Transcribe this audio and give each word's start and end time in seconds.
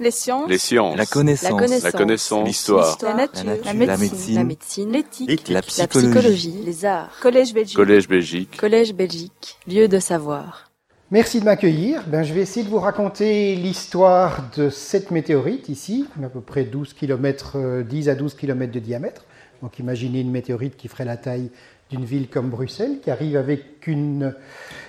Les 0.00 0.10
sciences. 0.10 0.48
Les 0.48 0.56
sciences. 0.56 0.96
La 0.96 1.04
connaissance. 1.04 1.82
La 1.82 1.92
connaissance. 1.92 2.40
La. 2.40 2.46
L'histoire. 2.46 2.98
La 3.02 3.14
nature. 3.14 3.44
La 3.44 3.52
nature. 3.52 3.66
La 3.66 3.72
La 3.74 3.96
médecine. 3.98 4.90
La. 4.90 4.98
L'éthique. 4.98 5.48
La 5.48 5.54
La 5.56 5.62
psychologie. 5.62 6.08
psychologie. 6.08 6.62
Les 6.64 6.84
arts. 6.86 7.10
Collège 7.20 7.52
Belgique. 7.52 7.76
Collège 7.76 8.08
Belgique. 8.08 8.56
Collège 8.56 8.94
Belgique. 8.94 9.58
Lieu 9.68 9.88
de 9.88 9.98
savoir. 9.98 10.70
Merci 11.10 11.40
de 11.40 11.44
m'accueillir. 11.44 12.02
Ben, 12.06 12.22
je 12.22 12.32
vais 12.32 12.40
essayer 12.40 12.64
de 12.64 12.70
vous 12.70 12.78
raconter 12.78 13.54
l'histoire 13.56 14.44
de 14.56 14.70
cette 14.70 15.10
météorite 15.10 15.68
ici, 15.68 16.06
à 16.24 16.28
peu 16.30 16.40
près 16.40 16.64
12 16.64 16.94
km, 16.94 17.82
10 17.82 18.08
à 18.08 18.14
12 18.14 18.34
km 18.34 18.72
de 18.72 18.78
diamètre. 18.78 19.26
Donc 19.60 19.78
imaginez 19.78 20.20
une 20.20 20.30
météorite 20.30 20.78
qui 20.78 20.88
ferait 20.88 21.04
la 21.04 21.18
taille 21.18 21.50
d'une 21.90 22.04
ville 22.04 22.28
comme 22.28 22.50
Bruxelles, 22.50 23.00
qui 23.02 23.10
arrive 23.10 23.36
avec 23.36 23.86
une 23.86 24.34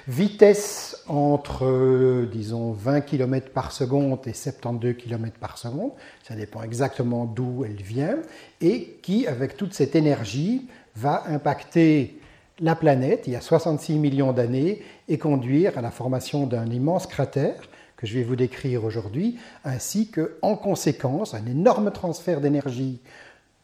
vitesse 0.07 1.03
entre, 1.07 1.65
euh, 1.65 2.29
disons, 2.31 2.71
20 2.71 3.01
km 3.01 3.51
par 3.51 3.71
seconde 3.71 4.19
et 4.25 4.33
72 4.33 4.95
km 4.97 5.37
par 5.39 5.57
seconde. 5.57 5.91
Ça 6.23 6.35
dépend 6.35 6.63
exactement 6.63 7.25
d'où 7.25 7.65
elle 7.65 7.81
vient. 7.81 8.17
Et 8.61 8.97
qui, 9.01 9.27
avec 9.27 9.57
toute 9.57 9.73
cette 9.73 9.95
énergie, 9.95 10.67
va 10.95 11.23
impacter 11.27 12.19
la 12.59 12.75
planète 12.75 13.23
il 13.25 13.33
y 13.33 13.35
a 13.35 13.41
66 13.41 13.97
millions 13.97 14.33
d'années 14.33 14.83
et 15.07 15.17
conduire 15.17 15.77
à 15.77 15.81
la 15.81 15.91
formation 15.91 16.45
d'un 16.45 16.67
immense 16.67 17.07
cratère 17.07 17.69
que 17.97 18.07
je 18.07 18.15
vais 18.15 18.23
vous 18.23 18.35
décrire 18.35 18.83
aujourd'hui, 18.83 19.37
ainsi 19.63 20.09
que, 20.09 20.37
en 20.41 20.55
conséquence, 20.55 21.33
un 21.33 21.45
énorme 21.45 21.91
transfert 21.91 22.41
d'énergie 22.41 22.99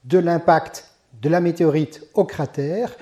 de 0.06 0.20
l'impact 0.20 0.92
de 1.22 1.30
la 1.30 1.42
météorite 1.42 2.04
au 2.14 2.24
cratère, 2.24 2.96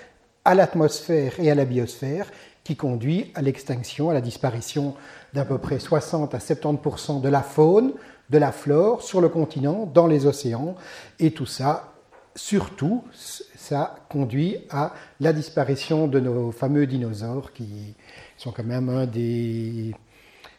à 0.45 0.55
l'atmosphère 0.55 1.33
et 1.39 1.51
à 1.51 1.55
la 1.55 1.65
biosphère, 1.65 2.31
qui 2.63 2.75
conduit 2.75 3.31
à 3.35 3.41
l'extinction, 3.41 4.09
à 4.09 4.13
la 4.13 4.21
disparition 4.21 4.95
d'à 5.33 5.45
peu 5.45 5.57
près 5.57 5.79
60 5.79 6.33
à 6.33 6.37
70% 6.39 7.21
de 7.21 7.29
la 7.29 7.41
faune, 7.41 7.93
de 8.29 8.37
la 8.37 8.51
flore 8.51 9.03
sur 9.03 9.21
le 9.21 9.29
continent, 9.29 9.89
dans 9.93 10.07
les 10.07 10.25
océans, 10.25 10.75
et 11.19 11.31
tout 11.31 11.45
ça, 11.45 11.93
surtout, 12.35 13.03
ça 13.13 13.95
conduit 14.09 14.57
à 14.69 14.93
la 15.19 15.31
disparition 15.31 16.07
de 16.07 16.19
nos 16.19 16.51
fameux 16.51 16.87
dinosaures 16.87 17.53
qui 17.53 17.95
sont 18.37 18.51
quand 18.51 18.63
même 18.63 18.89
un 18.89 19.05
des 19.05 19.95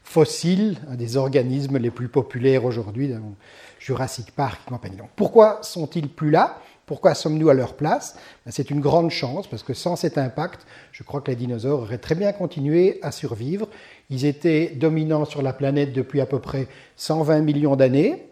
fossiles, 0.02 0.78
un 0.88 0.94
des 0.94 1.16
organismes 1.16 1.78
les 1.78 1.90
plus 1.90 2.08
populaires 2.08 2.64
aujourd'hui, 2.64 3.08
dans 3.08 3.34
Jurassic 3.80 4.30
Park 4.30 4.60
et 4.66 4.70
compagnie. 4.70 4.98
Pourquoi 5.16 5.58
sont-ils 5.62 6.08
plus 6.08 6.30
là? 6.30 6.58
Pourquoi 6.86 7.14
sommes-nous 7.14 7.50
à 7.50 7.54
leur 7.54 7.74
place? 7.74 8.14
Ben, 8.44 8.52
C'est 8.52 8.70
une 8.70 8.80
grande 8.80 9.10
chance 9.10 9.48
parce 9.48 9.64
que 9.64 9.74
sans 9.74 9.96
cet 9.96 10.18
impact, 10.18 10.64
je 10.92 11.02
crois 11.02 11.20
que 11.20 11.32
les 11.32 11.36
dinosaures 11.36 11.82
auraient 11.82 11.98
très 11.98 12.14
bien 12.14 12.32
continué 12.32 13.00
à 13.02 13.10
survivre. 13.10 13.68
Ils 14.08 14.24
étaient 14.24 14.68
dominants 14.68 15.24
sur 15.24 15.42
la 15.42 15.52
planète 15.52 15.92
depuis 15.92 16.20
à 16.20 16.26
peu 16.26 16.38
près 16.38 16.68
120 16.94 17.40
millions 17.40 17.74
d'années. 17.74 18.28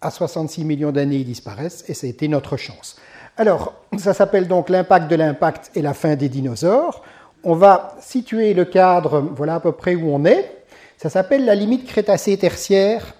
À 0.00 0.12
66 0.12 0.64
millions 0.64 0.92
d'années, 0.92 1.16
ils 1.16 1.24
disparaissent 1.24 1.84
et 1.88 2.08
été 2.08 2.28
notre 2.28 2.56
chance. 2.56 2.96
Alors, 3.36 3.74
ça 3.98 4.14
s'appelle 4.14 4.46
donc 4.46 4.68
l'impact 4.68 5.10
de 5.10 5.16
l'impact 5.16 5.72
et 5.74 5.82
la 5.82 5.92
fin 5.92 6.14
des 6.14 6.28
dinosaures. 6.28 7.02
On 7.42 7.54
va 7.54 7.96
situer 8.00 8.54
le 8.54 8.66
cadre, 8.66 9.20
voilà 9.34 9.56
à 9.56 9.60
peu 9.60 9.72
près 9.72 9.96
où 9.96 10.14
on 10.14 10.24
est. 10.24 10.62
Ça 10.96 11.10
s'appelle 11.10 11.44
la 11.44 11.56
limite 11.56 11.86
crétacée-tertiaire 11.86 13.14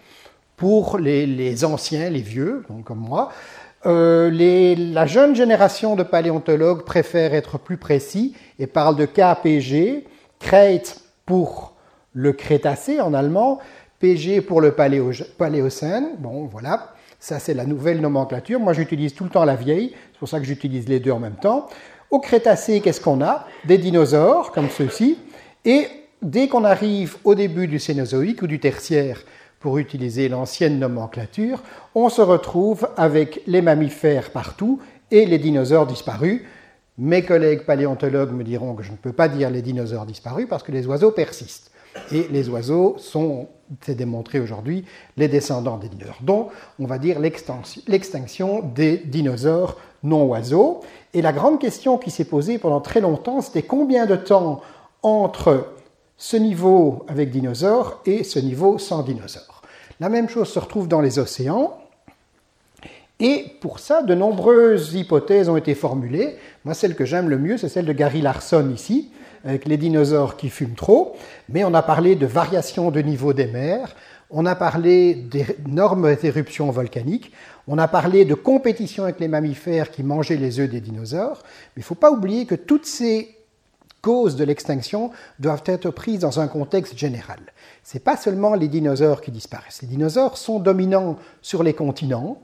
pour 0.57 0.99
les, 0.99 1.27
les, 1.27 1.65
anciens, 1.65 2.11
les 2.11 2.21
vieux, 2.21 2.65
donc 2.69 2.85
comme 2.85 2.99
moi. 2.99 3.33
Euh, 3.87 4.31
la 4.77 5.07
jeune 5.07 5.35
génération 5.35 5.97
de 5.97 6.03
paléontologues 6.03 6.85
préfère 6.85 7.35
être 7.35 7.59
plus 7.59 7.79
précis 7.79 8.35
et 8.59 8.67
parle 8.67 8.97
de 8.97 9.07
KPG, 9.07 10.05
Kreit 10.39 10.83
pour 11.25 11.75
le 12.13 12.33
Crétacé 12.33 13.01
en 13.01 13.15
allemand, 13.15 13.59
PG 14.01 14.43
pour 14.43 14.61
le 14.61 14.73
paléo, 14.73 15.13
Paléocène. 15.39 16.11
Bon, 16.19 16.45
voilà, 16.47 16.95
ça 17.19 17.39
c'est 17.39 17.55
la 17.55 17.65
nouvelle 17.65 18.01
nomenclature. 18.01 18.61
Moi 18.61 18.73
j'utilise 18.75 19.15
tout 19.15 19.25
le 19.25 19.31
temps 19.31 19.45
la 19.45 19.57
vieille, 19.57 19.95
c'est 20.13 20.19
pour 20.19 20.29
ça 20.29 20.41
que 20.41 20.47
j'utilise 20.47 20.89
les 20.89 21.01
deux 21.01 21.13
en 21.13 21.21
même 21.21 21.37
temps. 21.37 21.69
Au 22.11 22.19
Crétacé, 22.19 22.81
qu'est-ce 22.81 23.01
qu'on 23.01 23.23
a? 23.23 23.47
Des 23.65 23.79
dinosaures 23.79 24.53
comme 24.53 24.69
ceux-ci. 24.69 25.19
Et 25.65 25.87
dès 26.23 26.49
qu'on 26.49 26.65
arrive 26.65 27.17
au 27.25 27.35
début 27.35 27.67
du 27.67 27.79
Cénozoïque 27.79 28.43
ou 28.43 28.47
du 28.47 28.59
Tertiaire, 28.59 29.23
pour 29.61 29.79
utiliser 29.79 30.29
l'ancienne 30.29 30.79
nomenclature, 30.79 31.63
on 31.95 32.09
se 32.09 32.23
retrouve 32.23 32.89
avec 32.97 33.43
les 33.47 33.63
mammifères 33.63 34.31
partout 34.31 34.81
et 35.11 35.27
les 35.27 35.39
dinosaures 35.39 35.87
disparus. 35.87 36.43
Mes 36.99 37.23
collègues 37.23 37.65
paléontologues 37.65 38.33
me 38.33 38.43
diront 38.43 38.75
que 38.75 38.83
je 38.83 38.91
ne 38.91 38.97
peux 38.97 39.13
pas 39.13 39.29
dire 39.29 39.51
les 39.51 39.63
dinosaures 39.63 40.07
disparus 40.07 40.47
parce 40.49 40.63
que 40.63 40.73
les 40.73 40.87
oiseaux 40.87 41.13
persistent. 41.13 41.71
Et 42.13 42.29
les 42.31 42.49
oiseaux 42.49 42.97
sont, 42.99 43.49
c'est 43.83 43.97
démontré 43.97 44.41
aujourd'hui, 44.41 44.85
les 45.17 45.29
descendants 45.29 45.77
des 45.77 45.89
dinosaures, 45.89 46.21
dont 46.23 46.49
on 46.79 46.87
va 46.87 46.99
dire 46.99 47.19
l'extinction 47.19 48.61
des 48.75 48.97
dinosaures 48.99 49.77
non 50.03 50.25
oiseaux. 50.25 50.81
Et 51.13 51.21
la 51.21 51.33
grande 51.33 51.59
question 51.59 51.99
qui 51.99 52.11
s'est 52.11 52.25
posée 52.25 52.59
pendant 52.59 52.81
très 52.81 53.01
longtemps, 53.01 53.41
c'était 53.41 53.63
combien 53.63 54.07
de 54.07 54.17
temps 54.17 54.63
entre 55.03 55.67
ce 56.21 56.37
niveau 56.37 57.07
avec 57.09 57.31
dinosaures 57.31 58.03
et 58.05 58.25
ce 58.25 58.39
niveau 58.39 58.79
sans 58.79 59.03
dinosaures. 59.03 59.63
La 60.01 60.11
même 60.11 60.29
chose 60.29 60.49
se 60.51 60.59
retrouve 60.59 60.87
dans 60.87 61.01
les 61.01 61.19
océans. 61.19 61.79
Et 63.21 63.47
pour 63.63 63.79
ça, 63.79 64.03
de 64.03 64.15
nombreuses 64.15 64.95
hypothèses 64.95 65.49
ont 65.49 65.57
été 65.57 65.75
formulées. 65.75 66.37
Moi, 66.67 66.75
celle 66.75 66.95
que 66.95 67.07
j'aime 67.07 67.31
le 67.31 67.39
mieux, 67.39 67.57
c'est 67.57 67.71
celle 67.71 67.87
de 67.87 67.95
Gary 67.95 68.21
Larson 68.21 68.71
ici, 68.71 69.11
avec 69.47 69.65
les 69.65 69.79
dinosaures 69.79 70.37
qui 70.37 70.51
fument 70.51 70.75
trop. 70.75 71.17
Mais 71.49 71.65
on 71.65 71.73
a 71.73 71.83
parlé 71.83 72.17
de 72.17 72.27
variation 72.27 72.91
de 72.91 73.01
niveau 73.01 73.33
des 73.33 73.47
mers, 73.47 73.97
on 74.29 74.45
a 74.45 74.55
parlé 74.55 75.15
d'énormes 75.15 76.15
éruptions 76.23 76.71
volcaniques, 76.71 77.33
on 77.67 77.79
a 77.79 77.89
parlé 77.89 78.27
de 78.27 78.35
compétition 78.35 79.05
avec 79.05 79.21
les 79.21 79.29
mammifères 79.29 79.91
qui 79.91 80.03
mangeaient 80.03 80.37
les 80.37 80.61
œufs 80.61 80.69
des 80.69 80.83
dinosaures. 80.83 81.43
Mais 81.45 81.79
il 81.79 81.81
ne 81.81 81.85
faut 81.85 81.95
pas 81.95 82.11
oublier 82.11 82.45
que 82.45 82.55
toutes 82.55 82.85
ces 82.85 83.40
causes 84.03 84.37
de 84.37 84.45
l'extinction 84.45 85.11
doivent 85.39 85.63
être 85.67 85.91
prises 85.91 86.21
dans 86.21 86.41
un 86.41 86.49
contexte 86.49 86.97
général. 86.97 87.41
Ce 87.85 87.97
n'est 87.97 88.03
pas 88.03 88.17
seulement 88.17 88.55
les 88.55 88.69
dinosaures 88.69 89.21
qui 89.21 89.31
disparaissent. 89.31 89.83
Les 89.83 89.89
dinosaures 89.89 90.37
sont 90.37 90.59
dominants 90.59 91.17
sur 91.43 91.63
les 91.63 91.75
continents, 91.75 92.39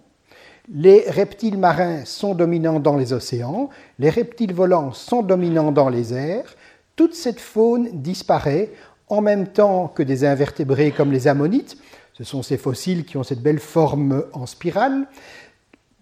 les 0.72 1.08
reptiles 1.08 1.58
marins 1.58 2.04
sont 2.04 2.34
dominants 2.34 2.80
dans 2.80 2.96
les 2.96 3.12
océans, 3.12 3.70
les 3.98 4.10
reptiles 4.10 4.52
volants 4.52 4.92
sont 4.92 5.22
dominants 5.22 5.72
dans 5.72 5.88
les 5.88 6.12
airs. 6.12 6.56
Toute 6.96 7.14
cette 7.14 7.40
faune 7.40 7.88
disparaît 7.92 8.70
en 9.08 9.20
même 9.20 9.46
temps 9.46 9.88
que 9.88 10.02
des 10.02 10.24
invertébrés 10.24 10.90
comme 10.90 11.12
les 11.12 11.28
ammonites. 11.28 11.76
Ce 12.14 12.24
sont 12.24 12.42
ces 12.42 12.56
fossiles 12.56 13.04
qui 13.04 13.16
ont 13.16 13.22
cette 13.22 13.42
belle 13.42 13.60
forme 13.60 14.24
en 14.32 14.46
spirale 14.46 15.06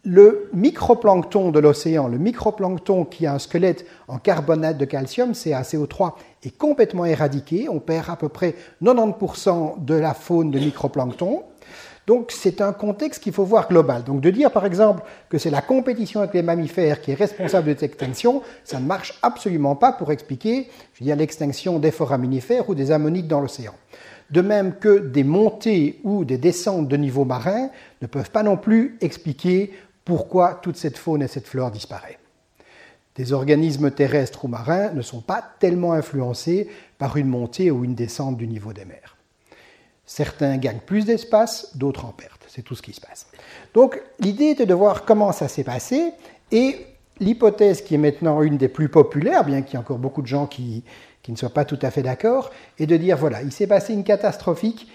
le 0.04 0.50
microplancton 0.52 1.50
de 1.50 1.58
l'océan, 1.58 2.08
le 2.08 2.18
microplancton 2.18 3.04
qui 3.04 3.26
a 3.26 3.34
un 3.34 3.38
squelette 3.38 3.86
en 4.06 4.18
carbonate 4.18 4.76
de 4.76 4.84
calcium, 4.84 5.32
CaCO3, 5.32 6.12
est 6.44 6.56
complètement 6.56 7.06
éradiqué. 7.06 7.68
On 7.70 7.80
perd 7.80 8.10
à 8.10 8.16
peu 8.16 8.28
près 8.28 8.54
90% 8.82 9.84
de 9.84 9.94
la 9.94 10.12
faune 10.12 10.50
de 10.50 10.58
microplancton. 10.58 11.42
Donc 12.06 12.32
c'est 12.32 12.60
un 12.60 12.74
contexte 12.74 13.22
qu'il 13.22 13.32
faut 13.32 13.44
voir 13.44 13.66
global. 13.68 14.04
Donc 14.04 14.20
de 14.20 14.28
dire 14.28 14.50
par 14.50 14.66
exemple 14.66 15.02
que 15.30 15.38
c'est 15.38 15.48
la 15.48 15.62
compétition 15.62 16.20
avec 16.20 16.34
les 16.34 16.42
mammifères 16.42 17.00
qui 17.00 17.12
est 17.12 17.14
responsable 17.14 17.68
de 17.68 17.72
cette 17.72 17.84
extinction, 17.84 18.42
ça 18.62 18.78
ne 18.78 18.84
marche 18.84 19.18
absolument 19.22 19.74
pas 19.74 19.92
pour 19.92 20.12
expliquer, 20.12 20.68
l'extinction 21.00 21.78
des 21.78 21.90
foraminifères 21.90 22.68
ou 22.68 22.74
des 22.74 22.90
ammonites 22.90 23.26
dans 23.26 23.40
l'océan. 23.40 23.72
De 24.30 24.40
même 24.40 24.74
que 24.74 24.98
des 24.98 25.24
montées 25.24 26.00
ou 26.02 26.24
des 26.24 26.38
descentes 26.38 26.88
de 26.88 26.96
niveau 26.96 27.24
marin 27.24 27.68
ne 28.02 28.06
peuvent 28.06 28.30
pas 28.30 28.42
non 28.42 28.56
plus 28.56 28.96
expliquer 29.00 29.72
pourquoi 30.04 30.60
toute 30.62 30.76
cette 30.76 30.98
faune 30.98 31.22
et 31.22 31.28
cette 31.28 31.46
flore 31.46 31.70
disparaît. 31.70 32.18
Des 33.16 33.32
organismes 33.32 33.90
terrestres 33.90 34.44
ou 34.44 34.48
marins 34.48 34.90
ne 34.90 35.02
sont 35.02 35.20
pas 35.20 35.42
tellement 35.60 35.92
influencés 35.92 36.68
par 36.98 37.16
une 37.16 37.28
montée 37.28 37.70
ou 37.70 37.84
une 37.84 37.94
descente 37.94 38.36
du 38.36 38.46
niveau 38.46 38.72
des 38.72 38.84
mers. 38.84 39.16
Certains 40.04 40.56
gagnent 40.58 40.80
plus 40.84 41.04
d'espace, 41.04 41.76
d'autres 41.76 42.04
en 42.04 42.12
perdent. 42.12 42.32
C'est 42.48 42.62
tout 42.62 42.74
ce 42.74 42.82
qui 42.82 42.92
se 42.92 43.00
passe. 43.00 43.26
Donc 43.72 44.00
l'idée 44.20 44.50
était 44.50 44.66
de 44.66 44.74
voir 44.74 45.04
comment 45.04 45.32
ça 45.32 45.48
s'est 45.48 45.64
passé 45.64 46.12
et 46.50 46.86
l'hypothèse 47.20 47.82
qui 47.82 47.94
est 47.94 47.98
maintenant 47.98 48.42
une 48.42 48.58
des 48.58 48.68
plus 48.68 48.88
populaires, 48.88 49.44
bien 49.44 49.62
qu'il 49.62 49.74
y 49.74 49.76
ait 49.76 49.80
encore 49.80 49.98
beaucoup 49.98 50.22
de 50.22 50.26
gens 50.26 50.46
qui, 50.46 50.84
ne 51.28 51.36
soient 51.36 51.50
pas 51.50 51.64
tout 51.64 51.78
à 51.82 51.90
fait 51.90 52.02
d'accord, 52.02 52.50
est 52.78 52.86
de 52.86 52.96
dire 52.96 53.16
voilà, 53.16 53.42
il 53.42 53.52
s'est 53.52 53.66
passé 53.66 53.92
une 53.92 54.04
catastrophique, 54.04 54.88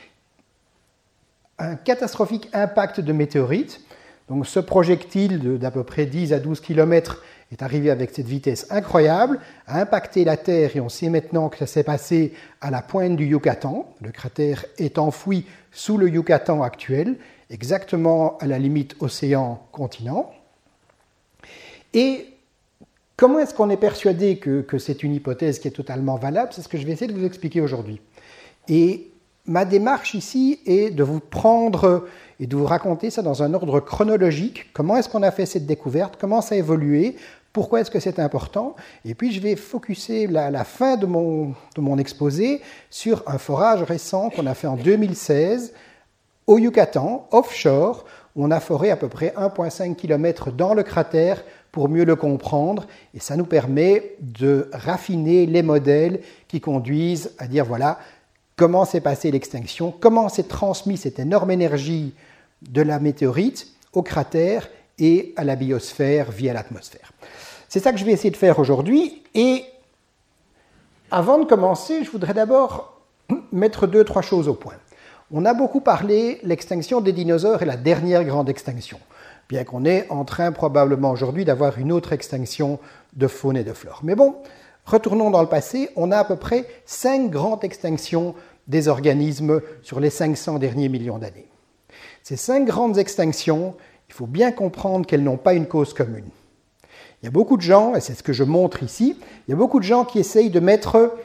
un 1.58 1.76
catastrophique 1.76 2.50
impact 2.54 3.00
de 3.00 3.14
météorites 3.14 3.82
donc 4.30 4.46
ce 4.46 4.60
projectile 4.60 5.58
d'à 5.58 5.72
peu 5.72 5.84
près 5.84 6.06
10 6.06 6.34
à 6.34 6.40
12 6.40 6.60
km 6.62 7.24
est 7.52 7.64
arrivé 7.64 7.90
avec 7.90 8.12
cette 8.12 8.28
vitesse 8.28 8.68
incroyable, 8.70 9.40
a 9.66 9.82
impacté 9.82 10.24
la 10.24 10.38
Terre 10.38 10.76
et 10.76 10.80
on 10.80 10.90
sait 10.90 11.10
maintenant 11.10 11.50
que 11.50 11.58
ça 11.58 11.66
s'est 11.66 11.84
passé 11.84 12.34
à 12.62 12.70
la 12.70 12.84
pointe 12.84 13.16
du 13.16 13.26
Yucatan. 13.26 13.92
Le 14.02 14.12
cratère 14.12 14.66
est 14.78 15.00
enfoui 15.00 15.46
sous 15.72 15.98
le 15.98 16.08
Yucatan 16.08 16.62
actuel, 16.62 17.18
exactement 17.50 18.38
à 18.38 18.46
la 18.46 18.60
limite 18.60 18.96
océan-continent. 19.00 20.32
Et 21.96 22.28
comment 23.18 23.40
est-ce 23.40 23.56
qu'on 23.56 23.72
est 23.72 23.78
persuadé 23.78 24.38
que, 24.38 24.62
que 24.62 24.78
c'est 24.78 25.02
une 25.02 25.16
hypothèse 25.16 25.58
qui 25.58 25.68
est 25.68 25.72
totalement 25.72 26.18
valable? 26.18 26.52
C'est 26.54 26.62
ce 26.62 26.68
que 26.68 26.78
je 26.78 26.86
vais 26.86 26.92
essayer 26.92 27.12
de 27.12 27.18
vous 27.18 27.26
expliquer 27.26 27.62
aujourd'hui. 27.62 28.00
Et 28.68 29.09
ma 29.50 29.66
démarche 29.66 30.14
ici 30.14 30.60
est 30.68 30.92
de 30.92 31.04
vous 31.04 31.20
prendre 31.20 32.06
et 32.40 32.46
de 32.46 32.56
vous 32.56 32.66
raconter 32.66 33.10
ça 33.10 33.24
dans 33.24 33.42
un 33.42 33.56
ordre 33.56 33.80
chronologique. 33.80 34.72
Comment 34.74 34.96
est-ce 34.96 35.10
qu'on 35.10 35.24
a 35.24 35.32
fait 35.32 35.48
cette 35.48 35.66
découverte? 35.66 36.18
Comment 36.22 36.42
ça 36.42 36.54
a 36.54 36.58
évolué? 36.60 37.16
Pourquoi 37.52 37.82
est-ce 37.82 37.90
que 37.90 38.00
c'est 38.00 38.20
important? 38.20 38.76
Et 39.06 39.16
puis 39.16 39.32
je 39.32 39.42
vais 39.42 39.56
focuser 39.56 40.28
la, 40.28 40.64
fin 40.64 40.98
de 40.98 41.08
mon, 41.08 41.56
de 41.76 41.82
mon 41.82 41.98
exposé 41.98 42.62
sur 42.92 43.24
un 43.26 43.40
forage 43.40 43.82
récent 43.82 44.30
qu'on 44.30 44.46
a 44.46 44.54
fait 44.54 44.68
en 44.68 44.76
2016 44.76 45.74
au 46.46 46.60
Yucatan, 46.60 47.28
offshore, 47.32 48.06
où 48.36 48.46
on 48.46 48.52
a 48.52 48.60
foré 48.60 48.92
à 48.92 48.98
peu 48.98 49.10
près 49.10 49.34
1,5 49.36 49.96
km 49.96 50.52
dans 50.52 50.76
le 50.76 50.84
cratère 50.84 51.44
pour 51.72 51.90
mieux 51.90 52.06
le 52.06 52.16
comprendre. 52.16 52.86
Et 53.16 53.20
ça 53.20 53.36
nous 53.36 53.46
permet 53.46 54.16
de 54.22 54.70
raffiner 54.74 55.48
les 55.48 55.64
modèles 55.64 56.22
qui 56.48 56.62
conduisent 56.62 57.32
à 57.40 57.48
dire 57.48 57.66
voilà 57.66 57.98
comment 58.60 58.84
s'est 58.84 59.00
passée 59.00 59.32
l'extinction, 59.32 59.94
comment 60.02 60.28
s'est 60.28 60.44
transmis 60.44 60.98
cette 60.98 61.18
énorme 61.18 61.50
énergie 61.50 62.14
de 62.62 62.82
la 62.82 63.00
météorite 63.00 63.68
au 63.94 64.04
cratère 64.04 64.68
et 65.00 65.34
à 65.38 65.46
la 65.46 65.56
biosphère 65.56 66.30
via 66.30 66.52
l'atmosphère? 66.52 67.14
C'est 67.70 67.80
ça 67.80 67.94
que 67.94 67.98
je 67.98 68.04
vais 68.04 68.12
essayer 68.12 68.32
de 68.32 68.36
faire 68.36 68.60
aujourd'hui. 68.60 69.24
Et 69.34 69.64
avant 71.10 71.40
de 71.40 71.46
commencer, 71.46 72.04
je 72.04 72.12
voudrais 72.12 72.34
d'abord 72.34 73.00
mettre 73.54 73.88
deux, 73.88 74.04
trois 74.04 74.22
choses 74.22 74.50
au 74.50 74.56
point. 74.56 74.76
On 75.32 75.46
a 75.46 75.54
beaucoup 75.54 75.80
parlé 75.80 76.42
l'extinction 76.44 77.00
des 77.00 77.14
dinosaures 77.14 77.62
et 77.62 77.66
la 77.66 77.78
dernière 77.78 78.26
grande 78.26 78.50
extinction, 78.50 79.00
bien 79.48 79.64
qu'on 79.64 79.86
est 79.86 80.06
en 80.10 80.26
train 80.26 80.52
probablement 80.52 81.12
aujourd'hui 81.12 81.46
d'avoir 81.46 81.78
une 81.78 81.94
autre 81.94 82.12
extinction 82.12 82.78
de 83.14 83.28
faune 83.28 83.56
et 83.56 83.64
de 83.64 83.72
flore. 83.72 84.02
Mais 84.04 84.16
bon, 84.16 84.36
retournons 84.86 85.30
dans 85.30 85.42
le 85.42 85.48
passé, 85.48 85.92
on 85.96 86.12
a 86.12 86.18
à 86.18 86.26
peu 86.26 86.36
près 86.36 86.66
cinq 86.86 87.30
grandes 87.32 87.64
extinctions 87.64 88.36
des 88.70 88.88
organismes 88.88 89.62
sur 89.82 90.00
les 90.00 90.10
500 90.10 90.60
derniers 90.60 90.88
millions 90.88 91.18
d'années. 91.18 91.50
Ces 92.24 92.38
cinq 92.38 92.66
grandes 92.66 92.98
extinctions, 92.98 93.76
il 94.08 94.14
faut 94.14 94.28
bien 94.28 94.52
comprendre 94.52 95.06
qu'elles 95.06 95.24
n'ont 95.24 95.38
pas 95.38 95.54
une 95.54 95.68
cause 95.68 95.94
commune. 95.94 96.30
Il 97.22 97.26
y 97.26 97.28
a 97.28 97.32
beaucoup 97.32 97.58
de 97.58 97.62
gens, 97.62 97.96
et 97.96 98.00
c'est 98.00 98.14
ce 98.14 98.24
que 98.24 98.32
je 98.32 98.44
montre 98.44 98.84
ici, 98.84 99.18
il 99.48 99.52
y 99.52 99.54
a 99.54 99.58
beaucoup 99.58 99.80
de 99.80 99.84
gens 99.84 100.06
qui 100.06 100.20
essayent 100.20 100.52
de 100.52 100.60
mettre 100.60 101.18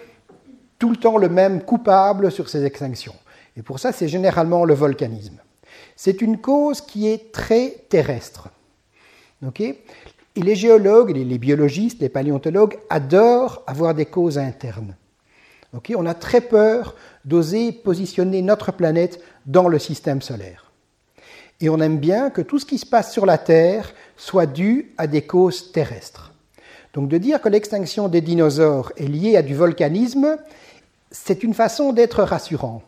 tout 0.79 0.91
le 0.91 0.97
temps 0.97 1.19
le 1.19 1.29
même 1.29 1.63
coupable 1.63 2.33
sur 2.33 2.49
ces 2.49 2.65
extinctions. 2.65 3.15
Et 3.57 3.63
pour 3.63 3.79
ça, 3.79 3.93
c'est 3.93 4.09
généralement 4.09 4.65
le 4.65 4.75
volcanisme. 4.75 5.39
C'est 5.95 6.23
une 6.23 6.39
cause 6.39 6.81
qui 6.81 7.09
est 7.09 7.31
très 7.31 7.85
terrestre. 7.89 8.49
et 9.57 9.77
les 10.37 10.57
géologues, 10.57 11.15
les, 11.15 11.39
biologistes, 11.39 12.01
les 12.01 12.09
paléontologues 12.09 12.79
adorent 12.91 13.63
avoir 13.67 13.95
des 13.95 14.07
causes 14.07 14.39
internes. 14.39 14.97
On 15.97 16.07
a 16.07 16.15
très 16.15 16.41
peur 16.41 16.95
d'oser 17.25 17.73
positionner 17.73 18.43
notre 18.43 18.73
planète 18.73 19.21
dans 19.47 19.69
le 19.69 19.79
système 19.79 20.23
solaire. 20.23 20.73
Et 21.61 21.69
on 21.69 21.81
aime 21.81 21.99
bien 21.99 22.31
que 22.31 22.43
tout 22.43 22.59
ce 22.59 22.67
qui 22.67 22.79
se 22.79 22.87
passe 22.87 23.13
sur 23.13 23.27
la 23.27 23.39
Terre 23.39 23.95
soit 24.17 24.47
dû 24.47 24.93
à 24.99 25.07
des 25.07 25.23
causes 25.23 25.73
terrestres. 25.73 26.33
Donc 26.93 27.09
de 27.09 27.19
dire 27.19 27.41
que 27.41 27.49
l'extinction 27.49 28.09
des 28.09 28.21
dinosaures 28.21 28.93
est 28.97 29.07
liée 29.07 29.37
à 29.37 29.43
du 29.43 29.55
volcanisme, 29.55 30.37
c'est 31.11 31.43
une 31.43 31.55
façon 31.55 31.93
d'être 31.93 32.23
rassurant. 32.23 32.83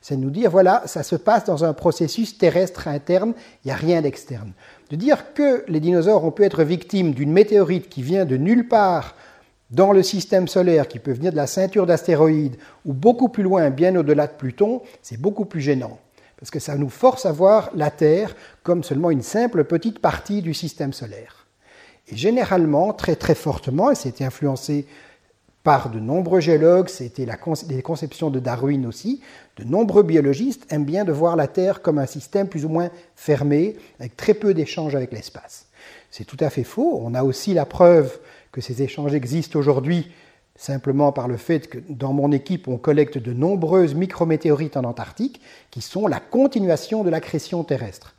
C'est 0.00 0.16
nous 0.16 0.30
dire, 0.30 0.50
voilà, 0.50 0.82
ça 0.86 1.02
se 1.02 1.16
passe 1.16 1.44
dans 1.44 1.64
un 1.64 1.72
processus 1.72 2.38
terrestre 2.38 2.86
interne, 2.86 3.34
il 3.64 3.68
n'y 3.68 3.72
a 3.72 3.76
rien 3.76 4.02
d'externe. 4.02 4.52
De 4.90 4.96
dire 4.96 5.34
que 5.34 5.64
les 5.66 5.80
dinosaures 5.80 6.24
ont 6.24 6.30
pu 6.30 6.44
être 6.44 6.62
victimes 6.62 7.12
d'une 7.12 7.32
météorite 7.32 7.88
qui 7.88 8.02
vient 8.02 8.24
de 8.24 8.36
nulle 8.36 8.68
part 8.68 9.16
dans 9.70 9.92
le 9.92 10.02
système 10.02 10.48
solaire, 10.48 10.88
qui 10.88 10.98
peut 10.98 11.12
venir 11.12 11.32
de 11.32 11.36
la 11.36 11.46
ceinture 11.46 11.86
d'astéroïdes 11.86 12.56
ou 12.84 12.92
beaucoup 12.92 13.28
plus 13.28 13.42
loin, 13.42 13.70
bien 13.70 13.96
au-delà 13.96 14.26
de 14.26 14.32
Pluton, 14.32 14.82
c'est 15.02 15.20
beaucoup 15.20 15.44
plus 15.44 15.60
gênant 15.60 15.98
parce 16.38 16.50
que 16.50 16.58
ça 16.58 16.76
nous 16.76 16.88
force 16.88 17.26
à 17.26 17.32
voir 17.32 17.70
la 17.74 17.90
Terre 17.90 18.36
comme 18.62 18.84
seulement 18.84 19.10
une 19.10 19.22
simple 19.22 19.64
petite 19.64 20.00
partie 20.00 20.42
du 20.42 20.54
système 20.54 20.92
solaire. 20.92 21.46
Et 22.08 22.16
généralement, 22.16 22.92
très 22.92 23.16
très 23.16 23.34
fortement, 23.34 23.90
et 23.90 23.94
c'était 23.94 24.24
influencé 24.24 24.86
par 25.64 25.90
de 25.90 25.98
nombreux 25.98 26.38
géologues, 26.38 26.88
c'était 26.88 27.26
les 27.68 27.82
conceptions 27.82 28.30
de 28.30 28.38
Darwin 28.38 28.86
aussi, 28.86 29.20
de 29.56 29.64
nombreux 29.64 30.04
biologistes 30.04 30.64
aiment 30.70 30.84
bien 30.84 31.04
de 31.04 31.10
voir 31.10 31.34
la 31.34 31.48
Terre 31.48 31.82
comme 31.82 31.98
un 31.98 32.06
système 32.06 32.46
plus 32.46 32.64
ou 32.64 32.68
moins 32.68 32.90
fermé, 33.16 33.76
avec 33.98 34.16
très 34.16 34.34
peu 34.34 34.54
d'échanges 34.54 34.94
avec 34.94 35.12
l'espace. 35.12 35.66
C'est 36.12 36.24
tout 36.24 36.36
à 36.38 36.50
fait 36.50 36.62
faux. 36.62 37.00
On 37.02 37.14
a 37.14 37.24
aussi 37.24 37.52
la 37.52 37.64
preuve 37.64 38.20
que 38.56 38.62
ces 38.62 38.82
échanges 38.82 39.12
existent 39.12 39.58
aujourd'hui 39.58 40.10
simplement 40.56 41.12
par 41.12 41.28
le 41.28 41.36
fait 41.36 41.68
que 41.68 41.76
dans 41.90 42.14
mon 42.14 42.32
équipe, 42.32 42.68
on 42.68 42.78
collecte 42.78 43.18
de 43.18 43.34
nombreuses 43.34 43.94
micrométéorites 43.94 44.78
en 44.78 44.84
Antarctique 44.84 45.42
qui 45.70 45.82
sont 45.82 46.06
la 46.06 46.20
continuation 46.20 47.04
de 47.04 47.10
l'accrétion 47.10 47.64
terrestre. 47.64 48.14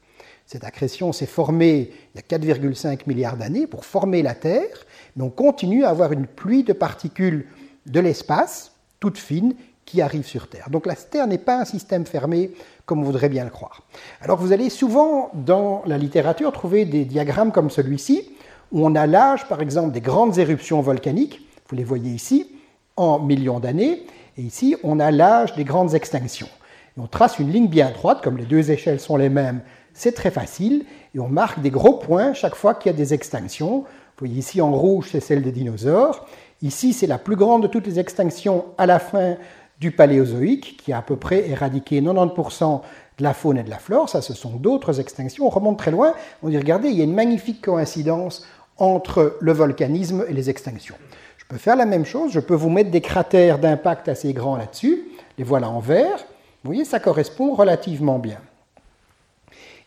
Cette 0.46 0.64
accrétion 0.64 1.12
s'est 1.12 1.26
formée 1.26 1.92
il 2.14 2.22
y 2.22 2.36
a 2.36 2.38
4,5 2.38 3.00
milliards 3.08 3.36
d'années 3.36 3.66
pour 3.66 3.84
former 3.84 4.22
la 4.22 4.36
Terre, 4.36 4.86
mais 5.16 5.24
on 5.24 5.32
continue 5.32 5.86
à 5.86 5.90
avoir 5.90 6.12
une 6.12 6.28
pluie 6.28 6.64
de 6.64 6.74
particules 6.74 7.48
de 7.88 8.00
l'espace, 8.00 8.74
toutes 9.00 9.18
fines, 9.18 9.56
qui 9.86 10.04
arrivent 10.04 10.28
sur 10.28 10.50
Terre. 10.50 10.70
Donc 10.70 10.86
la 10.86 10.96
Terre 10.96 11.26
n'est 11.26 11.40
pas 11.40 11.60
un 11.60 11.66
système 11.66 12.06
fermé 12.06 12.52
comme 12.86 13.00
on 13.00 13.04
voudrait 13.04 13.30
bien 13.30 13.44
le 13.44 13.50
croire. 13.50 13.82
Alors 14.22 14.38
vous 14.38 14.52
allez 14.52 14.70
souvent 14.70 15.32
dans 15.34 15.82
la 15.88 15.98
littérature 15.98 16.52
trouver 16.52 16.86
des 16.86 17.06
diagrammes 17.06 17.52
comme 17.52 17.72
celui-ci, 17.72 18.37
où 18.72 18.86
on 18.86 18.96
a 18.96 19.08
l'âge, 19.08 19.48
par 19.48 19.62
exemple, 19.62 19.92
des 19.92 20.02
grandes 20.02 20.38
éruptions 20.38 20.82
volcaniques, 20.82 21.42
vous 21.70 21.76
les 21.76 21.84
voyez 21.84 22.12
ici, 22.12 22.52
en 22.96 23.20
millions 23.20 23.60
d'années. 23.60 24.04
Et 24.38 24.42
ici, 24.42 24.76
on 24.84 25.00
a 25.00 25.12
l'âge 25.12 25.54
des 25.56 25.64
grandes 25.64 25.94
extinctions. 25.94 26.50
on 26.98 27.08
trace 27.08 27.40
une 27.40 27.52
ligne 27.52 27.68
bien 27.68 27.92
droite, 27.92 28.22
comme 28.24 28.38
les 28.38 28.46
deux 28.46 28.72
échelles 28.72 29.00
sont 29.00 29.18
les 29.18 29.30
mêmes, 29.30 29.62
c'est 29.94 30.14
très 30.14 30.32
facile. 30.32 30.86
Et 31.16 31.20
on 31.20 31.28
marque 31.28 31.62
des 31.62 31.72
gros 31.72 31.94
points 31.94 32.34
chaque 32.34 32.56
fois 32.56 32.76
qu'il 32.76 32.92
y 32.92 32.96
a 32.96 32.98
des 32.98 33.14
extinctions. 33.14 33.80
Vous 33.80 34.26
voyez 34.26 34.40
ici 34.40 34.62
en 34.62 34.72
rouge, 34.72 35.10
c'est 35.12 35.20
celle 35.20 35.42
des 35.42 35.52
dinosaures. 35.52 36.28
Ici, 36.62 36.94
c'est 36.94 37.08
la 37.08 37.18
plus 37.18 37.36
grande 37.36 37.64
de 37.64 37.68
toutes 37.68 37.88
les 37.88 38.00
extinctions 38.00 38.66
à 38.78 38.86
la 38.86 39.00
fin 39.00 39.38
du 39.80 39.92
Paléozoïque, 39.92 40.78
qui 40.84 40.92
a 40.92 41.00
à 41.00 41.02
peu 41.02 41.16
près 41.16 41.50
éradiqué 41.50 42.02
90% 42.02 42.82
de 43.18 43.24
la 43.24 43.34
faune 43.34 43.58
et 43.58 43.64
de 43.64 43.70
la 43.70 43.78
flore. 43.78 44.10
Ça, 44.10 44.22
ce 44.22 44.34
sont 44.34 44.52
d'autres 44.52 45.00
extinctions. 45.00 45.46
On 45.46 45.50
remonte 45.50 45.78
très 45.78 45.92
loin. 45.92 46.14
On 46.44 46.50
dit, 46.50 46.58
regardez, 46.58 46.90
il 46.90 46.96
y 46.96 47.02
a 47.02 47.04
une 47.04 47.14
magnifique 47.14 47.62
coïncidence 47.62 48.46
entre 48.78 49.38
le 49.40 49.52
volcanisme 49.52 50.26
et 50.28 50.34
les 50.34 50.50
extinctions. 50.50 50.96
Je 51.38 51.46
peux 51.48 51.58
faire 51.58 51.76
la 51.76 51.86
même 51.86 52.06
chose, 52.06 52.32
je 52.32 52.40
peux 52.40 52.54
vous 52.54 52.70
mettre 52.70 52.92
des 52.92 53.02
cratères 53.02 53.60
d'impact 53.60 54.10
assez 54.10 54.34
grands 54.34 54.58
là-dessus, 54.58 55.06
les 55.38 55.44
voilà 55.44 55.70
en 55.70 55.80
vert, 55.80 56.18
vous 56.64 56.72
voyez, 56.74 56.86
ça 56.86 57.00
correspond 57.00 57.54
relativement 57.54 58.20
bien. 58.20 58.42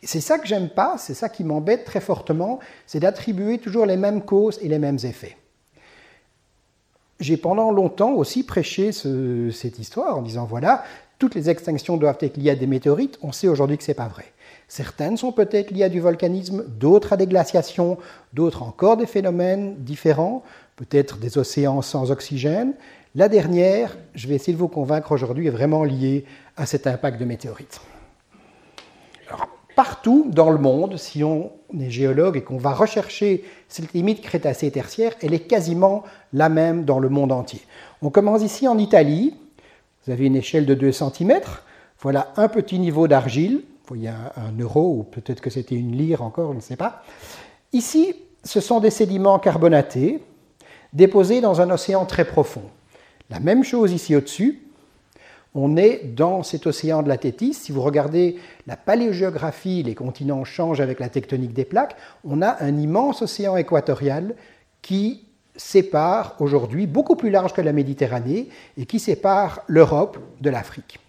C'est 0.02 0.20
ça 0.20 0.38
que 0.38 0.46
j'aime 0.46 0.70
pas, 0.70 0.96
c'est 0.96 1.12
ça 1.12 1.28
qui 1.28 1.44
m'embête 1.44 1.84
très 1.84 2.00
fortement, 2.00 2.58
c'est 2.86 3.00
d'attribuer 3.00 3.58
toujours 3.58 3.84
les 3.84 3.98
mêmes 3.98 4.22
causes 4.22 4.58
et 4.62 4.68
les 4.68 4.78
mêmes 4.78 4.98
effets. 5.04 5.36
J'ai 7.18 7.36
pendant 7.36 7.70
longtemps 7.70 8.12
aussi 8.12 8.42
prêché 8.44 8.92
cette 8.92 9.78
histoire 9.78 10.16
en 10.16 10.22
disant 10.22 10.46
voilà, 10.46 10.84
toutes 11.18 11.34
les 11.34 11.50
extinctions 11.50 11.98
doivent 11.98 12.16
être 12.20 12.38
liées 12.38 12.50
à 12.50 12.56
des 12.56 12.66
météorites, 12.66 13.18
on 13.20 13.30
sait 13.30 13.48
aujourd'hui 13.48 13.76
que 13.76 13.84
ce 13.84 13.90
n'est 13.90 13.94
pas 13.94 14.08
vrai. 14.08 14.24
Certaines 14.70 15.18
sont 15.18 15.32
peut-être 15.32 15.70
liées 15.70 15.84
à 15.84 15.88
du 15.90 16.00
volcanisme, 16.00 16.64
d'autres 16.66 17.12
à 17.12 17.16
des 17.16 17.26
glaciations, 17.26 17.98
d'autres 18.32 18.62
encore 18.62 18.96
des 18.96 19.06
phénomènes 19.06 19.74
différents 19.78 20.42
peut-être 20.80 21.18
des 21.18 21.36
océans 21.36 21.82
sans 21.82 22.10
oxygène. 22.10 22.72
La 23.14 23.28
dernière, 23.28 23.98
je 24.14 24.26
vais 24.26 24.34
essayer 24.34 24.54
de 24.54 24.58
vous 24.58 24.68
convaincre 24.68 25.12
aujourd'hui, 25.12 25.46
est 25.46 25.50
vraiment 25.50 25.84
liée 25.84 26.24
à 26.56 26.64
cet 26.64 26.86
impact 26.86 27.20
de 27.20 27.26
météorites. 27.26 27.80
partout 29.76 30.26
dans 30.28 30.50
le 30.50 30.58
monde, 30.58 30.96
si 30.96 31.22
on 31.22 31.52
est 31.78 31.90
géologue 31.90 32.36
et 32.36 32.42
qu'on 32.42 32.58
va 32.58 32.72
rechercher 32.72 33.44
cette 33.68 33.92
limite 33.92 34.22
crétacée-tertiaire, 34.22 35.12
elle 35.22 35.34
est 35.34 35.46
quasiment 35.46 36.02
la 36.32 36.48
même 36.48 36.84
dans 36.84 36.98
le 36.98 37.08
monde 37.08 37.32
entier. 37.32 37.60
On 38.02 38.10
commence 38.10 38.42
ici 38.42 38.66
en 38.66 38.78
Italie. 38.78 39.34
Vous 40.04 40.12
avez 40.12 40.26
une 40.26 40.36
échelle 40.36 40.66
de 40.66 40.74
2 40.74 40.92
cm. 40.92 41.40
Voilà 42.00 42.32
un 42.36 42.48
petit 42.48 42.78
niveau 42.78 43.06
d'argile. 43.06 43.62
Vous 43.90 43.96
voyez 43.96 44.08
un, 44.08 44.30
un 44.36 44.56
euro, 44.56 44.98
ou 44.98 45.02
peut-être 45.02 45.40
que 45.40 45.50
c'était 45.50 45.74
une 45.74 45.96
lyre 45.96 46.22
encore, 46.22 46.52
je 46.52 46.56
ne 46.58 46.62
sais 46.62 46.76
pas. 46.76 47.02
Ici, 47.72 48.14
ce 48.44 48.60
sont 48.60 48.78
des 48.78 48.90
sédiments 48.90 49.40
carbonatés 49.40 50.22
déposé 50.92 51.40
dans 51.40 51.60
un 51.60 51.70
océan 51.70 52.06
très 52.06 52.24
profond. 52.24 52.62
La 53.30 53.40
même 53.40 53.64
chose 53.64 53.92
ici 53.92 54.14
au-dessus. 54.14 54.62
On 55.56 55.76
est 55.76 56.04
dans 56.04 56.44
cet 56.44 56.68
océan 56.68 57.02
de 57.02 57.08
la 57.08 57.18
Tétis. 57.18 57.54
Si 57.54 57.72
vous 57.72 57.82
regardez 57.82 58.38
la 58.68 58.76
paléogéographie, 58.76 59.82
les 59.82 59.96
continents 59.96 60.44
changent 60.44 60.80
avec 60.80 61.00
la 61.00 61.08
tectonique 61.08 61.52
des 61.52 61.64
plaques. 61.64 61.96
On 62.22 62.42
a 62.42 62.62
un 62.62 62.78
immense 62.78 63.22
océan 63.22 63.56
équatorial 63.56 64.36
qui 64.82 65.26
sépare 65.56 66.36
aujourd'hui, 66.38 66.86
beaucoup 66.86 67.16
plus 67.16 67.30
large 67.30 67.54
que 67.54 67.60
la 67.60 67.72
Méditerranée, 67.72 68.50
et 68.78 68.86
qui 68.86 69.00
sépare 69.00 69.62
l'Europe 69.66 70.18
de 70.40 70.48
l'Afrique. 70.48 71.00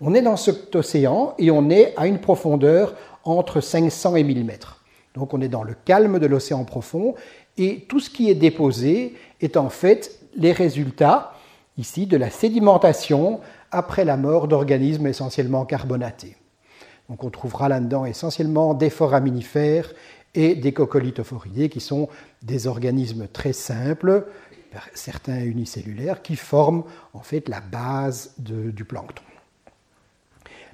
On 0.00 0.12
est 0.14 0.22
dans 0.22 0.36
cet 0.36 0.76
océan 0.76 1.34
et 1.38 1.50
on 1.50 1.70
est 1.70 1.94
à 1.96 2.06
une 2.06 2.20
profondeur 2.20 2.94
entre 3.24 3.60
500 3.60 4.16
et 4.16 4.24
1000 4.24 4.44
mètres. 4.44 4.84
Donc 5.14 5.32
on 5.32 5.40
est 5.40 5.48
dans 5.48 5.62
le 5.62 5.74
calme 5.84 6.18
de 6.18 6.26
l'océan 6.26 6.64
profond 6.64 7.14
et 7.56 7.86
tout 7.88 8.00
ce 8.00 8.10
qui 8.10 8.28
est 8.28 8.34
déposé 8.34 9.14
est 9.40 9.56
en 9.56 9.70
fait 9.70 10.20
les 10.36 10.52
résultats 10.52 11.32
ici 11.78 12.06
de 12.06 12.18
la 12.18 12.28
sédimentation 12.28 13.40
après 13.70 14.04
la 14.04 14.18
mort 14.18 14.48
d'organismes 14.48 15.06
essentiellement 15.06 15.64
carbonatés. 15.64 16.36
Donc 17.08 17.24
on 17.24 17.30
trouvera 17.30 17.68
là-dedans 17.68 18.04
essentiellement 18.04 18.74
des 18.74 18.90
foraminifères 18.90 19.92
et 20.34 20.54
des 20.54 20.72
coccolithophoridés 20.72 21.70
qui 21.70 21.80
sont 21.80 22.08
des 22.42 22.66
organismes 22.66 23.28
très 23.28 23.54
simples, 23.54 24.26
certains 24.92 25.40
unicellulaires, 25.40 26.20
qui 26.20 26.36
forment 26.36 26.84
en 27.14 27.20
fait 27.20 27.48
la 27.48 27.60
base 27.60 28.34
du 28.36 28.84
plancton. 28.84 29.22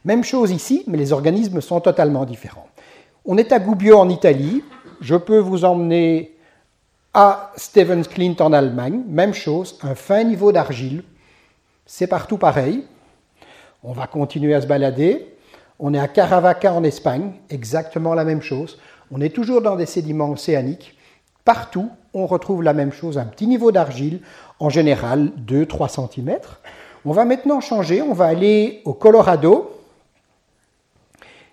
Même 0.04 0.24
chose 0.24 0.50
ici, 0.50 0.84
mais 0.86 0.98
les 0.98 1.12
organismes 1.12 1.60
sont 1.60 1.80
totalement 1.80 2.24
différents. 2.24 2.68
On 3.24 3.38
est 3.38 3.52
à 3.52 3.58
Gubbio 3.58 3.98
en 3.98 4.08
Italie, 4.08 4.64
je 5.00 5.14
peux 5.14 5.38
vous 5.38 5.64
emmener 5.64 6.36
à 7.14 7.52
Stevens 7.56 8.04
Clint 8.04 8.36
en 8.40 8.52
Allemagne, 8.52 9.02
même 9.06 9.34
chose, 9.34 9.78
un 9.82 9.94
fin 9.94 10.24
niveau 10.24 10.50
d'argile, 10.50 11.04
c'est 11.86 12.06
partout 12.06 12.38
pareil. 12.38 12.84
On 13.82 13.92
va 13.92 14.06
continuer 14.06 14.54
à 14.54 14.60
se 14.60 14.66
balader. 14.66 15.34
On 15.78 15.92
est 15.94 15.98
à 15.98 16.08
Caravaca 16.08 16.72
en 16.72 16.84
Espagne, 16.84 17.32
exactement 17.50 18.14
la 18.14 18.24
même 18.24 18.40
chose. 18.40 18.78
On 19.10 19.20
est 19.20 19.34
toujours 19.34 19.60
dans 19.60 19.76
des 19.76 19.86
sédiments 19.86 20.30
océaniques. 20.30 20.96
Partout, 21.44 21.90
on 22.14 22.26
retrouve 22.26 22.62
la 22.62 22.72
même 22.72 22.92
chose, 22.92 23.18
un 23.18 23.24
petit 23.24 23.48
niveau 23.48 23.72
d'argile, 23.72 24.20
en 24.60 24.70
général 24.70 25.32
2-3 25.44 26.08
cm. 26.08 26.38
On 27.04 27.12
va 27.12 27.24
maintenant 27.24 27.60
changer, 27.60 28.00
on 28.00 28.14
va 28.14 28.26
aller 28.26 28.80
au 28.84 28.94
Colorado, 28.94 29.71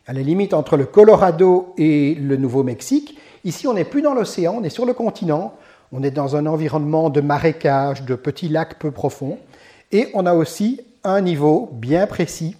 à 0.09 0.13
la 0.13 0.23
limite 0.23 0.55
entre 0.55 0.75
le 0.75 0.85
Colorado 0.85 1.71
et 1.77 2.15
le 2.15 2.35
Nouveau-Mexique. 2.35 3.19
Ici, 3.43 3.67
on 3.67 3.75
n'est 3.75 3.85
plus 3.85 4.01
dans 4.01 4.15
l'océan, 4.15 4.55
on 4.59 4.63
est 4.63 4.69
sur 4.69 4.87
le 4.87 4.93
continent, 4.93 5.53
on 5.91 6.01
est 6.01 6.09
dans 6.09 6.35
un 6.35 6.47
environnement 6.47 7.11
de 7.11 7.21
marécages, 7.21 8.01
de 8.01 8.15
petits 8.15 8.49
lacs 8.49 8.79
peu 8.79 8.89
profonds, 8.89 9.37
et 9.91 10.07
on 10.15 10.25
a 10.25 10.33
aussi 10.33 10.81
un 11.03 11.21
niveau 11.21 11.69
bien 11.73 12.07
précis, 12.07 12.55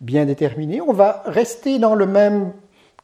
bien 0.00 0.24
déterminé. 0.24 0.80
On 0.80 0.92
va 0.92 1.24
rester 1.26 1.80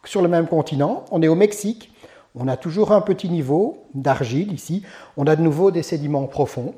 sur 0.05 0.23
le 0.23 0.29
même 0.29 0.47
continent, 0.47 1.05
on 1.11 1.21
est 1.21 1.29
au 1.29 1.35
Mexique, 1.35 1.93
on 2.37 2.47
a 2.47 2.57
toujours 2.57 2.93
un 2.93 3.01
petit 3.01 3.29
niveau 3.29 3.83
d'argile 3.95 4.53
ici, 4.53 4.85
on 5.17 5.27
a 5.27 5.35
de 5.35 5.43
nouveau 5.43 5.73
des 5.73 5.83
sédiments 5.83 6.29
profonds, 6.29 6.75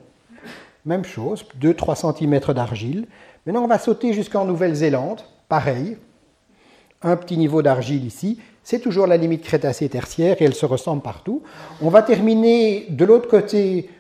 même 0.87 1.05
chose, 1.05 1.45
2-3 1.61 2.17
cm 2.17 2.55
d'argile. 2.55 3.07
Maintenant, 3.45 3.65
on 3.65 3.69
va 3.69 3.79
sauter 3.79 4.15
jusqu'en 4.15 4.47
Nouvelle-Zélande, 4.47 5.21
pareil, 5.51 5.99
un 7.03 7.17
petit 7.17 7.37
niveau 7.37 7.63
d'argile 7.63 8.05
ici, 8.05 8.39
c'est 8.63 8.79
toujours 8.79 9.07
la 9.07 9.17
limite 9.17 9.43
crétacée 9.43 9.89
tertiaire 9.89 10.41
et 10.41 10.45
elle 10.45 10.55
se 10.55 10.67
ressemble 10.67 11.03
partout. 11.03 11.43
On 11.81 11.89
va 11.89 12.03
terminer 12.03 12.87
de 12.91 13.05
l'autre 13.05 13.29
côté 13.29 13.91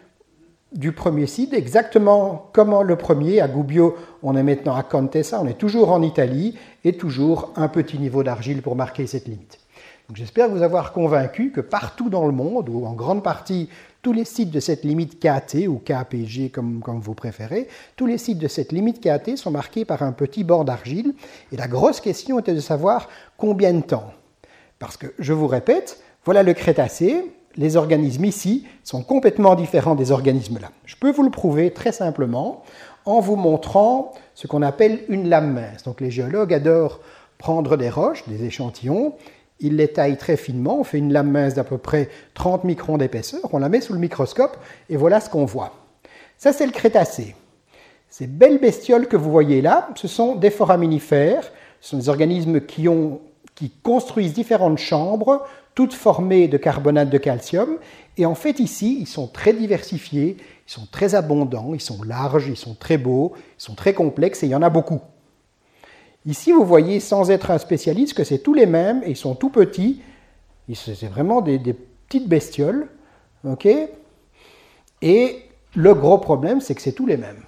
du 0.72 0.92
premier 0.92 1.26
site, 1.26 1.52
exactement 1.52 2.48
comme 2.52 2.82
le 2.82 2.96
premier, 2.96 3.40
à 3.40 3.48
Gubbio, 3.48 3.96
on 4.22 4.36
est 4.36 4.42
maintenant 4.42 4.74
à 4.74 4.82
Contessa, 4.82 5.40
on 5.42 5.46
est 5.46 5.58
toujours 5.58 5.90
en 5.90 6.00
Italie 6.02 6.56
et 6.84 6.94
toujours 6.94 7.52
un 7.56 7.68
petit 7.68 7.98
niveau 7.98 8.22
d'argile 8.22 8.62
pour 8.62 8.76
marquer 8.76 9.06
cette 9.06 9.26
limite. 9.26 9.58
J'espère 10.14 10.48
vous 10.48 10.62
avoir 10.62 10.92
convaincu 10.92 11.52
que 11.52 11.60
partout 11.60 12.10
dans 12.10 12.26
le 12.26 12.32
monde, 12.32 12.68
ou 12.68 12.84
en 12.84 12.92
grande 12.92 13.22
partie 13.22 13.68
tous 14.02 14.12
les 14.12 14.24
sites 14.24 14.50
de 14.50 14.60
cette 14.60 14.84
limite 14.84 15.20
KT 15.20 15.68
ou 15.68 15.78
KPG 15.78 16.50
comme, 16.50 16.80
comme 16.80 17.00
vous 17.00 17.14
préférez, 17.14 17.68
tous 17.96 18.06
les 18.06 18.18
sites 18.18 18.38
de 18.38 18.48
cette 18.48 18.72
limite 18.72 19.00
KT 19.00 19.36
sont 19.36 19.52
marqués 19.52 19.84
par 19.84 20.02
un 20.02 20.12
petit 20.12 20.42
bord 20.42 20.64
d'argile. 20.64 21.14
Et 21.52 21.56
la 21.56 21.68
grosse 21.68 22.00
question 22.00 22.40
était 22.40 22.54
de 22.54 22.60
savoir 22.60 23.08
combien 23.36 23.72
de 23.72 23.80
temps. 23.80 24.12
Parce 24.80 24.96
que, 24.96 25.06
je 25.20 25.32
vous 25.32 25.46
répète, 25.46 26.02
voilà 26.24 26.42
le 26.42 26.52
Crétacé, 26.52 27.32
les 27.56 27.76
organismes 27.76 28.24
ici 28.24 28.66
sont 28.82 29.02
complètement 29.02 29.54
différents 29.54 29.94
des 29.94 30.10
organismes 30.10 30.58
là. 30.60 30.70
Je 30.84 30.96
peux 30.96 31.12
vous 31.12 31.22
le 31.22 31.30
prouver 31.30 31.72
très 31.72 31.92
simplement 31.92 32.64
en 33.04 33.20
vous 33.20 33.36
montrant 33.36 34.12
ce 34.34 34.46
qu'on 34.48 34.62
appelle 34.62 35.04
une 35.08 35.28
lame 35.28 35.52
mince. 35.52 35.84
Donc 35.84 36.00
les 36.00 36.10
géologues 36.10 36.54
adorent 36.54 37.00
prendre 37.38 37.76
des 37.76 37.90
roches, 37.90 38.26
des 38.28 38.44
échantillons, 38.44 39.14
ils 39.62 39.76
les 39.76 39.88
taillent 39.88 40.18
très 40.18 40.36
finement, 40.36 40.80
on 40.80 40.84
fait 40.84 40.98
une 40.98 41.12
lame 41.12 41.30
mince 41.30 41.54
d'à 41.54 41.64
peu 41.64 41.78
près 41.78 42.08
30 42.34 42.64
microns 42.64 42.98
d'épaisseur, 42.98 43.42
on 43.52 43.58
la 43.58 43.68
met 43.68 43.80
sous 43.80 43.94
le 43.94 43.98
microscope 43.98 44.56
et 44.90 44.96
voilà 44.96 45.20
ce 45.20 45.30
qu'on 45.30 45.44
voit. 45.44 45.72
Ça 46.36 46.52
c'est 46.52 46.66
le 46.66 46.72
Crétacé. 46.72 47.34
Ces 48.08 48.26
belles 48.26 48.58
bestioles 48.58 49.08
que 49.08 49.16
vous 49.16 49.30
voyez 49.30 49.62
là, 49.62 49.88
ce 49.94 50.08
sont 50.08 50.34
des 50.34 50.50
foraminifères, 50.50 51.50
ce 51.80 51.90
sont 51.90 51.96
des 51.96 52.08
organismes 52.10 52.60
qui, 52.60 52.86
qui 53.54 53.70
construisent 53.82 54.34
différentes 54.34 54.78
chambres 54.78 55.46
toutes 55.74 55.94
formées 55.94 56.48
de 56.48 56.56
carbonate 56.56 57.10
de 57.10 57.18
calcium. 57.18 57.78
Et 58.18 58.26
en 58.26 58.34
fait, 58.34 58.60
ici, 58.60 58.98
ils 59.00 59.06
sont 59.06 59.26
très 59.26 59.52
diversifiés, 59.52 60.36
ils 60.68 60.70
sont 60.70 60.86
très 60.90 61.14
abondants, 61.14 61.72
ils 61.74 61.80
sont 61.80 62.02
larges, 62.02 62.48
ils 62.48 62.56
sont 62.56 62.74
très 62.74 62.98
beaux, 62.98 63.32
ils 63.36 63.62
sont 63.62 63.74
très 63.74 63.94
complexes 63.94 64.42
et 64.42 64.46
il 64.46 64.50
y 64.50 64.54
en 64.54 64.62
a 64.62 64.70
beaucoup. 64.70 65.00
Ici, 66.24 66.52
vous 66.52 66.64
voyez, 66.64 67.00
sans 67.00 67.30
être 67.30 67.50
un 67.50 67.58
spécialiste, 67.58 68.14
que 68.14 68.24
c'est 68.24 68.38
tous 68.38 68.54
les 68.54 68.66
mêmes 68.66 69.02
et 69.04 69.10
ils 69.10 69.16
sont 69.16 69.34
tout 69.34 69.50
petits. 69.50 70.00
C'est 70.74 71.08
vraiment 71.08 71.40
des, 71.40 71.58
petites 71.58 72.28
bestioles. 72.28 72.88
et 75.02 75.42
le 75.74 75.94
gros 75.94 76.18
problème, 76.18 76.60
c'est 76.60 76.74
que 76.74 76.82
c'est 76.82 76.92
tous 76.92 77.06
les 77.06 77.16
mêmes. 77.16 77.42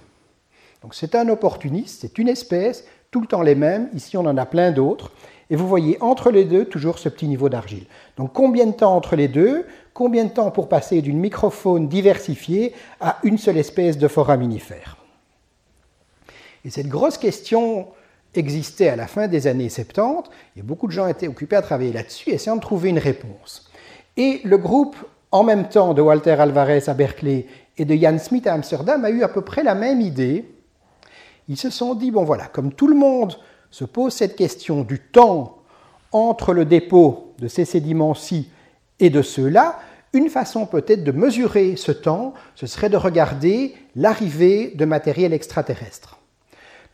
Donc 0.81 0.93
c'est 0.93 1.15
un 1.15 1.29
opportuniste, 1.29 2.01
c'est 2.01 2.17
une 2.17 2.27
espèce, 2.27 2.85
tout 3.11 3.21
le 3.21 3.27
temps 3.27 3.41
les 3.41 3.55
mêmes. 3.55 3.89
Ici, 3.93 4.17
on 4.17 4.25
en 4.25 4.37
a 4.37 4.45
plein 4.45 4.71
d'autres. 4.71 5.11
Et 5.49 5.55
vous 5.55 5.67
voyez 5.67 5.97
entre 6.01 6.31
les 6.31 6.43
deux 6.43 6.65
toujours 6.65 6.99
ce 6.99 7.07
petit 7.07 7.27
niveau 7.27 7.49
d'argile. 7.49 7.85
Donc 8.17 8.33
combien 8.33 8.65
de 8.65 8.71
temps 8.71 8.95
entre 8.95 9.15
les 9.15 9.27
deux? 9.27 9.65
Combien 9.93 10.25
de 10.25 10.29
temps 10.29 10.51
pour 10.51 10.67
passer 10.67 11.01
d'une 11.01 11.19
microfaune 11.19 11.87
diversifiée 11.87 12.73
à 12.99 13.19
une 13.23 13.37
seule 13.37 13.57
espèce 13.57 13.97
de 13.97 14.07
foraminifère? 14.07 14.97
Et 16.65 16.71
cette 16.71 16.87
grosse 16.87 17.17
question 17.17 17.87
existait 18.37 18.89
à 18.89 18.95
la 18.95 19.07
fin 19.07 19.27
des 19.27 19.47
années 19.47 19.69
70, 19.69 20.29
et 20.57 20.61
beaucoup 20.61 20.87
de 20.87 20.91
gens 20.91 21.07
étaient 21.07 21.27
occupés 21.27 21.55
à 21.55 21.61
travailler 21.61 21.93
là-dessus, 21.93 22.29
essayant 22.29 22.55
de 22.55 22.61
trouver 22.61 22.89
une 22.89 22.99
réponse. 22.99 23.69
Et 24.17 24.41
le 24.43 24.57
groupe, 24.57 24.95
en 25.31 25.43
même 25.43 25.67
temps, 25.67 25.93
de 25.93 26.01
Walter 26.01 26.31
Alvarez 26.31 26.83
à 26.87 26.93
Berkeley 26.93 27.47
et 27.77 27.85
de 27.85 27.95
Jan 27.95 28.17
Smith 28.19 28.47
à 28.47 28.53
Amsterdam, 28.53 29.03
a 29.03 29.09
eu 29.09 29.23
à 29.23 29.27
peu 29.27 29.41
près 29.41 29.63
la 29.63 29.75
même 29.75 30.01
idée. 30.01 30.45
Ils 31.47 31.57
se 31.57 31.69
sont 31.69 31.95
dit, 31.95 32.11
bon 32.11 32.23
voilà, 32.23 32.45
comme 32.45 32.73
tout 32.73 32.87
le 32.87 32.95
monde 32.95 33.37
se 33.69 33.83
pose 33.83 34.13
cette 34.13 34.35
question 34.35 34.83
du 34.83 34.99
temps 34.99 35.57
entre 36.11 36.53
le 36.53 36.63
dépôt 36.63 37.33
de 37.39 37.47
ces 37.47 37.65
sédiments-ci 37.65 38.49
et 38.99 39.09
de 39.09 39.21
ceux-là, 39.21 39.79
une 40.13 40.29
façon 40.29 40.65
peut-être 40.65 41.03
de 41.03 41.11
mesurer 41.11 41.75
ce 41.75 41.91
temps, 41.91 42.33
ce 42.55 42.67
serait 42.67 42.89
de 42.89 42.95
regarder 42.95 43.75
l'arrivée 43.95 44.71
de 44.75 44.85
matériel 44.85 45.33
extraterrestre. 45.33 46.14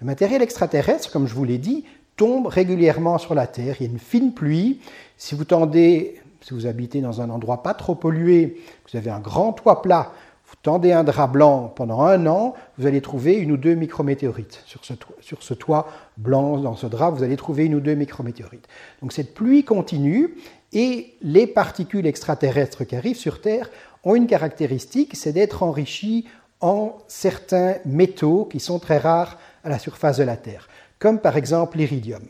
Le 0.02 0.08
matériel 0.08 0.42
extraterrestre, 0.42 1.12
comme 1.12 1.28
je 1.28 1.36
vous 1.36 1.44
l'ai 1.44 1.60
dit, 1.60 1.86
tombe 2.18 2.48
régulièrement 2.48 3.20
sur 3.20 3.36
la 3.36 3.46
Terre. 3.46 3.76
Il 3.80 3.84
y 3.86 3.88
a 3.88 3.92
une 3.92 4.00
fine 4.00 4.34
pluie. 4.34 4.80
Si 5.16 5.36
vous 5.36 5.46
tendez, 5.46 6.20
si 6.42 6.56
vous 6.56 6.66
habitez 6.66 7.02
dans 7.02 7.22
un 7.22 7.30
endroit 7.30 7.62
pas 7.62 7.76
trop 7.76 7.94
pollué, 7.94 8.60
vous 8.90 8.98
avez 8.98 9.12
un 9.12 9.20
grand 9.20 9.54
toit 9.54 9.84
plat, 9.84 10.12
vous 10.48 10.56
tendez 10.64 10.92
un 10.92 11.04
drap 11.04 11.28
blanc 11.28 11.72
pendant 11.76 12.02
un 12.02 12.26
an, 12.26 12.56
vous 12.80 12.88
allez 12.88 13.00
trouver 13.00 13.36
une 13.36 13.52
ou 13.52 13.58
deux 13.58 13.76
micrométéorites. 13.76 14.64
Sur 14.66 14.84
ce, 14.84 14.94
toit, 14.94 15.16
sur 15.22 15.44
ce 15.44 15.54
toit 15.54 15.88
blanc, 16.18 16.58
dans 16.58 16.76
ce 16.76 16.88
drap, 16.88 17.12
vous 17.12 17.22
allez 17.22 17.38
trouver 17.38 17.66
une 17.66 17.76
ou 17.76 17.80
deux 17.80 17.94
micrométéorites. 17.94 18.68
Donc 19.04 19.14
cette 19.14 19.36
pluie 19.36 19.64
continue 19.64 20.36
et 20.74 21.14
les 21.22 21.46
particules 21.46 22.08
extraterrestres 22.08 22.86
qui 22.86 22.96
arrivent 22.96 23.18
sur 23.18 23.40
Terre 23.40 23.70
ont 24.04 24.16
une 24.16 24.26
caractéristique, 24.26 25.16
c'est 25.16 25.32
d'être 25.32 25.62
enrichies 25.62 26.26
en 26.60 26.98
certains 27.08 27.76
métaux 27.86 28.46
qui 28.46 28.60
sont 28.60 28.80
très 28.80 28.98
rares 28.98 29.38
à 29.64 29.70
la 29.70 29.80
surface 29.80 30.18
de 30.18 30.24
la 30.24 30.38
Terre, 30.38 30.68
comme 31.00 31.20
par 31.20 31.38
exemple 31.38 31.78
l'iridium. 31.78 32.22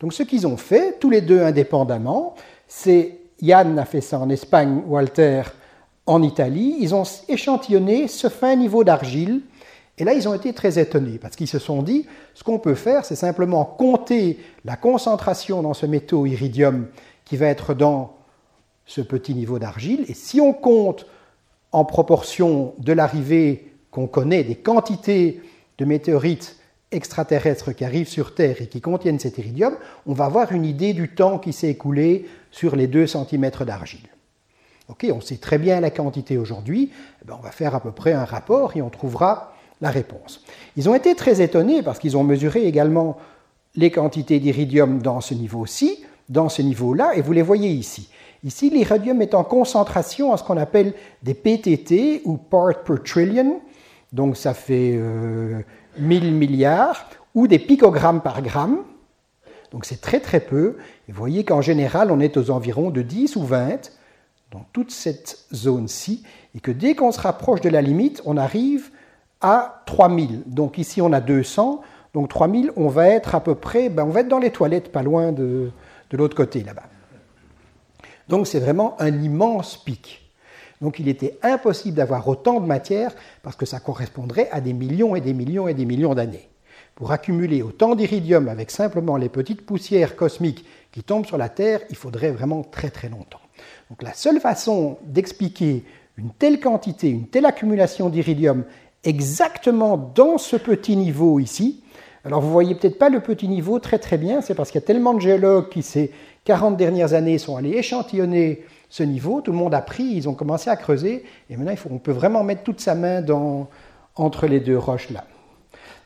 Donc 0.00 0.12
ce 0.12 0.22
qu'ils 0.22 0.46
ont 0.46 0.56
fait, 0.56 0.98
tous 0.98 1.10
les 1.10 1.20
deux 1.20 1.40
indépendamment, 1.40 2.34
c'est 2.66 3.18
Yann 3.40 3.78
a 3.78 3.84
fait 3.84 4.00
ça 4.00 4.18
en 4.18 4.28
Espagne, 4.30 4.82
Walter 4.86 5.42
en 6.06 6.22
Italie, 6.22 6.76
ils 6.80 6.94
ont 6.94 7.04
échantillonné 7.28 8.08
ce 8.08 8.28
fin 8.28 8.56
niveau 8.56 8.82
d'argile. 8.84 9.42
Et 9.98 10.04
là, 10.04 10.14
ils 10.14 10.28
ont 10.28 10.34
été 10.34 10.52
très 10.52 10.78
étonnés 10.78 11.18
parce 11.18 11.36
qu'ils 11.36 11.48
se 11.48 11.58
sont 11.58 11.82
dit, 11.82 12.06
ce 12.34 12.42
qu'on 12.42 12.58
peut 12.58 12.74
faire, 12.74 13.04
c'est 13.04 13.14
simplement 13.14 13.64
compter 13.64 14.38
la 14.64 14.76
concentration 14.76 15.62
dans 15.62 15.74
ce 15.74 15.86
métaux 15.86 16.26
iridium 16.26 16.88
qui 17.24 17.36
va 17.36 17.46
être 17.46 17.74
dans 17.74 18.16
ce 18.86 19.00
petit 19.00 19.34
niveau 19.34 19.58
d'argile. 19.58 20.04
Et 20.08 20.14
si 20.14 20.40
on 20.40 20.52
compte 20.52 21.06
en 21.70 21.84
proportion 21.84 22.74
de 22.78 22.92
l'arrivée 22.92 23.72
qu'on 23.90 24.06
connaît 24.06 24.44
des 24.44 24.56
quantités 24.56 25.40
de 25.78 25.84
météorites 25.84 26.56
extraterrestres 26.92 27.72
qui 27.72 27.84
arrivent 27.84 28.08
sur 28.08 28.34
Terre 28.34 28.60
et 28.60 28.66
qui 28.66 28.80
contiennent 28.80 29.18
cet 29.18 29.38
iridium, 29.38 29.74
on 30.06 30.12
va 30.12 30.26
avoir 30.26 30.52
une 30.52 30.64
idée 30.64 30.92
du 30.92 31.08
temps 31.08 31.38
qui 31.38 31.52
s'est 31.52 31.70
écoulé 31.70 32.26
sur 32.50 32.76
les 32.76 32.86
2 32.86 33.06
cm 33.06 33.50
d'argile 33.66 34.08
on 35.10 35.20
sait 35.20 35.36
très 35.36 35.58
bien 35.58 35.80
la 35.80 35.90
quantité 35.90 36.38
aujourd'hui, 36.38 36.90
eh 37.22 37.24
ben, 37.24 37.36
on 37.38 37.42
va 37.42 37.50
faire 37.50 37.74
à 37.74 37.80
peu 37.80 37.90
près 37.90 38.12
un 38.12 38.24
rapport 38.24 38.76
et 38.76 38.82
on 38.82 38.90
trouvera 38.90 39.54
la 39.80 39.90
réponse. 39.90 40.44
Ils 40.76 40.88
ont 40.88 40.94
été 40.94 41.14
très 41.14 41.40
étonnés 41.40 41.82
parce 41.82 41.98
qu'ils 41.98 42.16
ont 42.16 42.22
mesuré 42.22 42.64
également 42.66 43.16
les 43.74 43.90
quantités 43.90 44.38
d'iridium 44.38 45.00
dans 45.00 45.20
ce 45.20 45.34
niveau-ci, 45.34 46.04
dans 46.28 46.48
ce 46.48 46.62
niveau-là, 46.62 47.16
et 47.16 47.22
vous 47.22 47.32
les 47.32 47.42
voyez 47.42 47.70
ici. 47.70 48.08
Ici, 48.44 48.70
l'iridium 48.70 49.22
est 49.22 49.34
en 49.34 49.44
concentration 49.44 50.32
à 50.32 50.36
ce 50.36 50.44
qu'on 50.44 50.56
appelle 50.56 50.94
des 51.22 51.34
PTT 51.34 52.22
ou 52.24 52.36
parts 52.36 52.82
per 52.84 53.02
trillion, 53.04 53.60
donc 54.12 54.36
ça 54.36 54.52
fait 54.52 54.98
1000 55.98 56.24
euh, 56.24 56.30
milliards, 56.30 57.06
ou 57.34 57.46
des 57.46 57.58
picogrammes 57.58 58.20
par 58.20 58.42
gramme. 58.42 58.78
Donc 59.70 59.84
c'est 59.84 60.00
très 60.00 60.20
très 60.20 60.40
peu. 60.40 60.76
Et 61.08 61.12
vous 61.12 61.18
voyez 61.18 61.44
qu'en 61.44 61.62
général, 61.62 62.10
on 62.10 62.20
est 62.20 62.36
aux 62.36 62.50
environs 62.50 62.90
de 62.90 63.02
10 63.02 63.36
ou 63.36 63.44
20 63.44 63.90
dans 64.50 64.66
toute 64.72 64.90
cette 64.90 65.46
zone-ci, 65.54 66.24
et 66.54 66.60
que 66.60 66.70
dès 66.70 66.94
qu'on 66.94 67.10
se 67.10 67.20
rapproche 67.20 67.62
de 67.62 67.70
la 67.70 67.80
limite, 67.80 68.20
on 68.26 68.36
arrive 68.36 68.90
à 69.40 69.82
3000. 69.86 70.42
Donc 70.46 70.76
ici, 70.76 71.00
on 71.00 71.12
a 71.12 71.20
200. 71.20 71.80
Donc 72.12 72.28
3000, 72.28 72.72
on 72.76 72.88
va 72.88 73.08
être 73.08 73.34
à 73.34 73.40
peu 73.40 73.54
près, 73.54 73.88
ben, 73.88 74.04
on 74.04 74.10
va 74.10 74.20
être 74.20 74.28
dans 74.28 74.38
les 74.38 74.50
toilettes, 74.50 74.92
pas 74.92 75.02
loin 75.02 75.32
de, 75.32 75.70
de 76.10 76.16
l'autre 76.16 76.36
côté 76.36 76.62
là-bas. 76.62 76.84
Donc 78.28 78.46
c'est 78.46 78.60
vraiment 78.60 79.00
un 79.00 79.22
immense 79.22 79.76
pic. 79.76 80.21
Donc 80.82 80.98
il 80.98 81.08
était 81.08 81.38
impossible 81.42 81.96
d'avoir 81.96 82.26
autant 82.26 82.60
de 82.60 82.66
matière 82.66 83.14
parce 83.42 83.54
que 83.54 83.64
ça 83.64 83.78
correspondrait 83.78 84.48
à 84.50 84.60
des 84.60 84.72
millions 84.72 85.14
et 85.14 85.20
des 85.20 85.32
millions 85.32 85.68
et 85.68 85.74
des 85.74 85.86
millions 85.86 86.14
d'années. 86.14 86.48
Pour 86.96 87.12
accumuler 87.12 87.62
autant 87.62 87.94
d'iridium 87.94 88.48
avec 88.48 88.70
simplement 88.72 89.16
les 89.16 89.28
petites 89.28 89.64
poussières 89.64 90.16
cosmiques 90.16 90.66
qui 90.90 91.04
tombent 91.04 91.24
sur 91.24 91.38
la 91.38 91.48
Terre, 91.48 91.80
il 91.88 91.96
faudrait 91.96 92.32
vraiment 92.32 92.64
très 92.64 92.90
très 92.90 93.08
longtemps. 93.08 93.40
Donc 93.90 94.02
la 94.02 94.12
seule 94.12 94.40
façon 94.40 94.98
d'expliquer 95.04 95.84
une 96.16 96.32
telle 96.32 96.58
quantité, 96.58 97.08
une 97.08 97.28
telle 97.28 97.46
accumulation 97.46 98.08
d'iridium 98.08 98.64
exactement 99.04 99.96
dans 99.96 100.36
ce 100.36 100.56
petit 100.56 100.96
niveau 100.96 101.38
ici, 101.38 101.82
alors 102.24 102.40
vous 102.40 102.52
voyez 102.52 102.74
peut-être 102.74 102.98
pas 102.98 103.08
le 103.08 103.20
petit 103.20 103.48
niveau 103.48 103.78
très 103.78 103.98
très 103.98 104.18
bien, 104.18 104.40
c'est 104.40 104.54
parce 104.54 104.70
qu'il 104.70 104.80
y 104.80 104.84
a 104.84 104.86
tellement 104.86 105.14
de 105.14 105.20
géologues 105.20 105.68
qui 105.68 105.82
ces 105.82 106.12
40 106.44 106.76
dernières 106.76 107.14
années 107.14 107.38
sont 107.38 107.56
allés 107.56 107.76
échantillonner 107.76 108.64
ce 108.92 109.02
niveau, 109.02 109.40
tout 109.40 109.52
le 109.52 109.56
monde 109.56 109.72
a 109.72 109.80
pris, 109.80 110.04
ils 110.04 110.28
ont 110.28 110.34
commencé 110.34 110.68
à 110.68 110.76
creuser, 110.76 111.24
et 111.48 111.56
maintenant 111.56 111.72
on 111.90 111.96
peut 111.96 112.12
vraiment 112.12 112.44
mettre 112.44 112.62
toute 112.62 112.82
sa 112.82 112.94
main 112.94 113.22
dans, 113.22 113.70
entre 114.16 114.46
les 114.46 114.60
deux 114.60 114.76
roches 114.76 115.08
là. 115.08 115.24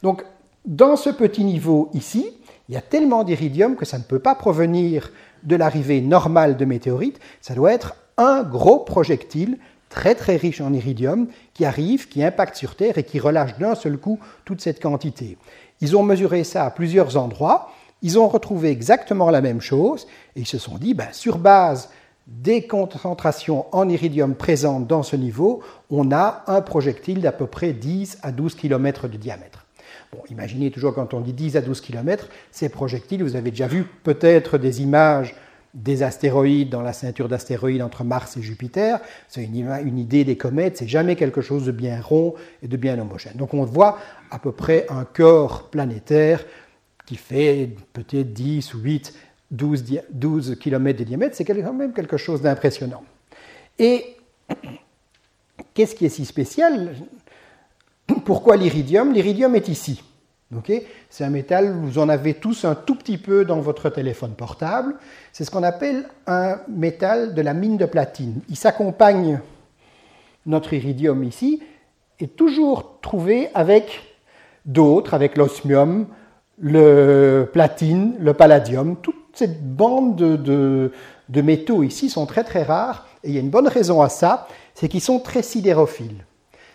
Donc 0.04 0.24
dans 0.64 0.94
ce 0.94 1.10
petit 1.10 1.42
niveau 1.42 1.90
ici, 1.94 2.30
il 2.68 2.76
y 2.76 2.78
a 2.78 2.80
tellement 2.80 3.24
d'iridium 3.24 3.74
que 3.74 3.84
ça 3.84 3.98
ne 3.98 4.04
peut 4.04 4.20
pas 4.20 4.36
provenir 4.36 5.10
de 5.42 5.56
l'arrivée 5.56 6.00
normale 6.00 6.56
de 6.56 6.64
météorites, 6.64 7.18
ça 7.40 7.56
doit 7.56 7.72
être 7.72 7.96
un 8.18 8.44
gros 8.44 8.78
projectile 8.78 9.58
très 9.88 10.14
très 10.14 10.36
riche 10.36 10.60
en 10.60 10.72
iridium 10.72 11.26
qui 11.54 11.64
arrive, 11.64 12.06
qui 12.06 12.22
impacte 12.22 12.54
sur 12.54 12.76
Terre 12.76 12.98
et 12.98 13.04
qui 13.04 13.18
relâche 13.18 13.58
d'un 13.58 13.74
seul 13.74 13.98
coup 13.98 14.20
toute 14.44 14.60
cette 14.60 14.80
quantité. 14.80 15.38
Ils 15.80 15.96
ont 15.96 16.04
mesuré 16.04 16.44
ça 16.44 16.64
à 16.64 16.70
plusieurs 16.70 17.16
endroits, 17.16 17.68
ils 18.02 18.16
ont 18.16 18.28
retrouvé 18.28 18.70
exactement 18.70 19.30
la 19.30 19.40
même 19.40 19.60
chose 19.60 20.06
et 20.36 20.40
ils 20.42 20.46
se 20.46 20.58
sont 20.58 20.78
dit, 20.78 20.94
ben, 20.94 21.08
sur 21.10 21.38
base 21.38 21.88
des 22.26 22.66
concentrations 22.66 23.66
en 23.72 23.88
iridium 23.88 24.34
présentes 24.34 24.86
dans 24.86 25.02
ce 25.02 25.16
niveau, 25.16 25.62
on 25.90 26.10
a 26.10 26.44
un 26.48 26.60
projectile 26.60 27.20
d'à 27.20 27.32
peu 27.32 27.46
près 27.46 27.72
10 27.72 28.18
à 28.22 28.32
12 28.32 28.54
km 28.54 29.08
de 29.08 29.16
diamètre. 29.16 29.66
Imaginez 30.30 30.70
toujours 30.70 30.94
quand 30.94 31.14
on 31.14 31.20
dit 31.20 31.32
10 31.32 31.56
à 31.56 31.60
12 31.60 31.80
km, 31.80 32.28
ces 32.50 32.68
projectiles, 32.68 33.22
vous 33.22 33.36
avez 33.36 33.50
déjà 33.50 33.66
vu 33.66 33.84
peut-être 34.02 34.58
des 34.58 34.82
images 34.82 35.34
des 35.74 36.02
astéroïdes 36.02 36.70
dans 36.70 36.80
la 36.80 36.94
ceinture 36.94 37.28
d'astéroïdes 37.28 37.82
entre 37.82 38.02
Mars 38.02 38.36
et 38.38 38.42
Jupiter. 38.42 38.98
C'est 39.28 39.44
une, 39.44 39.98
idée 39.98 40.24
des 40.24 40.36
comètes, 40.36 40.78
c'est 40.78 40.88
jamais 40.88 41.16
quelque 41.16 41.42
chose 41.42 41.66
de 41.66 41.72
bien 41.72 42.00
rond 42.00 42.34
et 42.62 42.68
de 42.68 42.76
bien 42.78 42.98
homogène. 42.98 43.34
Donc 43.36 43.52
on 43.52 43.64
voit 43.64 43.98
à 44.30 44.38
peu 44.38 44.52
près 44.52 44.86
un 44.88 45.04
corps 45.04 45.68
planétaire 45.68 46.44
qui 47.04 47.16
fait 47.16 47.70
peut-être 47.92 48.32
10 48.32 48.74
ou 48.74 48.78
8 48.78 49.14
12, 49.50 49.84
12 50.10 50.56
km 50.58 50.98
de 50.98 51.04
diamètre, 51.04 51.36
c'est 51.36 51.44
quand 51.44 51.72
même 51.72 51.92
quelque 51.92 52.16
chose 52.16 52.42
d'impressionnant. 52.42 53.04
Et 53.78 54.16
qu'est-ce 55.74 55.94
qui 55.94 56.06
est 56.06 56.10
si 56.10 56.24
spécial? 56.24 56.94
Pourquoi 58.24 58.56
l'iridium? 58.56 59.12
L'iridium 59.12 59.54
est 59.54 59.68
ici. 59.68 60.02
c'est 61.10 61.24
un 61.24 61.30
métal, 61.30 61.72
vous 61.72 61.98
en 61.98 62.08
avez 62.08 62.34
tous 62.34 62.64
un 62.64 62.74
tout 62.74 62.94
petit 62.94 63.18
peu 63.18 63.44
dans 63.44 63.60
votre 63.60 63.90
téléphone 63.90 64.34
portable. 64.34 64.96
C'est 65.32 65.44
ce 65.44 65.50
qu'on 65.50 65.62
appelle 65.62 66.08
un 66.26 66.58
métal 66.68 67.34
de 67.34 67.42
la 67.42 67.54
mine 67.54 67.76
de 67.76 67.86
platine. 67.86 68.40
Il 68.48 68.56
s'accompagne, 68.56 69.40
notre 70.44 70.72
iridium 70.72 71.22
ici, 71.24 71.62
est 72.20 72.34
toujours 72.36 72.98
trouvé 73.00 73.48
avec 73.54 74.02
d'autres, 74.64 75.14
avec 75.14 75.36
l'osmium, 75.36 76.06
le 76.58 77.48
platine, 77.52 78.14
le 78.18 78.32
palladium, 78.32 78.96
toute 78.96 79.25
cette 79.36 79.62
bande 79.62 80.16
de, 80.16 80.90
métaux 81.28 81.82
ici 81.82 82.08
sont 82.08 82.26
très 82.26 82.42
très 82.42 82.62
rares, 82.62 83.06
et 83.22 83.28
il 83.28 83.34
y 83.34 83.36
a 83.36 83.40
une 83.40 83.50
bonne 83.50 83.68
raison 83.68 84.00
à 84.00 84.08
ça, 84.08 84.48
c'est 84.74 84.88
qu'ils 84.88 85.02
sont 85.02 85.18
très 85.18 85.42
sidérophiles. 85.42 86.24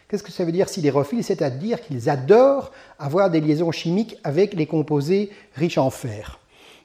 Qu'est-ce 0.07 0.23
que 0.23 0.31
ça 0.31 0.45
veut 0.45 0.51
dire 0.51 0.69
sidérophile 0.69 1.23
C'est-à-dire 1.23 1.81
qu'ils 1.81 2.09
adorent 2.09 2.71
avoir 2.99 3.29
des 3.29 3.41
liaisons 3.41 3.71
chimiques 3.71 4.17
avec 4.23 4.53
les 4.53 4.67
composés 4.67 5.31
riches 5.55 5.77
en 5.77 5.89
fer. 5.89 6.39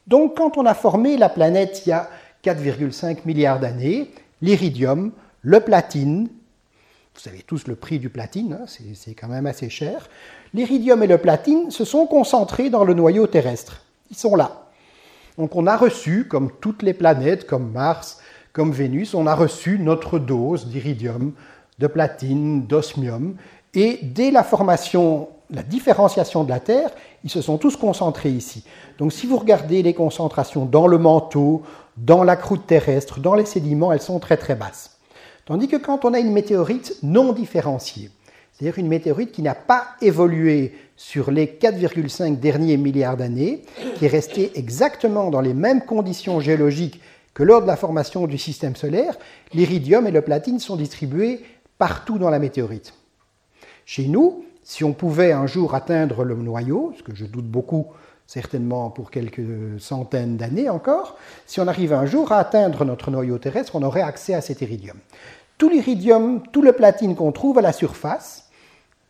Donc 0.06 0.36
quand 0.36 0.56
on 0.56 0.64
a 0.64 0.74
formé 0.74 1.16
la 1.16 1.28
planète 1.28 1.82
il 1.84 1.90
y 1.90 1.92
a 1.92 2.08
4,5 2.44 3.18
milliards 3.24 3.58
d'années, 3.58 4.12
l'iridium, 4.40 5.12
le 5.42 5.60
platine, 5.60 6.28
vous 7.14 7.20
savez 7.20 7.42
tous 7.44 7.66
le 7.66 7.74
prix 7.74 7.98
du 7.98 8.08
platine, 8.08 8.58
hein, 8.60 8.66
c'est 8.94 9.14
quand 9.14 9.28
même 9.28 9.46
assez 9.46 9.68
cher, 9.68 10.08
l'iridium 10.54 11.02
et 11.02 11.06
le 11.06 11.18
platine 11.18 11.70
se 11.70 11.84
sont 11.84 12.06
concentrés 12.06 12.70
dans 12.70 12.84
le 12.84 12.94
noyau 12.94 13.26
terrestre. 13.26 13.82
Ils 14.10 14.16
sont 14.16 14.36
là. 14.36 14.65
Donc 15.38 15.54
on 15.56 15.66
a 15.66 15.76
reçu, 15.76 16.26
comme 16.26 16.50
toutes 16.60 16.82
les 16.82 16.94
planètes, 16.94 17.46
comme 17.46 17.70
Mars, 17.70 18.20
comme 18.52 18.72
Vénus, 18.72 19.14
on 19.14 19.26
a 19.26 19.34
reçu 19.34 19.78
notre 19.78 20.18
dose 20.18 20.68
d'iridium, 20.68 21.32
de 21.78 21.86
platine, 21.86 22.66
d'osmium, 22.66 23.36
et 23.74 23.98
dès 24.02 24.30
la 24.30 24.42
formation, 24.42 25.28
la 25.50 25.62
différenciation 25.62 26.42
de 26.42 26.48
la 26.48 26.60
Terre, 26.60 26.90
ils 27.22 27.30
se 27.30 27.42
sont 27.42 27.58
tous 27.58 27.76
concentrés 27.76 28.30
ici. 28.30 28.64
Donc 28.98 29.12
si 29.12 29.26
vous 29.26 29.36
regardez 29.36 29.82
les 29.82 29.92
concentrations 29.92 30.64
dans 30.64 30.86
le 30.86 30.96
manteau, 30.96 31.62
dans 31.98 32.24
la 32.24 32.36
croûte 32.36 32.66
terrestre, 32.66 33.20
dans 33.20 33.34
les 33.34 33.44
sédiments, 33.44 33.92
elles 33.92 34.00
sont 34.00 34.18
très 34.18 34.38
très 34.38 34.54
basses. 34.54 34.98
Tandis 35.44 35.68
que 35.68 35.76
quand 35.76 36.04
on 36.04 36.14
a 36.14 36.18
une 36.18 36.32
météorite 36.32 36.96
non 37.02 37.32
différenciée, 37.32 38.10
c'est-à-dire 38.56 38.78
une 38.78 38.88
météorite 38.88 39.32
qui 39.32 39.42
n'a 39.42 39.54
pas 39.54 39.88
évolué 40.00 40.72
sur 40.96 41.30
les 41.30 41.46
4,5 41.46 42.38
derniers 42.38 42.78
milliards 42.78 43.18
d'années, 43.18 43.62
qui 43.96 44.06
est 44.06 44.08
restée 44.08 44.52
exactement 44.54 45.28
dans 45.28 45.42
les 45.42 45.52
mêmes 45.52 45.82
conditions 45.82 46.40
géologiques 46.40 47.02
que 47.34 47.42
lors 47.42 47.60
de 47.60 47.66
la 47.66 47.76
formation 47.76 48.26
du 48.26 48.38
système 48.38 48.74
solaire, 48.74 49.18
l'iridium 49.52 50.06
et 50.06 50.10
le 50.10 50.22
platine 50.22 50.58
sont 50.58 50.76
distribués 50.76 51.40
partout 51.76 52.18
dans 52.18 52.30
la 52.30 52.38
météorite. 52.38 52.94
Chez 53.84 54.06
nous, 54.06 54.46
si 54.62 54.84
on 54.84 54.94
pouvait 54.94 55.32
un 55.32 55.46
jour 55.46 55.74
atteindre 55.74 56.24
le 56.24 56.34
noyau, 56.34 56.94
ce 56.96 57.02
que 57.02 57.14
je 57.14 57.26
doute 57.26 57.44
beaucoup, 57.44 57.88
certainement 58.26 58.88
pour 58.88 59.10
quelques 59.10 59.78
centaines 59.78 60.38
d'années 60.38 60.70
encore, 60.70 61.18
si 61.44 61.60
on 61.60 61.68
arrive 61.68 61.92
un 61.92 62.06
jour 62.06 62.32
à 62.32 62.38
atteindre 62.38 62.86
notre 62.86 63.10
noyau 63.10 63.36
terrestre, 63.36 63.76
on 63.76 63.82
aurait 63.82 64.00
accès 64.00 64.32
à 64.32 64.40
cet 64.40 64.62
iridium. 64.62 64.96
Tout 65.58 65.68
l'iridium, 65.68 66.42
tout 66.52 66.62
le 66.62 66.72
platine 66.72 67.14
qu'on 67.14 67.32
trouve 67.32 67.58
à 67.58 67.62
la 67.62 67.74
surface, 67.74 68.45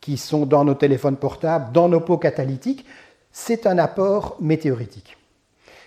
qui 0.07 0.19
sont 0.19 0.47
dans 0.47 0.65
nos 0.65 0.75
téléphones 0.75 1.17
portables, 1.17 1.73
dans 1.73 1.89
nos 1.89 1.99
pots 1.99 2.17
catalytiques, 2.17 2.87
c'est 3.33 3.67
un 3.67 3.77
apport 3.77 4.37
météoritique. 4.41 5.17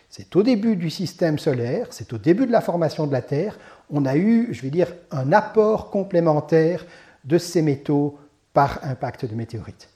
C'est 0.09 0.35
au 0.35 0.43
début 0.43 0.75
du 0.75 0.89
système 0.89 1.39
solaire, 1.39 1.87
c'est 1.91 2.11
au 2.11 2.17
début 2.17 2.45
de 2.45 2.51
la 2.51 2.59
formation 2.59 3.07
de 3.07 3.13
la 3.13 3.21
Terre, 3.21 3.57
on 3.89 4.05
a 4.05 4.17
eu, 4.17 4.49
je 4.51 4.61
vais 4.61 4.71
dire, 4.71 4.93
un 5.11 5.31
apport 5.31 5.89
complémentaire 5.89 6.85
de 7.23 7.37
ces 7.37 7.61
métaux 7.61 8.19
par 8.51 8.81
impact 8.83 9.23
de 9.23 9.35
météorites. 9.35 9.87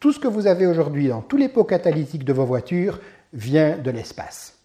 tout 0.00 0.12
ce 0.12 0.18
que 0.18 0.26
vous 0.26 0.48
avez 0.48 0.66
aujourd'hui 0.66 1.06
dans 1.06 1.22
tous 1.22 1.36
les 1.36 1.48
pots 1.48 1.62
catalytiques 1.62 2.24
de 2.24 2.32
vos 2.32 2.44
voitures 2.44 2.98
vient 3.32 3.78
de 3.78 3.92
l'espace. 3.92 4.58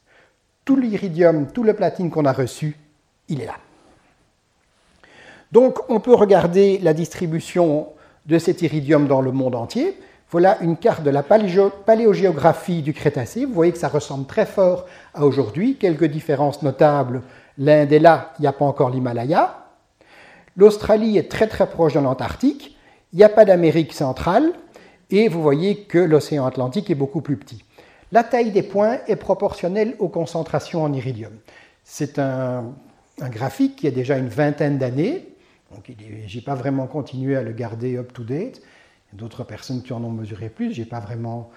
Tout 0.66 0.76
l'iridium, 0.76 1.52
tout 1.52 1.64
le 1.64 1.76
platine 1.76 2.10
qu'on 2.10 2.26
a 2.26 2.34
reçu, 2.34 2.76
il 3.28 3.42
est 3.42 3.46
là. 3.46 3.58
Donc 5.52 5.88
on 5.88 6.00
peut 6.00 6.16
regarder 6.16 6.80
la 6.80 6.96
distribution 6.96 7.90
de 8.28 8.40
cet 8.40 8.62
iridium 8.62 9.08
dans 9.08 9.22
le 9.22 9.32
monde 9.32 9.56
entier. 9.56 9.98
Voilà 10.30 10.58
une 10.62 10.76
carte 10.76 11.04
de 11.04 11.10
la 11.10 11.24
paléogéographie 11.24 12.82
du 12.82 12.94
Crétacé. 12.94 13.46
Vous 13.46 13.54
voyez 13.54 13.72
que 13.72 13.78
ça 13.78 13.88
ressemble 13.88 14.26
très 14.26 14.46
fort 14.46 14.86
à 15.14 15.26
aujourd'hui. 15.26 15.78
Quelques 15.78 16.06
différences 16.06 16.62
notables. 16.64 17.22
L'Inde 17.58 17.94
est 17.94 18.00
là, 18.00 18.34
il 18.38 18.42
n'y 18.42 18.48
a 18.48 18.54
pas 18.54 18.66
encore 18.66 18.90
l'Himalaya. 18.90 19.66
L'Australie 20.58 21.18
est 21.18 21.32
très 21.32 21.48
très 21.48 21.70
proche 21.70 21.94
de 21.94 22.00
l'Antarctique. 22.00 22.78
Il 23.14 23.18
n'y 23.18 23.24
a 23.24 23.30
pas 23.30 23.46
d'Amérique 23.46 23.94
centrale. 23.94 24.52
Et 25.10 25.30
vous 25.30 25.42
voyez 25.42 25.84
que 25.84 25.98
l'océan 25.98 26.46
Atlantique 26.46 26.90
est 26.90 26.96
beaucoup 26.96 27.22
plus 27.22 27.38
petit. 27.38 27.64
La 28.12 28.26
taille 28.26 28.52
des 28.52 28.64
points 28.64 28.98
est 29.08 29.16
proportionnelle 29.16 29.96
aux 30.00 30.10
concentrations 30.10 30.84
en 30.84 30.92
iridium. 30.92 31.32
C'est 31.86 32.20
un, 32.20 32.66
un 33.22 33.30
graphique 33.30 33.78
qui 33.78 33.88
a 33.88 33.92
déjà 33.92 34.18
une 34.18 34.28
vingtaine 34.28 34.78
d'années. 34.78 35.37
Donc, 35.74 35.92
je 36.00 36.36
n'ai 36.36 36.42
pas 36.42 36.56
vraiment 36.56 36.88
continué 36.88 37.36
à 37.36 37.44
le 37.44 37.52
garder 37.52 37.98
up-to-date. 37.98 38.62
D'autres 39.14 39.44
personnes 39.44 39.84
qui 39.84 39.94
en 39.94 40.04
ont 40.04 40.12
mesuré 40.12 40.50
plus, 40.50 40.74
je 40.74 40.82
n'ai 40.82 40.86
pas 40.86 41.00
vraiment 41.00 41.50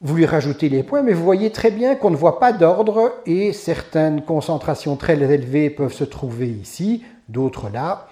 voulu 0.00 0.24
rajouter 0.24 0.68
les 0.68 0.82
points, 0.82 1.02
mais 1.02 1.12
vous 1.12 1.24
voyez 1.24 1.50
très 1.50 1.70
bien 1.70 1.94
qu'on 1.94 2.10
ne 2.10 2.16
voit 2.16 2.38
pas 2.38 2.52
d'ordre 2.52 3.12
et 3.26 3.52
certaines 3.52 4.22
concentrations 4.22 4.96
très 4.96 5.14
élevées 5.14 5.70
peuvent 5.70 5.92
se 5.92 6.04
trouver 6.04 6.48
ici, 6.48 7.04
d'autres 7.28 7.70
là. 7.70 8.08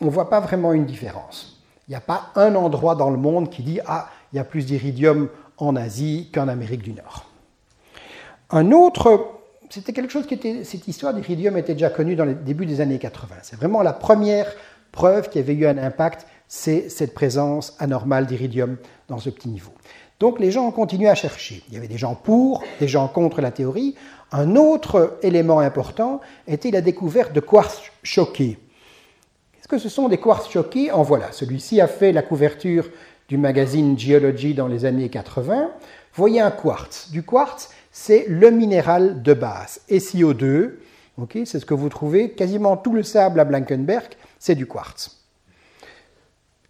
On 0.00 0.06
ne 0.06 0.10
voit 0.10 0.28
pas 0.28 0.40
vraiment 0.40 0.72
une 0.72 0.86
différence. 0.86 1.62
Il 1.88 1.92
n'y 1.92 1.96
a 1.96 2.00
pas 2.00 2.30
un 2.34 2.54
endroit 2.54 2.96
dans 2.96 3.10
le 3.10 3.16
monde 3.16 3.50
qui 3.50 3.62
dit 3.62 3.80
Ah, 3.86 4.08
il 4.32 4.36
y 4.36 4.38
a 4.38 4.44
plus 4.44 4.66
d'iridium 4.66 5.28
en 5.58 5.76
Asie 5.76 6.30
qu'en 6.34 6.48
Amérique 6.48 6.82
du 6.82 6.92
Nord. 6.92 7.26
Un 8.50 8.72
autre, 8.72 9.35
c'était 9.76 9.92
quelque 9.92 10.10
chose 10.10 10.26
qui 10.26 10.32
était, 10.32 10.64
cette 10.64 10.88
histoire 10.88 11.12
d'iridium 11.12 11.58
était 11.58 11.74
déjà 11.74 11.90
connue 11.90 12.16
dans 12.16 12.24
le 12.24 12.34
début 12.34 12.64
des 12.64 12.80
années 12.80 12.98
80. 12.98 13.34
C'est 13.42 13.56
vraiment 13.56 13.82
la 13.82 13.92
première 13.92 14.50
preuve 14.90 15.28
qui 15.28 15.38
avait 15.38 15.52
eu 15.52 15.66
un 15.66 15.76
impact, 15.76 16.26
c'est 16.48 16.88
cette 16.88 17.12
présence 17.12 17.76
anormale 17.78 18.24
d'iridium 18.24 18.78
dans 19.08 19.18
ce 19.18 19.28
petit 19.28 19.50
niveau. 19.50 19.72
Donc 20.18 20.40
les 20.40 20.50
gens 20.50 20.66
ont 20.66 20.72
continué 20.72 21.10
à 21.10 21.14
chercher. 21.14 21.62
Il 21.68 21.74
y 21.74 21.76
avait 21.76 21.88
des 21.88 21.98
gens 21.98 22.14
pour, 22.14 22.64
des 22.80 22.88
gens 22.88 23.06
contre 23.06 23.42
la 23.42 23.50
théorie. 23.50 23.96
Un 24.32 24.56
autre 24.56 25.18
élément 25.20 25.58
important 25.58 26.22
était 26.46 26.70
la 26.70 26.80
découverte 26.80 27.34
de 27.34 27.40
quartz 27.40 27.82
choqués. 28.02 28.58
Qu'est-ce 29.52 29.68
que 29.68 29.76
ce 29.78 29.90
sont 29.90 30.08
des 30.08 30.16
quartz 30.18 30.48
choqués? 30.50 30.90
En 30.90 31.02
voilà, 31.02 31.32
celui-ci 31.32 31.82
a 31.82 31.86
fait 31.86 32.12
la 32.12 32.22
couverture 32.22 32.88
du 33.28 33.36
magazine 33.36 33.98
Geology 33.98 34.54
dans 34.54 34.68
les 34.68 34.86
années 34.86 35.10
80. 35.10 35.70
Voyez 36.14 36.40
un 36.40 36.50
quartz. 36.50 37.10
Du 37.10 37.22
quartz, 37.22 37.68
c'est 37.98 38.26
le 38.28 38.50
minéral 38.50 39.22
de 39.22 39.32
base. 39.32 39.80
SiO2, 39.88 40.72
c'est 41.46 41.58
ce 41.58 41.64
que 41.64 41.72
vous 41.72 41.88
trouvez. 41.88 42.32
Quasiment 42.32 42.76
tout 42.76 42.92
le 42.92 43.02
sable 43.02 43.40
à 43.40 43.46
Blankenberg, 43.46 44.12
c'est 44.38 44.54
du 44.54 44.66
quartz. 44.66 45.24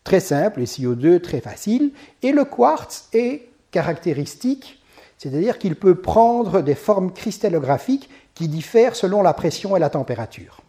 Très 0.05 0.21
simple, 0.21 0.63
SiO2, 0.63 1.21
très 1.21 1.41
facile. 1.41 1.91
Et 2.23 2.31
le 2.31 2.45
quartz 2.45 3.09
est 3.13 3.49
caractéristique, 3.73 4.81
c'est-à-dire 5.19 5.59
qu'il 5.59 5.75
peut 5.75 5.97
prendre 5.97 6.63
des 6.63 6.77
formes 6.77 7.13
cristallographiques 7.13 8.09
qui 8.37 8.47
diffèrent 8.47 8.95
selon 8.95 9.21
la 9.21 9.35
pression 9.35 9.77
et 9.77 9.81
la 9.81 9.91
température. 9.91 10.61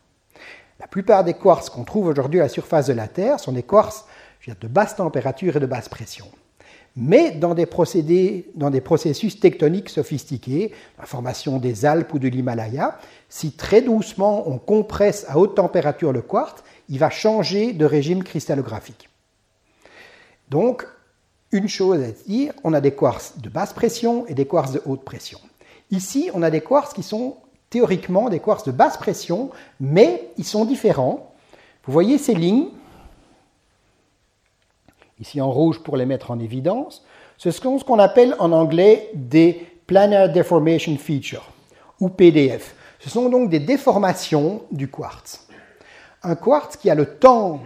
La 0.79 0.87
plupart 0.87 1.23
des 1.23 1.35
quartz 1.35 1.69
qu'on 1.69 1.83
trouve 1.83 2.07
aujourd'hui 2.07 2.39
à 2.39 2.43
la 2.43 2.49
surface 2.49 2.87
de 2.87 2.93
la 2.93 3.07
Terre 3.07 3.39
sont 3.39 3.51
des 3.51 3.63
quartz 3.63 4.05
de 4.47 4.67
basse 4.67 4.95
température 4.95 5.55
et 5.55 5.59
de 5.59 5.67
basse 5.67 5.87
pression. 5.87 6.25
Mais 6.99 7.29
dans 7.29 7.53
des, 7.53 7.67
processus 7.67 9.39
tectoniques 9.39 9.89
sophistiqués, 9.89 10.71
la 10.97 11.05
formation 11.05 11.59
des 11.59 11.85
Alpes 11.85 12.11
ou 12.15 12.19
de 12.19 12.27
l'Himalaya, 12.27 12.97
si 13.29 13.51
très 13.51 13.83
doucement 13.83 14.49
on 14.49 14.57
compresse 14.57 15.23
à 15.29 15.37
haute 15.37 15.55
température 15.55 16.11
le 16.11 16.23
quartz, 16.23 16.63
il 16.89 16.97
va 16.97 17.11
changer 17.11 17.73
de 17.73 17.85
régime 17.85 18.23
cristallographique. 18.23 19.09
Donc, 20.49 20.87
une 21.51 21.69
chose 21.69 22.01
à 22.01 22.11
dire, 22.27 22.53
on 22.63 22.73
a 22.73 22.81
des 22.81 22.95
quartz 22.95 23.37
de 23.37 23.49
basse 23.49 23.73
pression 23.73 24.25
et 24.25 24.33
des 24.33 24.47
quartz 24.47 24.71
de 24.71 24.81
haute 24.85 25.03
pression. 25.03 25.39
Ici, 25.91 26.31
on 26.33 26.41
a 26.41 26.49
des 26.49 26.61
quartz 26.61 26.95
qui 26.95 27.03
sont 27.03 27.37
théoriquement 27.69 28.29
des 28.29 28.39
quartz 28.39 28.63
de 28.63 28.71
basse 28.71 28.97
pression, 28.97 29.51
mais 29.79 30.29
ils 30.37 30.45
sont 30.45 30.65
différents. 30.65 31.31
Vous 31.85 31.93
voyez 31.93 32.17
ces 32.17 32.33
lignes, 32.33 32.69
ici 35.19 35.41
en 35.41 35.51
rouge 35.51 35.79
pour 35.79 35.97
les 35.97 36.05
mettre 36.05 36.31
en 36.31 36.39
évidence, 36.39 37.03
ce 37.37 37.51
sont 37.51 37.79
ce 37.79 37.83
qu'on 37.83 37.99
appelle 37.99 38.35
en 38.39 38.51
anglais 38.51 39.09
des 39.13 39.67
Planar 39.85 40.29
Deformation 40.29 40.97
Features, 40.97 41.49
ou 41.99 42.09
PDF. 42.09 42.75
Ce 42.99 43.09
sont 43.09 43.29
donc 43.29 43.49
des 43.49 43.59
déformations 43.59 44.63
du 44.71 44.89
quartz. 44.89 45.47
Un 46.23 46.35
quartz 46.35 46.77
qui 46.77 46.89
a 46.89 46.95
le 46.95 47.05
temps 47.05 47.61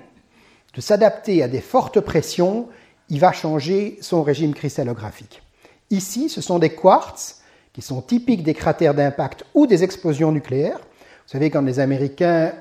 de 0.74 0.82
s'adapter 0.82 1.42
à 1.42 1.48
des 1.48 1.62
fortes 1.62 2.00
pressions, 2.00 2.68
il 3.10 3.20
va 3.20 3.32
changer 3.32 3.98
son 4.02 4.24
régime 4.24 4.54
cristallographique. 4.54 5.42
Ici, 5.90 6.30
ce 6.30 6.42
sont 6.42 6.60
des 6.60 6.70
quartz 6.70 7.42
qui 7.74 7.82
sont 7.82 8.02
typiques 8.02 8.44
des 8.44 8.54
cratères 8.54 8.94
d'impact 8.94 9.46
ou 9.54 9.68
des 9.68 9.84
explosions 9.84 10.32
nucléaires. 10.32 10.80
Vous 10.80 11.38
savez, 11.38 11.50
quand 11.50 11.62
les 11.62 11.80
Américains 11.80 12.54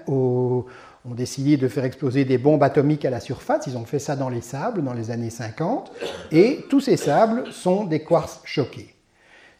ont 1.04 1.14
décidé 1.14 1.56
de 1.56 1.68
faire 1.68 1.84
exploser 1.84 2.24
des 2.24 2.38
bombes 2.38 2.62
atomiques 2.62 3.04
à 3.04 3.10
la 3.10 3.20
surface, 3.20 3.66
ils 3.66 3.76
ont 3.76 3.84
fait 3.84 3.98
ça 3.98 4.16
dans 4.16 4.28
les 4.28 4.42
sables 4.42 4.82
dans 4.82 4.92
les 4.92 5.10
années 5.10 5.30
50, 5.30 5.92
et 6.30 6.64
tous 6.68 6.80
ces 6.80 6.96
sables 6.96 7.50
sont 7.52 7.84
des 7.84 8.04
quartz 8.04 8.40
choqués. 8.44 8.94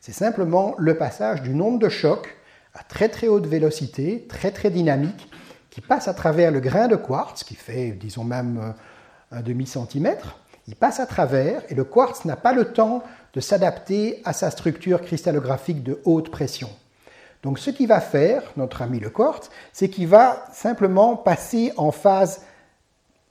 C'est 0.00 0.12
simplement 0.12 0.74
le 0.78 0.96
passage 0.96 1.42
du 1.42 1.54
nombre 1.54 1.78
de 1.78 1.88
chocs 1.88 2.36
à 2.74 2.82
très 2.82 3.08
très 3.08 3.28
haute 3.28 3.46
vélocité, 3.46 4.26
très 4.28 4.50
très 4.50 4.70
dynamique, 4.70 5.30
qui 5.70 5.80
passe 5.80 6.08
à 6.08 6.14
travers 6.14 6.50
le 6.50 6.60
grain 6.60 6.88
de 6.88 6.96
quartz, 6.96 7.44
qui 7.44 7.54
fait, 7.54 7.92
disons 7.92 8.24
même, 8.24 8.58
euh, 8.58 9.36
un 9.36 9.42
demi-centimètre. 9.42 10.38
Il 10.66 10.76
passe 10.76 11.00
à 11.00 11.06
travers 11.06 11.62
et 11.68 11.74
le 11.74 11.84
quartz 11.84 12.24
n'a 12.24 12.36
pas 12.36 12.52
le 12.52 12.72
temps 12.72 13.02
de 13.32 13.40
s'adapter 13.40 14.20
à 14.24 14.32
sa 14.32 14.50
structure 14.50 15.00
cristallographique 15.02 15.82
de 15.82 16.00
haute 16.04 16.30
pression. 16.30 16.68
Donc 17.42 17.58
ce 17.58 17.70
qu'il 17.70 17.88
va 17.88 18.00
faire, 18.00 18.42
notre 18.56 18.82
ami 18.82 19.00
le 19.00 19.10
quartz, 19.10 19.50
c'est 19.72 19.88
qu'il 19.88 20.08
va 20.08 20.44
simplement 20.52 21.16
passer 21.16 21.72
en 21.76 21.90
phase 21.90 22.42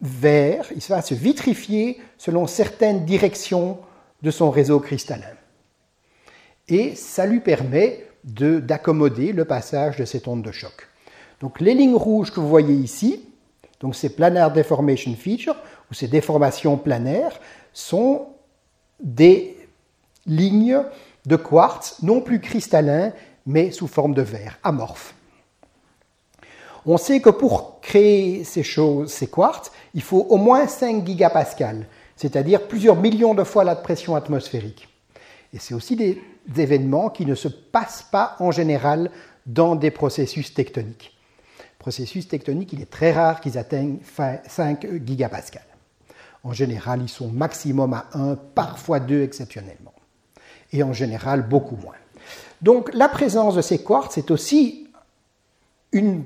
vert, 0.01 0.65
il 0.75 0.81
va 0.87 1.01
se 1.01 1.13
vitrifier 1.13 1.99
selon 2.17 2.47
certaines 2.47 3.05
directions 3.05 3.79
de 4.21 4.31
son 4.31 4.49
réseau 4.49 4.79
cristallin. 4.79 5.35
Et 6.67 6.95
ça 6.95 7.25
lui 7.25 7.39
permet 7.39 8.05
d'accommoder 8.23 9.31
le 9.31 9.45
passage 9.45 9.97
de 9.97 10.05
cette 10.05 10.27
onde 10.27 10.43
de 10.43 10.51
choc. 10.51 10.87
Donc 11.39 11.59
les 11.61 11.73
lignes 11.73 11.95
rouges 11.95 12.31
que 12.31 12.39
vous 12.39 12.49
voyez 12.49 12.73
ici, 12.73 13.25
donc 13.79 13.95
ces 13.95 14.09
planar 14.09 14.51
deformation 14.51 15.15
features, 15.15 15.55
ou 15.89 15.93
ces 15.93 16.07
déformations 16.07 16.77
planaires, 16.77 17.39
sont 17.73 18.27
des 18.99 19.57
lignes 20.25 20.83
de 21.25 21.35
quartz 21.35 22.01
non 22.03 22.21
plus 22.21 22.39
cristallins, 22.39 23.13
mais 23.49 23.71
sous 23.71 23.87
forme 23.87 24.13
de 24.13 24.21
verre, 24.21 24.57
amorphes. 24.63 25.13
On 26.85 26.97
sait 26.97 27.19
que 27.19 27.29
pour 27.29 27.81
créer 27.81 28.43
ces 28.43 28.63
choses, 28.63 29.11
ces 29.11 29.27
quartz, 29.27 29.71
il 29.93 30.01
faut 30.01 30.25
au 30.29 30.37
moins 30.37 30.67
5 30.67 31.05
gigapascales, 31.05 31.85
c'est-à-dire 32.15 32.67
plusieurs 32.67 32.95
millions 32.95 33.33
de 33.33 33.43
fois 33.43 33.63
la 33.63 33.75
pression 33.75 34.15
atmosphérique. 34.15 34.87
Et 35.53 35.59
c'est 35.59 35.73
aussi 35.73 35.95
des 35.95 36.21
événements 36.57 37.09
qui 37.09 37.25
ne 37.25 37.35
se 37.35 37.47
passent 37.47 38.05
pas 38.09 38.35
en 38.39 38.51
général 38.51 39.11
dans 39.45 39.75
des 39.75 39.91
processus 39.91 40.53
tectoniques 40.53 41.19
processus 41.79 42.27
tectonique, 42.27 42.73
il 42.73 42.81
est 42.81 42.89
très 42.91 43.13
rare 43.13 43.39
qu'ils 43.39 43.57
atteignent 43.57 43.97
5 44.47 44.85
gigapascales. 45.05 45.63
En 46.43 46.53
général, 46.53 47.01
ils 47.01 47.09
sont 47.09 47.29
maximum 47.29 47.93
à 47.93 48.05
1, 48.13 48.35
parfois 48.35 48.99
2 48.99 49.23
exceptionnellement. 49.23 49.93
Et 50.71 50.83
en 50.83 50.93
général, 50.93 51.47
beaucoup 51.47 51.77
moins. 51.77 51.95
Donc 52.61 52.89
la 52.93 53.07
présence 53.07 53.55
de 53.55 53.61
ces 53.61 53.83
quartz 53.83 54.17
est 54.17 54.31
aussi 54.31 54.87
une, 55.91 56.23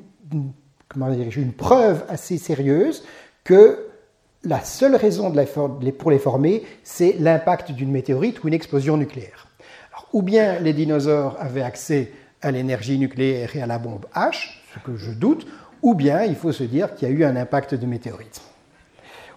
preuve 1.58 2.04
assez 2.10 2.38
sérieuse 2.38 3.04
que 3.44 3.88
la 4.44 4.64
seule 4.64 4.96
raison 4.96 5.34
pour 5.98 6.12
les 6.12 6.20
former, 6.20 6.64
c'est 6.84 7.16
l'impact 7.20 7.72
d'une 7.72 7.92
météorite 7.92 8.44
ou 8.44 8.48
une 8.48 8.54
explosion 8.54 8.98
nucléaire. 8.98 9.48
ou 10.12 10.22
bien 10.22 10.60
les 10.60 10.74
dinosaures 10.74 11.38
avaient 11.40 11.64
accès 11.64 12.12
à 12.42 12.52
l'énergie 12.52 13.00
nucléaire 13.00 13.56
et 13.56 13.62
à 13.62 13.68
la 13.68 13.80
bombe 13.80 14.06
H, 14.14 14.50
ce 14.74 14.80
que 14.80 14.98
je 14.98 15.12
doute, 15.12 15.48
ou 15.82 15.96
bien 15.96 16.24
il 16.24 16.36
faut 16.36 16.52
se 16.52 16.64
dire 16.64 16.94
qu'il 16.94 17.08
y 17.08 17.12
a 17.12 17.14
eu 17.14 17.24
un 17.24 17.36
impact 17.36 17.74
de 17.76 17.86
météorite. 17.86 18.42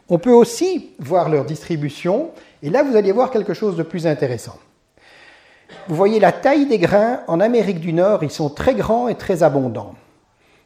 On 0.08 0.18
peut 0.18 0.32
aussi 0.32 0.90
voir 0.98 1.28
leur 1.28 1.44
distribution, 1.44 2.30
et 2.62 2.70
là 2.70 2.82
vous 2.82 2.96
allez 2.96 3.12
voir 3.12 3.30
quelque 3.30 3.54
chose 3.54 3.76
de 3.76 3.82
plus 3.82 4.06
intéressant. 4.06 4.58
Vous 5.88 5.94
voyez 5.94 6.20
la 6.20 6.32
taille 6.32 6.66
des 6.66 6.78
grains 6.78 7.20
en 7.28 7.40
Amérique 7.40 7.80
du 7.80 7.92
Nord, 7.92 8.24
ils 8.24 8.30
sont 8.30 8.50
très 8.50 8.74
grands 8.74 9.08
et 9.08 9.14
très 9.14 9.42
abondants. 9.42 9.94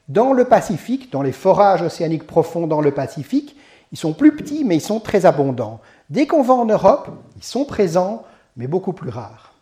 Dans 0.08 0.32
le 0.32 0.44
Pacifique, 0.44 1.12
dans 1.12 1.22
les 1.22 1.32
forages 1.32 1.82
océaniques 1.82 2.26
profonds 2.26 2.66
dans 2.66 2.80
le 2.80 2.92
Pacifique, 2.92 3.56
ils 3.92 3.98
sont 3.98 4.12
plus 4.12 4.34
petits 4.34 4.64
mais 4.64 4.76
ils 4.76 4.82
sont 4.82 5.00
très 5.00 5.26
abondants. 5.26 5.80
Dès 6.08 6.26
qu'on 6.26 6.42
va 6.42 6.54
en 6.54 6.66
Europe, 6.66 7.10
ils 7.36 7.44
sont 7.44 7.64
présents 7.64 8.24
mais 8.56 8.66
beaucoup 8.66 8.92
plus 8.92 9.10
rares. 9.10 9.54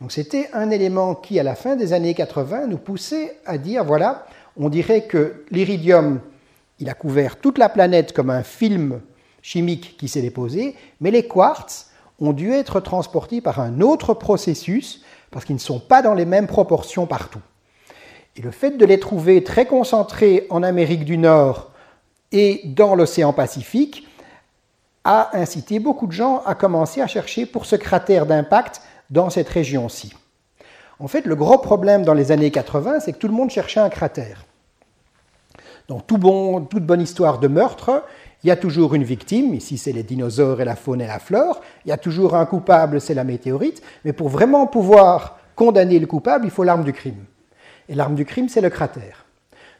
Donc 0.00 0.12
c'était 0.12 0.50
un 0.52 0.70
élément 0.70 1.14
qui, 1.14 1.38
à 1.38 1.42
la 1.42 1.54
fin 1.54 1.76
des 1.76 1.92
années 1.92 2.14
80, 2.14 2.66
nous 2.66 2.78
poussait 2.78 3.38
à 3.46 3.58
dire, 3.58 3.84
voilà, 3.84 4.26
on 4.56 4.68
dirait 4.68 5.04
que 5.04 5.44
l'iridium, 5.50 6.20
il 6.80 6.88
a 6.88 6.94
couvert 6.94 7.36
toute 7.36 7.58
la 7.58 7.68
planète 7.68 8.12
comme 8.12 8.30
un 8.30 8.42
film 8.42 9.00
chimique 9.40 9.96
qui 9.96 10.08
s'est 10.08 10.22
déposé, 10.22 10.74
mais 11.00 11.10
les 11.10 11.26
quartz 11.26 11.90
ont 12.24 12.32
dû 12.32 12.52
être 12.52 12.80
transportés 12.80 13.40
par 13.40 13.60
un 13.60 13.80
autre 13.80 14.14
processus 14.14 15.02
parce 15.30 15.44
qu'ils 15.44 15.56
ne 15.56 15.60
sont 15.60 15.80
pas 15.80 16.02
dans 16.02 16.14
les 16.14 16.24
mêmes 16.24 16.46
proportions 16.46 17.06
partout. 17.06 17.40
Et 18.36 18.42
le 18.42 18.50
fait 18.50 18.72
de 18.72 18.84
les 18.84 18.98
trouver 18.98 19.44
très 19.44 19.66
concentrés 19.66 20.46
en 20.50 20.62
Amérique 20.62 21.04
du 21.04 21.18
Nord 21.18 21.70
et 22.32 22.62
dans 22.64 22.94
l'océan 22.94 23.32
Pacifique 23.32 24.08
a 25.04 25.36
incité 25.36 25.78
beaucoup 25.78 26.06
de 26.06 26.12
gens 26.12 26.42
à 26.46 26.54
commencer 26.54 27.00
à 27.00 27.06
chercher 27.06 27.46
pour 27.46 27.66
ce 27.66 27.76
cratère 27.76 28.26
d'impact 28.26 28.80
dans 29.10 29.30
cette 29.30 29.48
région-ci. 29.48 30.14
En 30.98 31.08
fait, 31.08 31.26
le 31.26 31.36
gros 31.36 31.58
problème 31.58 32.04
dans 32.04 32.14
les 32.14 32.32
années 32.32 32.50
80, 32.50 33.00
c'est 33.00 33.12
que 33.12 33.18
tout 33.18 33.28
le 33.28 33.34
monde 33.34 33.50
cherchait 33.50 33.80
un 33.80 33.90
cratère. 33.90 34.44
Dans 35.88 36.00
toute 36.00 36.20
bonne 36.20 37.00
histoire 37.00 37.38
de 37.38 37.48
meurtre, 37.48 38.04
il 38.44 38.48
y 38.48 38.50
a 38.50 38.56
toujours 38.56 38.94
une 38.94 39.04
victime, 39.04 39.54
ici 39.54 39.78
c'est 39.78 39.92
les 39.92 40.02
dinosaures 40.02 40.60
et 40.60 40.66
la 40.66 40.76
faune 40.76 41.00
et 41.00 41.06
la 41.06 41.18
flore, 41.18 41.62
il 41.86 41.88
y 41.88 41.92
a 41.92 41.96
toujours 41.96 42.36
un 42.36 42.44
coupable, 42.44 43.00
c'est 43.00 43.14
la 43.14 43.24
météorite, 43.24 43.82
mais 44.04 44.12
pour 44.12 44.28
vraiment 44.28 44.66
pouvoir 44.66 45.38
condamner 45.56 45.98
le 45.98 46.06
coupable, 46.06 46.44
il 46.44 46.50
faut 46.50 46.62
l'arme 46.62 46.84
du 46.84 46.92
crime. 46.92 47.24
Et 47.88 47.94
l'arme 47.94 48.14
du 48.14 48.26
crime, 48.26 48.50
c'est 48.50 48.60
le 48.60 48.68
cratère. 48.68 49.24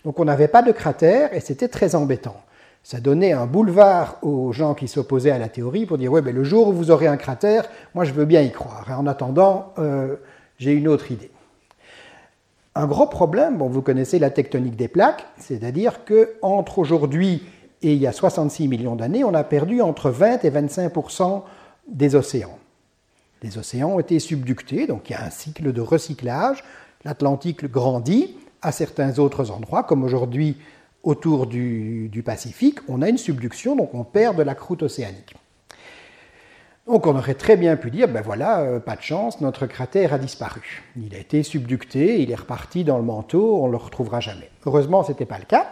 Donc 0.05 0.19
on 0.19 0.25
n'avait 0.25 0.49
pas 0.49 0.63
de 0.63 0.73
cratère 0.73 1.35
et 1.35 1.41
c'était 1.41 1.69
très 1.69 1.95
embêtant. 1.95 2.37
Ça 2.83 3.01
donnait 3.01 3.33
un 3.33 3.47
boulevard 3.47 4.19
aux 4.23 4.53
gens 4.53 4.75
qui 4.75 4.89
s'opposaient 4.89 5.31
à 5.31 5.39
la 5.39 5.49
théorie 5.49 5.85
pour 5.87 5.99
dire 5.99 6.13
ouais, 6.13 6.23
ben, 6.23 6.35
le 6.35 6.45
jour 6.45 6.69
où 6.69 6.73
vous 6.73 6.91
aurez 6.91 7.07
un 7.07 7.17
cratère, 7.17 7.65
moi 7.95 8.05
je 8.05 8.13
veux 8.13 8.27
bien 8.27 8.41
y 8.41 8.51
croire. 8.51 8.87
en 8.99 9.07
attendant, 9.07 9.73
euh, 9.79 10.17
j'ai 10.59 10.73
une 10.73 10.89
autre 10.89 11.11
idée. 11.13 11.31
Un 12.75 12.87
gros 12.87 13.07
problème, 13.07 13.59
bon, 13.59 13.69
vous 13.69 13.83
connaissez 13.83 14.19
la 14.19 14.31
tectonique 14.31 14.77
des 14.77 14.89
plaques, 14.89 15.25
c'est-à-dire 15.39 16.05
que 16.05 16.35
entre 16.43 16.79
aujourd'hui 16.79 17.43
et 17.83 17.93
il 17.93 18.01
y 18.01 18.07
a 18.07 18.13
66 18.13 18.69
millions 18.69 18.97
d'années, 18.97 19.25
on 19.25 19.35
a 19.35 19.45
perdu 19.45 19.81
entre 19.83 20.11
20 20.11 20.45
et 20.45 20.51
25% 20.51 21.43
des 21.89 22.15
océans. 22.15 22.59
Les 23.43 23.59
océans 23.59 23.91
ont 23.91 24.01
été 24.01 24.19
subductés, 24.21 24.87
donc 24.87 25.11
il 25.11 25.13
y 25.13 25.17
a 25.17 25.25
un 25.25 25.31
cycle 25.31 25.73
de 25.73 25.81
recyclage. 25.81 26.65
L'Atlantique 27.05 27.71
grandit 27.71 28.37
à 28.63 28.73
certains 28.73 29.19
autres 29.19 29.51
endroits, 29.51 29.83
comme 29.83 30.03
aujourd'hui 30.03 30.57
autour 31.03 31.47
du, 31.47 32.23
Pacifique, 32.25 32.79
on 32.89 33.03
a 33.03 33.11
une 33.11 33.19
subduction, 33.19 33.77
donc 33.77 33.95
on 33.95 34.05
perd 34.05 34.37
de 34.37 34.43
la 34.43 34.55
croûte 34.55 34.83
océanique. 34.83 35.35
Donc 36.87 37.07
on 37.07 37.17
aurait 37.17 37.35
très 37.35 37.57
bien 37.57 37.77
pu 37.77 37.91
dire, 37.91 38.09
ben 38.09 38.23
voilà, 38.23 38.61
euh, 38.61 38.81
pas 38.81 38.97
de 38.97 39.03
chance, 39.03 39.41
notre 39.41 39.67
cratère 39.67 40.15
a 40.15 40.19
disparu. 40.19 40.83
Il 40.97 41.15
a 41.15 41.19
été 41.19 41.43
subducté, 41.43 42.23
il 42.23 42.31
est 42.31 42.35
reparti 42.35 42.85
dans 42.85 42.99
le 42.99 43.05
manteau, 43.05 43.63
on 43.63 43.67
ne 43.67 43.73
le 43.73 43.77
retrouvera 43.77 44.21
jamais. 44.21 44.51
Heureusement, 44.65 45.03
ce 45.03 45.13
n'était 45.13 45.27
pas 45.27 45.39
le 45.39 45.45
cas. 45.45 45.67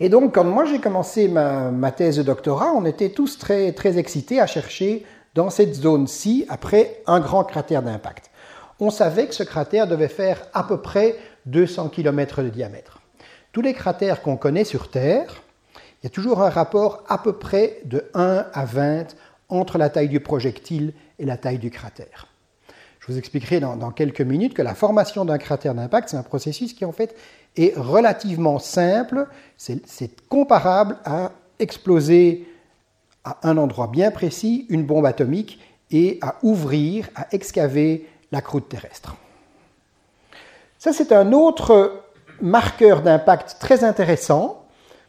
Et 0.00 0.08
donc, 0.08 0.34
quand 0.34 0.44
moi 0.44 0.64
j'ai 0.64 0.80
commencé 0.80 1.28
ma, 1.28 1.92
thèse 1.92 2.16
de 2.16 2.22
doctorat, 2.22 2.72
on 2.72 2.84
était 2.84 3.10
tous 3.10 3.38
très, 3.38 3.98
excités 3.98 4.40
à 4.40 4.46
chercher 4.46 5.04
dans 5.34 5.50
cette 5.50 5.74
zone-ci, 5.74 6.46
après 6.48 7.02
un 7.06 7.20
grand 7.20 7.44
cratère 7.44 7.82
d'impact. 7.82 8.30
On 8.80 8.90
savait 8.90 9.26
que 9.26 9.34
ce 9.34 9.42
cratère 9.42 9.86
devait 9.86 10.08
faire 10.08 10.42
à 10.52 10.64
peu 10.64 10.80
près 10.80 11.16
200 11.46 11.88
km 11.88 12.42
de 12.42 12.48
diamètre. 12.48 13.00
Tous 13.52 13.62
les 13.62 13.72
cratères 13.72 14.22
qu'on 14.22 14.36
connaît 14.36 14.64
sur 14.64 14.90
Terre, 14.90 15.42
il 15.74 16.04
y 16.04 16.06
a 16.06 16.10
toujours 16.10 16.42
un 16.42 16.50
rapport 16.50 17.04
à 17.08 17.18
peu 17.18 17.32
près 17.32 17.80
de 17.84 18.04
1 18.14 18.46
à 18.52 18.64
20 18.64 19.16
entre 19.48 19.78
la 19.78 19.90
taille 19.90 20.08
du 20.08 20.20
projectile 20.20 20.92
et 21.18 21.24
la 21.24 21.36
taille 21.36 21.58
du 21.58 21.70
cratère. 21.70 22.28
Je 23.00 23.12
vous 23.12 23.18
expliquerai 23.18 23.60
dans 23.60 23.90
quelques 23.90 24.22
minutes 24.22 24.54
que 24.54 24.62
la 24.62 24.74
formation 24.74 25.24
d'un 25.24 25.36
cratère 25.38 25.74
d'impact, 25.74 26.08
c'est 26.08 26.16
un 26.16 26.22
processus 26.22 26.72
qui 26.72 26.84
en 26.84 26.92
fait 26.92 27.14
est 27.56 27.76
relativement 27.76 28.58
simple, 28.58 29.28
c'est 29.56 30.28
comparable 30.28 30.96
à 31.04 31.32
exploser 31.58 32.48
à 33.24 33.38
un 33.48 33.56
endroit 33.56 33.86
bien 33.86 34.10
précis 34.10 34.66
une 34.68 34.84
bombe 34.84 35.06
atomique 35.06 35.60
et 35.90 36.18
à 36.20 36.36
ouvrir, 36.42 37.08
à 37.14 37.26
excaver 37.32 38.08
la 38.32 38.40
croûte 38.40 38.68
terrestre. 38.68 39.16
Ça, 40.78 40.92
c'est 40.92 41.12
un 41.12 41.32
autre 41.32 42.02
marqueur 42.42 43.02
d'impact 43.02 43.56
très 43.60 43.84
intéressant. 43.84 44.66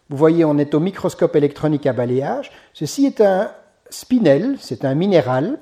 Vous 0.10 0.18
voyez, 0.18 0.46
on 0.46 0.58
est 0.58 0.74
au 0.74 0.80
microscope 0.80 1.36
électronique 1.36 1.88
à 1.88 1.94
balayage. 1.94 2.52
Ceci 2.74 3.06
est 3.06 3.20
un 3.20 3.52
spinel, 3.90 4.56
c'est 4.60 4.86
un 4.86 4.96
minéral 4.96 5.58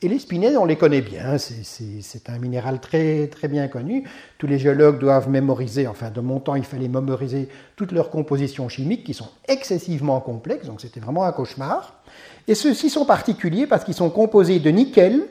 et 0.00 0.08
les 0.08 0.20
spinels, 0.20 0.56
on 0.56 0.64
les 0.64 0.76
connaît 0.76 1.00
bien, 1.00 1.38
c'est 1.38 2.30
un 2.30 2.38
minéral 2.38 2.80
très, 2.80 3.26
très 3.26 3.48
bien 3.48 3.66
connu. 3.66 4.04
Tous 4.38 4.46
les 4.46 4.58
géologues 4.58 5.00
doivent 5.00 5.28
mémoriser, 5.28 5.88
enfin 5.88 6.10
de 6.10 6.20
mon 6.20 6.38
temps, 6.38 6.54
il 6.54 6.62
fallait 6.62 6.86
mémoriser 6.86 7.48
toutes 7.74 7.90
leurs 7.90 8.08
compositions 8.08 8.68
chimiques 8.68 9.02
qui 9.02 9.12
sont 9.12 9.28
excessivement 9.48 10.20
complexes, 10.20 10.66
donc 10.66 10.80
c'était 10.80 11.00
vraiment 11.00 11.24
un 11.24 11.32
cauchemar. 11.32 12.00
Et 12.46 12.54
ceux-ci 12.54 12.90
sont 12.90 13.06
particuliers 13.06 13.66
parce 13.66 13.82
qu'ils 13.82 13.94
sont 13.94 14.10
composés 14.10 14.60
de 14.60 14.70
nickel 14.70 15.26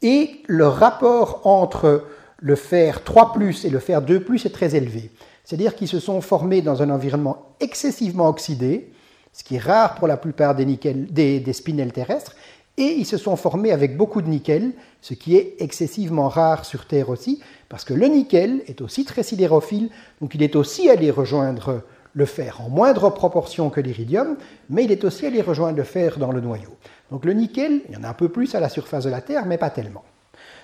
et 0.00 0.40
le 0.46 0.66
rapport 0.66 1.46
entre 1.46 2.04
le 2.38 2.54
fer 2.54 3.04
3 3.04 3.34
et 3.64 3.70
le 3.70 3.78
fer 3.78 4.00
2 4.00 4.26
est 4.44 4.48
très 4.48 4.74
élevé. 4.74 5.10
C'est-à-dire 5.44 5.74
qu'ils 5.74 5.88
se 5.88 6.00
sont 6.00 6.22
formés 6.22 6.62
dans 6.62 6.82
un 6.82 6.88
environnement 6.88 7.54
excessivement 7.60 8.28
oxydé, 8.28 8.90
ce 9.34 9.44
qui 9.44 9.56
est 9.56 9.60
rare 9.62 9.96
pour 9.96 10.08
la 10.08 10.16
plupart 10.16 10.54
des, 10.54 10.64
nickel, 10.64 11.12
des 11.12 11.52
spinels 11.52 11.92
terrestres, 11.92 12.34
et 12.78 12.92
ils 12.92 13.06
se 13.06 13.16
sont 13.16 13.36
formés 13.36 13.72
avec 13.72 13.96
beaucoup 13.96 14.22
de 14.22 14.28
nickel, 14.28 14.72
ce 15.00 15.14
qui 15.14 15.36
est 15.36 15.54
excessivement 15.60 16.28
rare 16.28 16.64
sur 16.64 16.86
Terre 16.86 17.08
aussi, 17.08 17.40
parce 17.68 17.84
que 17.84 17.94
le 17.94 18.06
nickel 18.06 18.62
est 18.66 18.80
aussi 18.80 19.04
très 19.04 19.22
sidérophile, 19.22 19.90
donc 20.20 20.34
il 20.34 20.42
est 20.42 20.56
aussi 20.56 20.90
allé 20.90 21.10
rejoindre 21.10 21.82
le 22.12 22.24
fer 22.24 22.60
en 22.64 22.68
moindre 22.70 23.10
proportion 23.10 23.70
que 23.70 23.80
l'iridium, 23.80 24.36
mais 24.70 24.84
il 24.84 24.92
est 24.92 25.04
aussi 25.04 25.26
allé 25.26 25.42
rejoindre 25.42 25.76
le 25.76 25.84
fer 25.84 26.18
dans 26.18 26.32
le 26.32 26.40
noyau. 26.40 26.76
Donc 27.10 27.24
le 27.24 27.32
nickel, 27.32 27.82
il 27.88 27.94
y 27.94 27.96
en 27.98 28.04
a 28.04 28.08
un 28.08 28.14
peu 28.14 28.28
plus 28.28 28.54
à 28.54 28.60
la 28.60 28.68
surface 28.68 29.04
de 29.04 29.10
la 29.10 29.20
Terre, 29.20 29.46
mais 29.46 29.58
pas 29.58 29.70
tellement. 29.70 30.04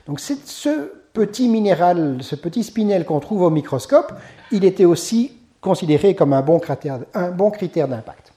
Donc 0.06 0.18
ce 0.18 0.92
petit 1.12 1.48
minéral, 1.48 2.18
ce 2.22 2.34
petit 2.34 2.64
spinel 2.64 3.04
qu'on 3.04 3.20
trouve 3.20 3.42
au 3.42 3.50
microscope, 3.50 4.12
il 4.50 4.64
était 4.64 4.86
aussi 4.86 5.32
considéré 5.60 6.14
comme 6.14 6.32
un 6.32 6.42
bon, 6.42 6.58
critère 6.58 7.88
d'impact. 7.88 8.32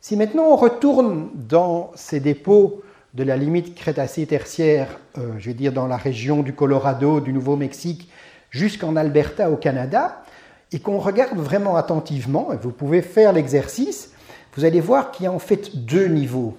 Si 0.00 0.16
maintenant 0.16 0.44
on 0.44 0.56
retourne 0.56 1.28
dans 1.34 1.90
ces 1.94 2.20
dépôts 2.20 2.82
de 3.18 3.24
la 3.24 3.36
limite 3.36 3.74
Crétacé-Tertiaire, 3.74 5.00
euh, 5.18 5.32
je 5.38 5.46
vais 5.46 5.54
dire 5.54 5.72
dans 5.72 5.88
la 5.88 5.96
région 5.96 6.44
du 6.44 6.52
Colorado, 6.52 7.18
du 7.18 7.32
Nouveau-Mexique, 7.32 8.08
jusqu'en 8.50 8.94
Alberta 8.94 9.50
au 9.50 9.56
Canada, 9.56 10.22
et 10.70 10.78
qu'on 10.78 10.98
regarde 10.98 11.36
vraiment 11.36 11.74
attentivement, 11.74 12.52
et 12.52 12.56
vous 12.56 12.70
pouvez 12.70 13.02
faire 13.02 13.32
l'exercice, 13.32 14.12
vous 14.54 14.64
allez 14.64 14.80
voir 14.80 15.10
qu'il 15.10 15.24
y 15.24 15.26
a 15.26 15.32
en 15.32 15.40
fait 15.40 15.84
deux 15.84 16.06
niveaux. 16.06 16.56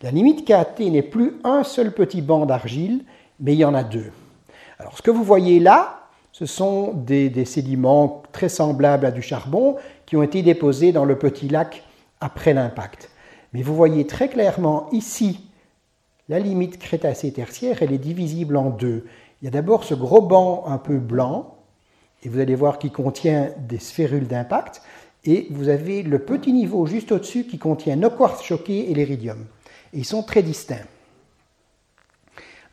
La 0.00 0.10
limite 0.10 0.46
KT 0.46 0.80
n'est 0.90 1.02
plus 1.02 1.34
un 1.44 1.62
seul 1.62 1.92
petit 1.92 2.22
banc 2.22 2.46
d'argile, 2.46 3.04
mais 3.38 3.52
il 3.52 3.58
y 3.58 3.64
en 3.66 3.74
a 3.74 3.84
deux. 3.84 4.10
Alors 4.78 4.96
ce 4.96 5.02
que 5.02 5.10
vous 5.10 5.24
voyez 5.24 5.60
là, 5.60 6.08
ce 6.32 6.46
sont 6.46 6.94
des, 6.94 7.44
sédiments 7.44 8.22
très 8.32 8.48
semblables 8.48 9.04
à 9.04 9.10
du 9.10 9.20
charbon 9.20 9.76
qui 10.06 10.16
ont 10.16 10.22
été 10.22 10.40
déposés 10.40 10.92
dans 10.92 11.04
le 11.04 11.18
petit 11.18 11.48
lac 11.48 11.82
après 12.22 12.54
l'impact. 12.54 13.10
Mais 13.52 13.60
vous 13.60 13.74
voyez 13.74 14.06
très 14.06 14.28
clairement 14.28 14.88
ici 14.92 15.45
la 16.28 16.38
limite 16.38 16.78
Crétacé-Tertiaire, 16.78 17.82
elle 17.82 17.92
est 17.92 17.98
divisible 17.98 18.56
en 18.56 18.70
deux. 18.70 19.06
Il 19.40 19.44
y 19.44 19.48
a 19.48 19.50
d'abord 19.50 19.84
ce 19.84 19.94
gros 19.94 20.22
banc 20.22 20.64
un 20.66 20.78
peu 20.78 20.98
blanc, 20.98 21.56
et 22.22 22.28
vous 22.28 22.40
allez 22.40 22.54
voir 22.54 22.78
qu'il 22.78 22.92
contient 22.92 23.50
des 23.58 23.78
sphérules 23.78 24.26
d'impact, 24.26 24.82
et 25.24 25.46
vous 25.50 25.68
avez 25.68 26.02
le 26.02 26.18
petit 26.18 26.52
niveau 26.52 26.86
juste 26.86 27.12
au-dessus 27.12 27.44
qui 27.44 27.58
contient 27.58 27.96
nos 27.96 28.10
quartz 28.10 28.42
choqués 28.42 28.90
et 28.90 28.94
l'iridium. 28.94 29.44
Et 29.92 29.98
ils 29.98 30.04
sont 30.04 30.22
très 30.22 30.42
distincts. 30.42 30.86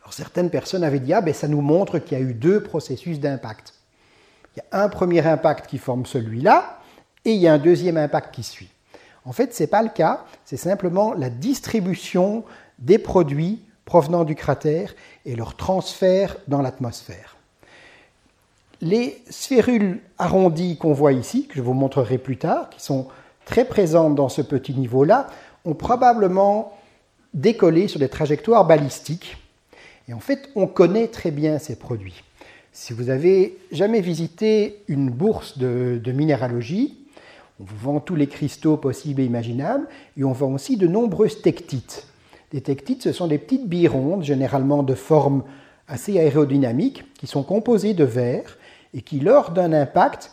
Alors 0.02 0.12
certaines 0.12 0.50
personnes 0.50 0.84
avaient 0.84 1.00
dit, 1.00 1.12
ah 1.12 1.20
ben 1.20 1.34
ça 1.34 1.48
nous 1.48 1.60
montre 1.60 1.98
qu'il 1.98 2.18
y 2.18 2.20
a 2.20 2.24
eu 2.24 2.34
deux 2.34 2.62
processus 2.62 3.20
d'impact. 3.20 3.74
Il 4.56 4.60
y 4.60 4.62
a 4.70 4.84
un 4.84 4.88
premier 4.88 5.26
impact 5.26 5.66
qui 5.66 5.78
forme 5.78 6.06
celui-là, 6.06 6.80
et 7.24 7.32
il 7.32 7.40
y 7.40 7.48
a 7.48 7.54
un 7.54 7.58
deuxième 7.58 7.96
impact 7.96 8.34
qui 8.34 8.42
suit. 8.42 8.70
En 9.24 9.32
fait, 9.32 9.54
ce 9.54 9.62
n'est 9.62 9.68
pas 9.68 9.82
le 9.82 9.88
cas, 9.88 10.24
c'est 10.44 10.58
simplement 10.58 11.14
la 11.14 11.30
distribution 11.30 12.44
des 12.78 12.98
produits 12.98 13.60
provenant 13.84 14.24
du 14.24 14.34
cratère 14.34 14.94
et 15.26 15.36
leur 15.36 15.56
transfert 15.56 16.36
dans 16.48 16.62
l'atmosphère. 16.62 17.36
Les 18.80 19.22
sphérules 19.30 20.00
arrondies 20.18 20.76
qu'on 20.76 20.92
voit 20.92 21.12
ici, 21.12 21.46
que 21.46 21.54
je 21.56 21.62
vous 21.62 21.74
montrerai 21.74 22.18
plus 22.18 22.36
tard, 22.36 22.70
qui 22.70 22.82
sont 22.82 23.08
très 23.44 23.64
présentes 23.64 24.14
dans 24.14 24.28
ce 24.28 24.42
petit 24.42 24.74
niveau-là, 24.74 25.28
ont 25.64 25.74
probablement 25.74 26.76
décollé 27.32 27.88
sur 27.88 28.00
des 28.00 28.08
trajectoires 28.08 28.66
balistiques. 28.66 29.36
Et 30.08 30.14
en 30.14 30.20
fait, 30.20 30.50
on 30.54 30.66
connaît 30.66 31.08
très 31.08 31.30
bien 31.30 31.58
ces 31.58 31.76
produits. 31.76 32.22
Si 32.72 32.92
vous 32.92 33.08
avez 33.08 33.56
jamais 33.70 34.00
visité 34.00 34.82
une 34.88 35.10
bourse 35.10 35.58
de, 35.58 36.00
de 36.02 36.12
minéralogie, 36.12 36.98
on 37.60 37.64
vous 37.64 37.76
vend 37.76 38.00
tous 38.00 38.16
les 38.16 38.26
cristaux 38.26 38.76
possibles 38.76 39.20
et 39.20 39.24
imaginables, 39.24 39.86
et 40.16 40.24
on 40.24 40.32
vend 40.32 40.52
aussi 40.52 40.76
de 40.76 40.86
nombreuses 40.86 41.40
tectites. 41.40 42.06
Les 42.54 42.60
tectites, 42.60 43.02
ce 43.02 43.10
sont 43.10 43.26
des 43.26 43.38
petites 43.38 43.68
billes 43.68 43.88
rondes, 43.88 44.22
généralement 44.22 44.84
de 44.84 44.94
forme 44.94 45.42
assez 45.88 46.20
aérodynamique, 46.20 47.02
qui 47.18 47.26
sont 47.26 47.42
composées 47.42 47.94
de 47.94 48.04
verre 48.04 48.58
et 48.94 49.02
qui, 49.02 49.18
lors 49.18 49.50
d'un 49.50 49.72
impact, 49.72 50.30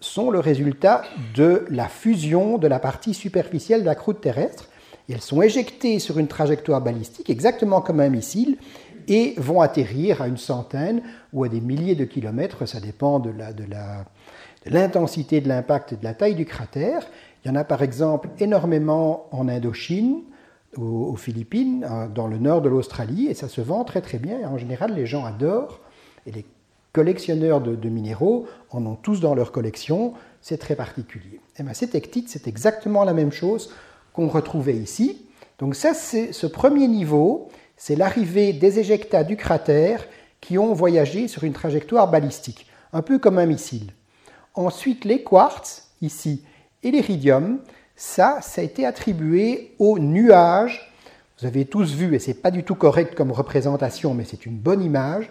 sont 0.00 0.32
le 0.32 0.40
résultat 0.40 1.02
de 1.36 1.64
la 1.70 1.86
fusion 1.86 2.58
de 2.58 2.66
la 2.66 2.80
partie 2.80 3.14
superficielle 3.14 3.82
de 3.82 3.86
la 3.86 3.94
croûte 3.94 4.20
terrestre. 4.20 4.68
Elles 5.08 5.20
sont 5.20 5.40
éjectées 5.40 6.00
sur 6.00 6.18
une 6.18 6.26
trajectoire 6.26 6.80
balistique, 6.80 7.30
exactement 7.30 7.80
comme 7.80 8.00
un 8.00 8.08
missile, 8.08 8.58
et 9.06 9.34
vont 9.36 9.60
atterrir 9.60 10.22
à 10.22 10.26
une 10.26 10.38
centaine 10.38 11.00
ou 11.32 11.44
à 11.44 11.48
des 11.48 11.60
milliers 11.60 11.94
de 11.94 12.06
kilomètres, 12.06 12.66
ça 12.66 12.80
dépend 12.80 13.20
de 13.20 13.30
l'intensité 14.66 15.38
de, 15.38 15.44
de 15.44 15.48
l'impact 15.50 15.92
et 15.92 15.96
de 15.96 16.02
la 16.02 16.14
taille 16.14 16.34
du 16.34 16.44
cratère. 16.44 17.06
Il 17.44 17.48
y 17.48 17.50
en 17.52 17.54
a 17.54 17.62
par 17.62 17.82
exemple 17.82 18.30
énormément 18.40 19.28
en 19.30 19.46
Indochine, 19.46 20.22
aux, 20.78 21.16
Philippines, 21.16 21.86
dans 22.14 22.26
le 22.26 22.38
nord 22.38 22.62
de 22.62 22.68
l'Australie, 22.68 23.26
et 23.26 23.34
ça 23.34 23.48
se 23.48 23.60
vend 23.60 23.84
très 23.84 24.00
très 24.00 24.18
bien. 24.18 24.48
En 24.48 24.58
général, 24.58 24.94
les 24.94 25.06
gens 25.06 25.24
adorent, 25.24 25.80
et 26.26 26.32
les 26.32 26.44
collectionneurs 26.92 27.60
de, 27.60 27.88
minéraux 27.88 28.46
en 28.70 28.84
ont 28.86 28.94
tous 28.94 29.20
dans 29.20 29.34
leur 29.34 29.52
collection, 29.52 30.14
c'est 30.40 30.58
très 30.58 30.74
particulier. 30.74 31.40
Et 31.58 31.62
bien, 31.62 31.74
cette 31.74 31.94
ectite, 31.94 32.28
c'est 32.28 32.46
exactement 32.46 33.04
la 33.04 33.12
même 33.12 33.32
chose 33.32 33.72
qu'on 34.12 34.28
retrouvait 34.28 34.76
ici. 34.76 35.26
Donc 35.58 35.74
ça, 35.74 35.94
c'est 35.94 36.32
ce 36.32 36.46
premier 36.46 36.88
niveau, 36.88 37.48
c'est 37.76 37.96
l'arrivée 37.96 38.52
des 38.52 38.78
éjectats 38.78 39.24
du 39.24 39.36
cratère 39.36 40.06
qui 40.40 40.58
ont 40.58 40.72
voyagé 40.72 41.28
sur 41.28 41.44
une 41.44 41.52
trajectoire 41.52 42.10
balistique, 42.10 42.66
un 42.92 43.02
peu 43.02 43.18
comme 43.18 43.38
un 43.38 43.46
missile. 43.46 43.92
Ensuite, 44.54 45.04
les 45.04 45.22
quartz, 45.22 45.90
ici, 46.00 46.42
Et 46.82 46.90
l'iridium, 46.90 47.58
ça, 47.96 48.38
ça 48.42 48.60
a 48.60 48.64
été 48.64 48.86
attribué 48.86 49.74
aux 49.78 49.98
nuages. 49.98 50.92
Vous 51.40 51.46
avez 51.46 51.64
tous 51.64 51.94
vu, 51.94 52.14
et 52.14 52.18
ce 52.18 52.28
n'est 52.28 52.34
pas 52.34 52.50
du 52.50 52.62
tout 52.62 52.74
correct 52.74 53.14
comme 53.14 53.32
représentation, 53.32 54.14
mais 54.14 54.24
c'est 54.24 54.46
une 54.46 54.56
bonne 54.56 54.82
image. 54.82 55.30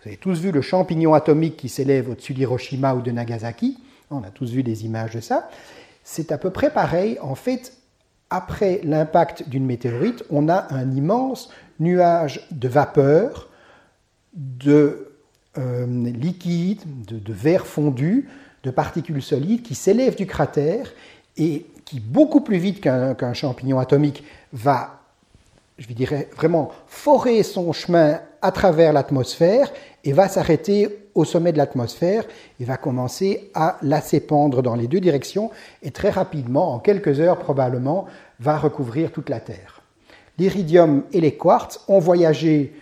Vous 0.00 0.08
avez 0.08 0.16
tous 0.16 0.40
vu 0.40 0.50
le 0.50 0.62
champignon 0.62 1.14
atomique 1.14 1.56
qui 1.56 1.68
s'élève 1.68 2.08
au-dessus 2.10 2.34
d'Hiroshima 2.34 2.94
ou 2.94 3.02
de 3.02 3.10
Nagasaki. 3.10 3.78
On 4.10 4.22
a 4.22 4.30
tous 4.30 4.50
vu 4.50 4.62
des 4.62 4.84
images 4.84 5.14
de 5.14 5.20
ça. 5.20 5.50
C'est 6.02 6.32
à 6.32 6.38
peu 6.38 6.50
près 6.50 6.70
pareil. 6.70 7.18
En 7.20 7.34
fait, 7.34 7.74
après 8.30 8.80
l'impact 8.84 9.48
d'une 9.48 9.66
météorite, 9.66 10.24
on 10.30 10.48
a 10.48 10.72
un 10.72 10.90
immense 10.92 11.50
nuage 11.80 12.46
de 12.50 12.68
vapeur, 12.68 13.48
de 14.34 15.08
euh, 15.58 15.86
liquide, 15.86 16.82
de, 17.06 17.32
verre 17.32 17.66
fondu, 17.66 18.28
de 18.62 18.70
particules 18.70 19.22
solides 19.22 19.62
qui 19.62 19.74
s'élèvent 19.74 20.16
du 20.16 20.26
cratère 20.26 20.92
et 21.36 21.66
beaucoup 21.96 22.40
plus 22.40 22.58
vite 22.58 22.80
qu'un 22.80 23.34
champignon 23.34 23.78
atomique, 23.78 24.24
va, 24.52 25.00
je 25.78 25.86
dirais, 25.88 26.28
vraiment 26.36 26.70
forer 26.86 27.42
son 27.42 27.72
chemin 27.72 28.20
à 28.42 28.52
travers 28.52 28.92
l'atmosphère 28.92 29.72
et 30.04 30.12
va 30.12 30.28
s'arrêter 30.28 31.08
au 31.14 31.24
sommet 31.24 31.52
de 31.52 31.58
l'atmosphère 31.58 32.24
et 32.60 32.64
va 32.64 32.76
commencer 32.76 33.50
à 33.54 33.78
la 33.82 34.00
s'épandre 34.00 34.62
dans 34.62 34.74
les 34.74 34.86
deux 34.86 35.00
directions 35.00 35.50
et 35.82 35.90
très 35.90 36.10
rapidement, 36.10 36.74
en 36.74 36.78
quelques 36.78 37.20
heures 37.20 37.38
probablement, 37.38 38.06
va 38.38 38.56
recouvrir 38.56 39.10
toute 39.10 39.28
la 39.28 39.40
Terre. 39.40 39.82
L'iridium 40.38 41.02
et 41.12 41.20
les 41.20 41.36
quartz 41.36 41.80
ont 41.88 41.98
voyagé 41.98 42.72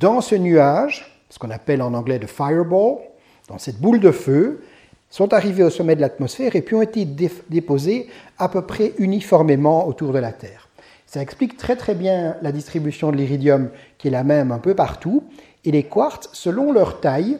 dans 0.00 0.20
ce 0.20 0.34
nuage, 0.34 1.22
ce 1.30 1.38
qu'on 1.38 1.50
appelle 1.50 1.82
en 1.82 1.94
anglais 1.94 2.18
le 2.18 2.26
fireball, 2.26 2.98
dans 3.46 3.58
cette 3.58 3.78
boule 3.78 4.00
de 4.00 4.10
feu, 4.10 4.60
sont 5.10 5.32
arrivés 5.32 5.62
au 5.62 5.70
sommet 5.70 5.96
de 5.96 6.00
l'atmosphère 6.00 6.56
et 6.56 6.62
puis 6.62 6.74
ont 6.74 6.82
été 6.82 7.04
déposés 7.48 8.08
à 8.38 8.48
peu 8.48 8.62
près 8.62 8.92
uniformément 8.98 9.86
autour 9.86 10.12
de 10.12 10.18
la 10.18 10.32
Terre. 10.32 10.68
Ça 11.06 11.22
explique 11.22 11.56
très 11.56 11.76
très 11.76 11.94
bien 11.94 12.36
la 12.42 12.52
distribution 12.52 13.10
de 13.10 13.16
l'iridium 13.16 13.70
qui 13.96 14.08
est 14.08 14.10
la 14.10 14.24
même 14.24 14.52
un 14.52 14.58
peu 14.58 14.74
partout. 14.74 15.24
Et 15.64 15.70
les 15.70 15.84
quartz, 15.84 16.28
selon 16.32 16.70
leur 16.70 17.00
taille, 17.00 17.38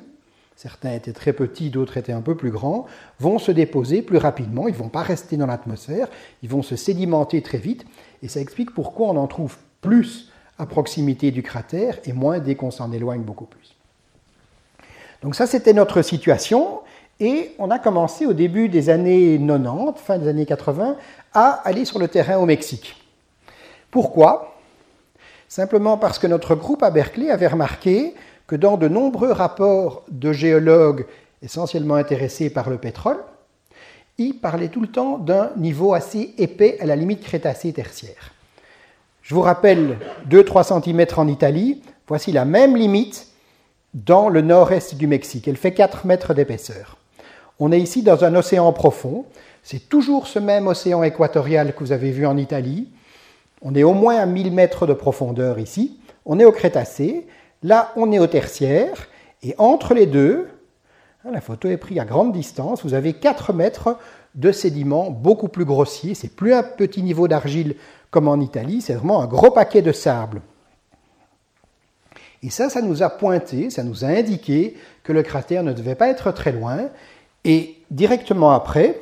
certains 0.57 0.92
étaient 0.92 1.12
très 1.12 1.35
petits, 1.35 1.68
d'autres 1.68 1.98
étaient 1.98 2.12
un 2.12 2.22
peu 2.22 2.35
plus 2.35 2.50
grands, 2.50 2.87
vont 3.20 3.38
se 3.38 3.52
déposer 3.52 4.00
plus 4.00 4.16
rapidement, 4.16 4.68
ils 4.68 4.72
ne 4.72 4.78
vont 4.78 4.88
pas 4.88 5.02
rester 5.02 5.37
dans 5.37 5.46
l'atmosphère, 5.46 6.09
ils 6.42 6.48
vont 6.48 6.62
se 6.62 6.76
sédimenter 6.76 7.42
très 7.42 7.59
vite. 7.59 7.85
Et 8.22 8.28
ça 8.28 8.40
explique 8.40 8.72
pourquoi 8.72 9.09
on 9.09 9.16
en 9.16 9.26
trouve 9.26 9.57
plus 9.83 10.33
à 10.59 10.66
proximité 10.66 11.31
du 11.31 11.42
cratère 11.42 11.98
et 12.07 12.12
moins 12.12 12.38
dès 12.38 12.54
qu'on 12.54 12.70
s'en 12.70 12.90
éloigne 12.90 13.22
beaucoup 13.22 13.44
plus. 13.44 13.76
Donc 15.22 15.35
ça, 15.35 15.46
c'était 15.46 15.74
notre 15.74 16.02
situation. 16.02 16.81
Et 17.20 17.52
on 17.59 17.70
a 17.70 17.78
commencé 17.78 18.26
au 18.26 18.33
début 18.33 18.68
des 18.68 18.90
années 18.90 19.38
90, 19.38 20.00
fin 20.00 20.18
des 20.18 20.28
années 20.28 20.46
80, 20.46 20.96
à 21.35 21.61
aller 21.64 21.85
sur 21.85 21.98
le 21.98 22.09
terrain 22.09 22.38
au 22.38 22.46
Mexique. 22.46 22.96
Pourquoi? 23.90 24.54
Simplement 25.48 25.96
parce 25.96 26.18
que 26.18 26.26
notre 26.26 26.54
groupe 26.54 26.83
à 26.83 26.90
Berkeley 26.90 27.31
avait 27.31 27.48
remarqué 27.48 28.14
que 28.46 28.54
dans 28.54 28.76
de 28.76 28.87
nombreux 28.87 29.33
rapports 29.33 30.04
de 30.11 30.33
géologues 30.33 31.07
essentiellement 31.42 31.94
intéressés 31.94 32.50
par 32.50 32.70
le 32.70 32.78
pétrole, 32.78 33.18
ils 34.18 34.38
parlaient 34.38 34.68
tout 34.68 34.81
le 34.81 34.88
temps 34.88 35.18
d'un 35.18 35.50
niveau 35.57 35.94
assez 35.94 36.35
épais 36.38 36.76
à 36.81 36.87
la 36.87 36.96
limite 36.96 37.22
crétacé-tertiaire. 37.22 38.33
Je 39.22 39.35
vous 39.35 39.42
rappelle 39.42 39.98
2-3 40.28 40.83
cm 40.83 41.07
en 41.16 41.28
Italie, 41.28 41.83
voici 42.07 42.33
la 42.33 42.44
même 42.44 42.76
limite 42.76 43.28
dans 43.94 44.28
le 44.28 44.40
nord-est 44.42 44.96
du 44.96 45.07
Mexique. 45.07 45.48
Elle 45.48 45.57
fait 45.57 45.74
4 45.74 46.07
mètres 46.07 46.35
d'épaisseur. 46.35 46.97
On 47.61 47.73
est 47.73 47.81
ici 47.81 48.03
dans 48.03 48.25
un 48.25 48.35
océan 48.35 48.73
profond. 48.73 49.25
C'est 49.62 49.88
toujours 49.88 50.27
ce 50.27 50.38
même 50.38 50.66
océan 50.66 51.03
équatorial 51.03 51.75
que 51.75 51.81
vous 51.81 51.92
avez 51.92 52.11
vu 52.11 52.27
en 52.27 52.37
Italie. 52.37 52.88
On 53.62 53.75
est 53.75 53.83
au 53.83 53.94
moins 53.94 54.16
à 54.16 54.27
1000 54.27 54.53
mètres 54.53 54.87
de 54.87 54.92
profondeur 54.92 55.59
ici. 55.59 55.99
On 56.25 56.38
est 56.38 56.44
au 56.44 56.53
Crétacé. 56.53 57.27
Là, 57.62 57.92
on 57.97 58.12
est 58.12 58.21
au 58.21 58.29
tertiaire. 58.29 59.09
Et 59.42 59.55
entre 59.59 59.94
les 59.94 60.07
deux, 60.07 60.49
hein, 61.25 61.31
la 61.33 61.40
photo 61.40 61.68
est 61.68 61.77
prise 61.77 61.99
à 61.99 62.05
grande 62.05 62.33
distance, 62.33 62.85
vous 62.85 62.94
avez 62.94 63.12
4 63.12 63.53
mètres 63.53 63.99
de 64.35 64.53
sédiments 64.53 65.11
beaucoup 65.11 65.49
plus 65.49 65.64
grossiers. 65.64 66.14
C'est 66.14 66.35
plus 66.35 66.55
un 66.55 66.62
petit 66.62 67.03
niveau 67.03 67.27
d'argile 67.29 67.75
comme 68.11 68.29
en 68.29 68.40
Italie, 68.40 68.81
c'est 68.81 68.94
vraiment 68.94 69.21
un 69.21 69.27
gros 69.27 69.51
paquet 69.51 69.83
de 69.83 69.92
sable. 69.92 70.40
Et 72.42 72.51
ça, 72.51 72.71
ça 72.71 72.83
nous 72.83 73.03
a 73.03 73.11
pointé, 73.11 73.68
ça 73.68 73.83
nous 73.83 74.05
a 74.05 74.09
indiqué 74.09 74.77
que 75.03 75.12
le 75.12 75.23
cratère 75.23 75.64
ne 75.64 75.73
devait 75.73 75.97
pas 75.97 76.09
être 76.09 76.33
très 76.33 76.53
loin 76.53 76.88
et 77.44 77.77
directement 77.90 78.51
après, 78.51 79.01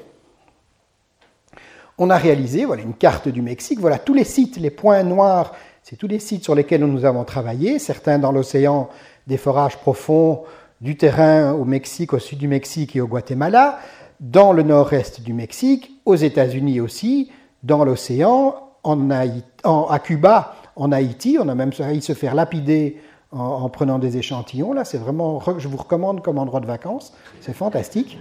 on 1.99 2.11
a 2.11 2.17
réalisé 2.17 2.65
voilà, 2.65 2.83
une 2.83 2.95
carte 2.95 3.29
du 3.29 3.43
Mexique. 3.43 3.81
Voilà 3.81 3.99
tous 3.99 4.15
les 4.15 4.25
sites, 4.25 4.59
les 4.59 4.71
points 4.71 5.03
noirs, 5.03 5.55
c'est 5.83 5.97
tous 5.97 6.09
les 6.09 6.19
sites 6.19 6.45
sur 6.45 6.55
lesquels 6.55 6.85
nous 6.85 7.05
avons 7.05 7.25
travaillé, 7.25 7.79
certains 7.79 8.19
dans 8.19 8.33
l'océan, 8.33 8.89
des 9.27 9.37
forages 9.37 9.79
profonds, 9.79 10.43
du 10.81 10.97
terrain 10.97 11.53
au 11.53 11.65
Mexique, 11.65 12.13
au 12.13 12.19
sud 12.19 12.39
du 12.39 12.49
Mexique 12.49 12.97
et 12.97 13.01
au 13.01 13.07
Guatemala, 13.07 13.79
dans 14.21 14.53
le 14.53 14.63
nord-est 14.63 15.23
du 15.23 15.33
Mexique, 15.33 15.93
aux 16.05 16.17
États-Unis 16.17 16.81
aussi, 16.81 17.31
dans 17.63 17.85
l'océan, 17.85 18.55
à 18.85 19.99
Cuba, 19.99 20.55
en 20.77 20.93
Haïti. 20.93 21.39
On 21.41 21.49
a 21.49 21.55
même 21.55 21.73
failli 21.73 22.03
se 22.03 22.13
faire 22.15 22.35
lapider 22.35 22.99
en, 23.33 23.69
prenant 23.69 23.99
des 23.99 24.17
échantillons. 24.17 24.73
Là, 24.73 24.85
c'est 24.85 24.99
vraiment, 24.99 25.41
je 25.59 25.69
vous 25.69 25.77
recommande 25.77 26.23
comme 26.23 26.39
endroit 26.39 26.61
de 26.61 26.67
vacances. 26.67 27.13
C'est 27.41 27.55
fantastique. 27.55 28.19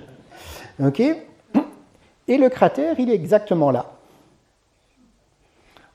OK 0.83 0.99
Et 0.99 2.37
le 2.37 2.49
cratère, 2.49 2.99
il 2.99 3.09
est 3.09 3.15
exactement 3.15 3.71
là. 3.71 3.91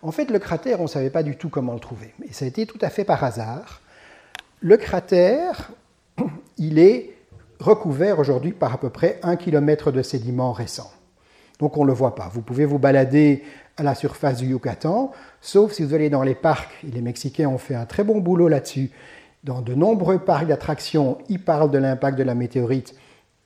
En 0.03 0.13
fait, 0.13 0.31
le 0.31 0.39
cratère, 0.39 0.81
on 0.81 0.85
ne 0.85 0.89
savait 0.89 1.11
pas 1.11 1.23
du 1.23 1.37
tout 1.37 1.51
comment 1.51 1.75
le 1.75 1.81
trouver. 1.81 2.15
Et 2.27 2.33
ça 2.33 2.47
a 2.47 2.49
été 2.49 2.67
tout 2.67 2.79
à 2.81 2.89
fait 2.89 3.05
par 3.05 3.23
hasard. 3.23 3.83
Le 4.61 4.77
cratère, 4.77 5.71
il 6.59 6.79
est 6.79 7.15
recouvert 7.59 8.19
aujourd'hui 8.19 8.53
par 8.53 8.73
à 8.73 8.79
peu 8.79 8.89
près 8.89 9.21
un 9.23 9.37
kilomètre 9.37 9.91
de 9.91 10.03
sédiments 10.03 10.53
récents. 10.53 10.91
Donc 11.59 11.77
on 11.77 11.83
ne 11.83 11.89
le 11.89 11.93
voit 11.93 12.15
pas. 12.15 12.31
Vous 12.33 12.41
pouvez 12.41 12.65
vous 12.65 12.79
balader 12.79 13.45
à 13.77 13.83
la 13.83 13.95
surface 13.95 14.39
du 14.39 14.47
Yucatan, 14.47 15.13
sauf 15.41 15.73
si 15.73 15.83
vous 15.83 15.95
allez 15.95 16.11
dans 16.11 16.23
les 16.23 16.35
parcs, 16.35 16.73
et 16.87 16.91
les 16.91 17.01
Mexicains 17.01 17.49
ont 17.49 17.59
fait 17.59 17.75
un 17.75 17.87
très 17.87 18.05
bon 18.05 18.19
boulot 18.19 18.49
là-dessus. 18.49 18.91
Dans 19.45 19.63
de 19.63 19.75
nombreux 19.75 20.19
parcs 20.19 20.47
d'attractions, 20.47 21.19
ils 21.29 21.43
parlent 21.43 21.71
de 21.71 21.79
l'impact 21.79 22.19
de 22.19 22.23
la 22.23 22.35
météorite 22.35 22.95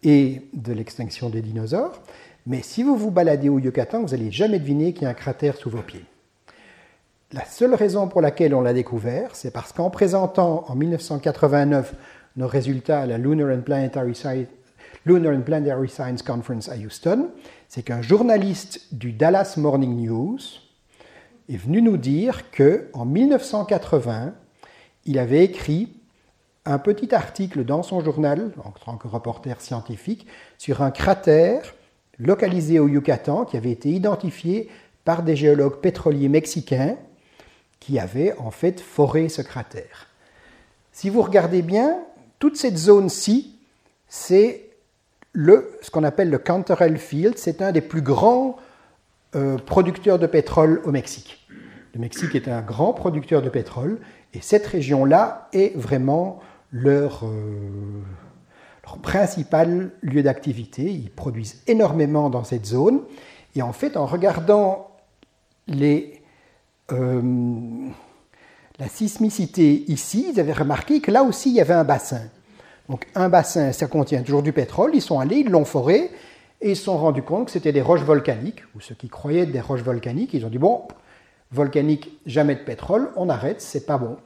et 0.02 0.42
de 0.52 0.72
l'extinction 0.72 1.30
des 1.30 1.40
dinosaures. 1.40 2.00
Mais 2.46 2.62
si 2.62 2.82
vous 2.82 2.96
vous 2.96 3.10
baladez 3.10 3.48
au 3.48 3.58
Yucatan, 3.58 4.02
vous 4.02 4.08
n'allez 4.08 4.30
jamais 4.30 4.58
deviner 4.58 4.92
qu'il 4.92 5.04
y 5.04 5.06
a 5.06 5.10
un 5.10 5.14
cratère 5.14 5.56
sous 5.56 5.70
vos 5.70 5.82
pieds. 5.82 6.04
La 7.32 7.44
seule 7.44 7.74
raison 7.74 8.06
pour 8.06 8.20
laquelle 8.20 8.54
on 8.54 8.60
l'a 8.60 8.72
découvert, 8.72 9.34
c'est 9.34 9.50
parce 9.50 9.72
qu'en 9.72 9.90
présentant 9.90 10.64
en 10.68 10.74
1989 10.74 11.94
nos 12.36 12.46
résultats 12.46 13.00
à 13.00 13.06
la 13.06 13.18
Lunar 13.18 13.56
and 13.56 13.62
Planetary 13.62 14.14
Lunar 15.06 15.34
and 15.34 15.42
Planetary 15.42 15.88
Science 15.88 16.22
Conference 16.22 16.68
à 16.68 16.76
Houston, 16.76 17.30
c'est 17.68 17.82
qu'un 17.82 18.00
journaliste 18.00 18.86
du 18.92 19.12
Dallas 19.12 19.54
Morning 19.58 20.06
News 20.06 20.38
est 21.50 21.56
venu 21.56 21.82
nous 21.82 21.98
dire 21.98 22.50
que 22.50 22.88
en 22.94 23.04
1980, 23.04 24.32
il 25.04 25.18
avait 25.18 25.44
écrit 25.44 25.92
un 26.64 26.78
petit 26.78 27.14
article 27.14 27.64
dans 27.64 27.82
son 27.82 28.02
journal, 28.02 28.52
en 28.64 28.70
tant 28.70 28.96
que 28.96 29.06
reporter 29.06 29.60
scientifique, 29.60 30.26
sur 30.56 30.80
un 30.80 30.90
cratère 30.90 31.74
localisé 32.18 32.78
au 32.78 32.88
Yucatan 32.88 33.44
qui 33.44 33.58
avait 33.58 33.72
été 33.72 33.90
identifié 33.90 34.70
par 35.04 35.22
des 35.22 35.36
géologues 35.36 35.80
pétroliers 35.80 36.30
mexicains 36.30 36.96
qui 37.80 37.98
avaient 37.98 38.34
en 38.38 38.50
fait 38.50 38.80
foré 38.80 39.28
ce 39.28 39.42
cratère. 39.42 40.06
Si 40.92 41.10
vous 41.10 41.20
regardez 41.20 41.60
bien, 41.60 41.98
toute 42.38 42.56
cette 42.56 42.78
zone-ci, 42.78 43.58
c'est 44.08 44.63
ce 45.34 45.90
qu'on 45.90 46.04
appelle 46.04 46.30
le 46.30 46.38
Cantarell 46.38 46.98
Field, 46.98 47.38
c'est 47.38 47.62
un 47.62 47.72
des 47.72 47.80
plus 47.80 48.02
grands 48.02 48.56
euh, 49.34 49.58
producteurs 49.58 50.18
de 50.18 50.26
pétrole 50.26 50.80
au 50.84 50.92
Mexique. 50.92 51.46
Le 51.94 52.00
Mexique 52.00 52.34
est 52.34 52.48
un 52.48 52.60
grand 52.60 52.92
producteur 52.92 53.42
de 53.42 53.48
pétrole 53.48 53.98
et 54.32 54.40
cette 54.40 54.66
région-là 54.66 55.48
est 55.52 55.76
vraiment 55.76 56.40
leur, 56.72 57.24
euh, 57.24 58.02
leur 58.84 58.98
principal 58.98 59.90
lieu 60.02 60.22
d'activité. 60.22 60.82
Ils 60.82 61.10
produisent 61.10 61.62
énormément 61.66 62.30
dans 62.30 62.44
cette 62.44 62.66
zone. 62.66 63.00
Et 63.56 63.62
en 63.62 63.72
fait, 63.72 63.96
en 63.96 64.06
regardant 64.06 64.90
les, 65.68 66.20
euh, 66.92 67.22
la 68.78 68.88
sismicité 68.88 69.84
ici, 69.88 70.32
ils 70.32 70.40
avaient 70.40 70.52
remarqué 70.52 71.00
que 71.00 71.10
là 71.10 71.22
aussi, 71.22 71.50
il 71.50 71.56
y 71.56 71.60
avait 71.60 71.74
un 71.74 71.84
bassin. 71.84 72.22
Donc 72.88 73.06
un 73.14 73.28
bassin, 73.28 73.72
ça 73.72 73.86
contient 73.86 74.22
toujours 74.22 74.42
du 74.42 74.52
pétrole. 74.52 74.92
Ils 74.94 75.02
sont 75.02 75.18
allés, 75.18 75.36
ils 75.36 75.50
l'ont 75.50 75.64
foré, 75.64 76.10
et 76.60 76.70
ils 76.70 76.76
se 76.76 76.84
sont 76.84 76.98
rendus 76.98 77.22
compte 77.22 77.46
que 77.46 77.50
c'était 77.50 77.72
des 77.72 77.82
roches 77.82 78.02
volcaniques, 78.02 78.62
ou 78.76 78.80
ceux 78.80 78.94
qui 78.94 79.08
croyaient 79.08 79.46
des 79.46 79.60
roches 79.60 79.82
volcaniques. 79.82 80.34
Ils 80.34 80.44
ont 80.44 80.50
dit, 80.50 80.58
bon, 80.58 80.82
volcanique, 81.50 82.18
jamais 82.26 82.54
de 82.54 82.60
pétrole, 82.60 83.10
on 83.16 83.28
arrête, 83.28 83.60
c'est 83.60 83.86
pas 83.86 83.98
bon. 83.98 84.16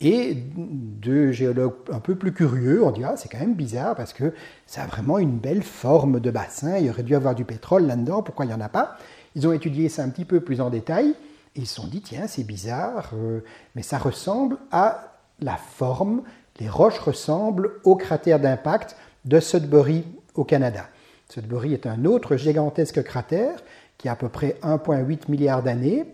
Et 0.00 0.34
deux 0.34 1.32
géologues 1.32 1.74
un 1.90 2.00
peu 2.00 2.16
plus 2.16 2.32
curieux 2.32 2.84
ont 2.84 2.90
dit 2.90 3.04
ah, 3.04 3.14
c'est 3.16 3.30
quand 3.30 3.38
même 3.38 3.54
bizarre 3.54 3.94
parce 3.94 4.12
que 4.12 4.34
ça 4.66 4.82
a 4.82 4.86
vraiment 4.86 5.18
une 5.18 5.38
belle 5.38 5.62
forme 5.62 6.20
de 6.20 6.30
bassin, 6.30 6.78
il 6.78 6.90
aurait 6.90 7.04
dû 7.04 7.14
avoir 7.14 7.34
du 7.34 7.44
pétrole 7.44 7.86
là-dedans, 7.86 8.22
pourquoi 8.22 8.44
il 8.44 8.48
n'y 8.48 8.54
en 8.54 8.60
a 8.60 8.68
pas? 8.68 8.98
Ils 9.36 9.46
ont 9.46 9.52
étudié 9.52 9.88
ça 9.88 10.02
un 10.02 10.08
petit 10.08 10.24
peu 10.24 10.40
plus 10.40 10.60
en 10.60 10.68
détail 10.68 11.14
et 11.54 11.60
ils 11.60 11.66
se 11.66 11.76
sont 11.76 11.86
dit 11.86 12.02
tiens, 12.02 12.26
c'est 12.26 12.44
bizarre, 12.44 13.12
euh, 13.14 13.40
mais 13.76 13.82
ça 13.82 13.98
ressemble 13.98 14.58
à 14.72 15.14
la 15.40 15.56
forme, 15.56 16.22
les 16.60 16.68
roches 16.68 16.98
ressemblent 16.98 17.80
au 17.84 17.96
cratère 17.96 18.40
d'impact 18.40 18.96
de 19.24 19.40
Sudbury 19.40 20.04
au 20.34 20.44
Canada. 20.44 20.88
Sudbury 21.28 21.74
est 21.74 21.86
un 21.86 22.04
autre 22.04 22.36
gigantesque 22.36 23.02
cratère 23.02 23.56
qui 23.98 24.08
a 24.08 24.12
à 24.12 24.16
peu 24.16 24.28
près 24.28 24.56
1,8 24.62 25.30
milliard 25.30 25.62
d'années, 25.62 26.04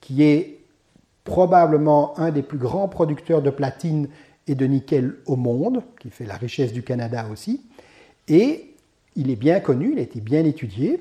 qui 0.00 0.22
est 0.22 0.60
probablement 1.24 2.18
un 2.18 2.30
des 2.30 2.42
plus 2.42 2.58
grands 2.58 2.88
producteurs 2.88 3.42
de 3.42 3.50
platine 3.50 4.08
et 4.46 4.54
de 4.54 4.66
nickel 4.66 5.16
au 5.26 5.36
monde, 5.36 5.82
qui 6.00 6.10
fait 6.10 6.24
la 6.24 6.36
richesse 6.36 6.72
du 6.72 6.82
Canada 6.82 7.26
aussi. 7.30 7.62
Et 8.28 8.74
il 9.16 9.30
est 9.30 9.36
bien 9.36 9.60
connu, 9.60 9.92
il 9.92 9.98
a 9.98 10.02
été 10.02 10.20
bien 10.20 10.44
étudié, 10.44 11.00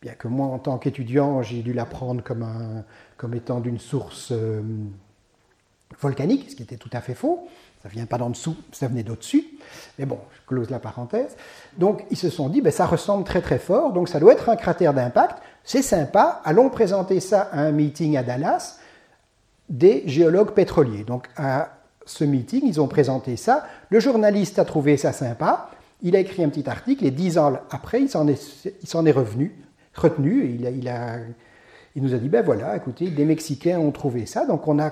bien 0.00 0.12
que 0.12 0.28
moi, 0.28 0.46
en 0.46 0.58
tant 0.58 0.78
qu'étudiant, 0.78 1.42
j'ai 1.42 1.62
dû 1.62 1.72
l'apprendre 1.72 2.22
comme, 2.22 3.34
étant 3.34 3.60
d'une 3.60 3.78
source 3.78 4.30
euh, 4.32 4.62
volcanique, 6.00 6.50
ce 6.50 6.56
qui 6.56 6.62
était 6.62 6.76
tout 6.76 6.90
à 6.92 7.00
fait 7.00 7.14
faux. 7.14 7.48
Ça 7.82 7.88
ne 7.88 7.94
vient 7.94 8.06
pas 8.06 8.18
d'en 8.18 8.30
dessous, 8.30 8.56
ça 8.72 8.88
venait 8.88 9.04
d'au-dessus. 9.04 9.44
Mais 9.98 10.04
bon, 10.04 10.18
je 10.34 10.46
close 10.48 10.68
la 10.68 10.80
parenthèse. 10.80 11.36
Donc, 11.76 12.04
ils 12.10 12.16
se 12.16 12.28
sont 12.28 12.48
dit, 12.48 12.60
ben, 12.60 12.72
ça 12.72 12.86
ressemble 12.86 13.24
très 13.24 13.40
très 13.40 13.58
fort, 13.58 13.92
donc 13.92 14.08
ça 14.08 14.18
doit 14.18 14.32
être 14.32 14.48
un 14.48 14.56
cratère 14.56 14.94
d'impact. 14.94 15.38
C'est 15.62 15.82
sympa, 15.82 16.40
allons 16.44 16.70
présenter 16.70 17.20
ça 17.20 17.42
à 17.52 17.60
un 17.60 17.72
meeting 17.72 18.16
à 18.16 18.22
Dallas 18.22 18.78
des 19.68 20.02
géologues 20.06 20.52
pétroliers. 20.52 21.04
Donc, 21.04 21.28
à 21.36 21.68
ce 22.04 22.24
meeting, 22.24 22.62
ils 22.64 22.80
ont 22.80 22.88
présenté 22.88 23.36
ça. 23.36 23.66
Le 23.90 24.00
journaliste 24.00 24.58
a 24.58 24.64
trouvé 24.64 24.96
ça 24.96 25.12
sympa. 25.12 25.70
Il 26.02 26.16
a 26.16 26.20
écrit 26.20 26.42
un 26.42 26.48
petit 26.48 26.68
article 26.68 27.04
et 27.04 27.10
dix 27.10 27.38
ans 27.38 27.58
après, 27.70 28.00
il 28.00 28.08
s'en 28.08 28.26
est, 28.28 28.66
est, 28.66 29.10
revenu, 29.12 29.54
retenu. 29.94 30.44
Et 30.44 30.54
il, 30.54 30.66
a, 30.66 30.70
il, 30.70 30.88
a, 30.88 31.18
il, 31.94 32.02
nous 32.02 32.14
a 32.14 32.18
dit 32.18 32.28
ben 32.28 32.42
voilà, 32.42 32.76
écoutez, 32.76 33.10
des 33.10 33.24
Mexicains 33.24 33.78
ont 33.78 33.90
trouvé 33.90 34.24
ça. 34.24 34.46
Donc, 34.46 34.66
on, 34.66 34.78
a 34.78 34.90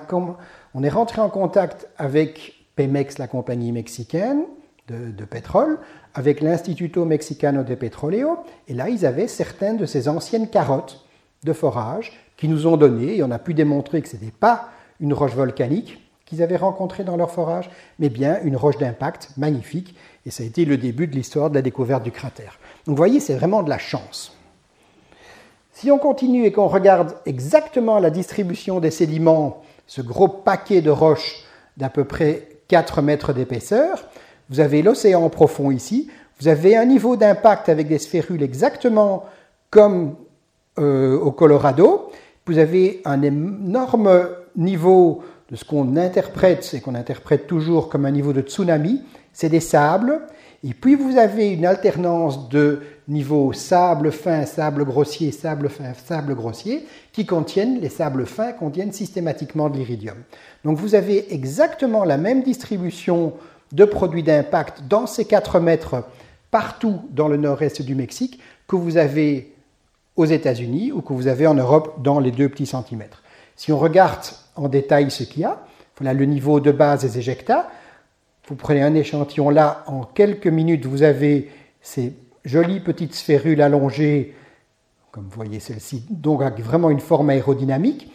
on 0.73 0.83
est 0.83 0.89
rentré 0.89 1.21
en 1.21 1.29
contact 1.29 1.87
avec 1.97 2.56
Pemex, 2.77 3.17
la 3.17 3.27
compagnie 3.27 3.73
mexicaine 3.73 4.43
de, 4.87 5.25
pétrole, 5.25 5.79
avec 6.13 6.39
l'Instituto 6.39 7.03
Mexicano 7.03 7.63
de 7.63 7.75
Petroleo, 7.75 8.37
et 8.69 8.73
là, 8.73 8.87
ils 8.87 9.05
avaient 9.05 9.27
certaines 9.27 9.75
de 9.75 9.85
ces 9.85 10.07
anciennes 10.07 10.49
carottes 10.49 11.05
de 11.43 11.51
forage 11.51 12.13
qui 12.37 12.47
nous 12.47 12.67
ont 12.67 12.77
donné, 12.77 13.17
et 13.17 13.23
on 13.23 13.31
a 13.31 13.39
pu 13.39 13.53
démontrer 13.53 14.01
que 14.01 14.07
ce 14.07 14.15
n'était 14.15 14.31
pas 14.31 14.69
une 15.01 15.13
roche 15.13 15.35
volcanique 15.35 16.01
qu'ils 16.25 16.41
avaient 16.41 16.57
rencontrée 16.57 17.03
dans 17.03 17.17
leur 17.17 17.31
forage, 17.31 17.69
mais 17.99 18.09
bien 18.09 18.39
une 18.43 18.55
roche 18.55 18.77
d'impact 18.77 19.31
magnifique, 19.35 19.95
et 20.25 20.31
ça 20.31 20.43
a 20.43 20.45
été 20.45 20.63
le 20.63 20.77
début 20.77 21.07
de 21.07 21.15
l'histoire 21.15 21.49
de 21.49 21.55
la 21.55 21.61
découverte 21.61 22.03
du 22.03 22.11
cratère. 22.11 22.59
Donc 22.85 22.95
vous 22.95 23.01
voyez, 23.01 23.19
c'est 23.19 23.35
vraiment 23.35 23.63
de 23.63 23.69
la 23.69 23.77
chance. 23.77 24.37
Si 25.73 25.91
on 25.91 25.97
continue 25.97 26.45
et 26.45 26.51
qu'on 26.51 26.67
regarde 26.67 27.15
exactement 27.25 27.99
la 27.99 28.09
distribution 28.09 28.79
des 28.79 28.91
sédiments, 28.91 29.63
ce 29.85 30.01
gros 30.01 30.27
paquet 30.27 30.81
de 30.81 30.89
roches 30.89 31.43
d'à 31.77 31.89
peu 31.89 32.03
près 32.03 32.56
4 32.67 33.01
mètres 33.01 33.33
d'épaisseur. 33.33 34.05
Vous 34.49 34.59
avez 34.59 34.81
l'océan 34.81 35.29
profond 35.29 35.71
ici. 35.71 36.09
Vous 36.39 36.47
avez 36.47 36.77
un 36.77 36.85
niveau 36.85 37.15
d'impact 37.15 37.69
avec 37.69 37.87
des 37.87 37.97
sphérules 37.97 38.43
exactement 38.43 39.25
comme 39.69 40.15
euh, 40.79 41.17
au 41.17 41.31
Colorado. 41.31 42.11
Vous 42.45 42.57
avez 42.59 43.01
un 43.05 43.21
énorme 43.21 44.29
niveau 44.55 45.23
de 45.49 45.55
ce 45.55 45.65
qu'on 45.65 45.95
interprète, 45.95 46.73
et 46.73 46.81
qu'on 46.81 46.95
interprète 46.95 47.47
toujours 47.47 47.89
comme 47.89 48.05
un 48.05 48.11
niveau 48.11 48.33
de 48.33 48.41
tsunami, 48.41 49.01
c'est 49.33 49.49
des 49.49 49.59
sables. 49.59 50.21
Et 50.63 50.73
puis 50.73 50.95
vous 50.95 51.17
avez 51.17 51.51
une 51.51 51.65
alternance 51.65 52.49
de 52.49 52.81
niveaux 53.07 53.53
sable 53.53 54.11
fin, 54.11 54.45
sable 54.45 54.83
grossier, 54.85 55.31
sable 55.31 55.69
fin, 55.69 55.93
sable 55.93 56.35
grossier, 56.35 56.85
qui 57.13 57.25
contiennent, 57.25 57.79
les 57.79 57.89
sables 57.89 58.25
fins 58.25 58.51
contiennent 58.51 58.91
systématiquement 58.91 59.69
de 59.69 59.77
l'iridium. 59.77 60.17
Donc 60.65 60.77
vous 60.77 60.95
avez 60.95 61.33
exactement 61.33 62.03
la 62.03 62.17
même 62.17 62.43
distribution 62.43 63.33
de 63.71 63.85
produits 63.85 64.23
d'impact 64.23 64.83
dans 64.87 65.07
ces 65.07 65.25
4 65.25 65.59
mètres 65.59 66.03
partout 66.51 67.01
dans 67.11 67.27
le 67.27 67.37
nord-est 67.37 67.81
du 67.81 67.95
Mexique 67.95 68.39
que 68.67 68.75
vous 68.75 68.97
avez 68.97 69.53
aux 70.15 70.25
États-Unis 70.25 70.91
ou 70.91 71.01
que 71.01 71.13
vous 71.13 71.27
avez 71.27 71.47
en 71.47 71.53
Europe 71.53 72.01
dans 72.01 72.19
les 72.19 72.31
2 72.31 72.49
petits 72.49 72.65
centimètres. 72.65 73.21
Si 73.55 73.71
on 73.71 73.77
regarde 73.77 74.25
en 74.55 74.67
détail 74.67 75.11
ce 75.11 75.23
qu'il 75.23 75.41
y 75.41 75.45
a, 75.45 75.59
voilà 75.97 76.13
le 76.13 76.25
niveau 76.25 76.59
de 76.59 76.71
base 76.71 77.01
des 77.01 77.17
éjectats. 77.17 77.69
Vous 78.47 78.55
prenez 78.55 78.81
un 78.81 78.95
échantillon 78.95 79.49
là, 79.49 79.83
en 79.87 80.03
quelques 80.03 80.47
minutes, 80.47 80.85
vous 80.85 81.03
avez 81.03 81.51
ces 81.81 82.13
jolies 82.45 82.79
petites 82.79 83.13
sphérules 83.13 83.61
allongées, 83.61 84.35
comme 85.11 85.25
vous 85.25 85.35
voyez 85.35 85.59
celle-ci, 85.59 86.05
donc 86.09 86.41
avec 86.41 86.63
vraiment 86.63 86.89
une 86.89 87.01
forme 87.01 87.29
aérodynamique. 87.29 88.09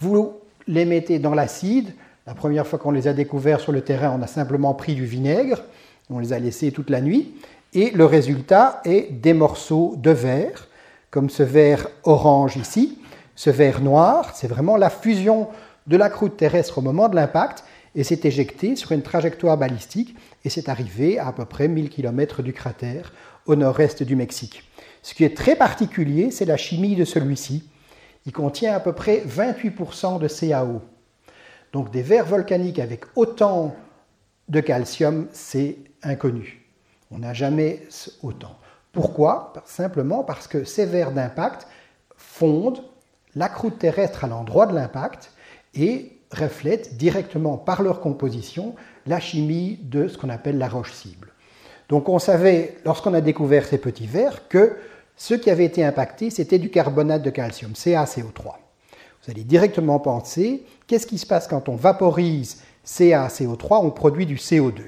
Vous 0.00 0.32
les 0.66 0.86
mettez 0.86 1.18
dans 1.18 1.34
l'acide. 1.34 1.92
La 2.26 2.32
première 2.32 2.66
fois 2.66 2.78
qu'on 2.78 2.92
les 2.92 3.08
a 3.08 3.12
découverts 3.12 3.60
sur 3.60 3.72
le 3.72 3.82
terrain, 3.82 4.16
on 4.18 4.22
a 4.22 4.26
simplement 4.26 4.72
pris 4.72 4.94
du 4.94 5.04
vinaigre, 5.04 5.62
on 6.08 6.18
les 6.18 6.32
a 6.32 6.38
laissés 6.38 6.72
toute 6.72 6.88
la 6.88 7.02
nuit, 7.02 7.34
et 7.74 7.90
le 7.90 8.06
résultat 8.06 8.80
est 8.86 9.12
des 9.12 9.34
morceaux 9.34 9.96
de 9.98 10.12
verre, 10.12 10.68
comme 11.10 11.28
ce 11.28 11.42
verre 11.42 11.88
orange 12.04 12.56
ici, 12.56 12.98
ce 13.36 13.50
verre 13.50 13.82
noir, 13.82 14.34
c'est 14.34 14.48
vraiment 14.48 14.78
la 14.78 14.88
fusion 14.88 15.48
de 15.86 15.98
la 15.98 16.08
croûte 16.08 16.38
terrestre 16.38 16.78
au 16.78 16.80
moment 16.80 17.10
de 17.10 17.16
l'impact, 17.16 17.64
et 17.94 18.04
c'est 18.04 18.24
éjecté 18.24 18.76
sur 18.76 18.92
une 18.92 19.02
trajectoire 19.02 19.56
balistique, 19.56 20.16
et 20.44 20.50
c'est 20.50 20.68
arrivé 20.68 21.18
à 21.18 21.28
à 21.28 21.32
peu 21.32 21.44
près 21.44 21.68
1000 21.68 21.90
km 21.90 22.42
du 22.42 22.52
cratère 22.52 23.12
au 23.46 23.56
nord-est 23.56 24.02
du 24.02 24.16
Mexique. 24.16 24.68
Ce 25.02 25.14
qui 25.14 25.24
est 25.24 25.36
très 25.36 25.56
particulier, 25.56 26.30
c'est 26.30 26.44
la 26.44 26.56
chimie 26.56 26.96
de 26.96 27.04
celui-ci. 27.04 27.68
Il 28.26 28.32
contient 28.32 28.74
à 28.74 28.80
peu 28.80 28.92
près 28.92 29.22
28% 29.26 30.18
de 30.18 30.28
CaO. 30.28 30.80
Donc 31.72 31.90
des 31.90 32.02
verres 32.02 32.26
volcaniques 32.26 32.78
avec 32.78 33.04
autant 33.16 33.74
de 34.48 34.60
calcium, 34.60 35.26
c'est 35.32 35.78
inconnu. 36.02 36.64
On 37.10 37.18
n'a 37.18 37.34
jamais 37.34 37.82
autant. 38.22 38.56
Pourquoi? 38.92 39.52
Simplement 39.66 40.24
parce 40.24 40.46
que 40.46 40.64
ces 40.64 40.86
verres 40.86 41.12
d'impact 41.12 41.66
fondent 42.16 42.82
la 43.34 43.48
croûte 43.48 43.78
terrestre 43.78 44.24
à 44.24 44.28
l'endroit 44.28 44.66
de 44.66 44.74
l'impact 44.74 45.32
et 45.74 46.13
reflètent 46.34 46.96
directement 46.96 47.56
par 47.56 47.82
leur 47.82 48.00
composition 48.00 48.74
la 49.06 49.20
chimie 49.20 49.78
de 49.82 50.08
ce 50.08 50.18
qu'on 50.18 50.28
appelle 50.28 50.58
la 50.58 50.68
roche 50.68 50.92
cible. 50.92 51.32
Donc 51.88 52.08
on 52.08 52.18
savait, 52.18 52.76
lorsqu'on 52.84 53.14
a 53.14 53.20
découvert 53.20 53.66
ces 53.66 53.78
petits 53.78 54.06
verres, 54.06 54.48
que 54.48 54.76
ce 55.16 55.34
qui 55.34 55.50
avait 55.50 55.64
été 55.64 55.84
impacté, 55.84 56.30
c'était 56.30 56.58
du 56.58 56.70
carbonate 56.70 57.22
de 57.22 57.30
calcium, 57.30 57.72
CaCO3. 57.72 58.42
Vous 59.22 59.30
allez 59.30 59.44
directement 59.44 59.98
penser, 60.00 60.64
qu'est-ce 60.86 61.06
qui 61.06 61.18
se 61.18 61.26
passe 61.26 61.46
quand 61.46 61.68
on 61.68 61.76
vaporise 61.76 62.62
CaCO3 62.86 63.86
On 63.86 63.90
produit 63.90 64.26
du 64.26 64.36
CO2. 64.36 64.82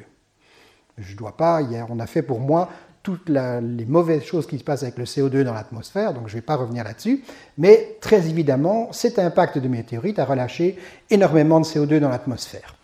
Je 0.99 1.12
ne 1.12 1.18
dois 1.18 1.36
pas, 1.36 1.61
on 1.90 2.01
a 2.01 2.07
fait 2.07 2.22
pour 2.22 2.40
moi 2.40 2.70
toutes 3.07 3.28
les 3.28 3.84
mauvaises 3.84 4.24
choses 4.24 4.48
qui 4.48 4.59
se 4.59 4.64
passent 4.64 4.82
avec 4.82 4.98
le 4.98 5.04
CO2 5.04 5.44
dans 5.44 5.54
l'atmosphère, 5.54 6.12
donc 6.12 6.26
je 6.26 6.32
ne 6.32 6.38
vais 6.38 6.44
pas 6.44 6.57
revenir 6.57 6.82
là-dessus. 6.82 7.22
Mais 7.57 7.98
très 8.00 8.28
évidemment, 8.28 8.88
cet 8.90 9.20
impact 9.20 9.59
de 9.59 9.68
météorite 9.68 10.18
a 10.18 10.24
relâché 10.24 10.76
énormément 11.09 11.61
de 11.61 11.64
CO2 11.64 12.00
dans 12.00 12.09
l'atmosphère. 12.09 12.74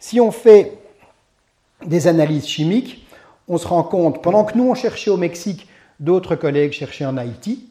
Si 0.00 0.20
on 0.20 0.32
fait 0.32 0.72
des 1.86 2.08
analyses 2.08 2.48
chimiques, 2.48 3.06
on 3.46 3.56
se 3.56 3.68
rend 3.68 3.84
compte, 3.84 4.20
pendant 4.20 4.42
que 4.42 4.58
nous 4.58 4.68
on 4.68 4.74
cherchait 4.74 5.10
au 5.10 5.16
Mexique 5.16 5.68
D'autres 6.00 6.36
collègues 6.36 6.72
cherchaient 6.72 7.06
en 7.06 7.16
Haïti. 7.16 7.68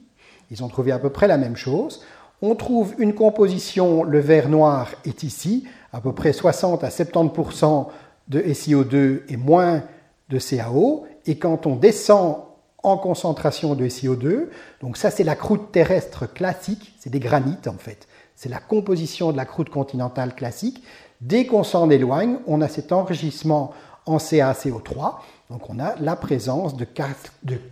Ils 0.49 0.63
ont 0.63 0.67
trouvé 0.69 0.93
à 0.93 0.99
peu 0.99 1.09
près 1.09 1.27
la 1.27 1.37
même 1.37 1.55
chose. 1.55 2.03
On 2.41 2.55
trouve 2.55 2.93
une 2.99 3.13
composition, 3.13 4.03
le 4.03 4.19
vert 4.19 4.47
noir 4.47 4.91
est 5.05 5.23
ici, 5.23 5.65
à 5.91 5.99
peu 5.99 6.13
près 6.13 6.31
60 6.31 6.83
à 6.83 6.89
70% 6.89 7.87
de 8.27 8.41
SiO2 8.41 9.21
et 9.29 9.37
moins 9.37 9.83
de 10.29 10.39
CaO. 10.39 11.05
Et 11.27 11.37
quand 11.37 11.67
on 11.67 11.75
descend 11.75 12.37
en 12.83 12.97
concentration 12.97 13.75
de 13.75 13.85
SiO2, 13.85 14.47
donc 14.81 14.97
ça 14.97 15.11
c'est 15.11 15.23
la 15.23 15.35
croûte 15.35 15.71
terrestre 15.71 16.25
classique, 16.25 16.93
c'est 16.99 17.09
des 17.09 17.19
granites 17.19 17.67
en 17.67 17.77
fait. 17.77 18.07
C'est 18.35 18.49
la 18.49 18.59
composition 18.59 19.31
de 19.31 19.37
la 19.37 19.45
croûte 19.45 19.69
continentale 19.69 20.35
classique. 20.35 20.83
Dès 21.21 21.45
qu'on 21.47 21.63
s'en 21.63 21.89
éloigne, 21.89 22.37
on 22.45 22.61
a 22.61 22.67
cet 22.67 22.91
enrichissement 22.91 23.73
en 24.05 24.17
CaCO3. 24.17 25.15
Donc 25.49 25.69
on 25.69 25.79
a 25.79 25.95
la 25.99 26.15
présence 26.15 26.75
de, 26.75 26.85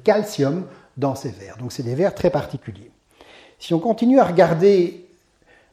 calcium 0.03 0.66
dans 0.97 1.16
ces 1.16 1.30
verres. 1.30 1.58
Donc 1.58 1.72
c'est 1.72 1.84
des 1.84 1.95
verres 1.95 2.16
très 2.16 2.30
particuliers. 2.30 2.91
Si 3.60 3.74
on 3.74 3.80
continue 3.80 4.20
à 4.20 4.26
regarder 4.26 5.08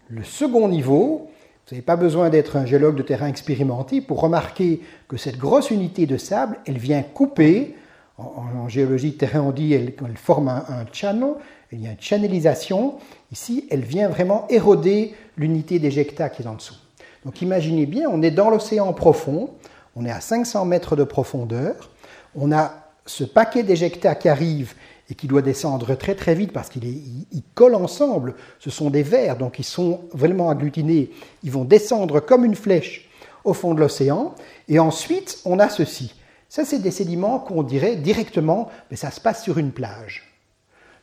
le 0.08 0.22
second 0.22 0.68
niveau, 0.68 1.31
vous 1.72 1.76
n'avez 1.76 1.86
pas 1.86 1.96
besoin 1.96 2.28
d'être 2.28 2.56
un 2.56 2.66
géologue 2.66 2.96
de 2.96 3.02
terrain 3.02 3.28
expérimenté 3.28 4.02
pour 4.02 4.20
remarquer 4.20 4.82
que 5.08 5.16
cette 5.16 5.38
grosse 5.38 5.70
unité 5.70 6.04
de 6.04 6.18
sable, 6.18 6.58
elle 6.66 6.76
vient 6.76 7.02
couper, 7.02 7.76
en, 8.18 8.68
géologie 8.68 9.12
de 9.12 9.16
terrain 9.16 9.40
on 9.40 9.52
dit 9.52 9.72
elle, 9.72 9.94
forme 10.16 10.48
un, 10.48 10.66
un, 10.68 10.84
channel, 10.92 11.32
il 11.72 11.80
y 11.80 11.86
a 11.86 11.92
une 11.92 11.96
channelisation, 11.98 12.96
ici 13.32 13.66
elle 13.70 13.80
vient 13.80 14.10
vraiment 14.10 14.46
éroder 14.50 15.14
l'unité 15.38 15.78
d'éjecta 15.78 16.28
qui 16.28 16.42
est 16.42 16.46
en 16.46 16.56
dessous. 16.56 16.76
Donc 17.24 17.40
imaginez 17.40 17.86
bien, 17.86 18.06
on 18.10 18.20
est 18.20 18.30
dans 18.30 18.50
l'océan 18.50 18.92
profond, 18.92 19.48
on 19.96 20.04
est 20.04 20.10
à 20.10 20.20
500 20.20 20.66
mètres 20.66 20.94
de 20.94 21.04
profondeur, 21.04 21.88
on 22.36 22.52
a 22.52 22.74
ce 23.06 23.24
paquet 23.24 23.62
d'éjecta 23.62 24.14
qui 24.14 24.28
arrive 24.28 24.74
et 25.12 25.14
qui 25.14 25.26
doit 25.26 25.42
descendre 25.42 25.94
très 25.94 26.14
très 26.14 26.34
vite 26.34 26.52
parce 26.52 26.70
qu'ils 26.70 27.26
collent 27.54 27.74
ensemble. 27.74 28.34
Ce 28.58 28.70
sont 28.70 28.88
des 28.88 29.02
vers, 29.02 29.36
donc 29.36 29.58
ils 29.58 29.64
sont 29.64 30.00
vraiment 30.14 30.48
agglutinés. 30.48 31.10
Ils 31.42 31.52
vont 31.52 31.66
descendre 31.66 32.20
comme 32.20 32.46
une 32.46 32.54
flèche 32.54 33.10
au 33.44 33.52
fond 33.52 33.74
de 33.74 33.80
l'océan. 33.80 34.34
Et 34.68 34.78
ensuite, 34.78 35.40
on 35.44 35.58
a 35.58 35.68
ceci. 35.68 36.14
Ça, 36.48 36.64
c'est 36.64 36.78
des 36.78 36.90
sédiments 36.90 37.40
qu'on 37.40 37.62
dirait 37.62 37.96
directement, 37.96 38.70
mais 38.90 38.96
ça 38.96 39.10
se 39.10 39.20
passe 39.20 39.42
sur 39.42 39.58
une 39.58 39.72
plage. 39.72 40.32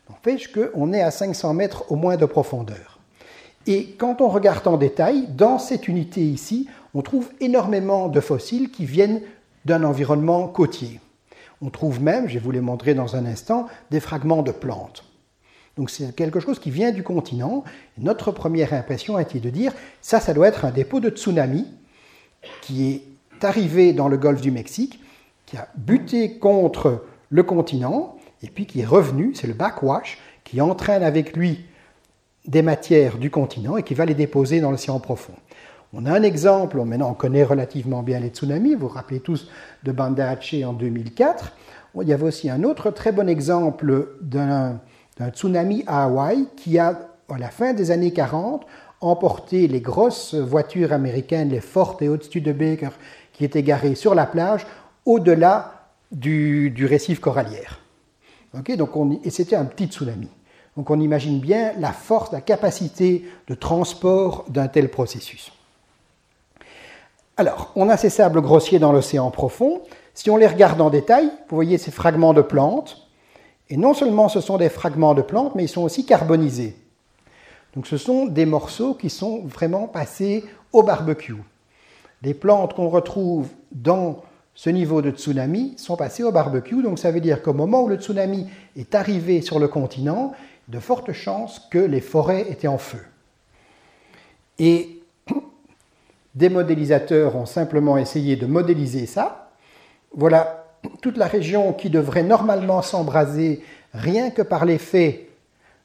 N'empêche 0.08 0.52
qu'on 0.52 0.92
est 0.92 1.02
à 1.02 1.12
500 1.12 1.54
mètres 1.54 1.84
au 1.92 1.94
moins 1.94 2.16
de 2.16 2.26
profondeur. 2.26 2.98
Et 3.68 3.94
quand 3.96 4.20
on 4.20 4.28
regarde 4.28 4.66
en 4.66 4.76
détail, 4.76 5.28
dans 5.28 5.60
cette 5.60 5.86
unité 5.86 6.22
ici, 6.22 6.68
on 6.94 7.02
trouve 7.02 7.28
énormément 7.38 8.08
de 8.08 8.18
fossiles 8.18 8.72
qui 8.72 8.86
viennent 8.86 9.22
d'un 9.66 9.84
environnement 9.84 10.48
côtier. 10.48 10.98
On 11.62 11.70
trouve 11.70 12.02
même, 12.02 12.28
je 12.28 12.34
vais 12.34 12.40
vous 12.40 12.50
les 12.50 12.60
montrer 12.60 12.94
dans 12.94 13.16
un 13.16 13.26
instant, 13.26 13.66
des 13.90 14.00
fragments 14.00 14.42
de 14.42 14.52
plantes. 14.52 15.04
Donc 15.76 15.90
c'est 15.90 16.14
quelque 16.14 16.40
chose 16.40 16.58
qui 16.58 16.70
vient 16.70 16.90
du 16.90 17.02
continent. 17.02 17.64
notre 17.98 18.32
première 18.32 18.72
impression 18.72 19.16
a 19.16 19.22
été 19.22 19.40
de 19.40 19.50
dire, 19.50 19.72
ça, 20.00 20.20
ça 20.20 20.34
doit 20.34 20.48
être 20.48 20.64
un 20.64 20.70
dépôt 20.70 21.00
de 21.00 21.10
tsunami 21.10 21.66
qui 22.60 22.90
est 22.90 23.44
arrivé 23.44 23.92
dans 23.92 24.08
le 24.08 24.16
golfe 24.16 24.40
du 24.40 24.50
Mexique, 24.50 25.00
qui 25.46 25.56
a 25.56 25.68
buté 25.76 26.38
contre 26.38 27.04
le 27.28 27.42
continent, 27.42 28.16
et 28.42 28.48
puis 28.48 28.66
qui 28.66 28.80
est 28.80 28.86
revenu, 28.86 29.34
c'est 29.34 29.46
le 29.46 29.54
backwash, 29.54 30.18
qui 30.44 30.60
entraîne 30.60 31.02
avec 31.02 31.36
lui 31.36 31.64
des 32.46 32.62
matières 32.62 33.18
du 33.18 33.30
continent 33.30 33.76
et 33.76 33.82
qui 33.82 33.94
va 33.94 34.04
les 34.04 34.14
déposer 34.14 34.60
dans 34.60 34.70
l'océan 34.70 34.98
profond. 34.98 35.34
On 35.92 36.06
a 36.06 36.12
un 36.12 36.22
exemple, 36.22 36.80
maintenant 36.84 37.10
on 37.10 37.14
connaît 37.14 37.42
relativement 37.42 38.04
bien 38.04 38.20
les 38.20 38.28
tsunamis, 38.28 38.74
vous 38.74 38.86
vous 38.86 38.94
rappelez 38.94 39.18
tous 39.18 39.48
de 39.82 39.90
Banda 39.90 40.30
Aceh 40.30 40.64
en 40.64 40.72
2004. 40.72 41.52
Il 42.00 42.06
y 42.06 42.12
avait 42.12 42.26
aussi 42.26 42.48
un 42.48 42.62
autre 42.62 42.92
très 42.92 43.10
bon 43.10 43.28
exemple 43.28 44.06
d'un 44.20 44.78
tsunami 45.32 45.82
à 45.88 46.04
Hawaï 46.04 46.46
qui 46.56 46.78
a, 46.78 47.08
à 47.28 47.38
la 47.38 47.48
fin 47.48 47.72
des 47.72 47.90
années 47.90 48.12
40, 48.12 48.64
emporté 49.00 49.66
les 49.66 49.80
grosses 49.80 50.34
voitures 50.34 50.92
américaines, 50.92 51.48
les 51.48 51.60
Ford 51.60 51.96
et 52.00 52.08
au-dessus 52.08 52.40
de 52.40 52.52
Baker, 52.52 52.90
qui 53.32 53.44
étaient 53.44 53.64
garées 53.64 53.96
sur 53.96 54.14
la 54.14 54.26
plage, 54.26 54.66
au-delà 55.04 55.88
du, 56.12 56.86
récif 56.88 57.18
corallière. 57.18 57.80
et 58.54 59.30
c'était 59.30 59.56
un 59.56 59.64
petit 59.64 59.86
tsunami. 59.86 60.28
Donc 60.76 60.88
on 60.88 61.00
imagine 61.00 61.40
bien 61.40 61.72
la 61.80 61.90
force, 61.90 62.30
la 62.30 62.40
capacité 62.40 63.28
de 63.48 63.54
transport 63.54 64.44
d'un 64.48 64.68
tel 64.68 64.88
processus. 64.88 65.50
Alors, 67.40 67.72
on 67.74 67.88
a 67.88 67.96
ces 67.96 68.10
sables 68.10 68.42
grossiers 68.42 68.78
dans 68.78 68.92
l'océan 68.92 69.30
profond. 69.30 69.80
Si 70.12 70.28
on 70.28 70.36
les 70.36 70.46
regarde 70.46 70.78
en 70.78 70.90
détail, 70.90 71.24
vous 71.48 71.56
voyez 71.56 71.78
ces 71.78 71.90
fragments 71.90 72.34
de 72.34 72.42
plantes. 72.42 73.08
Et 73.70 73.78
non 73.78 73.94
seulement 73.94 74.28
ce 74.28 74.42
sont 74.42 74.58
des 74.58 74.68
fragments 74.68 75.14
de 75.14 75.22
plantes, 75.22 75.54
mais 75.54 75.64
ils 75.64 75.68
sont 75.68 75.80
aussi 75.80 76.04
carbonisés. 76.04 76.76
Donc 77.74 77.86
ce 77.86 77.96
sont 77.96 78.26
des 78.26 78.44
morceaux 78.44 78.92
qui 78.92 79.08
sont 79.08 79.40
vraiment 79.46 79.88
passés 79.88 80.44
au 80.74 80.82
barbecue. 80.82 81.42
Les 82.20 82.34
plantes 82.34 82.74
qu'on 82.74 82.90
retrouve 82.90 83.48
dans 83.72 84.20
ce 84.54 84.68
niveau 84.68 85.00
de 85.00 85.10
tsunami 85.10 85.72
sont 85.78 85.96
passées 85.96 86.24
au 86.24 86.32
barbecue. 86.32 86.82
Donc 86.82 86.98
ça 86.98 87.10
veut 87.10 87.22
dire 87.22 87.40
qu'au 87.40 87.54
moment 87.54 87.84
où 87.84 87.88
le 87.88 87.96
tsunami 87.96 88.48
est 88.76 88.94
arrivé 88.94 89.40
sur 89.40 89.58
le 89.58 89.68
continent, 89.68 90.32
de 90.68 90.78
fortes 90.78 91.12
chances 91.12 91.58
que 91.70 91.78
les 91.78 92.02
forêts 92.02 92.50
étaient 92.50 92.68
en 92.68 92.76
feu. 92.76 93.00
Et 94.58 94.99
des 96.34 96.48
modélisateurs 96.48 97.36
ont 97.36 97.46
simplement 97.46 97.96
essayé 97.98 98.36
de 98.36 98.46
modéliser 98.46 99.06
ça. 99.06 99.50
Voilà 100.12 100.66
toute 101.02 101.16
la 101.16 101.26
région 101.26 101.72
qui 101.72 101.90
devrait 101.90 102.22
normalement 102.22 102.82
s'embraser 102.82 103.62
rien 103.92 104.30
que 104.30 104.42
par 104.42 104.64
l'effet 104.64 105.28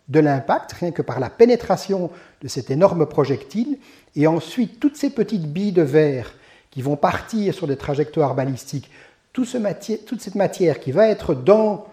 de 0.07 0.19
l'impact, 0.19 0.73
rien 0.73 0.91
que 0.91 1.01
par 1.01 1.19
la 1.19 1.29
pénétration 1.29 2.11
de 2.41 2.47
cet 2.47 2.69
énorme 2.69 3.07
projectile, 3.07 3.79
et 4.15 4.27
ensuite 4.27 4.79
toutes 4.79 4.97
ces 4.97 5.09
petites 5.09 5.51
billes 5.51 5.71
de 5.71 5.81
verre 5.81 6.33
qui 6.69 6.81
vont 6.81 6.95
partir 6.95 7.53
sur 7.53 7.67
des 7.67 7.77
trajectoires 7.77 8.35
balistiques, 8.35 8.91
toute 9.33 9.47
cette 9.47 10.35
matière 10.35 10.79
qui 10.79 10.91
va 10.91 11.07
être 11.07 11.33
dans 11.33 11.87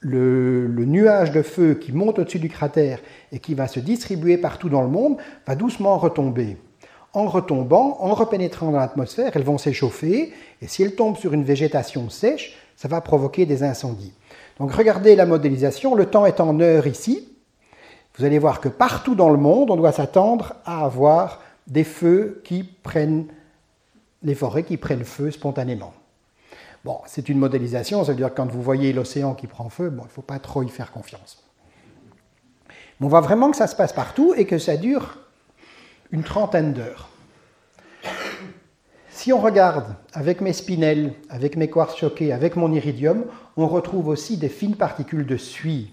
le, 0.00 0.66
le 0.66 0.84
nuage 0.84 1.30
de 1.30 1.42
feu 1.42 1.74
qui 1.74 1.92
monte 1.92 2.18
au-dessus 2.18 2.40
du 2.40 2.48
cratère 2.48 2.98
et 3.30 3.38
qui 3.38 3.54
va 3.54 3.68
se 3.68 3.80
distribuer 3.80 4.36
partout 4.36 4.68
dans 4.68 4.82
le 4.82 4.88
monde, 4.88 5.16
va 5.46 5.54
doucement 5.54 5.96
retomber 5.96 6.58
en 7.12 7.26
retombant, 7.26 7.98
en 8.00 8.14
repénétrant 8.14 8.70
dans 8.70 8.78
l'atmosphère, 8.78 9.32
elles 9.34 9.44
vont 9.44 9.58
s'échauffer, 9.58 10.32
et 10.60 10.66
si 10.66 10.82
elles 10.82 10.94
tombent 10.94 11.18
sur 11.18 11.34
une 11.34 11.44
végétation 11.44 12.08
sèche, 12.08 12.56
ça 12.76 12.88
va 12.88 13.00
provoquer 13.00 13.46
des 13.46 13.62
incendies. 13.62 14.14
Donc 14.58 14.72
regardez 14.72 15.14
la 15.14 15.26
modélisation, 15.26 15.94
le 15.94 16.06
temps 16.06 16.26
est 16.26 16.40
en 16.40 16.58
heures 16.60 16.86
ici. 16.86 17.28
Vous 18.16 18.24
allez 18.24 18.38
voir 18.38 18.60
que 18.60 18.68
partout 18.68 19.14
dans 19.14 19.30
le 19.30 19.36
monde, 19.36 19.70
on 19.70 19.76
doit 19.76 19.92
s'attendre 19.92 20.54
à 20.64 20.84
avoir 20.84 21.40
des 21.66 21.84
feux 21.84 22.40
qui 22.44 22.62
prennent, 22.64 23.26
les 24.22 24.34
forêts 24.34 24.64
qui 24.64 24.76
prennent 24.76 25.04
feu 25.04 25.30
spontanément. 25.30 25.92
Bon, 26.84 26.98
c'est 27.06 27.28
une 27.28 27.38
modélisation, 27.38 28.04
ça 28.04 28.12
veut 28.12 28.18
dire 28.18 28.30
que 28.30 28.36
quand 28.36 28.50
vous 28.50 28.62
voyez 28.62 28.92
l'océan 28.92 29.34
qui 29.34 29.46
prend 29.46 29.68
feu, 29.68 29.88
bon, 29.88 30.02
il 30.02 30.06
ne 30.06 30.10
faut 30.10 30.22
pas 30.22 30.38
trop 30.38 30.62
y 30.62 30.68
faire 30.68 30.90
confiance. 30.92 31.44
Mais 32.98 33.06
on 33.06 33.08
voit 33.08 33.20
vraiment 33.20 33.50
que 33.50 33.56
ça 33.56 33.66
se 33.66 33.76
passe 33.76 33.92
partout 33.92 34.34
et 34.36 34.46
que 34.46 34.58
ça 34.58 34.76
dure 34.76 35.18
une 36.12 36.22
trentaine 36.22 36.74
d'heures. 36.74 37.08
Si 39.08 39.32
on 39.32 39.40
regarde 39.40 39.94
avec 40.12 40.40
mes 40.40 40.52
spinels, 40.52 41.14
avec 41.28 41.56
mes 41.56 41.68
quartz 41.68 41.96
choqués, 41.96 42.32
avec 42.32 42.56
mon 42.56 42.72
iridium, 42.72 43.24
on 43.56 43.66
retrouve 43.66 44.08
aussi 44.08 44.36
des 44.36 44.48
fines 44.48 44.76
particules 44.76 45.26
de 45.26 45.36
suie 45.36 45.92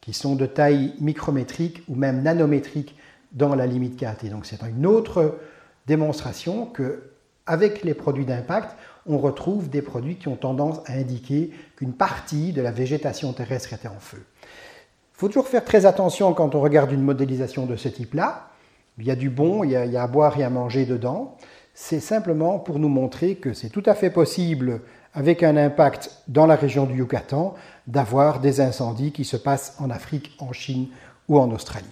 qui 0.00 0.12
sont 0.12 0.36
de 0.36 0.46
taille 0.46 0.94
micrométrique 1.00 1.82
ou 1.88 1.94
même 1.94 2.22
nanométrique 2.22 2.96
dans 3.32 3.54
la 3.54 3.66
limite 3.66 3.96
KT. 3.98 4.30
Donc 4.30 4.46
c'est 4.46 4.62
une 4.62 4.86
autre 4.86 5.38
démonstration 5.86 6.66
que 6.66 7.10
avec 7.46 7.82
les 7.82 7.94
produits 7.94 8.26
d'impact, 8.26 8.76
on 9.06 9.18
retrouve 9.18 9.70
des 9.70 9.80
produits 9.80 10.16
qui 10.16 10.28
ont 10.28 10.36
tendance 10.36 10.78
à 10.86 10.92
indiquer 10.92 11.50
qu'une 11.76 11.94
partie 11.94 12.52
de 12.52 12.60
la 12.60 12.70
végétation 12.70 13.32
terrestre 13.32 13.72
était 13.72 13.88
en 13.88 13.98
feu. 13.98 14.22
Il 14.42 15.18
faut 15.20 15.28
toujours 15.28 15.48
faire 15.48 15.64
très 15.64 15.86
attention 15.86 16.34
quand 16.34 16.54
on 16.54 16.60
regarde 16.60 16.92
une 16.92 17.02
modélisation 17.02 17.66
de 17.66 17.76
ce 17.76 17.88
type-là. 17.88 18.50
Il 18.98 19.06
y 19.06 19.10
a 19.10 19.16
du 19.16 19.30
bon, 19.30 19.62
il 19.62 19.70
y 19.70 19.76
a, 19.76 20.02
à 20.02 20.06
boire 20.06 20.38
et 20.38 20.44
à 20.44 20.50
manger 20.50 20.84
dedans. 20.84 21.36
C'est 21.72 22.00
simplement 22.00 22.58
pour 22.58 22.80
nous 22.80 22.88
montrer 22.88 23.36
que 23.36 23.52
c'est 23.52 23.68
tout 23.68 23.82
à 23.86 23.94
fait 23.94 24.10
possible, 24.10 24.80
avec 25.14 25.42
un 25.42 25.56
impact 25.56 26.10
dans 26.26 26.46
la 26.46 26.56
région 26.56 26.84
du 26.84 26.96
Yucatan, 26.96 27.54
d'avoir 27.86 28.40
des 28.40 28.60
incendies 28.60 29.12
qui 29.12 29.24
se 29.24 29.36
passent 29.36 29.76
en 29.78 29.90
Afrique, 29.90 30.36
en 30.40 30.52
Chine 30.52 30.88
ou 31.28 31.38
en 31.38 31.50
Australie. 31.52 31.86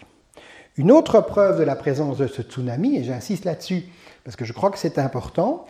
Une 0.77 0.91
autre 0.91 1.21
preuve 1.21 1.59
de 1.59 1.65
la 1.65 1.77
présence 1.77 2.19
de 2.19 2.27
ce 2.27 2.43
tsunami, 2.43 2.97
et 2.97 3.05
j'insiste 3.05 3.45
là-dessus 3.45 3.85
parce 4.25 4.35
que 4.35 4.45
je 4.45 4.53
crois 4.53 4.71
que 4.71 4.79
c'est 4.79 4.99
important, 4.99 5.67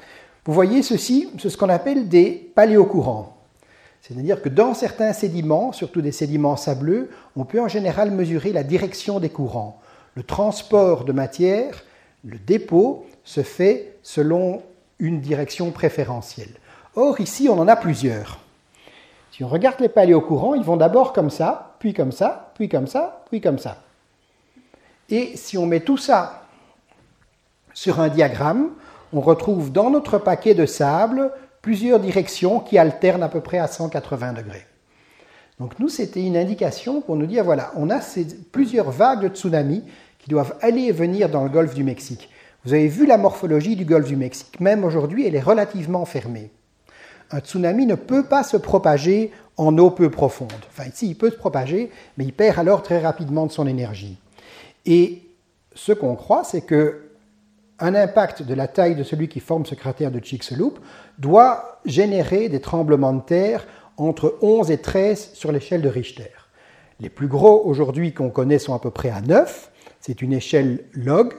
vous 0.46 0.54
voyez 0.54 0.82
ceci, 0.82 1.28
c'est 1.38 1.50
ce 1.50 1.58
qu'on 1.58 1.68
appelle 1.68 2.08
des 2.08 2.50
paléocourants. 2.54 3.36
C'est-à-dire 4.00 4.40
que 4.40 4.48
dans 4.48 4.72
certains 4.72 5.12
sédiments, 5.12 5.72
surtout 5.72 6.00
des 6.00 6.12
sédiments 6.12 6.56
sableux, 6.56 7.10
on 7.36 7.44
peut 7.44 7.60
en 7.60 7.68
général 7.68 8.10
mesurer 8.10 8.52
la 8.52 8.62
direction 8.62 9.20
des 9.20 9.28
courants 9.28 9.80
le 10.16 10.22
transport 10.22 11.04
de 11.04 11.12
matière, 11.12 11.84
le 12.24 12.38
dépôt, 12.38 13.06
se 13.22 13.42
fait 13.42 13.98
selon 14.02 14.62
une 14.98 15.20
direction 15.20 15.70
préférentielle. 15.70 16.54
Or, 16.96 17.20
ici, 17.20 17.48
on 17.50 17.60
en 17.60 17.68
a 17.68 17.76
plusieurs. 17.76 18.40
Si 19.30 19.44
on 19.44 19.48
regarde 19.48 19.78
les 19.80 19.90
paléocourants, 19.90 20.54
ils 20.54 20.64
vont 20.64 20.78
d'abord 20.78 21.12
comme 21.12 21.28
ça, 21.28 21.76
puis 21.78 21.92
comme 21.92 22.12
ça, 22.12 22.52
puis 22.54 22.70
comme 22.70 22.86
ça, 22.86 23.24
puis 23.28 23.42
comme 23.42 23.58
ça. 23.58 23.82
Et 25.10 25.36
si 25.36 25.58
on 25.58 25.66
met 25.66 25.80
tout 25.80 25.98
ça 25.98 26.44
sur 27.74 28.00
un 28.00 28.08
diagramme, 28.08 28.70
on 29.12 29.20
retrouve 29.20 29.70
dans 29.70 29.90
notre 29.90 30.16
paquet 30.16 30.54
de 30.54 30.64
sable 30.64 31.30
plusieurs 31.60 32.00
directions 32.00 32.60
qui 32.60 32.78
alternent 32.78 33.22
à 33.22 33.28
peu 33.28 33.42
près 33.42 33.58
à 33.58 33.66
180 33.66 34.32
degrés. 34.32 34.66
Donc 35.58 35.78
nous, 35.78 35.88
c'était 35.88 36.22
une 36.22 36.36
indication 36.36 37.00
pour 37.00 37.16
nous 37.16 37.26
dire, 37.26 37.44
voilà, 37.44 37.72
on 37.76 37.90
a 37.90 38.00
plusieurs 38.52 38.90
vagues 38.90 39.22
de 39.22 39.28
tsunami 39.28 39.84
qui 40.26 40.30
doivent 40.30 40.56
aller 40.60 40.86
et 40.86 40.92
venir 40.92 41.28
dans 41.28 41.44
le 41.44 41.48
golfe 41.48 41.76
du 41.76 41.84
Mexique. 41.84 42.28
Vous 42.64 42.74
avez 42.74 42.88
vu 42.88 43.06
la 43.06 43.16
morphologie 43.16 43.76
du 43.76 43.84
golfe 43.84 44.08
du 44.08 44.16
Mexique. 44.16 44.58
Même 44.58 44.82
aujourd'hui, 44.82 45.24
elle 45.24 45.36
est 45.36 45.40
relativement 45.40 46.04
fermée. 46.04 46.50
Un 47.30 47.38
tsunami 47.38 47.86
ne 47.86 47.94
peut 47.94 48.24
pas 48.24 48.42
se 48.42 48.56
propager 48.56 49.30
en 49.56 49.78
eau 49.78 49.88
peu 49.90 50.10
profonde. 50.10 50.50
Enfin, 50.68 50.88
ici, 50.88 51.06
il 51.06 51.14
peut 51.14 51.30
se 51.30 51.36
propager, 51.36 51.92
mais 52.18 52.24
il 52.24 52.32
perd 52.32 52.58
alors 52.58 52.82
très 52.82 52.98
rapidement 52.98 53.46
de 53.46 53.52
son 53.52 53.68
énergie. 53.68 54.18
Et 54.84 55.22
ce 55.76 55.92
qu'on 55.92 56.16
croit, 56.16 56.42
c'est 56.42 56.62
que 56.62 57.02
un 57.78 57.94
impact 57.94 58.42
de 58.42 58.54
la 58.54 58.66
taille 58.66 58.96
de 58.96 59.04
celui 59.04 59.28
qui 59.28 59.38
forme 59.38 59.64
ce 59.64 59.76
cratère 59.76 60.10
de 60.10 60.18
Chicxulub 60.18 60.72
doit 61.20 61.78
générer 61.84 62.48
des 62.48 62.60
tremblements 62.60 63.12
de 63.12 63.22
terre 63.22 63.64
entre 63.96 64.38
11 64.42 64.72
et 64.72 64.78
13 64.78 65.34
sur 65.34 65.52
l'échelle 65.52 65.82
de 65.82 65.88
Richter. 65.88 66.32
Les 66.98 67.10
plus 67.10 67.28
gros 67.28 67.64
aujourd'hui 67.64 68.12
qu'on 68.12 68.30
connaît 68.30 68.58
sont 68.58 68.74
à 68.74 68.80
peu 68.80 68.90
près 68.90 69.10
à 69.10 69.20
9, 69.20 69.70
c'est 70.06 70.22
une 70.22 70.32
échelle 70.32 70.84
log. 70.92 71.34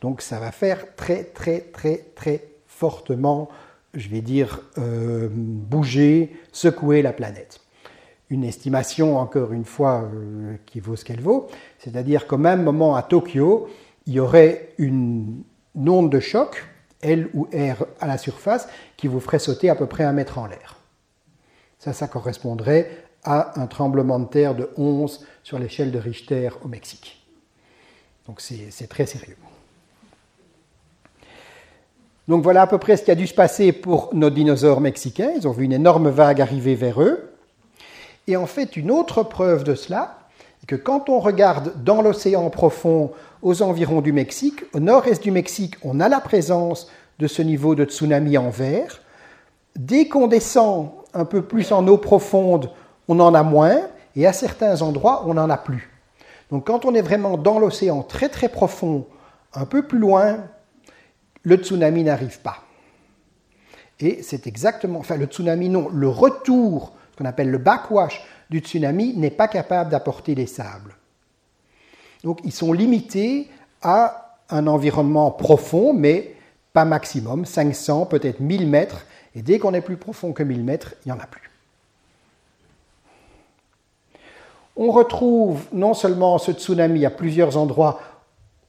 Donc 0.00 0.22
ça 0.22 0.38
va 0.38 0.52
faire 0.52 0.94
très 0.94 1.24
très 1.24 1.60
très 1.60 1.98
très 2.14 2.44
fortement, 2.66 3.48
je 3.94 4.08
vais 4.08 4.20
dire, 4.20 4.62
euh, 4.78 5.28
bouger, 5.30 6.32
secouer 6.52 7.02
la 7.02 7.12
planète. 7.12 7.60
Une 8.30 8.44
estimation, 8.44 9.18
encore 9.18 9.52
une 9.52 9.64
fois, 9.64 10.08
euh, 10.14 10.56
qui 10.66 10.80
vaut 10.80 10.96
ce 10.96 11.04
qu'elle 11.04 11.20
vaut, 11.20 11.48
c'est-à-dire 11.78 12.26
qu'au 12.26 12.38
même 12.38 12.62
moment 12.62 12.94
à 12.94 13.02
Tokyo, 13.02 13.68
il 14.06 14.14
y 14.14 14.20
aurait 14.20 14.70
une 14.78 15.42
onde 15.74 16.10
de 16.10 16.20
choc, 16.20 16.64
L 17.02 17.28
ou 17.34 17.48
R 17.52 17.84
à 18.00 18.06
la 18.06 18.18
surface, 18.18 18.68
qui 18.96 19.08
vous 19.08 19.20
ferait 19.20 19.40
sauter 19.40 19.68
à 19.68 19.74
peu 19.74 19.86
près 19.86 20.04
un 20.04 20.12
mètre 20.12 20.38
en 20.38 20.46
l'air. 20.46 20.78
Ça, 21.78 21.92
ça 21.92 22.06
correspondrait 22.06 22.88
à 23.24 23.60
un 23.60 23.66
tremblement 23.66 24.20
de 24.20 24.26
terre 24.26 24.54
de 24.54 24.70
11 24.76 25.26
sur 25.42 25.58
l'échelle 25.58 25.90
de 25.90 25.98
Richter 25.98 26.50
au 26.62 26.68
Mexique. 26.68 27.21
Donc 28.26 28.40
c'est 28.40 28.88
très 28.88 29.06
sérieux. 29.06 29.36
Donc 32.28 32.42
voilà 32.42 32.62
à 32.62 32.66
peu 32.66 32.78
près 32.78 32.96
ce 32.96 33.02
qui 33.02 33.10
a 33.10 33.16
dû 33.16 33.26
se 33.26 33.34
passer 33.34 33.72
pour 33.72 34.10
nos 34.12 34.30
dinosaures 34.30 34.80
mexicains. 34.80 35.32
Ils 35.36 35.48
ont 35.48 35.52
vu 35.52 35.64
une 35.64 35.72
énorme 35.72 36.08
vague 36.08 36.40
arriver 36.40 36.74
vers 36.74 37.02
eux. 37.02 37.32
Et 38.28 38.36
en 38.36 38.46
fait, 38.46 38.76
une 38.76 38.90
autre 38.90 39.24
preuve 39.24 39.64
de 39.64 39.74
cela, 39.74 40.18
est 40.62 40.66
que 40.66 40.76
quand 40.76 41.08
on 41.08 41.18
regarde 41.18 41.82
dans 41.82 42.00
l'océan 42.02 42.48
profond 42.50 43.10
aux 43.42 43.62
environs 43.62 44.00
du 44.00 44.12
Mexique, 44.12 44.62
au 44.72 44.78
nord-est 44.78 45.22
du 45.22 45.32
Mexique, 45.32 45.74
on 45.82 45.98
a 45.98 46.08
la 46.08 46.20
présence 46.20 46.88
de 47.18 47.26
ce 47.26 47.42
niveau 47.42 47.74
de 47.74 47.84
tsunami 47.84 48.38
en 48.38 48.50
vert. 48.50 49.02
Dès 49.74 50.06
qu'on 50.06 50.28
descend 50.28 50.90
un 51.14 51.24
peu 51.24 51.42
plus 51.42 51.72
en 51.72 51.86
eau 51.88 51.98
profonde, 51.98 52.70
on 53.08 53.18
en 53.18 53.34
a 53.34 53.42
moins, 53.42 53.80
et 54.14 54.26
à 54.26 54.32
certains 54.32 54.80
endroits, 54.82 55.24
on 55.26 55.34
n'en 55.34 55.50
a 55.50 55.56
plus. 55.56 55.91
Donc 56.52 56.66
quand 56.66 56.84
on 56.84 56.94
est 56.94 57.00
vraiment 57.00 57.38
dans 57.38 57.58
l'océan 57.58 58.02
très 58.02 58.28
très 58.28 58.50
profond, 58.50 59.06
un 59.54 59.64
peu 59.64 59.86
plus 59.86 59.98
loin, 59.98 60.44
le 61.44 61.56
tsunami 61.56 62.04
n'arrive 62.04 62.40
pas. 62.40 62.58
Et 64.00 64.22
c'est 64.22 64.46
exactement, 64.46 64.98
enfin 64.98 65.16
le 65.16 65.24
tsunami 65.24 65.70
non, 65.70 65.88
le 65.88 66.08
retour, 66.08 66.92
ce 67.10 67.16
qu'on 67.16 67.24
appelle 67.24 67.50
le 67.50 67.56
backwash 67.56 68.22
du 68.50 68.58
tsunami, 68.58 69.14
n'est 69.16 69.30
pas 69.30 69.48
capable 69.48 69.90
d'apporter 69.90 70.34
les 70.34 70.46
sables. 70.46 70.94
Donc 72.22 72.40
ils 72.44 72.52
sont 72.52 72.74
limités 72.74 73.48
à 73.80 74.36
un 74.50 74.66
environnement 74.66 75.30
profond, 75.30 75.94
mais 75.94 76.34
pas 76.74 76.84
maximum, 76.84 77.46
500, 77.46 78.04
peut-être 78.04 78.40
1000 78.40 78.68
mètres, 78.68 79.06
et 79.34 79.40
dès 79.40 79.58
qu'on 79.58 79.72
est 79.72 79.80
plus 79.80 79.96
profond 79.96 80.34
que 80.34 80.42
1000 80.42 80.62
mètres, 80.62 80.96
il 81.06 81.08
n'y 81.08 81.12
en 81.12 81.20
a 81.20 81.26
plus. 81.26 81.51
On 84.84 84.90
retrouve 84.90 85.60
non 85.72 85.94
seulement 85.94 86.38
ce 86.38 86.50
tsunami 86.50 87.06
à 87.06 87.10
plusieurs 87.10 87.56
endroits 87.56 88.00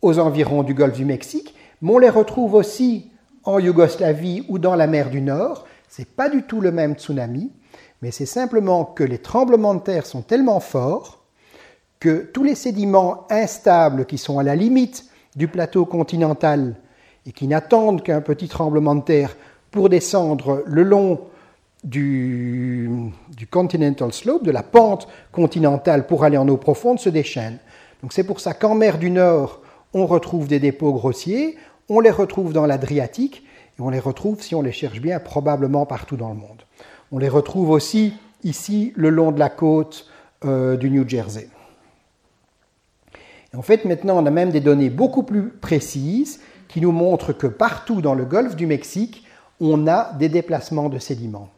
aux 0.03 0.19
environs 0.19 0.61
du 0.61 0.75
golfe 0.75 0.95
du 0.95 1.05
Mexique, 1.05 1.55
mais 1.81 1.91
on 1.91 1.97
les 1.97 2.11
retrouve 2.11 2.53
aussi 2.53 3.09
en 3.45 3.57
Yougoslavie 3.57 4.45
ou 4.47 4.59
dans 4.59 4.75
la 4.75 4.85
mer 4.85 5.09
du 5.09 5.21
Nord. 5.21 5.65
Ce 5.89 6.03
n'est 6.03 6.05
pas 6.05 6.29
du 6.29 6.43
tout 6.43 6.61
le 6.61 6.71
même 6.71 6.93
tsunami, 6.93 7.51
mais 8.03 8.11
c'est 8.11 8.27
simplement 8.27 8.85
que 8.85 9.03
les 9.03 9.17
tremblements 9.17 9.73
de 9.73 9.79
terre 9.79 10.05
sont 10.05 10.21
tellement 10.21 10.59
forts 10.59 11.23
que 11.99 12.29
tous 12.31 12.43
les 12.43 12.53
sédiments 12.53 13.25
instables 13.31 14.05
qui 14.05 14.19
sont 14.19 14.37
à 14.37 14.43
la 14.43 14.55
limite 14.55 15.05
du 15.35 15.47
plateau 15.47 15.83
continental 15.83 16.75
et 17.25 17.31
qui 17.31 17.47
n'attendent 17.47 18.03
qu'un 18.03 18.21
petit 18.21 18.49
tremblement 18.49 18.93
de 18.93 19.01
terre 19.01 19.35
pour 19.71 19.89
descendre 19.89 20.61
le 20.67 20.83
long 20.83 21.21
du, 21.83 23.11
continental 23.51 24.13
slope, 24.13 24.43
de 24.43 24.51
la 24.51 24.63
pente 24.63 25.07
continentale 25.31 26.07
pour 26.07 26.23
aller 26.23 26.37
en 26.37 26.47
eau 26.47 26.57
profonde, 26.57 26.99
se 26.99 27.09
déchaînent. 27.09 27.59
Donc 28.01 28.13
c'est 28.13 28.23
pour 28.23 28.39
ça 28.39 28.53
qu'en 28.53 28.75
mer 28.75 28.97
du 28.97 29.09
Nord, 29.09 29.61
on 29.93 30.05
retrouve 30.05 30.47
des 30.47 30.59
dépôts 30.59 30.93
grossiers, 30.93 31.57
on 31.89 31.99
les 31.99 32.11
retrouve 32.11 32.53
dans 32.53 32.65
l'Adriatique, 32.65 33.43
et 33.77 33.81
on 33.81 33.89
les 33.89 33.99
retrouve, 33.99 34.41
si 34.41 34.55
on 34.55 34.61
les 34.61 34.71
cherche 34.71 35.01
bien, 35.01 35.19
probablement 35.19 35.85
partout 35.85 36.17
dans 36.17 36.29
le 36.29 36.35
monde. 36.35 36.63
On 37.11 37.17
les 37.17 37.29
retrouve 37.29 37.69
aussi 37.69 38.13
ici, 38.43 38.93
le 38.95 39.09
long 39.09 39.31
de 39.31 39.39
la 39.39 39.49
côte 39.49 40.07
euh, 40.45 40.77
du 40.77 40.89
New 40.89 41.07
Jersey. 41.07 41.49
en 43.55 43.61
fait, 43.61 43.85
maintenant, 43.85 44.21
on 44.21 44.25
a 44.25 44.31
même 44.31 44.51
des 44.51 44.59
données 44.59 44.89
beaucoup 44.89 45.23
plus 45.23 45.49
précises 45.49 46.41
qui 46.67 46.81
nous 46.81 46.91
montrent 46.91 47.33
que 47.33 47.47
partout 47.47 48.01
dans 48.01 48.15
le 48.15 48.25
golfe 48.25 48.55
du 48.55 48.65
Mexique, 48.65 49.25
on 49.59 49.87
a 49.87 50.13
des 50.13 50.29
déplacements 50.29 50.89
de 50.89 50.97
sédiments. 50.97 51.49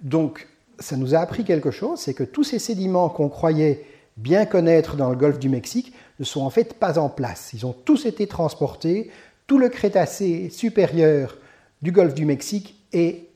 Donc, 0.00 0.46
ça 0.78 0.96
nous 0.96 1.14
a 1.14 1.18
appris 1.18 1.44
quelque 1.44 1.70
chose, 1.70 2.00
c'est 2.00 2.14
que 2.14 2.24
tous 2.24 2.44
ces 2.44 2.58
sédiments 2.58 3.08
qu'on 3.08 3.28
croyait 3.28 3.84
bien 4.16 4.46
connaître 4.46 4.96
dans 4.96 5.10
le 5.10 5.16
golfe 5.16 5.38
du 5.38 5.48
Mexique 5.48 5.92
ne 6.18 6.24
sont 6.24 6.42
en 6.42 6.50
fait 6.50 6.74
pas 6.74 6.98
en 6.98 7.08
place. 7.08 7.50
Ils 7.52 7.66
ont 7.66 7.72
tous 7.72 8.06
été 8.06 8.26
transportés, 8.26 9.10
tout 9.46 9.58
le 9.58 9.68
Crétacé 9.68 10.50
supérieur 10.50 11.38
du 11.82 11.92
golfe 11.92 12.14
du 12.14 12.24
Mexique 12.24 12.76
est, 12.92 13.28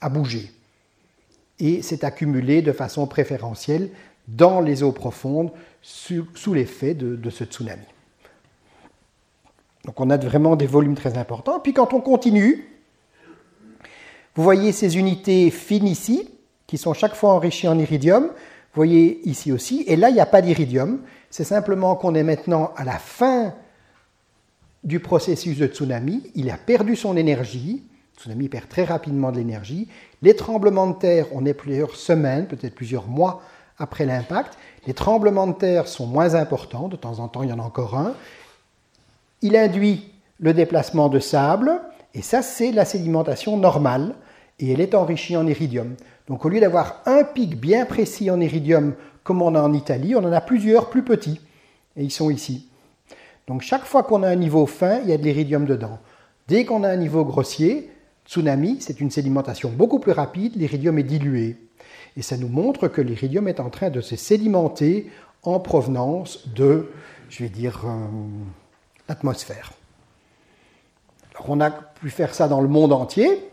a 0.00 0.08
bougé 0.08 0.50
et 1.58 1.82
s'est 1.82 2.04
accumulé 2.04 2.62
de 2.62 2.72
façon 2.72 3.06
préférentielle 3.06 3.90
dans 4.28 4.60
les 4.60 4.82
eaux 4.82 4.92
profondes 4.92 5.50
sous, 5.82 6.54
l'effet 6.54 6.94
de, 6.94 7.16
de, 7.16 7.30
ce 7.30 7.44
tsunami. 7.44 7.82
Donc 9.84 10.00
on 10.00 10.10
a 10.10 10.16
vraiment 10.16 10.56
des 10.56 10.66
volumes 10.66 10.94
très 10.94 11.18
importants. 11.18 11.60
Puis 11.60 11.72
quand 11.72 11.92
on 11.92 12.00
continue, 12.00 12.71
vous 14.34 14.42
voyez 14.42 14.72
ces 14.72 14.96
unités 14.96 15.50
fines 15.50 15.86
ici, 15.86 16.28
qui 16.66 16.78
sont 16.78 16.94
chaque 16.94 17.14
fois 17.14 17.34
enrichies 17.34 17.68
en 17.68 17.78
iridium. 17.78 18.24
Vous 18.24 18.76
voyez 18.76 19.20
ici 19.28 19.52
aussi. 19.52 19.84
Et 19.86 19.96
là, 19.96 20.08
il 20.08 20.14
n'y 20.14 20.20
a 20.20 20.26
pas 20.26 20.40
d'iridium. 20.40 21.00
C'est 21.28 21.44
simplement 21.44 21.96
qu'on 21.96 22.14
est 22.14 22.22
maintenant 22.22 22.72
à 22.76 22.84
la 22.84 22.98
fin 22.98 23.54
du 24.84 25.00
processus 25.00 25.58
de 25.58 25.66
tsunami. 25.66 26.30
Il 26.34 26.50
a 26.50 26.56
perdu 26.56 26.96
son 26.96 27.16
énergie. 27.16 27.84
Le 28.16 28.20
tsunami 28.20 28.48
perd 28.48 28.68
très 28.68 28.84
rapidement 28.84 29.32
de 29.32 29.36
l'énergie. 29.36 29.88
Les 30.22 30.34
tremblements 30.34 30.86
de 30.86 30.98
terre, 30.98 31.26
on 31.32 31.44
est 31.44 31.54
plusieurs 31.54 31.96
semaines, 31.96 32.46
peut-être 32.46 32.74
plusieurs 32.74 33.08
mois 33.08 33.42
après 33.78 34.06
l'impact. 34.06 34.56
Les 34.86 34.94
tremblements 34.94 35.46
de 35.46 35.52
terre 35.52 35.88
sont 35.88 36.06
moins 36.06 36.34
importants. 36.34 36.88
De 36.88 36.96
temps 36.96 37.18
en 37.18 37.28
temps, 37.28 37.42
il 37.42 37.50
y 37.50 37.52
en 37.52 37.58
a 37.58 37.62
encore 37.62 37.98
un. 37.98 38.14
Il 39.42 39.56
induit 39.56 40.10
le 40.40 40.54
déplacement 40.54 41.10
de 41.10 41.18
sable. 41.18 41.82
Et 42.14 42.22
ça, 42.22 42.42
c'est 42.42 42.72
la 42.72 42.84
sédimentation 42.84 43.56
normale, 43.56 44.14
et 44.58 44.72
elle 44.72 44.80
est 44.80 44.94
enrichie 44.94 45.36
en 45.36 45.46
iridium. 45.46 45.94
Donc 46.28 46.44
au 46.44 46.48
lieu 46.48 46.60
d'avoir 46.60 47.02
un 47.06 47.24
pic 47.24 47.58
bien 47.58 47.84
précis 47.84 48.30
en 48.30 48.40
iridium 48.40 48.94
comme 49.22 49.42
on 49.42 49.54
a 49.54 49.60
en 49.60 49.72
Italie, 49.72 50.14
on 50.16 50.24
en 50.24 50.32
a 50.32 50.40
plusieurs 50.40 50.90
plus 50.90 51.04
petits, 51.04 51.40
et 51.96 52.02
ils 52.02 52.10
sont 52.10 52.30
ici. 52.30 52.68
Donc 53.46 53.62
chaque 53.62 53.84
fois 53.84 54.02
qu'on 54.02 54.22
a 54.22 54.28
un 54.28 54.36
niveau 54.36 54.66
fin, 54.66 55.00
il 55.00 55.10
y 55.10 55.12
a 55.12 55.18
de 55.18 55.22
l'iridium 55.22 55.64
dedans. 55.64 55.98
Dès 56.48 56.64
qu'on 56.64 56.82
a 56.82 56.88
un 56.88 56.96
niveau 56.96 57.24
grossier, 57.24 57.90
tsunami, 58.26 58.78
c'est 58.80 59.00
une 59.00 59.10
sédimentation 59.10 59.70
beaucoup 59.70 60.00
plus 60.00 60.12
rapide, 60.12 60.56
l'iridium 60.56 60.98
est 60.98 61.04
dilué. 61.04 61.56
Et 62.16 62.22
ça 62.22 62.36
nous 62.36 62.48
montre 62.48 62.88
que 62.88 63.00
l'iridium 63.00 63.48
est 63.48 63.60
en 63.60 63.70
train 63.70 63.90
de 63.90 64.00
se 64.00 64.16
sédimenter 64.16 65.10
en 65.44 65.60
provenance 65.60 66.48
de, 66.48 66.90
je 67.28 67.44
vais 67.44 67.48
dire, 67.48 67.84
euh, 67.86 67.96
l'atmosphère 69.08 69.72
on 71.48 71.60
a 71.60 71.70
pu 71.70 72.10
faire 72.10 72.34
ça 72.34 72.48
dans 72.48 72.60
le 72.60 72.68
monde 72.68 72.92
entier. 72.92 73.50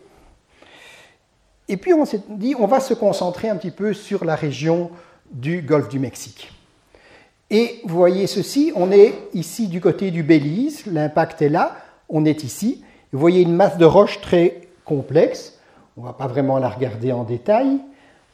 Et 1.70 1.76
puis 1.76 1.94
on 1.94 2.04
s'est 2.04 2.20
dit, 2.28 2.56
on 2.58 2.66
va 2.66 2.80
se 2.80 2.94
concentrer 2.94 3.48
un 3.48 3.54
petit 3.54 3.70
peu 3.70 3.94
sur 3.94 4.24
la 4.24 4.34
région 4.34 4.90
du 5.30 5.62
golfe 5.62 5.88
du 5.88 6.00
Mexique. 6.00 6.50
Et 7.48 7.80
vous 7.84 7.94
voyez 7.94 8.26
ceci, 8.26 8.72
on 8.74 8.90
est 8.90 9.14
ici 9.34 9.68
du 9.68 9.80
côté 9.80 10.10
du 10.10 10.24
Belize, 10.24 10.84
l'impact 10.86 11.42
est 11.42 11.48
là, 11.48 11.76
on 12.08 12.24
est 12.24 12.42
ici. 12.42 12.82
Vous 13.12 13.20
voyez 13.20 13.42
une 13.42 13.54
masse 13.54 13.78
de 13.78 13.84
roches 13.84 14.20
très 14.20 14.62
complexe, 14.84 15.60
on 15.96 16.00
ne 16.00 16.06
va 16.06 16.12
pas 16.12 16.26
vraiment 16.26 16.58
la 16.58 16.68
regarder 16.68 17.12
en 17.12 17.22
détail. 17.22 17.78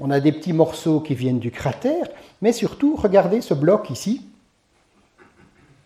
On 0.01 0.11
a 0.11 0.19
des 0.19 0.33
petits 0.33 0.55
morceaux 0.55 1.01
qui 1.01 1.15
viennent 1.15 1.39
du 1.39 1.51
cratère, 1.51 2.09
mais 2.41 2.53
surtout, 2.53 2.97
regardez 2.97 3.43
ce 3.43 3.53
bloc 3.53 3.91
ici. 3.91 4.23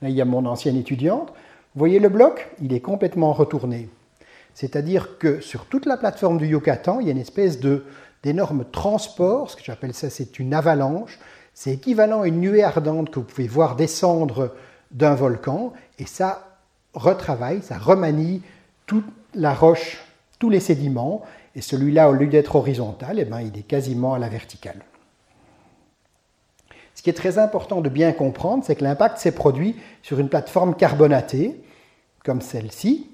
Là, 0.02 0.08
il 0.08 0.14
y 0.14 0.20
a 0.20 0.24
mon 0.24 0.46
ancienne 0.46 0.76
étudiante. 0.76 1.30
Vous 1.74 1.78
voyez 1.80 1.98
le 1.98 2.10
bloc? 2.10 2.48
Il 2.62 2.72
est 2.72 2.80
complètement 2.80 3.32
retourné. 3.32 3.88
C'est-à-dire 4.54 5.18
que 5.18 5.40
sur 5.40 5.66
toute 5.66 5.86
la 5.86 5.96
plateforme 5.96 6.38
du 6.38 6.46
Yucatan, 6.46 7.00
il 7.00 7.06
y 7.06 7.08
a 7.10 7.12
une 7.12 7.18
espèce 7.18 7.58
d'énorme 8.22 8.64
transport, 8.70 9.50
ce 9.50 9.56
que 9.56 9.62
j'appelle 9.64 9.94
ça, 9.94 10.10
c'est 10.10 10.38
une 10.38 10.54
avalanche. 10.54 11.18
C'est 11.54 11.72
équivalent 11.72 12.22
à 12.22 12.28
une 12.28 12.40
nuée 12.40 12.62
ardente 12.62 13.10
que 13.10 13.18
vous 13.18 13.26
pouvez 13.26 13.48
voir 13.48 13.76
descendre 13.76 14.54
d'un 14.90 15.14
volcan, 15.14 15.72
et 15.98 16.06
ça 16.06 16.58
retravaille, 16.94 17.62
ça 17.62 17.78
remanie 17.78 18.42
toute 18.86 19.04
la 19.34 19.54
roche, 19.54 19.98
tous 20.38 20.50
les 20.50 20.60
sédiments, 20.60 21.22
et 21.54 21.60
celui-là, 21.60 22.08
au 22.08 22.12
lieu 22.12 22.26
d'être 22.28 22.56
horizontal, 22.56 23.18
eh 23.18 23.24
ben, 23.24 23.40
il 23.40 23.58
est 23.58 23.62
quasiment 23.62 24.14
à 24.14 24.18
la 24.18 24.28
verticale. 24.28 24.82
Ce 26.94 27.02
qui 27.02 27.10
est 27.10 27.14
très 27.14 27.38
important 27.38 27.80
de 27.80 27.88
bien 27.88 28.12
comprendre, 28.12 28.64
c'est 28.64 28.76
que 28.76 28.84
l'impact 28.84 29.18
s'est 29.18 29.32
produit 29.32 29.76
sur 30.02 30.18
une 30.18 30.28
plateforme 30.28 30.74
carbonatée, 30.74 31.62
comme 32.24 32.40
celle-ci, 32.40 33.09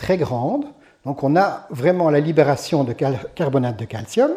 très 0.00 0.16
grande. 0.16 0.64
Donc 1.04 1.22
on 1.22 1.36
a 1.36 1.66
vraiment 1.70 2.08
la 2.08 2.20
libération 2.20 2.84
de 2.84 2.94
carbonate 3.34 3.78
de 3.78 3.84
calcium. 3.84 4.30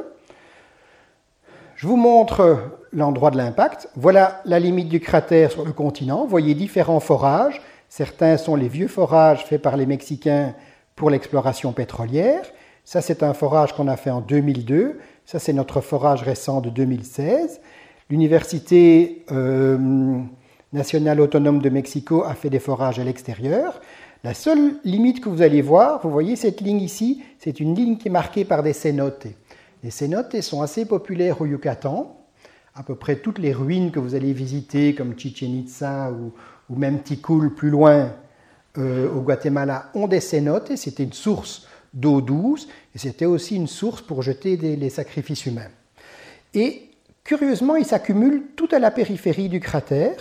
Je 1.76 1.88
vous 1.88 1.96
montre 1.96 2.60
l'endroit 2.92 3.32
de 3.32 3.38
l'impact. 3.38 3.90
Voilà 3.96 4.42
la 4.46 4.60
limite 4.60 4.90
du 4.90 5.00
cratère 5.00 5.52
sur 5.52 5.66
le 5.66 5.72
continent. 5.72 6.24
Vous 6.24 6.30
voyez 6.30 6.54
différents 6.54 7.00
forages. 7.00 7.62
Certains 7.88 8.38
sont 8.38 8.56
les 8.56 8.68
vieux 8.68 8.90
forages 8.90 9.46
faits 9.46 9.62
par 9.62 9.78
les 9.78 9.86
Mexicains 9.86 10.54
pour 10.96 11.10
l'exploration 11.10 11.72
pétrolière. 11.72 12.44
Ça, 12.84 13.00
c'est 13.02 13.24
un 13.24 13.34
forage 13.34 13.74
qu'on 13.74 13.88
a 13.88 13.96
fait 13.96 14.10
en 14.10 14.20
2002. 14.20 15.00
Ça, 15.26 15.40
c'est 15.40 15.54
notre 15.54 15.80
forage 15.80 16.24
récent 16.24 16.60
de 16.60 16.70
2016. 16.70 17.62
L'Université 18.10 19.24
euh, 19.32 19.78
nationale 20.74 21.22
autonome 21.22 21.62
de 21.62 21.70
Mexico 21.70 22.24
a 22.26 22.34
fait 22.34 22.50
des 22.50 22.60
forages 22.60 23.00
à 23.00 23.04
l'extérieur. 23.06 23.80
La 24.24 24.34
seule 24.34 24.76
limite 24.86 25.20
que 25.20 25.28
vous 25.28 25.42
allez 25.42 25.62
voir, 25.62 26.00
vous 26.02 26.10
voyez 26.10 26.38
cette 26.38 26.62
ligne 26.62 26.80
ici, 26.80 27.22
c'est 27.40 27.60
une 27.60 27.76
ligne 27.76 27.98
qui 27.98 28.08
est 28.08 28.12
marquée 28.12 28.46
par 28.46 28.64
des 28.64 28.72
cénotes. 28.72 29.28
Les 29.84 29.92
cénotes 29.92 30.40
sont 30.40 30.62
assez 30.62 30.86
populaires 30.86 31.42
au 31.42 31.46
Yucatan. 31.46 32.26
À 32.74 32.84
peu 32.84 32.96
près 32.96 33.18
toutes 33.18 33.38
les 33.38 33.52
ruines 33.52 33.92
que 33.92 34.00
vous 34.00 34.16
allez 34.16 34.32
visiter, 34.32 34.96
comme 34.96 35.20
Chichen 35.20 35.54
Itza 35.54 36.14
ou, 36.14 36.32
même 36.74 37.04
Tikul 37.04 37.54
plus 37.54 37.70
loin 37.70 38.14
euh, 38.78 39.14
au 39.14 39.20
Guatemala, 39.20 39.92
ont 39.94 40.08
des 40.08 40.22
cénotes. 40.22 40.74
C'était 40.78 41.04
une 41.04 41.12
source 41.12 41.68
d'eau 41.94 42.22
douce 42.22 42.70
et 42.96 43.00
c'était 43.00 43.26
aussi 43.26 43.58
une 43.58 43.68
source 43.68 44.02
pour 44.02 44.22
jeter 44.22 44.56
des, 44.56 44.78
les 44.78 44.90
sacrifices 44.90 45.46
humains. 45.46 45.70
Et 46.54 46.92
curieusement, 47.26 47.76
ils 47.76 47.86
s'accumulent 47.86 48.44
tout 48.56 48.70
à 48.72 48.80
la 48.80 48.90
périphérie 48.90 49.50
du 49.50 49.60
cratère 49.60 50.16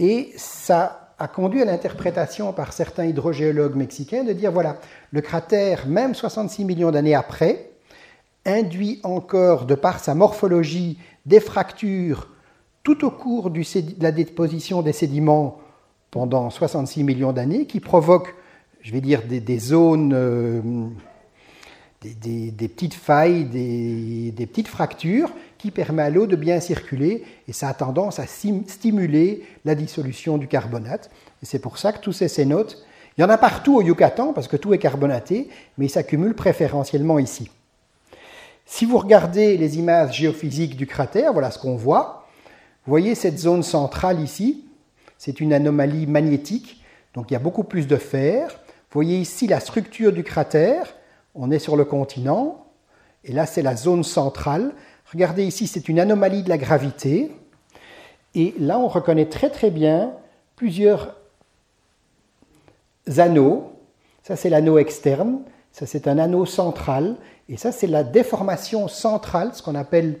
et 0.00 0.32
ça 0.36 1.03
a 1.18 1.28
conduit 1.28 1.62
à 1.62 1.64
l'interprétation 1.64 2.52
par 2.52 2.72
certains 2.72 3.06
hydrogéologues 3.06 3.76
mexicains 3.76 4.24
de 4.24 4.32
dire 4.32 4.50
voilà, 4.50 4.78
le 5.10 5.20
cratère, 5.20 5.86
même 5.86 6.14
66 6.14 6.64
millions 6.64 6.90
d'années 6.90 7.14
après, 7.14 7.70
induit 8.44 9.00
encore, 9.02 9.64
de 9.64 9.74
par 9.74 10.00
sa 10.00 10.14
morphologie, 10.14 10.98
des 11.26 11.40
fractures 11.40 12.28
tout 12.82 13.04
au 13.04 13.10
cours 13.10 13.50
de 13.50 13.62
la 14.02 14.12
déposition 14.12 14.82
des 14.82 14.92
sédiments 14.92 15.58
pendant 16.10 16.50
66 16.50 17.02
millions 17.02 17.32
d'années 17.32 17.66
qui 17.66 17.80
provoquent, 17.80 18.34
je 18.82 18.92
vais 18.92 19.00
dire, 19.00 19.22
des, 19.26 19.58
zones, 19.58 20.12
euh, 20.14 20.60
des, 22.20 22.68
petites 22.68 22.94
failles, 22.94 23.44
des, 23.44 24.46
petites 24.46 24.68
fractures 24.68 25.30
qui 25.58 25.70
permet 25.70 26.02
à 26.02 26.10
l'eau 26.10 26.26
de 26.26 26.36
bien 26.36 26.60
circuler 26.60 27.24
et 27.48 27.52
ça 27.52 27.68
a 27.68 27.74
tendance 27.74 28.18
à 28.18 28.26
stimuler 28.26 29.44
la 29.64 29.74
dissolution 29.74 30.38
du 30.38 30.46
carbonate. 30.46 31.10
Et 31.42 31.46
c'est 31.46 31.58
pour 31.58 31.78
ça 31.78 31.92
que 31.92 32.00
tous 32.00 32.12
ces 32.12 32.28
cénotes, 32.28 32.84
il 33.16 33.22
y 33.22 33.24
en 33.24 33.30
a 33.30 33.38
partout 33.38 33.76
au 33.76 33.82
Yucatan 33.82 34.32
parce 34.32 34.48
que 34.48 34.56
tout 34.56 34.74
est 34.74 34.78
carbonaté, 34.78 35.48
mais 35.78 35.86
ils 35.86 35.90
s'accumulent 35.90 36.34
préférentiellement 36.34 37.18
ici. 37.18 37.50
Si 38.66 38.84
vous 38.84 38.98
regardez 38.98 39.56
les 39.56 39.78
images 39.78 40.16
géophysiques 40.16 40.76
du 40.76 40.86
cratère, 40.86 41.32
voilà 41.32 41.50
ce 41.50 41.58
qu'on 41.58 41.76
voit. 41.76 42.26
Vous 42.86 42.90
voyez 42.90 43.14
cette 43.14 43.38
zone 43.38 43.62
centrale 43.62 44.20
ici, 44.20 44.64
c'est 45.18 45.40
une 45.40 45.52
anomalie 45.52 46.06
magnétique, 46.06 46.82
donc 47.14 47.30
il 47.30 47.34
y 47.34 47.36
a 47.36 47.40
beaucoup 47.40 47.64
plus 47.64 47.86
de 47.86 47.96
fer. 47.96 48.48
Vous 48.48 49.00
voyez 49.00 49.18
ici 49.18 49.46
la 49.46 49.60
structure 49.60 50.12
du 50.12 50.22
cratère, 50.22 50.94
on 51.34 51.50
est 51.50 51.58
sur 51.58 51.76
le 51.76 51.84
continent, 51.84 52.66
et 53.24 53.32
là 53.32 53.46
c'est 53.46 53.62
la 53.62 53.76
zone 53.76 54.04
centrale. 54.04 54.72
Regardez 55.12 55.44
ici, 55.44 55.66
c'est 55.66 55.88
une 55.88 56.00
anomalie 56.00 56.42
de 56.42 56.48
la 56.48 56.58
gravité. 56.58 57.30
Et 58.34 58.54
là, 58.58 58.78
on 58.78 58.88
reconnaît 58.88 59.28
très 59.28 59.50
très 59.50 59.70
bien 59.70 60.12
plusieurs 60.56 61.14
anneaux. 63.18 63.72
Ça, 64.22 64.34
c'est 64.34 64.50
l'anneau 64.50 64.78
externe. 64.78 65.40
Ça, 65.70 65.86
c'est 65.86 66.08
un 66.08 66.18
anneau 66.18 66.46
central. 66.46 67.16
Et 67.48 67.56
ça, 67.56 67.70
c'est 67.70 67.86
la 67.86 68.02
déformation 68.02 68.88
centrale, 68.88 69.50
ce 69.54 69.62
qu'on 69.62 69.74
appelle, 69.74 70.18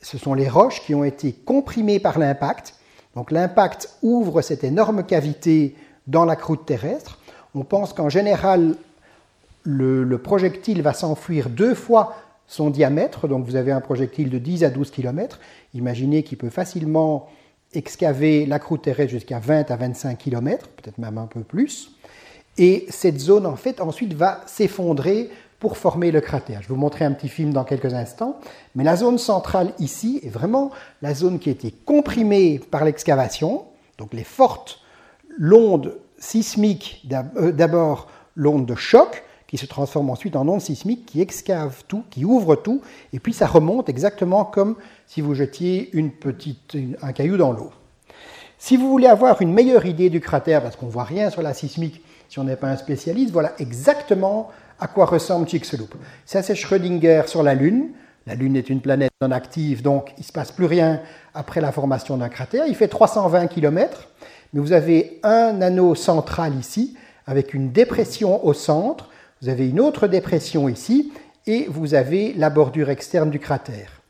ce 0.00 0.18
sont 0.18 0.34
les 0.34 0.48
roches 0.48 0.82
qui 0.84 0.94
ont 0.94 1.04
été 1.04 1.32
comprimées 1.32 2.00
par 2.00 2.18
l'impact. 2.18 2.74
Donc 3.14 3.30
l'impact 3.30 3.90
ouvre 4.02 4.40
cette 4.40 4.64
énorme 4.64 5.04
cavité 5.04 5.76
dans 6.06 6.24
la 6.24 6.34
croûte 6.34 6.64
terrestre. 6.64 7.18
On 7.54 7.62
pense 7.62 7.92
qu'en 7.92 8.08
général, 8.08 8.74
le, 9.64 10.04
le, 10.04 10.18
projectile 10.18 10.82
va 10.82 10.92
s'enfuir 10.92 11.48
deux 11.48 11.74
fois 11.74 12.14
son 12.46 12.70
diamètre, 12.70 13.28
donc 13.28 13.46
vous 13.46 13.56
avez 13.56 13.72
un 13.72 13.80
projectile 13.80 14.28
de 14.28 14.38
10 14.38 14.64
à 14.64 14.70
12 14.70 14.90
km, 14.90 15.40
imaginez 15.74 16.22
qu'il 16.22 16.38
peut 16.38 16.50
facilement 16.50 17.28
excaver 17.72 18.44
la 18.44 18.58
croûte 18.58 18.82
terrestre 18.82 19.12
jusqu'à 19.12 19.38
20 19.38 19.70
à 19.70 19.76
25 19.76 20.18
km, 20.18 20.68
peut-être 20.68 20.98
même 20.98 21.18
un 21.18 21.26
peu 21.26 21.40
plus, 21.40 21.92
et 22.58 22.86
cette 22.90 23.18
zone 23.18 23.46
en 23.46 23.56
fait 23.56 23.80
ensuite 23.80 24.12
va 24.12 24.42
s'effondrer 24.46 25.30
pour 25.58 25.76
former 25.76 26.10
le 26.10 26.20
cratère. 26.20 26.60
Je 26.60 26.68
vais 26.68 26.74
vous 26.74 26.80
montrer 26.80 27.04
un 27.04 27.12
petit 27.12 27.28
film 27.28 27.52
dans 27.52 27.64
quelques 27.64 27.94
instants, 27.94 28.40
mais 28.74 28.84
la 28.84 28.96
zone 28.96 29.16
centrale 29.16 29.72
ici 29.78 30.20
est 30.24 30.28
vraiment 30.28 30.72
la 31.02 31.14
zone 31.14 31.38
qui 31.38 31.48
a 31.48 31.52
été 31.52 31.70
comprimée 31.70 32.60
par 32.70 32.84
l'excavation, 32.84 33.64
donc 33.96 34.12
les 34.12 34.24
fortes 34.24 34.80
l'onde 35.38 35.96
sismique, 36.18 37.06
euh, 37.36 37.52
d'abord 37.52 38.08
l'onde 38.34 38.66
de 38.66 38.74
choc, 38.74 39.22
qui 39.52 39.58
se 39.58 39.66
transforme 39.66 40.08
ensuite 40.08 40.34
en 40.34 40.48
onde 40.48 40.62
sismique, 40.62 41.04
qui 41.04 41.20
excave 41.20 41.82
tout, 41.86 42.04
qui 42.08 42.24
ouvre 42.24 42.56
tout, 42.56 42.80
et 43.12 43.18
puis 43.18 43.34
ça 43.34 43.46
remonte 43.46 43.90
exactement 43.90 44.46
comme 44.46 44.76
si 45.06 45.20
vous 45.20 45.34
jetiez 45.34 45.90
une 45.92 46.10
petite, 46.10 46.74
un 47.02 47.12
caillou 47.12 47.36
dans 47.36 47.52
l'eau. 47.52 47.70
Si 48.56 48.78
vous 48.78 48.88
voulez 48.88 49.08
avoir 49.08 49.42
une 49.42 49.52
meilleure 49.52 49.84
idée 49.84 50.08
du 50.08 50.20
cratère, 50.20 50.62
parce 50.62 50.74
qu'on 50.76 50.86
ne 50.86 50.90
voit 50.90 51.04
rien 51.04 51.28
sur 51.28 51.42
la 51.42 51.52
sismique 51.52 52.02
si 52.30 52.38
on 52.38 52.44
n'est 52.44 52.56
pas 52.56 52.68
un 52.68 52.78
spécialiste, 52.78 53.30
voilà 53.30 53.52
exactement 53.58 54.48
à 54.80 54.86
quoi 54.86 55.04
ressemble 55.04 55.46
Chicxulub. 55.46 55.90
Ça, 56.24 56.40
c'est 56.40 56.54
Schrödinger 56.54 57.24
sur 57.26 57.42
la 57.42 57.54
Lune. 57.54 57.90
La 58.26 58.34
Lune 58.34 58.56
est 58.56 58.70
une 58.70 58.80
planète 58.80 59.12
non 59.20 59.32
active, 59.32 59.82
donc 59.82 60.14
il 60.16 60.20
ne 60.20 60.24
se 60.24 60.32
passe 60.32 60.50
plus 60.50 60.64
rien 60.64 61.02
après 61.34 61.60
la 61.60 61.72
formation 61.72 62.16
d'un 62.16 62.30
cratère. 62.30 62.64
Il 62.68 62.74
fait 62.74 62.88
320 62.88 63.48
km, 63.48 64.08
mais 64.54 64.60
vous 64.62 64.72
avez 64.72 65.20
un 65.22 65.60
anneau 65.60 65.94
central 65.94 66.54
ici, 66.58 66.96
avec 67.26 67.52
une 67.52 67.70
dépression 67.70 68.42
au 68.46 68.54
centre, 68.54 69.10
vous 69.42 69.48
avez 69.48 69.68
une 69.68 69.80
autre 69.80 70.06
dépression 70.06 70.68
ici 70.68 71.12
et 71.48 71.66
vous 71.68 71.94
avez 71.94 72.32
la 72.34 72.48
bordure 72.48 72.90
externe 72.90 73.28
du 73.28 73.40
cratère. 73.40 74.00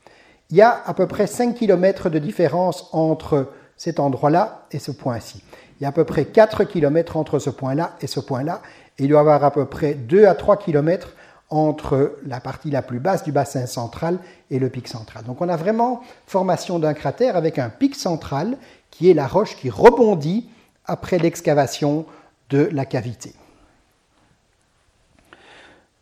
Il 0.50 0.58
y 0.58 0.62
a 0.62 0.82
à 0.84 0.92
peu 0.92 1.06
près 1.06 1.26
5 1.26 1.54
km 1.54 2.10
de 2.10 2.18
différence 2.18 2.90
entre 2.92 3.50
cet 3.78 3.98
endroit-là 3.98 4.66
et 4.72 4.78
ce 4.78 4.90
point-ci. 4.90 5.42
Il 5.80 5.84
y 5.84 5.86
a 5.86 5.88
à 5.88 5.92
peu 5.92 6.04
près 6.04 6.26
4 6.26 6.64
km 6.64 7.16
entre 7.16 7.38
ce 7.38 7.48
point-là 7.48 7.96
et 8.02 8.06
ce 8.06 8.20
point-là. 8.20 8.60
Et 8.98 9.04
il 9.04 9.08
doit 9.08 9.20
y 9.20 9.20
avoir 9.20 9.42
à 9.42 9.50
peu 9.50 9.64
près 9.64 9.94
2 9.94 10.26
à 10.26 10.34
3 10.34 10.58
km 10.58 11.14
entre 11.48 12.18
la 12.26 12.38
partie 12.38 12.70
la 12.70 12.82
plus 12.82 13.00
basse 13.00 13.24
du 13.24 13.32
bassin 13.32 13.64
central 13.64 14.18
et 14.50 14.58
le 14.58 14.68
pic 14.68 14.86
central. 14.86 15.24
Donc 15.24 15.40
on 15.40 15.48
a 15.48 15.56
vraiment 15.56 16.02
formation 16.26 16.78
d'un 16.78 16.92
cratère 16.92 17.36
avec 17.36 17.58
un 17.58 17.70
pic 17.70 17.94
central 17.94 18.58
qui 18.90 19.10
est 19.10 19.14
la 19.14 19.26
roche 19.26 19.56
qui 19.56 19.70
rebondit 19.70 20.50
après 20.84 21.16
l'excavation 21.18 22.04
de 22.50 22.68
la 22.70 22.84
cavité. 22.84 23.32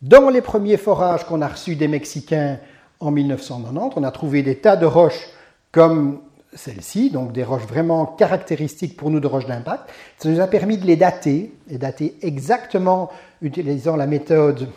Dans 0.03 0.31
les 0.31 0.41
premiers 0.41 0.79
forages 0.79 1.25
qu'on 1.25 1.43
a 1.43 1.49
reçus 1.49 1.77
des 1.77 1.89
Mexicains 1.89 2.59
en 3.01 3.11
1990, 3.11 3.97
on 3.97 4.05
a 4.05 4.11
trouvé 4.11 4.43
des 4.43 4.57
tas 4.57 4.77
de 4.77 4.87
roches 4.87 5.29
comme 5.73 6.21
celle-ci, 6.55 7.11
donc 7.11 7.33
des 7.33 7.45
roches 7.45 7.67
vraiment 7.67 8.07
caractéristiques 8.07 8.97
pour 8.97 9.11
nous 9.11 9.21
de 9.21 9.27
roches 9.27 9.47
d'impact. 9.47 9.91
Ça 10.19 10.29
nous 10.29 10.41
a 10.41 10.47
permis 10.47 10.79
de 10.79 10.87
les 10.87 10.97
dater, 10.97 11.55
et 11.69 11.79
dater 11.79 12.17
exactement 12.23 13.11
utilisant 13.43 13.97
la 13.97 14.07
méthode 14.07 14.69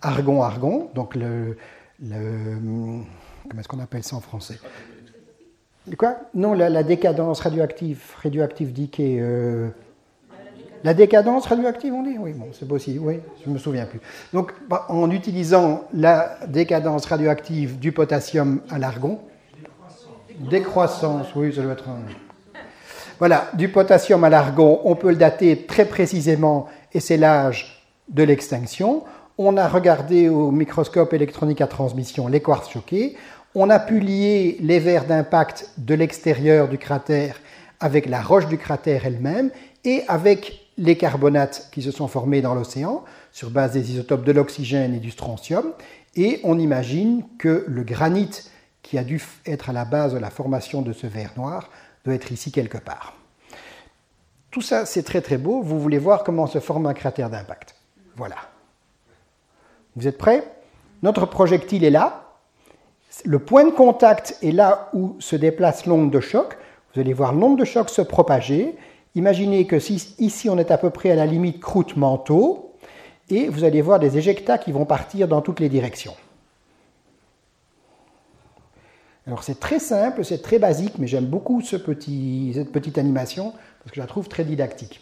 argon-argon, 0.00 0.90
donc 0.94 1.14
le, 1.14 1.56
comment 2.00 3.04
est-ce 3.58 3.68
qu'on 3.68 3.80
appelle 3.80 4.04
ça 4.04 4.16
en 4.16 4.20
français? 4.20 4.58
Quoi? 5.98 6.16
Non, 6.34 6.54
la, 6.54 6.82
décadence 6.84 7.40
radioactive, 7.40 8.00
radioactive 8.22 8.72
decay, 8.72 9.18
euh, 9.20 9.68
la 10.84 10.94
décadence 10.94 11.46
radioactive, 11.46 11.94
on 11.94 12.02
dit 12.02 12.16
Oui, 12.18 12.32
bon, 12.32 12.48
c'est 12.52 12.66
possible, 12.66 13.00
oui, 13.02 13.20
je 13.44 13.48
ne 13.48 13.54
me 13.54 13.58
souviens 13.58 13.86
plus. 13.86 14.00
Donc, 14.32 14.52
bah, 14.68 14.86
en 14.88 15.10
utilisant 15.10 15.84
la 15.94 16.38
décadence 16.48 17.06
radioactive 17.06 17.78
du 17.78 17.92
potassium 17.92 18.60
à 18.70 18.78
l'argon, 18.78 19.20
décroissance, 20.38 21.28
oui, 21.36 21.54
ça 21.54 21.62
doit 21.62 21.72
être 21.72 21.88
un... 21.88 22.00
Voilà, 23.18 23.48
du 23.54 23.68
potassium 23.68 24.24
à 24.24 24.30
l'argon, 24.30 24.80
on 24.84 24.96
peut 24.96 25.10
le 25.10 25.16
dater 25.16 25.64
très 25.66 25.84
précisément, 25.84 26.66
et 26.92 27.00
c'est 27.00 27.16
l'âge 27.16 27.86
de 28.08 28.22
l'extinction. 28.24 29.04
On 29.38 29.56
a 29.56 29.68
regardé 29.68 30.28
au 30.28 30.50
microscope 30.50 31.12
électronique 31.14 31.60
à 31.60 31.66
transmission 31.66 32.28
les 32.28 32.40
quartz 32.40 32.70
choqués. 32.70 33.16
On 33.54 33.70
a 33.70 33.78
pu 33.78 34.00
lier 34.00 34.56
les 34.60 34.78
verres 34.78 35.04
d'impact 35.04 35.70
de 35.78 35.94
l'extérieur 35.94 36.68
du 36.68 36.78
cratère 36.78 37.36
avec 37.80 38.06
la 38.06 38.20
roche 38.20 38.46
du 38.46 38.58
cratère 38.58 39.06
elle-même 39.06 39.50
et 39.84 40.04
avec 40.08 40.61
les 40.78 40.96
carbonates 40.96 41.68
qui 41.72 41.82
se 41.82 41.90
sont 41.90 42.08
formés 42.08 42.40
dans 42.40 42.54
l'océan 42.54 43.04
sur 43.30 43.50
base 43.50 43.72
des 43.72 43.90
isotopes 43.90 44.24
de 44.24 44.32
l'oxygène 44.32 44.94
et 44.94 45.00
du 45.00 45.10
strontium. 45.10 45.72
Et 46.16 46.40
on 46.44 46.58
imagine 46.58 47.24
que 47.38 47.64
le 47.68 47.82
granit 47.82 48.30
qui 48.82 48.98
a 48.98 49.04
dû 49.04 49.22
être 49.46 49.70
à 49.70 49.72
la 49.72 49.84
base 49.84 50.12
de 50.14 50.18
la 50.18 50.30
formation 50.30 50.82
de 50.82 50.92
ce 50.92 51.06
verre 51.06 51.32
noir 51.36 51.70
doit 52.04 52.14
être 52.14 52.32
ici 52.32 52.50
quelque 52.50 52.78
part. 52.78 53.14
Tout 54.50 54.60
ça, 54.60 54.84
c'est 54.84 55.02
très 55.02 55.22
très 55.22 55.38
beau. 55.38 55.62
Vous 55.62 55.80
voulez 55.80 55.98
voir 55.98 56.24
comment 56.24 56.46
se 56.46 56.60
forme 56.60 56.86
un 56.86 56.94
cratère 56.94 57.30
d'impact. 57.30 57.76
Voilà. 58.16 58.36
Vous 59.96 60.06
êtes 60.06 60.18
prêts? 60.18 60.44
Notre 61.02 61.26
projectile 61.26 61.84
est 61.84 61.90
là. 61.90 62.34
Le 63.24 63.38
point 63.38 63.64
de 63.64 63.70
contact 63.70 64.36
est 64.42 64.52
là 64.52 64.90
où 64.92 65.16
se 65.20 65.36
déplace 65.36 65.86
l'onde 65.86 66.10
de 66.10 66.20
choc. 66.20 66.56
Vous 66.94 67.00
allez 67.00 67.12
voir 67.12 67.32
l'onde 67.32 67.58
de 67.58 67.64
choc 67.64 67.88
se 67.88 68.02
propager 68.02 68.76
Imaginez 69.14 69.66
que 69.66 69.78
si, 69.78 70.14
ici 70.18 70.48
on 70.48 70.58
est 70.58 70.70
à 70.70 70.78
peu 70.78 70.90
près 70.90 71.10
à 71.10 71.14
la 71.14 71.26
limite 71.26 71.60
croûte-manteau, 71.60 72.74
et 73.30 73.48
vous 73.48 73.64
allez 73.64 73.80
voir 73.80 73.98
des 73.98 74.18
éjectats 74.18 74.58
qui 74.58 74.72
vont 74.72 74.84
partir 74.84 75.28
dans 75.28 75.40
toutes 75.40 75.60
les 75.60 75.68
directions. 75.68 76.14
Alors 79.26 79.44
c'est 79.44 79.60
très 79.60 79.78
simple, 79.78 80.24
c'est 80.24 80.42
très 80.42 80.58
basique, 80.58 80.98
mais 80.98 81.06
j'aime 81.06 81.26
beaucoup 81.26 81.62
cette 81.62 81.84
petite 81.84 82.98
animation 82.98 83.52
parce 83.52 83.90
que 83.90 83.96
je 83.96 84.00
la 84.00 84.06
trouve 84.06 84.28
très 84.28 84.44
didactique. 84.44 85.00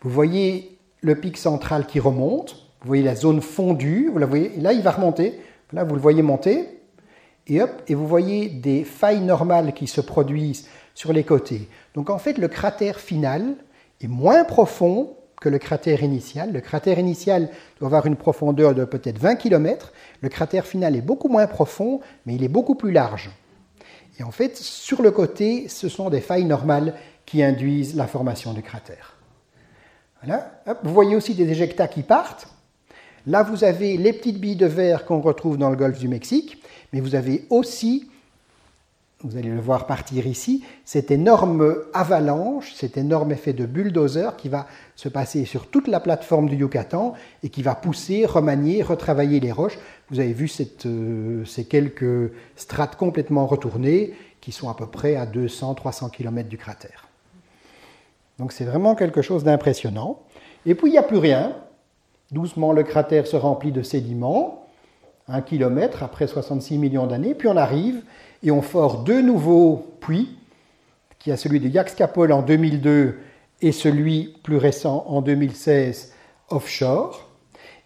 Vous 0.00 0.10
voyez 0.10 0.78
le 1.02 1.14
pic 1.14 1.36
central 1.36 1.86
qui 1.86 2.00
remonte, 2.00 2.54
vous 2.80 2.86
voyez 2.86 3.02
la 3.02 3.14
zone 3.14 3.42
fondue, 3.42 4.08
vous 4.10 4.18
la 4.18 4.26
voyez, 4.26 4.56
là 4.56 4.72
il 4.72 4.82
va 4.82 4.92
remonter, 4.92 5.38
là 5.72 5.84
vous 5.84 5.94
le 5.94 6.00
voyez 6.00 6.22
monter, 6.22 6.79
et 7.46 7.60
hop, 7.62 7.70
et 7.88 7.94
vous 7.94 8.06
voyez 8.06 8.48
des 8.48 8.84
failles 8.84 9.20
normales 9.20 9.72
qui 9.72 9.86
se 9.86 10.00
produisent 10.00 10.68
sur 10.94 11.12
les 11.12 11.24
côtés. 11.24 11.68
Donc 11.94 12.10
en 12.10 12.18
fait 12.18 12.38
le 12.38 12.48
cratère 12.48 13.00
final 13.00 13.56
est 14.00 14.08
moins 14.08 14.44
profond 14.44 15.16
que 15.40 15.48
le 15.48 15.58
cratère 15.58 16.02
initial. 16.02 16.52
Le 16.52 16.60
cratère 16.60 16.98
initial 16.98 17.48
doit 17.78 17.88
avoir 17.88 18.06
une 18.06 18.16
profondeur 18.16 18.74
de 18.74 18.84
peut-être 18.84 19.18
20 19.18 19.36
km. 19.36 19.92
Le 20.20 20.28
cratère 20.28 20.66
final 20.66 20.94
est 20.94 21.00
beaucoup 21.00 21.28
moins 21.28 21.46
profond, 21.46 22.00
mais 22.26 22.34
il 22.34 22.44
est 22.44 22.48
beaucoup 22.48 22.74
plus 22.74 22.92
large. 22.92 23.30
Et 24.18 24.22
en 24.22 24.30
fait, 24.30 24.56
sur 24.56 25.00
le 25.00 25.10
côté, 25.10 25.66
ce 25.68 25.88
sont 25.88 26.10
des 26.10 26.20
failles 26.20 26.44
normales 26.44 26.94
qui 27.24 27.42
induisent 27.42 27.96
la 27.96 28.06
formation 28.06 28.52
du 28.52 28.62
cratère. 28.62 29.16
Voilà. 30.22 30.62
vous 30.82 30.92
voyez 30.92 31.16
aussi 31.16 31.34
des 31.34 31.50
éjectats 31.50 31.88
qui 31.88 32.02
partent. 32.02 32.48
Là, 33.26 33.42
vous 33.42 33.64
avez 33.64 33.96
les 33.96 34.12
petites 34.12 34.40
billes 34.40 34.56
de 34.56 34.66
verre 34.66 35.04
qu'on 35.04 35.20
retrouve 35.20 35.58
dans 35.58 35.70
le 35.70 35.76
golfe 35.76 35.98
du 35.98 36.08
Mexique, 36.08 36.62
mais 36.92 37.00
vous 37.00 37.14
avez 37.14 37.46
aussi 37.50 38.10
vous 39.22 39.36
allez 39.36 39.50
le 39.50 39.60
voir 39.60 39.86
partir 39.86 40.26
ici, 40.26 40.64
cette 40.86 41.10
énorme 41.10 41.76
avalanche, 41.92 42.72
cet 42.72 42.96
énorme 42.96 43.32
effet 43.32 43.52
de 43.52 43.66
bulldozer 43.66 44.34
qui 44.38 44.48
va 44.48 44.66
se 44.96 45.10
passer 45.10 45.44
sur 45.44 45.66
toute 45.66 45.88
la 45.88 46.00
plateforme 46.00 46.48
du 46.48 46.56
Yucatan 46.56 47.12
et 47.42 47.50
qui 47.50 47.62
va 47.62 47.74
pousser, 47.74 48.24
remanier, 48.24 48.82
retravailler 48.82 49.38
les 49.38 49.52
roches. 49.52 49.78
Vous 50.08 50.20
avez 50.20 50.32
vu 50.32 50.50
euh, 50.86 51.44
ces 51.44 51.64
quelques 51.66 52.32
strates 52.56 52.96
complètement 52.96 53.46
retournées 53.46 54.14
qui 54.40 54.52
sont 54.52 54.70
à 54.70 54.74
peu 54.74 54.86
près 54.86 55.16
à 55.16 55.26
200-300 55.26 56.10
km 56.10 56.48
du 56.48 56.56
cratère. 56.56 57.06
Donc 58.38 58.52
c'est 58.52 58.64
vraiment 58.64 58.94
quelque 58.94 59.20
chose 59.20 59.44
d'impressionnant. 59.44 60.20
Et 60.64 60.74
puis 60.74 60.88
il 60.88 60.92
n'y 60.92 60.98
a 60.98 61.02
plus 61.02 61.18
rien. 61.18 61.56
Doucement, 62.30 62.72
le 62.72 62.84
cratère 62.84 63.26
se 63.26 63.36
remplit 63.36 63.72
de 63.72 63.82
sédiments, 63.82 64.66
un 65.26 65.42
kilomètre 65.42 66.02
après 66.02 66.26
66 66.26 66.78
millions 66.78 67.06
d'années, 67.06 67.34
puis 67.34 67.48
on 67.48 67.56
arrive 67.56 68.02
et 68.42 68.50
on 68.50 68.62
fore 68.62 69.02
deux 69.02 69.20
nouveaux 69.20 69.96
puits, 70.00 70.36
qui 71.18 71.32
a 71.32 71.36
celui 71.36 71.60
de 71.60 71.68
Yaxcapol 71.68 72.32
en 72.32 72.42
2002 72.42 73.18
et 73.62 73.72
celui 73.72 74.34
plus 74.42 74.56
récent 74.56 75.04
en 75.08 75.22
2016 75.22 76.14
offshore. 76.50 77.28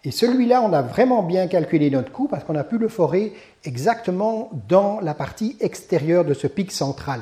Et 0.03 0.11
celui-là, 0.11 0.61
on 0.61 0.73
a 0.73 0.83
vraiment 0.83 1.23
bien 1.23 1.47
calculé 1.47 1.89
notre 1.89 2.11
coût 2.11 2.27
parce 2.27 2.43
qu'on 2.43 2.55
a 2.55 2.63
pu 2.63 2.77
le 2.77 2.87
forer 2.87 3.33
exactement 3.63 4.51
dans 4.69 4.99
la 5.01 5.15
partie 5.15 5.57
extérieure 5.59 6.23
de 6.23 6.35
ce 6.35 6.45
pic 6.45 6.71
central. 6.71 7.21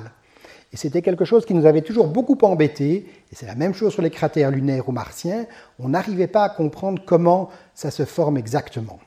Et 0.73 0.77
c'était 0.77 1.03
quelque 1.03 1.23
chose 1.23 1.45
qui 1.45 1.53
nous 1.53 1.67
avait 1.67 1.83
toujours 1.83 2.07
beaucoup 2.07 2.37
embêté, 2.41 3.05
et 3.31 3.35
c'est 3.35 3.45
la 3.45 3.53
même 3.53 3.75
chose 3.75 3.93
sur 3.93 4.01
les 4.01 4.09
cratères 4.09 4.49
lunaires 4.49 4.89
ou 4.89 4.91
martiens, 4.91 5.45
on 5.77 5.89
n'arrivait 5.89 6.27
pas 6.27 6.43
à 6.43 6.49
comprendre 6.49 7.01
comment 7.05 7.49
ça 7.75 7.91
se 7.91 8.05
forme 8.05 8.37
exactement. 8.37 8.99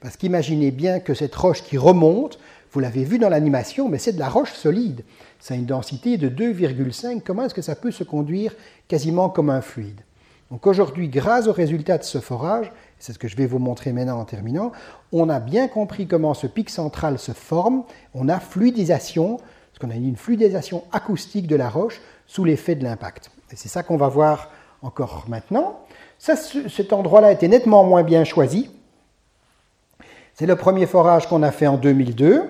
Parce 0.00 0.16
qu'imaginez 0.16 0.72
bien 0.72 0.98
que 0.98 1.14
cette 1.14 1.34
roche 1.34 1.62
qui 1.62 1.78
remonte, 1.78 2.40
vous 2.72 2.80
l'avez 2.80 3.04
vu 3.04 3.18
dans 3.18 3.28
l'animation, 3.28 3.88
mais 3.88 3.98
c'est 3.98 4.12
de 4.12 4.18
la 4.18 4.28
roche 4.28 4.52
solide. 4.52 5.04
Ça 5.38 5.54
a 5.54 5.56
une 5.56 5.66
densité 5.66 6.18
de 6.18 6.28
2,5. 6.28 7.20
Comment 7.20 7.44
est-ce 7.44 7.54
que 7.54 7.62
ça 7.62 7.74
peut 7.74 7.90
se 7.90 8.04
conduire 8.04 8.54
quasiment 8.88 9.28
comme 9.28 9.50
un 9.50 9.60
fluide? 9.60 10.00
Donc 10.50 10.66
aujourd'hui, 10.66 11.08
grâce 11.08 11.46
aux 11.46 11.52
résultats 11.52 11.98
de 11.98 12.02
ce 12.02 12.18
forage, 12.18 12.72
c'est 12.98 13.12
ce 13.12 13.18
que 13.18 13.28
je 13.28 13.36
vais 13.36 13.46
vous 13.46 13.58
montrer 13.58 13.92
maintenant 13.92 14.18
en 14.18 14.24
terminant, 14.24 14.72
on 15.12 15.28
a 15.28 15.38
bien 15.38 15.68
compris 15.68 16.06
comment 16.06 16.34
ce 16.34 16.48
pic 16.48 16.70
central 16.70 17.18
se 17.18 17.32
forme. 17.32 17.84
On 18.14 18.28
a 18.28 18.40
fluidisation, 18.40 19.38
qu'on 19.80 19.90
a 19.90 19.94
une 19.94 20.16
fluidisation 20.16 20.84
acoustique 20.92 21.46
de 21.46 21.56
la 21.56 21.68
roche 21.68 22.00
sous 22.26 22.44
l'effet 22.44 22.74
de 22.74 22.84
l'impact. 22.84 23.30
Et 23.50 23.56
c'est 23.56 23.68
ça 23.68 23.82
qu'on 23.82 23.96
va 23.96 24.08
voir 24.08 24.50
encore 24.82 25.24
maintenant. 25.28 25.80
Ça, 26.18 26.36
cet 26.36 26.92
endroit-là 26.92 27.32
était 27.32 27.48
nettement 27.48 27.82
moins 27.84 28.02
bien 28.02 28.24
choisi. 28.24 28.70
C'est 30.34 30.46
le 30.46 30.56
premier 30.56 30.86
forage 30.86 31.26
qu'on 31.28 31.42
a 31.42 31.50
fait 31.50 31.66
en 31.66 31.76
2002. 31.76 32.48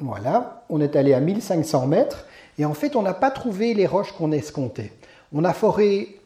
Voilà, 0.00 0.64
on 0.68 0.80
est 0.80 0.94
allé 0.96 1.12
à 1.12 1.20
1500 1.20 1.86
mètres 1.86 2.26
et 2.58 2.64
en 2.64 2.74
fait 2.74 2.96
on 2.96 3.02
n'a 3.02 3.14
pas 3.14 3.30
trouvé 3.30 3.74
les 3.74 3.86
roches 3.86 4.12
qu'on 4.12 4.30
escomptait. 4.30 4.92
On 5.32 5.44
a 5.44 5.52
foré 5.52 6.20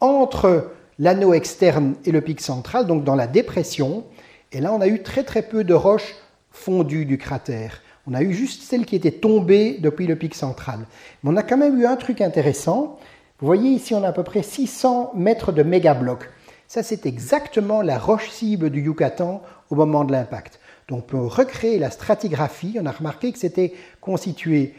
entre 0.00 0.72
l'anneau 0.98 1.34
externe 1.34 1.94
et 2.04 2.10
le 2.10 2.20
pic 2.20 2.40
central, 2.40 2.86
donc 2.86 3.04
dans 3.04 3.14
la 3.14 3.26
dépression, 3.26 4.04
et 4.52 4.60
là 4.60 4.72
on 4.72 4.80
a 4.80 4.88
eu 4.88 5.02
très 5.02 5.24
très 5.24 5.42
peu 5.42 5.62
de 5.62 5.74
roches 5.74 6.14
fondues 6.50 7.04
du 7.04 7.18
cratère. 7.18 7.82
On 8.08 8.14
a 8.14 8.22
eu 8.22 8.32
juste 8.32 8.62
celles 8.62 8.86
qui 8.86 8.96
étaient 8.96 9.10
tombées 9.10 9.76
depuis 9.80 10.06
le 10.06 10.16
pic 10.16 10.34
central. 10.34 10.80
Mais 11.22 11.30
on 11.30 11.36
a 11.36 11.42
quand 11.42 11.58
même 11.58 11.78
eu 11.78 11.84
un 11.84 11.96
truc 11.96 12.22
intéressant. 12.22 12.98
Vous 13.38 13.46
voyez 13.46 13.70
ici 13.70 13.94
on 13.94 14.02
a 14.02 14.08
à 14.08 14.12
peu 14.12 14.22
près 14.24 14.42
600 14.42 15.12
mètres 15.14 15.52
de 15.52 15.62
mégablocs. 15.62 16.28
Ça 16.68 16.82
c'est 16.82 17.04
exactement 17.04 17.82
la 17.82 17.98
roche 17.98 18.30
cible 18.30 18.70
du 18.70 18.80
Yucatan 18.80 19.42
au 19.68 19.74
moment 19.74 20.04
de 20.04 20.12
l'impact. 20.12 20.58
Donc 20.88 21.00
on 21.00 21.02
peut 21.02 21.18
recréer 21.18 21.78
la 21.78 21.90
stratigraphie. 21.90 22.78
On 22.80 22.86
a 22.86 22.92
remarqué 22.92 23.30
que 23.30 23.38
c'était 23.38 23.74
constitué 24.00 24.74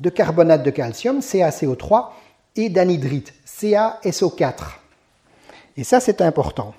de 0.00 0.10
carbonate 0.10 0.62
de 0.62 0.70
calcium, 0.70 1.18
CaCO3, 1.18 2.10
et 2.56 2.68
d'anhydrite, 2.68 3.32
CaSO4. 3.46 4.54
Et 5.76 5.84
ça, 5.84 6.00
c'est 6.00 6.20
important. 6.20 6.74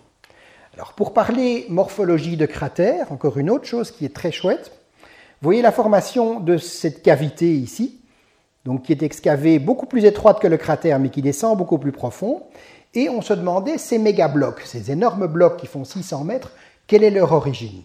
Alors, 0.75 0.93
pour 0.93 1.13
parler 1.13 1.65
morphologie 1.69 2.37
de 2.37 2.45
cratère, 2.45 3.11
encore 3.11 3.37
une 3.37 3.49
autre 3.49 3.65
chose 3.65 3.91
qui 3.91 4.05
est 4.05 4.13
très 4.13 4.31
chouette, 4.31 4.71
vous 5.43 5.47
voyez 5.49 5.61
la 5.61 5.73
formation 5.73 6.39
de 6.39 6.55
cette 6.55 7.03
cavité 7.03 7.53
ici, 7.53 7.99
qui 8.85 8.93
est 8.93 9.03
excavée 9.03 9.59
beaucoup 9.59 9.87
plus 9.87 10.05
étroite 10.05 10.39
que 10.39 10.47
le 10.47 10.55
cratère, 10.55 10.99
mais 10.99 11.09
qui 11.09 11.21
descend 11.21 11.57
beaucoup 11.57 11.77
plus 11.77 11.91
profond. 11.91 12.43
Et 12.93 13.09
on 13.09 13.21
se 13.21 13.33
demandait 13.33 13.77
ces 13.77 13.97
méga 13.97 14.29
blocs, 14.29 14.61
ces 14.63 14.89
énormes 14.89 15.27
blocs 15.27 15.57
qui 15.57 15.67
font 15.67 15.83
600 15.83 16.23
mètres, 16.23 16.53
quelle 16.87 17.03
est 17.03 17.09
leur 17.09 17.33
origine 17.33 17.83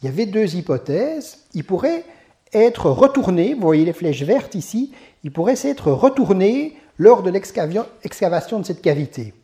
il 0.00 0.06
y 0.06 0.08
avait 0.08 0.26
deux 0.26 0.54
hypothèses. 0.54 1.38
Ils 1.52 1.64
pourraient 1.64 2.04
être 2.52 2.90
retournés, 2.90 3.54
vous 3.54 3.62
voyez 3.62 3.84
les 3.84 3.92
flèches 3.92 4.22
vertes 4.22 4.54
ici, 4.54 4.92
ils 5.24 5.32
pourraient 5.32 5.56
s'être 5.56 5.90
retournés 5.90 6.76
lors 6.96 7.24
de 7.24 7.30
l'excavation 7.30 8.58
de 8.60 8.64
cette 8.64 8.82
cavité. 8.82 9.34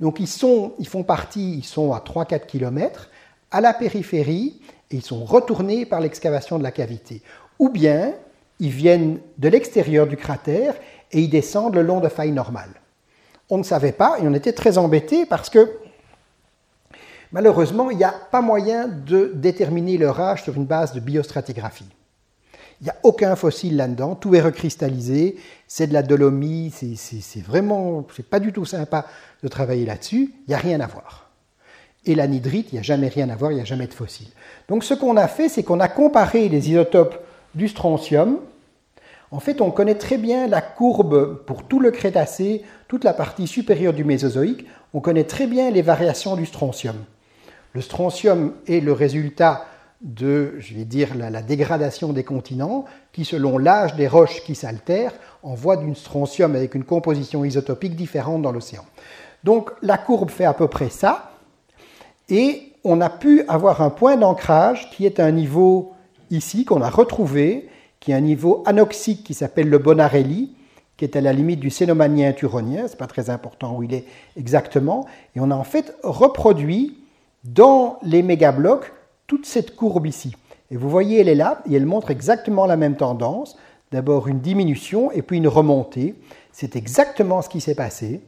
Donc 0.00 0.20
ils, 0.20 0.28
sont, 0.28 0.74
ils 0.78 0.88
font 0.88 1.02
partie, 1.02 1.58
ils 1.58 1.64
sont 1.64 1.94
à 1.94 2.00
3-4 2.00 2.44
km 2.44 3.08
à 3.50 3.62
la 3.62 3.72
périphérie 3.72 4.60
et 4.90 4.96
ils 4.96 5.02
sont 5.02 5.24
retournés 5.24 5.86
par 5.86 6.00
l'excavation 6.00 6.58
de 6.58 6.62
la 6.62 6.70
cavité. 6.70 7.22
Ou 7.58 7.68
bien 7.68 8.14
ils 8.60 8.70
viennent 8.70 9.20
de 9.38 9.48
l'extérieur 9.48 10.06
du 10.06 10.16
cratère 10.16 10.74
et 11.12 11.20
ils 11.20 11.30
descendent 11.30 11.74
le 11.74 11.82
long 11.82 12.00
de 12.00 12.08
failles 12.08 12.32
normales. 12.32 12.80
On 13.50 13.58
ne 13.58 13.62
savait 13.62 13.92
pas 13.92 14.18
et 14.18 14.26
on 14.26 14.34
était 14.34 14.52
très 14.52 14.78
embêtés 14.78 15.26
parce 15.26 15.50
que 15.50 15.70
Malheureusement, 17.32 17.90
il 17.90 17.98
n'y 17.98 18.04
a 18.04 18.14
pas 18.30 18.40
moyen 18.40 18.88
de 18.88 19.32
déterminer 19.34 19.98
leur 19.98 20.18
âge 20.18 20.44
sur 20.44 20.56
une 20.56 20.64
base 20.64 20.94
de 20.94 21.00
biostratigraphie. 21.00 21.88
Il 22.80 22.84
n'y 22.84 22.90
a 22.90 22.96
aucun 23.02 23.34
fossile 23.36 23.76
là-dedans, 23.76 24.14
tout 24.14 24.34
est 24.34 24.40
recristallisé, 24.40 25.36
c'est 25.66 25.88
de 25.88 25.92
la 25.92 26.02
dolomie, 26.02 26.72
c'est 26.72 27.40
vraiment, 27.40 28.06
c'est 28.14 28.28
pas 28.28 28.40
du 28.40 28.52
tout 28.52 28.64
sympa 28.64 29.04
de 29.42 29.48
travailler 29.48 29.84
là-dessus, 29.84 30.32
il 30.46 30.48
n'y 30.48 30.54
a 30.54 30.58
rien 30.58 30.80
à 30.80 30.86
voir. 30.86 31.27
Et 32.08 32.14
l'anhydrite, 32.14 32.72
il 32.72 32.76
n'y 32.76 32.78
a 32.80 32.82
jamais 32.82 33.08
rien 33.08 33.28
à 33.28 33.36
voir, 33.36 33.52
il 33.52 33.56
n'y 33.56 33.60
a 33.60 33.66
jamais 33.66 33.86
de 33.86 33.92
fossile. 33.92 34.28
Donc 34.68 34.82
ce 34.82 34.94
qu'on 34.94 35.18
a 35.18 35.28
fait, 35.28 35.50
c'est 35.50 35.62
qu'on 35.62 35.78
a 35.78 35.88
comparé 35.88 36.48
les 36.48 36.70
isotopes 36.70 37.22
du 37.54 37.68
strontium. 37.68 38.38
En 39.30 39.40
fait, 39.40 39.60
on 39.60 39.70
connaît 39.70 39.94
très 39.94 40.16
bien 40.16 40.46
la 40.46 40.62
courbe 40.62 41.44
pour 41.44 41.64
tout 41.64 41.80
le 41.80 41.90
Crétacé, 41.90 42.62
toute 42.88 43.04
la 43.04 43.12
partie 43.12 43.46
supérieure 43.46 43.92
du 43.92 44.04
Mésozoïque, 44.04 44.66
on 44.94 45.00
connaît 45.00 45.24
très 45.24 45.46
bien 45.46 45.70
les 45.70 45.82
variations 45.82 46.34
du 46.34 46.46
strontium. 46.46 46.96
Le 47.74 47.82
strontium 47.82 48.54
est 48.66 48.80
le 48.80 48.94
résultat 48.94 49.66
de, 50.00 50.54
je 50.60 50.74
vais 50.74 50.86
dire, 50.86 51.14
la, 51.14 51.42
dégradation 51.42 52.14
des 52.14 52.24
continents, 52.24 52.86
qui, 53.12 53.26
selon 53.26 53.58
l'âge 53.58 53.96
des 53.96 54.08
roches 54.08 54.42
qui 54.44 54.54
s'altèrent, 54.54 55.12
envoie 55.42 55.76
d'une 55.76 55.94
strontium 55.94 56.56
avec 56.56 56.74
une 56.74 56.84
composition 56.84 57.44
isotopique 57.44 57.96
différente 57.96 58.40
dans 58.40 58.52
l'océan. 58.52 58.86
Donc 59.44 59.70
la 59.82 59.98
courbe 59.98 60.30
fait 60.30 60.46
à 60.46 60.54
peu 60.54 60.68
près 60.68 60.88
ça, 60.88 61.32
et 62.28 62.72
on 62.84 63.00
a 63.00 63.10
pu 63.10 63.42
avoir 63.48 63.82
un 63.82 63.90
point 63.90 64.16
d'ancrage 64.16 64.90
qui 64.90 65.06
est 65.06 65.20
un 65.20 65.30
niveau 65.30 65.92
ici 66.30 66.64
qu'on 66.64 66.82
a 66.82 66.90
retrouvé, 66.90 67.68
qui 68.00 68.12
est 68.12 68.14
un 68.14 68.20
niveau 68.20 68.62
anoxique 68.66 69.24
qui 69.24 69.34
s'appelle 69.34 69.68
le 69.68 69.78
Bonarelli, 69.78 70.54
qui 70.96 71.04
est 71.04 71.16
à 71.16 71.20
la 71.20 71.32
limite 71.32 71.60
du 71.60 71.70
cénomanien 71.70 72.32
turonien, 72.32 72.86
c'est 72.88 72.98
pas 72.98 73.06
très 73.06 73.30
important 73.30 73.76
où 73.76 73.82
il 73.82 73.94
est 73.94 74.04
exactement, 74.36 75.06
et 75.36 75.40
on 75.40 75.50
a 75.50 75.54
en 75.54 75.64
fait 75.64 75.96
reproduit 76.02 76.98
dans 77.44 77.98
les 78.02 78.22
mégablocs 78.22 78.92
toute 79.26 79.46
cette 79.46 79.76
courbe 79.76 80.06
ici. 80.06 80.34
Et 80.70 80.76
vous 80.76 80.90
voyez, 80.90 81.20
elle 81.20 81.28
est 81.28 81.34
là, 81.34 81.62
et 81.70 81.74
elle 81.74 81.86
montre 81.86 82.10
exactement 82.10 82.66
la 82.66 82.76
même 82.76 82.96
tendance. 82.96 83.56
d'abord 83.90 84.28
une 84.28 84.40
diminution 84.40 85.10
et 85.12 85.22
puis 85.22 85.38
une 85.38 85.48
remontée. 85.48 86.14
C'est 86.52 86.76
exactement 86.76 87.40
ce 87.40 87.48
qui 87.48 87.62
s'est 87.62 87.74
passé. 87.74 88.20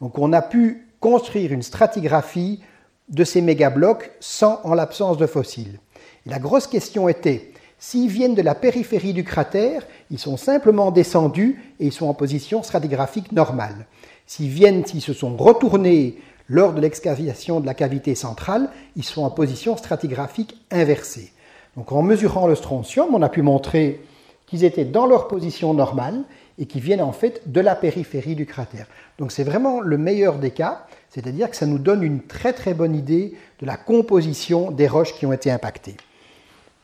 Donc 0.00 0.18
on 0.18 0.32
a 0.32 0.40
pu 0.40 0.88
construire 1.00 1.52
une 1.52 1.60
stratigraphie 1.60 2.62
de 3.08 3.24
ces 3.24 3.40
mégablocs 3.40 4.10
sans 4.20 4.60
en 4.64 4.74
l'absence 4.74 5.16
de 5.16 5.26
fossiles. 5.26 5.80
La 6.26 6.38
grosse 6.38 6.66
question 6.66 7.08
était, 7.08 7.52
s'ils 7.78 8.08
viennent 8.08 8.34
de 8.34 8.42
la 8.42 8.54
périphérie 8.54 9.12
du 9.12 9.24
cratère, 9.24 9.82
ils 10.10 10.18
sont 10.18 10.36
simplement 10.36 10.90
descendus 10.90 11.60
et 11.80 11.86
ils 11.86 11.92
sont 11.92 12.06
en 12.06 12.14
position 12.14 12.62
stratigraphique 12.62 13.32
normale. 13.32 13.86
S'ils 14.26 14.50
viennent, 14.50 14.86
s'ils 14.86 15.02
se 15.02 15.12
sont 15.12 15.36
retournés 15.36 16.18
lors 16.48 16.72
de 16.74 16.80
l'excavation 16.80 17.60
de 17.60 17.66
la 17.66 17.74
cavité 17.74 18.14
centrale, 18.14 18.70
ils 18.96 19.04
sont 19.04 19.22
en 19.22 19.30
position 19.30 19.76
stratigraphique 19.76 20.56
inversée. 20.70 21.32
Donc 21.76 21.92
en 21.92 22.02
mesurant 22.02 22.46
le 22.46 22.54
strontium, 22.54 23.14
on 23.14 23.22
a 23.22 23.28
pu 23.28 23.42
montrer 23.42 24.02
qu'ils 24.46 24.64
étaient 24.64 24.84
dans 24.84 25.06
leur 25.06 25.28
position 25.28 25.74
normale 25.74 26.24
et 26.62 26.66
qui 26.66 26.78
viennent 26.78 27.02
en 27.02 27.10
fait 27.10 27.50
de 27.50 27.60
la 27.60 27.74
périphérie 27.74 28.36
du 28.36 28.46
cratère. 28.46 28.86
Donc 29.18 29.32
c'est 29.32 29.42
vraiment 29.42 29.80
le 29.80 29.98
meilleur 29.98 30.38
des 30.38 30.52
cas, 30.52 30.86
c'est-à-dire 31.10 31.50
que 31.50 31.56
ça 31.56 31.66
nous 31.66 31.80
donne 31.80 32.04
une 32.04 32.22
très 32.22 32.52
très 32.52 32.72
bonne 32.72 32.94
idée 32.94 33.36
de 33.58 33.66
la 33.66 33.76
composition 33.76 34.70
des 34.70 34.86
roches 34.86 35.12
qui 35.14 35.26
ont 35.26 35.32
été 35.32 35.50
impactées. 35.50 35.96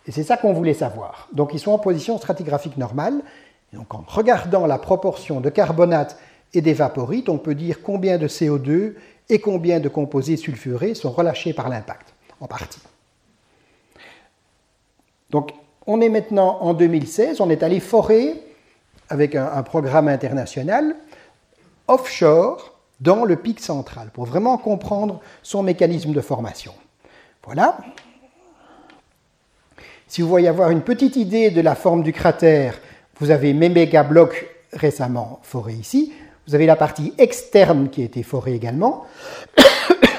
Et 0.08 0.10
c'est 0.10 0.24
ça 0.24 0.36
qu'on 0.36 0.52
voulait 0.52 0.74
savoir. 0.74 1.28
Donc 1.32 1.50
ils 1.54 1.60
sont 1.60 1.70
en 1.70 1.78
position 1.78 2.18
stratigraphique 2.18 2.76
normale. 2.76 3.22
donc 3.72 3.94
en 3.94 4.04
regardant 4.04 4.66
la 4.66 4.78
proportion 4.78 5.40
de 5.40 5.48
carbonate 5.48 6.18
et 6.54 6.60
d'évaporite, 6.60 7.28
on 7.28 7.38
peut 7.38 7.54
dire 7.54 7.80
combien 7.80 8.18
de 8.18 8.26
CO2 8.26 8.94
et 9.28 9.38
combien 9.38 9.78
de 9.78 9.88
composés 9.88 10.36
sulfurés 10.36 10.94
sont 10.94 11.12
relâchés 11.12 11.52
par 11.52 11.68
l'impact, 11.68 12.14
en 12.40 12.48
partie. 12.48 12.80
Donc 15.30 15.52
on 15.86 16.00
est 16.00 16.08
maintenant 16.08 16.58
en 16.62 16.74
2016, 16.74 17.40
on 17.40 17.48
est 17.48 17.62
allé 17.62 17.78
forer 17.78 18.42
avec 19.08 19.34
un 19.34 19.62
programme 19.62 20.08
international 20.08 20.96
offshore 21.86 22.78
dans 23.00 23.24
le 23.24 23.36
pic 23.36 23.60
central 23.60 24.10
pour 24.12 24.26
vraiment 24.26 24.58
comprendre 24.58 25.20
son 25.42 25.62
mécanisme 25.62 26.12
de 26.12 26.20
formation. 26.20 26.72
Voilà. 27.44 27.78
Si 30.06 30.22
vous 30.22 30.28
voyez 30.28 30.48
avoir 30.48 30.70
une 30.70 30.82
petite 30.82 31.16
idée 31.16 31.50
de 31.50 31.60
la 31.60 31.74
forme 31.74 32.02
du 32.02 32.12
cratère, 32.12 32.78
vous 33.20 33.30
avez 33.30 33.52
mes 33.52 33.68
méga-blocs 33.68 34.48
récemment 34.72 35.40
forés 35.42 35.74
ici. 35.74 36.12
Vous 36.46 36.54
avez 36.54 36.66
la 36.66 36.76
partie 36.76 37.12
externe 37.18 37.90
qui 37.90 38.02
a 38.02 38.04
été 38.04 38.22
forée 38.22 38.54
également. 38.54 39.06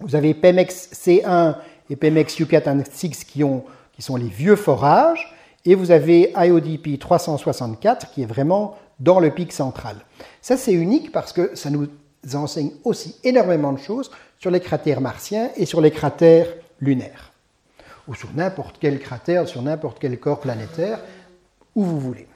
vous 0.00 0.16
avez 0.16 0.34
Pemex 0.34 0.90
C1 0.92 1.56
et 1.88 1.96
Pemex 1.96 2.38
Yucatan 2.38 2.80
6 2.88 3.24
qui, 3.24 3.44
ont, 3.44 3.64
qui 3.92 4.02
sont 4.02 4.16
les 4.16 4.28
vieux 4.28 4.56
forages. 4.56 5.34
Et 5.64 5.74
vous 5.74 5.90
avez 5.90 6.32
IODP 6.36 6.98
364 6.98 8.10
qui 8.10 8.22
est 8.22 8.26
vraiment 8.26 8.76
dans 8.98 9.20
le 9.20 9.30
pic 9.30 9.52
central. 9.52 9.96
Ça, 10.40 10.56
c'est 10.56 10.72
unique 10.72 11.12
parce 11.12 11.32
que 11.32 11.54
ça 11.54 11.70
nous 11.70 11.88
enseigne 12.34 12.72
aussi 12.84 13.16
énormément 13.24 13.72
de 13.72 13.78
choses 13.78 14.10
sur 14.38 14.50
les 14.50 14.60
cratères 14.60 15.00
martiens 15.00 15.50
et 15.56 15.66
sur 15.66 15.80
les 15.80 15.90
cratères 15.90 16.48
lunaires, 16.80 17.32
ou 18.08 18.14
sur 18.14 18.28
n'importe 18.34 18.76
quel 18.80 18.98
cratère, 18.98 19.48
sur 19.48 19.62
n'importe 19.62 19.98
quel 20.00 20.18
corps 20.18 20.40
planétaire, 20.40 21.00
où 21.74 21.84
vous 21.84 22.00
voulez. 22.00 22.26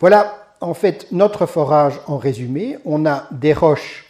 Voilà 0.00 0.48
en 0.60 0.74
fait 0.74 1.06
notre 1.12 1.46
forage 1.46 2.00
en 2.06 2.16
résumé. 2.16 2.78
On 2.84 3.06
a 3.06 3.26
des 3.30 3.52
roches 3.52 4.06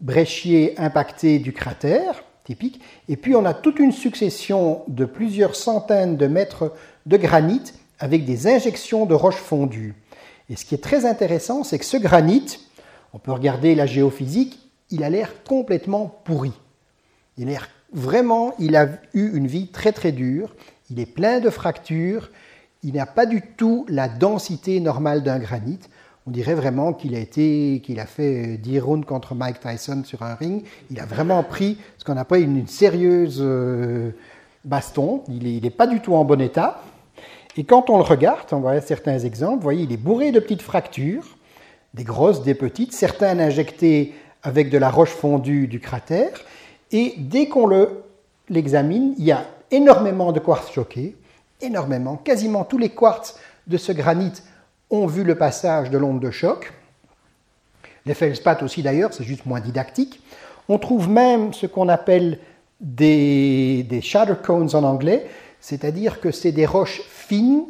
bréchiers 0.00 0.74
impactées 0.78 1.38
du 1.38 1.52
cratère, 1.52 2.22
typique, 2.44 2.80
et 3.08 3.16
puis 3.16 3.34
on 3.34 3.44
a 3.44 3.54
toute 3.54 3.78
une 3.78 3.92
succession 3.92 4.82
de 4.88 5.04
plusieurs 5.04 5.54
centaines 5.54 6.16
de 6.16 6.26
mètres 6.26 6.72
de 7.08 7.16
granit 7.16 7.62
avec 7.98 8.24
des 8.24 8.46
injections 8.46 9.06
de 9.06 9.14
roches 9.14 9.34
fondues. 9.34 9.94
Et 10.50 10.56
ce 10.56 10.64
qui 10.64 10.74
est 10.74 10.82
très 10.82 11.04
intéressant, 11.04 11.64
c'est 11.64 11.78
que 11.78 11.84
ce 11.84 11.96
granit, 11.96 12.60
on 13.12 13.18
peut 13.18 13.32
regarder 13.32 13.74
la 13.74 13.86
géophysique, 13.86 14.58
il 14.90 15.02
a 15.02 15.10
l'air 15.10 15.42
complètement 15.44 16.20
pourri. 16.24 16.52
Il 17.36 17.48
a 17.48 17.50
l'air 17.50 17.68
vraiment, 17.92 18.54
il 18.58 18.76
a 18.76 18.88
eu 19.14 19.36
une 19.36 19.46
vie 19.46 19.68
très 19.68 19.92
très 19.92 20.12
dure, 20.12 20.54
il 20.90 21.00
est 21.00 21.06
plein 21.06 21.40
de 21.40 21.50
fractures, 21.50 22.30
il 22.82 22.94
n'a 22.94 23.06
pas 23.06 23.26
du 23.26 23.42
tout 23.42 23.86
la 23.88 24.08
densité 24.08 24.78
normale 24.80 25.22
d'un 25.22 25.38
granit. 25.38 25.80
On 26.26 26.30
dirait 26.30 26.54
vraiment 26.54 26.92
qu'il 26.92 27.14
a 27.14 27.18
été, 27.18 27.80
qu'il 27.82 28.00
a 28.00 28.06
fait 28.06 28.58
10 28.58 28.80
rounds 28.80 29.06
contre 29.06 29.34
Mike 29.34 29.60
Tyson 29.60 30.02
sur 30.04 30.22
un 30.22 30.34
ring. 30.34 30.62
Il 30.90 31.00
a 31.00 31.06
vraiment 31.06 31.42
pris 31.42 31.78
ce 31.96 32.04
qu'on 32.04 32.18
appelle 32.18 32.42
une, 32.42 32.66
sérieuse 32.66 33.38
euh, 33.40 34.10
baston. 34.64 35.24
Il 35.28 35.62
n'est 35.62 35.70
pas 35.70 35.86
du 35.86 36.00
tout 36.00 36.14
en 36.14 36.24
bon 36.24 36.40
état. 36.40 36.82
Et 37.58 37.64
quand 37.64 37.90
on 37.90 37.96
le 37.96 38.04
regarde, 38.04 38.46
on 38.52 38.60
voit 38.60 38.80
certains 38.80 39.18
exemples, 39.18 39.56
vous 39.56 39.62
voyez, 39.62 39.82
il 39.82 39.92
est 39.92 39.96
bourré 39.96 40.30
de 40.30 40.38
petites 40.38 40.62
fractures, 40.62 41.24
des 41.92 42.04
grosses, 42.04 42.44
des 42.44 42.54
petites, 42.54 42.92
certains 42.92 43.36
injectés 43.40 44.14
avec 44.44 44.70
de 44.70 44.78
la 44.78 44.88
roche 44.88 45.10
fondue 45.10 45.66
du 45.66 45.80
cratère. 45.80 46.30
Et 46.92 47.14
dès 47.18 47.48
qu'on 47.48 47.68
l'examine, 48.48 49.12
il 49.18 49.24
y 49.24 49.32
a 49.32 49.44
énormément 49.72 50.30
de 50.30 50.38
quartz 50.38 50.70
choqués, 50.70 51.16
énormément. 51.60 52.14
Quasiment 52.14 52.62
tous 52.62 52.78
les 52.78 52.90
quartz 52.90 53.34
de 53.66 53.76
ce 53.76 53.90
granit 53.90 54.34
ont 54.88 55.08
vu 55.08 55.24
le 55.24 55.34
passage 55.34 55.90
de 55.90 55.98
l'onde 55.98 56.20
de 56.20 56.30
choc. 56.30 56.72
Les 58.06 58.14
feldspaths 58.14 58.62
aussi 58.62 58.84
d'ailleurs, 58.84 59.12
c'est 59.12 59.24
juste 59.24 59.46
moins 59.46 59.58
didactique. 59.58 60.22
On 60.68 60.78
trouve 60.78 61.08
même 61.08 61.52
ce 61.52 61.66
qu'on 61.66 61.88
appelle 61.88 62.38
des, 62.80 63.82
des 63.82 64.00
shatter 64.00 64.34
cones 64.44 64.76
en 64.76 64.84
anglais, 64.84 65.26
c'est-à-dire 65.60 66.20
que 66.20 66.30
c'est 66.30 66.52
des 66.52 66.66
roches 66.66 67.02
fines 67.08 67.64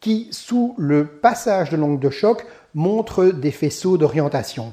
qui, 0.00 0.28
sous 0.30 0.74
le 0.78 1.06
passage 1.06 1.70
de 1.70 1.76
l'onde 1.76 2.00
de 2.00 2.10
choc, 2.10 2.44
montrent 2.74 3.26
des 3.26 3.50
faisceaux 3.50 3.98
d'orientation. 3.98 4.72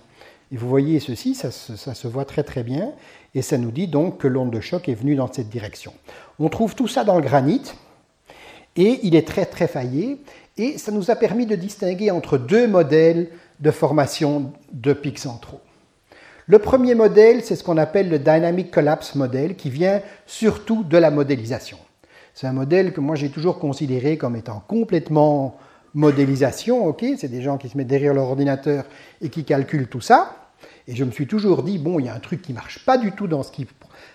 Et 0.52 0.58
vous 0.58 0.70
voyez 0.70 1.00
ceci, 1.00 1.36
ça, 1.36 1.52
se 1.52 2.08
voit 2.08 2.26
très 2.26 2.44
très 2.44 2.64
bien, 2.64 2.94
et 3.36 3.42
ça 3.42 3.58
nous 3.58 3.72
dit 3.72 3.88
donc 3.88 4.20
que 4.20 4.28
l'onde 4.28 4.52
de 4.52 4.62
choc 4.62 4.88
est 4.88 4.94
venue 4.94 5.16
dans 5.16 5.32
cette 5.32 5.50
direction. 5.50 5.94
On 6.40 6.48
trouve 6.48 6.76
tout 6.76 6.88
ça 6.88 7.04
dans 7.04 7.16
le 7.16 7.22
granit, 7.22 7.64
et 8.78 9.00
il 9.04 9.16
est 9.16 9.28
très 9.28 9.46
très 9.46 9.68
faillé, 9.68 10.22
et 10.58 10.78
ça 10.78 10.92
nous 10.92 11.12
a 11.12 11.16
permis 11.16 11.46
de 11.46 11.56
distinguer 11.56 12.12
entre 12.12 12.38
deux 12.38 12.68
modèles 12.68 13.30
de 13.60 13.72
formation 13.72 14.54
de 14.72 14.94
pics 14.94 15.20
centraux. 15.20 15.60
Le 16.46 16.60
premier 16.60 16.96
modèle, 16.96 17.44
c'est 17.44 17.58
ce 17.58 17.64
qu'on 17.64 17.78
appelle 17.78 18.08
le 18.08 18.20
Dynamic 18.20 18.72
Collapse 18.72 19.16
Model, 19.16 19.56
qui 19.56 19.70
vient 19.70 20.02
surtout 20.26 20.86
de 20.86 20.98
la 20.98 21.12
modélisation. 21.12 21.78
C'est 22.40 22.46
un 22.46 22.54
modèle 22.54 22.94
que 22.94 23.02
moi 23.02 23.16
j'ai 23.16 23.30
toujours 23.30 23.58
considéré 23.58 24.16
comme 24.20 24.36
étant 24.36 24.62
complètement 24.68 25.58
modélisation, 25.96 26.86
ok? 26.86 27.04
C'est 27.18 27.30
des 27.30 27.42
gens 27.42 27.58
qui 27.58 27.68
se 27.68 27.76
mettent 27.76 27.88
derrière 27.88 28.14
leur 28.14 28.26
ordinateur 28.26 28.86
et 29.22 29.30
qui 29.30 29.44
calculent 29.44 29.88
tout 29.88 30.02
ça. 30.02 30.52
Et 30.88 30.96
je 30.96 31.04
me 31.04 31.10
suis 31.10 31.26
toujours 31.26 31.64
dit, 31.64 31.80
bon, 31.80 31.98
il 31.98 32.06
y 32.06 32.10
a 32.10 32.14
un 32.14 32.20
truc 32.20 32.44
qui 32.44 32.54
marche 32.54 32.86
pas 32.86 33.00
du 33.00 33.12
tout 33.12 33.26
dans 33.26 33.42
ce 33.42 33.52
qu'ils 33.52 33.66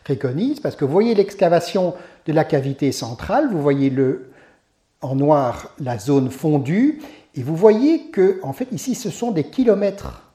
préconisent, 0.04 0.60
parce 0.60 0.76
que 0.76 0.84
vous 0.84 0.92
voyez 0.92 1.16
l'excavation 1.16 1.94
de 2.26 2.32
la 2.32 2.44
cavité 2.44 2.92
centrale, 2.92 3.48
vous 3.50 3.60
voyez 3.60 3.90
le, 3.90 4.30
en 5.00 5.16
noir 5.16 5.74
la 5.80 5.98
zone 5.98 6.30
fondue, 6.30 7.02
et 7.34 7.42
vous 7.42 7.56
voyez 7.56 8.10
que, 8.12 8.38
en 8.44 8.52
fait, 8.52 8.68
ici, 8.70 8.94
ce 8.94 9.10
sont 9.10 9.32
des 9.32 9.50
kilomètres. 9.50 10.30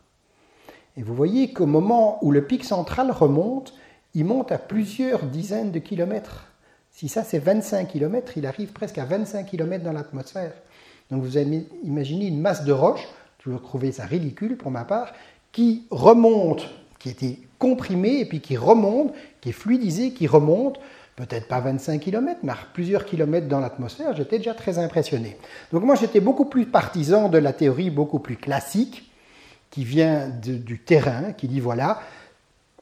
Et 0.97 1.03
vous 1.03 1.15
voyez 1.15 1.53
qu'au 1.53 1.67
moment 1.67 2.19
où 2.21 2.31
le 2.31 2.43
pic 2.43 2.65
central 2.65 3.11
remonte, 3.11 3.73
il 4.13 4.25
monte 4.25 4.51
à 4.51 4.57
plusieurs 4.57 5.23
dizaines 5.23 5.71
de 5.71 5.79
kilomètres. 5.79 6.46
Si 6.97 7.09
ça 7.09 7.23
c'est 7.23 7.37
25 7.37 7.89
km, 7.89 8.33
il 8.37 8.47
arrive 8.47 8.71
presque 8.71 8.97
à 8.97 9.05
25 9.05 9.45
km 9.45 9.83
dans 9.83 9.91
l'atmosphère. 9.91 10.51
Donc 11.11 11.21
vous 11.21 11.37
imaginez 11.37 12.25
une 12.25 12.41
masse 12.41 12.63
de 12.65 12.71
roche, 12.71 13.07
je 13.45 13.51
trouvais 13.51 13.91
ça 13.91 14.03
ridicule 14.03 14.57
pour 14.57 14.71
ma 14.71 14.83
part, 14.83 15.13
qui 15.51 15.85
remonte, 15.91 16.67
qui 16.97 17.09
était 17.09 17.37
comprimée 17.59 18.21
et 18.21 18.25
puis 18.25 18.41
qui 18.41 18.57
remonte, 18.57 19.13
qui 19.41 19.49
est 19.49 19.51
fluidisée, 19.51 20.09
qui 20.09 20.25
remonte, 20.25 20.79
peut-être 21.17 21.47
pas 21.47 21.59
25 21.59 22.01
km, 22.01 22.39
mais 22.41 22.53
plusieurs 22.73 23.05
kilomètres 23.05 23.47
dans 23.47 23.59
l'atmosphère, 23.59 24.15
j'étais 24.15 24.39
déjà 24.39 24.55
très 24.55 24.79
impressionné. 24.79 25.37
Donc 25.71 25.83
moi 25.83 25.93
j'étais 25.93 26.19
beaucoup 26.19 26.45
plus 26.45 26.65
partisan 26.65 27.29
de 27.29 27.37
la 27.37 27.53
théorie 27.53 27.91
beaucoup 27.91 28.17
plus 28.17 28.37
classique, 28.37 29.11
qui 29.69 29.83
vient 29.83 30.29
du 30.29 30.79
terrain, 30.79 31.33
qui 31.33 31.47
dit 31.47 31.59
voilà, 31.59 32.01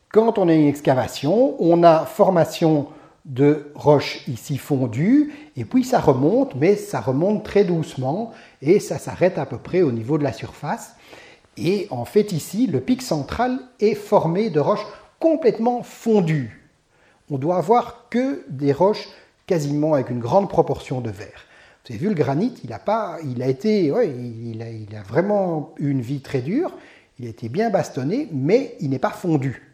quand 0.07 0.37
on 0.37 0.47
a 0.47 0.53
une 0.53 0.69
excavation, 0.69 1.61
on 1.61 1.83
a 1.83 2.05
formation 2.05 2.87
de 3.25 3.71
roches 3.73 4.27
ici 4.27 4.57
fondues, 4.57 5.33
et 5.57 5.65
puis 5.65 5.83
ça 5.83 5.99
remonte, 5.99 6.55
mais 6.55 6.75
ça 6.75 7.01
remonte 7.01 7.43
très 7.43 7.63
doucement, 7.63 8.31
et 8.61 8.79
ça 8.79 8.99
s'arrête 8.99 9.37
à 9.37 9.45
peu 9.45 9.57
près 9.57 9.81
au 9.81 9.91
niveau 9.91 10.17
de 10.17 10.23
la 10.23 10.33
surface. 10.33 10.95
Et 11.57 11.87
en 11.89 12.05
fait 12.05 12.31
ici, 12.31 12.67
le 12.67 12.81
pic 12.81 13.01
central 13.01 13.59
est 13.79 13.95
formé 13.95 14.49
de 14.49 14.59
roches 14.59 14.85
complètement 15.19 15.81
fondues. 15.81 16.69
On 17.31 17.37
doit 17.37 17.57
avoir 17.57 18.09
que 18.09 18.43
des 18.49 18.71
roches 18.71 19.09
quasiment 19.47 19.93
avec 19.93 20.09
une 20.09 20.19
grande 20.19 20.49
proportion 20.49 21.01
de 21.01 21.09
verre. 21.09 21.45
Vous 21.83 21.93
avez 21.93 21.99
vu 21.99 22.09
le 22.09 22.15
granit, 22.15 22.53
il 22.63 22.73
a 22.73 22.79
pas, 22.79 23.17
il 23.23 23.41
a 23.41 23.47
été, 23.47 23.85
il, 23.85 24.61
a, 24.61 24.69
il 24.69 24.95
a 24.95 25.01
vraiment 25.03 25.73
eu 25.77 25.89
une 25.89 26.01
vie 26.01 26.21
très 26.21 26.41
dure. 26.41 26.71
Il 27.19 27.27
a 27.27 27.29
été 27.29 27.47
bien 27.47 27.69
bastonné, 27.69 28.27
mais 28.31 28.75
il 28.81 28.89
n'est 28.89 28.99
pas 28.99 29.11
fondu. 29.11 29.64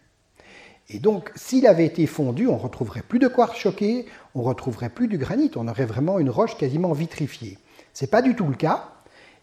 Et 0.94 1.00
donc, 1.00 1.32
s'il 1.36 1.68
avait 1.68 1.86
été 1.86 2.06
fondu, 2.06 2.48
on 2.48 2.58
retrouverait 2.58 3.02
plus 3.02 3.20
de 3.20 3.28
quartz 3.28 3.58
choqué, 3.58 4.06
on 4.36 4.42
retrouverait 4.42 4.90
plus 4.90 5.08
du 5.08 5.18
granit, 5.18 5.52
on 5.56 5.68
aurait 5.68 5.86
vraiment 5.86 6.20
une 6.20 6.30
roche 6.30 6.58
quasiment 6.58 6.92
vitrifiée. 6.92 7.58
Ce 7.94 8.04
n'est 8.04 8.10
pas 8.10 8.22
du 8.22 8.36
tout 8.36 8.48
le 8.48 8.56
cas. 8.56 8.90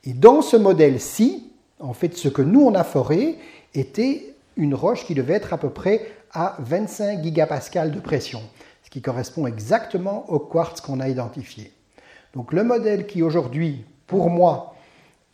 Et 0.05 0.13
dans 0.13 0.43
ce 0.43 0.57
modèle-ci, 0.57 1.51
en 1.81 1.95
fait, 1.95 2.17
ce 2.17 2.29
que 2.29 2.43
nous, 2.43 2.61
on 2.61 2.75
a 2.75 2.85
foré 2.85 3.39
était 3.75 4.35
une 4.57 4.75
roche 4.75 5.07
qui 5.07 5.15
devait 5.15 5.35
être 5.35 5.55
à 5.55 5.59
peu 5.59 5.71
près 5.71 6.11
à 6.33 6.57
25 6.59 7.23
gigapascales 7.23 7.93
de 7.93 8.01
pression, 8.01 8.43
ce 8.85 8.91
qui 8.91 9.01
correspond 9.01 9.47
exactement 9.47 10.29
au 10.29 10.39
quartz 10.39 10.81
qu'on 10.81 11.01
a 11.01 11.09
identifié. 11.09 11.73
Donc 12.35 12.53
le 12.53 12.65
modèle 12.65 13.07
qui 13.07 13.23
aujourd'hui, 13.23 13.85
pour 14.07 14.29
moi, 14.29 14.75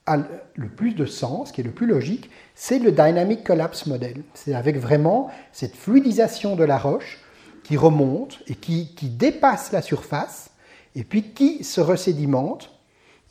a 0.06 0.18
le 0.54 0.68
plus 0.68 0.94
de 0.94 1.06
sens, 1.06 1.50
qui 1.50 1.62
est 1.62 1.64
le 1.64 1.70
plus 1.70 1.86
logique, 1.86 2.30
c'est 2.54 2.78
le 2.78 2.92
Dynamic 2.92 3.42
Collapse 3.42 3.86
Model. 3.86 4.22
C'est 4.34 4.54
avec 4.54 4.76
vraiment 4.76 5.30
cette 5.52 5.76
fluidisation 5.76 6.56
de 6.56 6.64
la 6.64 6.78
roche 6.78 7.20
qui 7.62 7.76
remonte 7.76 8.40
et 8.46 8.54
qui, 8.54 8.94
qui 8.94 9.08
dépasse 9.08 9.72
la 9.72 9.80
surface, 9.82 10.50
et 10.94 11.04
puis 11.04 11.22
qui 11.32 11.64
se 11.64 11.80
resédimente, 11.80 12.70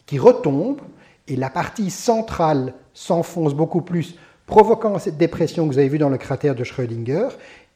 qui 0.05 0.17
retombe, 0.17 0.81
et 1.27 1.35
la 1.35 1.49
partie 1.49 1.91
centrale 1.91 2.73
s'enfonce 2.93 3.53
beaucoup 3.53 3.81
plus, 3.81 4.15
provoquant 4.47 4.99
cette 4.99 5.17
dépression 5.17 5.67
que 5.67 5.73
vous 5.73 5.79
avez 5.79 5.87
vue 5.87 5.99
dans 5.99 6.09
le 6.09 6.17
cratère 6.17 6.55
de 6.55 6.63
Schrödinger, 6.63 7.29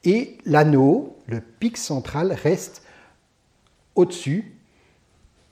et 0.04 0.38
l'anneau, 0.45 1.16
le 1.28 1.39
pic 1.39 1.78
central, 1.78 2.34
reste 2.34 2.82
au-dessus 3.95 4.54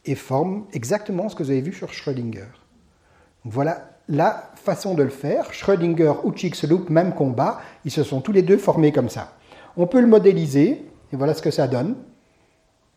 et 0.05 0.15
forme 0.15 0.65
exactement 0.73 1.29
ce 1.29 1.35
que 1.35 1.43
vous 1.43 1.51
avez 1.51 1.61
vu 1.61 1.73
sur 1.73 1.91
Schrödinger. 1.91 2.64
Voilà 3.45 3.89
la 4.09 4.49
façon 4.55 4.95
de 4.95 5.03
le 5.03 5.09
faire. 5.09 5.53
Schrödinger 5.53 6.13
ou 6.23 6.35
Chicxulub, 6.35 6.89
même 6.89 7.13
combat, 7.13 7.61
ils 7.85 7.91
se 7.91 8.03
sont 8.03 8.19
tous 8.19 8.31
les 8.31 8.41
deux 8.41 8.57
formés 8.57 8.91
comme 8.91 9.09
ça. 9.09 9.33
On 9.77 9.85
peut 9.85 10.01
le 10.01 10.07
modéliser, 10.07 10.83
et 11.13 11.15
voilà 11.15 11.33
ce 11.35 11.41
que 11.41 11.51
ça 11.51 11.67
donne. 11.67 11.95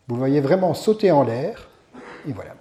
Vous 0.09 0.17
voyez 0.17 0.41
vraiment 0.41 0.73
sauter 0.73 1.11
en 1.11 1.23
l'air, 1.23 1.69
et 2.27 2.33
voilà. 2.33 2.55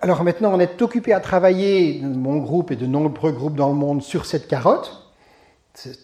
Alors 0.00 0.24
maintenant, 0.24 0.52
on 0.54 0.58
est 0.58 0.82
occupé 0.82 1.12
à 1.12 1.20
travailler, 1.20 2.00
mon 2.02 2.38
groupe 2.38 2.72
et 2.72 2.76
de 2.76 2.86
nombreux 2.86 3.32
groupes 3.32 3.56
dans 3.56 3.68
le 3.68 3.74
monde, 3.74 4.02
sur 4.02 4.26
cette 4.26 4.48
carotte, 4.48 5.12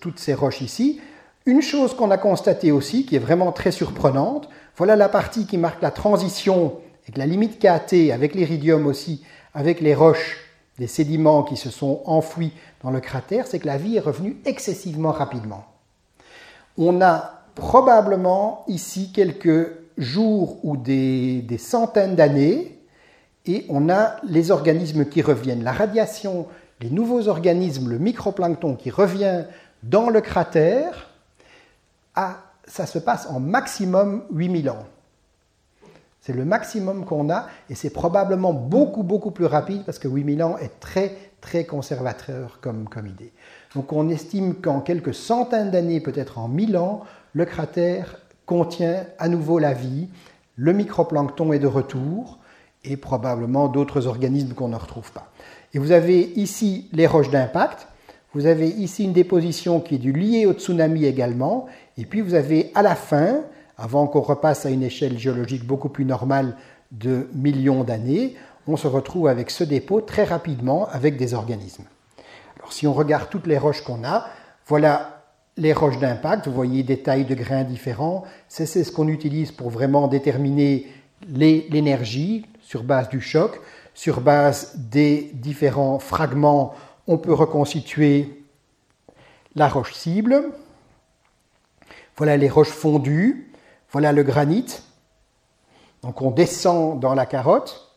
toutes 0.00 0.20
ces 0.20 0.34
roches 0.34 0.60
ici. 0.60 1.00
Une 1.46 1.62
chose 1.62 1.94
qu'on 1.94 2.10
a 2.10 2.18
constatée 2.18 2.70
aussi, 2.70 3.06
qui 3.06 3.16
est 3.16 3.20
vraiment 3.20 3.50
très 3.50 3.72
surprenante, 3.72 4.48
voilà 4.76 4.94
la 4.94 5.08
partie 5.08 5.46
qui 5.46 5.58
marque 5.58 5.82
la 5.82 5.90
transition 5.90 6.74
avec 7.06 7.18
la 7.18 7.26
limite 7.26 7.60
KT, 7.60 8.10
avec 8.12 8.34
l'iridium 8.34 8.86
aussi, 8.86 9.22
avec 9.54 9.80
les 9.80 9.94
roches, 9.94 10.38
les 10.78 10.88
sédiments 10.88 11.44
qui 11.44 11.56
se 11.56 11.70
sont 11.70 12.02
enfouis 12.04 12.52
dans 12.82 12.90
le 12.90 12.98
cratère, 12.98 13.46
c'est 13.46 13.60
que 13.60 13.66
la 13.66 13.78
vie 13.78 13.96
est 13.96 14.00
revenue 14.00 14.36
excessivement 14.44 15.12
rapidement. 15.12 15.64
On 16.76 17.00
a 17.00 17.44
probablement 17.54 18.64
ici 18.66 19.12
quelques 19.12 19.70
jours 19.96 20.58
ou 20.64 20.76
des, 20.76 21.42
des 21.42 21.58
centaines 21.58 22.16
d'années 22.16 22.76
et 23.46 23.64
on 23.68 23.88
a 23.88 24.16
les 24.24 24.50
organismes 24.50 25.06
qui 25.06 25.22
reviennent. 25.22 25.62
La 25.62 25.72
radiation, 25.72 26.48
les 26.80 26.90
nouveaux 26.90 27.28
organismes, 27.28 27.88
le 27.88 27.98
microplancton 27.98 28.74
qui 28.74 28.90
revient 28.90 29.44
dans 29.84 30.10
le 30.10 30.20
cratère, 30.20 31.10
ah, 32.16 32.38
ça 32.66 32.84
se 32.84 32.98
passe 32.98 33.28
en 33.30 33.38
maximum 33.38 34.24
8000 34.32 34.70
ans. 34.70 34.86
C'est 36.26 36.32
le 36.32 36.44
maximum 36.44 37.04
qu'on 37.04 37.30
a 37.30 37.46
et 37.70 37.76
c'est 37.76 37.90
probablement 37.90 38.52
beaucoup, 38.52 39.04
beaucoup 39.04 39.30
plus 39.30 39.44
rapide 39.44 39.84
parce 39.86 40.00
que 40.00 40.08
8000 40.08 40.42
ans 40.42 40.58
est 40.58 40.80
très, 40.80 41.16
très 41.40 41.62
conservateur 41.62 42.58
comme, 42.60 42.88
comme 42.88 43.06
idée. 43.06 43.32
Donc 43.76 43.92
on 43.92 44.08
estime 44.08 44.56
qu'en 44.56 44.80
quelques 44.80 45.14
centaines 45.14 45.70
d'années, 45.70 46.00
peut-être 46.00 46.38
en 46.38 46.48
1000 46.48 46.78
ans, 46.78 47.04
le 47.32 47.44
cratère 47.44 48.16
contient 48.44 49.04
à 49.20 49.28
nouveau 49.28 49.60
la 49.60 49.72
vie, 49.72 50.08
le 50.56 50.72
microplancton 50.72 51.52
est 51.52 51.60
de 51.60 51.68
retour, 51.68 52.40
et 52.82 52.96
probablement 52.96 53.68
d'autres 53.68 54.08
organismes 54.08 54.54
qu'on 54.54 54.68
ne 54.68 54.76
retrouve 54.76 55.12
pas. 55.12 55.30
Et 55.74 55.78
vous 55.78 55.92
avez 55.92 56.32
ici 56.34 56.88
les 56.92 57.06
roches 57.06 57.30
d'impact, 57.30 57.86
vous 58.34 58.46
avez 58.46 58.66
ici 58.66 59.04
une 59.04 59.12
déposition 59.12 59.78
qui 59.78 59.94
est 59.94 59.98
du 59.98 60.10
liée 60.10 60.44
au 60.46 60.54
tsunami 60.54 61.04
également, 61.04 61.66
et 61.96 62.04
puis 62.04 62.20
vous 62.20 62.34
avez 62.34 62.72
à 62.74 62.82
la 62.82 62.96
fin, 62.96 63.42
avant 63.76 64.06
qu'on 64.06 64.20
repasse 64.20 64.66
à 64.66 64.70
une 64.70 64.82
échelle 64.82 65.18
géologique 65.18 65.64
beaucoup 65.64 65.88
plus 65.88 66.04
normale 66.04 66.56
de 66.92 67.28
millions 67.34 67.84
d'années, 67.84 68.36
on 68.66 68.76
se 68.76 68.86
retrouve 68.86 69.28
avec 69.28 69.50
ce 69.50 69.64
dépôt 69.64 70.00
très 70.00 70.24
rapidement 70.24 70.88
avec 70.90 71.16
des 71.16 71.34
organismes. 71.34 71.84
Alors 72.58 72.72
si 72.72 72.86
on 72.86 72.92
regarde 72.92 73.28
toutes 73.30 73.46
les 73.46 73.58
roches 73.58 73.82
qu'on 73.82 74.04
a, 74.04 74.26
voilà 74.66 75.24
les 75.56 75.72
roches 75.72 75.98
d'impact, 75.98 76.48
vous 76.48 76.54
voyez 76.54 76.82
des 76.82 77.02
tailles 77.02 77.24
de 77.24 77.34
grains 77.34 77.64
différents, 77.64 78.24
c'est 78.48 78.66
ce 78.66 78.92
qu'on 78.92 79.08
utilise 79.08 79.52
pour 79.52 79.70
vraiment 79.70 80.08
déterminer 80.08 80.86
l'énergie, 81.28 82.46
sur 82.60 82.82
base 82.82 83.08
du 83.08 83.20
choc, 83.20 83.60
sur 83.94 84.20
base 84.20 84.76
des 84.76 85.30
différents 85.32 85.98
fragments, 85.98 86.74
on 87.06 87.16
peut 87.16 87.32
reconstituer 87.32 88.44
la 89.54 89.68
roche 89.68 89.94
cible. 89.94 90.50
Voilà 92.16 92.36
les 92.36 92.48
roches 92.48 92.68
fondues, 92.68 93.52
voilà 93.90 94.12
le 94.12 94.22
granit. 94.22 94.66
Donc 96.02 96.22
on 96.22 96.30
descend 96.30 97.00
dans 97.00 97.14
la 97.14 97.26
carotte. 97.26 97.92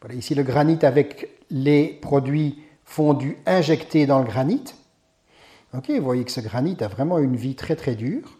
Voilà 0.00 0.14
ici 0.14 0.34
le 0.34 0.42
granit 0.42 0.78
avec 0.82 1.30
les 1.50 1.86
produits 1.86 2.62
fondus 2.84 3.38
injectés 3.46 4.06
dans 4.06 4.18
le 4.18 4.24
granit. 4.24 4.64
Ok, 5.76 5.90
vous 5.90 6.04
voyez 6.04 6.24
que 6.24 6.30
ce 6.30 6.40
granit 6.40 6.76
a 6.80 6.88
vraiment 6.88 7.18
une 7.18 7.36
vie 7.36 7.54
très 7.54 7.76
très 7.76 7.94
dure. 7.94 8.38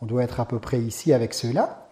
On 0.00 0.06
doit 0.06 0.22
être 0.22 0.40
à 0.40 0.44
peu 0.44 0.58
près 0.58 0.78
ici 0.78 1.12
avec 1.12 1.34
ceux-là. 1.34 1.88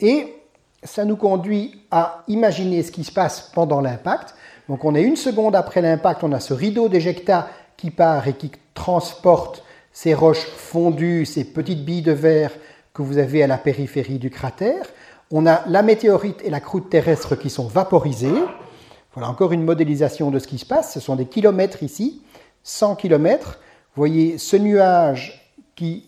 Et 0.00 0.34
ça 0.82 1.04
nous 1.04 1.16
conduit 1.16 1.82
à 1.90 2.24
imaginer 2.26 2.82
ce 2.82 2.90
qui 2.90 3.04
se 3.04 3.12
passe 3.12 3.50
pendant 3.52 3.80
l'impact. 3.80 4.34
Donc 4.68 4.84
on 4.84 4.94
est 4.94 5.02
une 5.02 5.16
seconde 5.16 5.54
après 5.54 5.82
l'impact, 5.82 6.24
on 6.24 6.32
a 6.32 6.40
ce 6.40 6.54
rideau 6.54 6.88
d'éjecta 6.88 7.48
qui 7.76 7.90
part 7.90 8.26
et 8.28 8.34
qui 8.34 8.50
transporte 8.74 9.64
ces 9.92 10.14
roches 10.14 10.46
fondues, 10.46 11.26
ces 11.26 11.44
petites 11.44 11.84
billes 11.84 12.02
de 12.02 12.12
verre 12.12 12.52
que 12.92 13.02
vous 13.02 13.18
avez 13.18 13.42
à 13.42 13.46
la 13.46 13.58
périphérie 13.58 14.18
du 14.18 14.30
cratère. 14.30 14.86
On 15.30 15.46
a 15.46 15.62
la 15.68 15.82
météorite 15.82 16.40
et 16.44 16.50
la 16.50 16.60
croûte 16.60 16.90
terrestre 16.90 17.36
qui 17.36 17.50
sont 17.50 17.66
vaporisées. 17.66 18.42
Voilà 19.14 19.28
encore 19.28 19.52
une 19.52 19.64
modélisation 19.64 20.30
de 20.30 20.38
ce 20.38 20.48
qui 20.48 20.58
se 20.58 20.66
passe. 20.66 20.92
Ce 20.92 21.00
sont 21.00 21.16
des 21.16 21.26
kilomètres 21.26 21.82
ici, 21.82 22.22
100 22.64 22.96
kilomètres. 22.96 23.60
Vous 23.94 24.00
voyez 24.00 24.38
ce 24.38 24.56
nuage 24.56 25.54
qui 25.76 26.06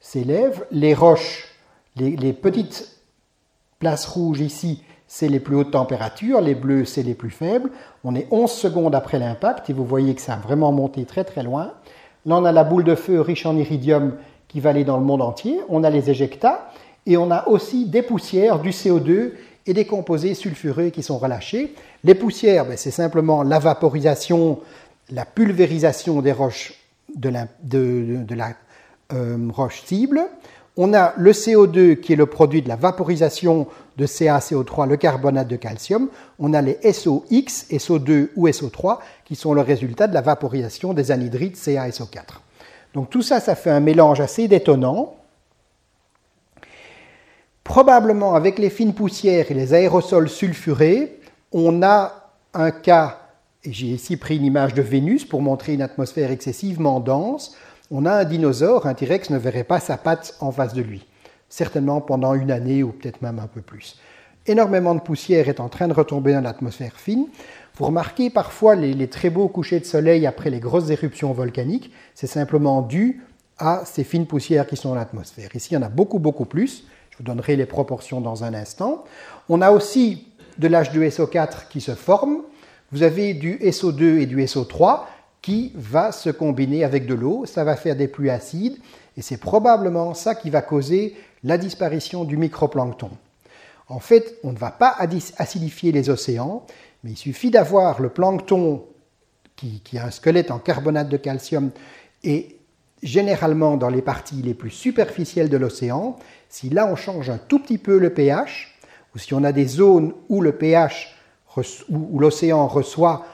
s'élève, 0.00 0.66
les 0.70 0.94
roches, 0.94 1.48
les, 1.96 2.16
les 2.16 2.32
petites 2.32 2.98
Place 3.78 4.06
rouge 4.06 4.40
ici, 4.40 4.82
c'est 5.06 5.28
les 5.28 5.38
plus 5.38 5.54
hautes 5.54 5.70
températures, 5.70 6.40
les 6.40 6.56
bleus, 6.56 6.84
c'est 6.84 7.04
les 7.04 7.14
plus 7.14 7.30
faibles. 7.30 7.70
On 8.02 8.16
est 8.16 8.26
11 8.32 8.50
secondes 8.50 8.94
après 8.94 9.20
l'impact 9.20 9.70
et 9.70 9.72
vous 9.72 9.84
voyez 9.84 10.16
que 10.16 10.20
ça 10.20 10.34
a 10.34 10.38
vraiment 10.38 10.72
monté 10.72 11.04
très 11.04 11.22
très 11.22 11.44
loin. 11.44 11.74
Là, 12.26 12.36
on 12.36 12.44
a 12.44 12.50
la 12.50 12.64
boule 12.64 12.82
de 12.82 12.96
feu 12.96 13.20
riche 13.20 13.46
en 13.46 13.56
iridium 13.56 14.16
qui 14.48 14.60
va 14.60 14.70
aller 14.70 14.84
dans 14.84 14.96
le 14.96 15.04
monde 15.04 15.22
entier. 15.22 15.60
On 15.68 15.84
a 15.84 15.90
les 15.90 16.10
éjectats 16.10 16.70
et 17.06 17.16
on 17.16 17.30
a 17.30 17.46
aussi 17.48 17.86
des 17.86 18.02
poussières, 18.02 18.58
du 18.58 18.70
CO2 18.70 19.32
et 19.66 19.74
des 19.74 19.86
composés 19.86 20.34
sulfureux 20.34 20.88
qui 20.88 21.02
sont 21.02 21.18
relâchés. 21.18 21.74
Les 22.02 22.14
poussières, 22.14 22.66
ben, 22.66 22.76
c'est 22.76 22.90
simplement 22.90 23.42
la 23.42 23.58
vaporisation, 23.58 24.60
la 25.10 25.24
pulvérisation 25.24 26.22
des 26.22 26.32
roches 26.32 26.74
de 27.14 27.28
la, 27.28 27.46
euh, 29.12 29.48
roche 29.52 29.82
cible. 29.84 30.22
On 30.76 30.94
a 30.94 31.12
le 31.16 31.32
CO2 31.32 31.96
qui 31.96 32.12
est 32.12 32.16
le 32.16 32.26
produit 32.26 32.62
de 32.62 32.68
la 32.68 32.76
vaporisation 32.76 33.66
de 33.96 34.06
CaCO3, 34.06 34.88
le 34.88 34.96
carbonate 34.96 35.48
de 35.48 35.56
calcium. 35.56 36.08
On 36.38 36.54
a 36.54 36.62
les 36.62 36.78
SOX, 36.92 37.66
SO2 37.70 38.28
ou 38.36 38.48
SO3 38.48 38.98
qui 39.24 39.34
sont 39.34 39.54
le 39.54 39.60
résultat 39.60 40.06
de 40.06 40.14
la 40.14 40.20
vaporisation 40.20 40.94
des 40.94 41.10
anhydrides 41.10 41.56
CaSO4. 41.56 42.40
Donc 42.98 43.10
tout 43.10 43.22
ça, 43.22 43.38
ça 43.38 43.54
fait 43.54 43.70
un 43.70 43.78
mélange 43.78 44.18
assez 44.18 44.48
détonnant. 44.48 45.14
Probablement 47.62 48.34
avec 48.34 48.58
les 48.58 48.70
fines 48.70 48.92
poussières 48.92 49.52
et 49.52 49.54
les 49.54 49.72
aérosols 49.72 50.28
sulfurés, 50.28 51.20
on 51.52 51.84
a 51.84 52.32
un 52.54 52.72
cas, 52.72 53.20
et 53.62 53.72
j'ai 53.72 53.86
ici 53.86 54.16
pris 54.16 54.38
une 54.38 54.44
image 54.44 54.74
de 54.74 54.82
Vénus 54.82 55.24
pour 55.24 55.42
montrer 55.42 55.74
une 55.74 55.82
atmosphère 55.82 56.32
excessivement 56.32 56.98
dense, 56.98 57.56
on 57.92 58.04
a 58.04 58.10
un 58.10 58.24
dinosaure, 58.24 58.86
un 58.86 58.94
T-Rex 58.94 59.30
ne 59.30 59.38
verrait 59.38 59.62
pas 59.62 59.78
sa 59.78 59.96
patte 59.96 60.34
en 60.40 60.50
face 60.50 60.74
de 60.74 60.82
lui, 60.82 61.06
certainement 61.48 62.00
pendant 62.00 62.34
une 62.34 62.50
année 62.50 62.82
ou 62.82 62.90
peut-être 62.90 63.22
même 63.22 63.38
un 63.38 63.46
peu 63.46 63.60
plus. 63.60 63.96
Énormément 64.44 64.96
de 64.96 65.00
poussière 65.00 65.48
est 65.48 65.60
en 65.60 65.68
train 65.68 65.86
de 65.86 65.92
retomber 65.92 66.32
dans 66.32 66.40
l'atmosphère 66.40 66.96
fine. 66.96 67.28
Vous 67.78 67.86
remarquez 67.86 68.28
parfois 68.28 68.74
les, 68.74 69.08
très 69.08 69.30
beaux 69.30 69.46
couchers 69.46 69.78
de 69.78 69.84
soleil 69.84 70.26
après 70.26 70.50
les 70.50 70.58
grosses 70.58 70.90
éruptions 70.90 71.32
volcaniques, 71.32 71.92
c'est 72.12 72.26
simplement 72.26 72.82
dû 72.82 73.22
à 73.56 73.82
ces 73.84 74.02
fines 74.02 74.26
poussières 74.26 74.66
qui 74.66 74.76
sont 74.76 74.88
dans 74.88 74.94
l'atmosphère. 74.96 75.54
Ici, 75.54 75.68
il 75.70 75.74
y 75.74 75.76
en 75.76 75.82
a 75.82 75.88
beaucoup, 75.88 76.18
beaucoup 76.18 76.44
plus. 76.44 76.84
Je 77.10 77.18
vous 77.18 77.22
donnerai 77.22 77.54
les 77.54 77.66
proportions 77.66 78.20
dans 78.20 78.42
un 78.42 78.52
instant. 78.52 79.04
On 79.48 79.62
a 79.62 79.70
aussi 79.70 80.26
de 80.58 80.66
l'H2SO4 80.66 81.68
qui 81.70 81.80
se 81.80 81.94
forme. 81.94 82.38
Vous 82.90 83.04
avez 83.04 83.32
du 83.32 83.58
SO2 83.58 84.18
et 84.18 84.26
du 84.26 84.38
SO3 84.38 85.02
qui 85.40 85.70
va 85.76 86.10
se 86.10 86.30
combiner 86.30 86.82
avec 86.82 87.06
de 87.06 87.14
l'eau, 87.14 87.46
ça 87.46 87.62
va 87.62 87.76
faire 87.76 87.94
des 87.94 88.08
pluies 88.08 88.30
acides, 88.30 88.76
et 89.16 89.22
c'est 89.22 89.36
probablement 89.36 90.14
ça 90.14 90.34
qui 90.34 90.50
va 90.50 90.62
causer 90.62 91.14
la 91.44 91.58
disparition 91.58 92.24
du 92.24 92.36
microplancton. 92.36 93.10
En 93.86 94.00
fait, 94.00 94.34
on 94.42 94.52
ne 94.52 94.58
va 94.58 94.70
pas 94.70 94.96
acidifier 95.38 95.92
les 95.92 96.10
océans, 96.10 96.66
mais 97.02 97.10
il 97.12 97.16
suffit 97.16 97.50
d'avoir 97.50 98.00
le 98.00 98.08
plancton 98.08 98.84
qui, 99.56 99.98
a 99.98 100.06
un 100.06 100.10
squelette 100.10 100.50
en 100.50 100.58
carbonate 100.58 101.08
de 101.08 101.16
calcium 101.16 101.70
et 102.22 102.56
généralement 103.02 103.76
dans 103.76 103.88
les 103.88 104.02
parties 104.02 104.42
les 104.42 104.54
plus 104.54 104.70
superficielles 104.70 105.48
de 105.48 105.56
l'océan, 105.56 106.16
si 106.48 106.70
là 106.70 106.86
on 106.86 106.96
change 106.96 107.30
un 107.30 107.38
tout 107.38 107.58
petit 107.58 107.78
peu 107.78 107.98
le 107.98 108.10
pH, 108.10 108.78
ou 109.14 109.18
si 109.18 109.34
on 109.34 109.42
a 109.44 109.52
des 109.52 109.66
zones 109.66 110.12
où 110.28 110.40
le 110.40 110.52
pH, 110.52 111.16
où 111.88 112.20
l'océan 112.20 112.68
reçoit 112.68 113.26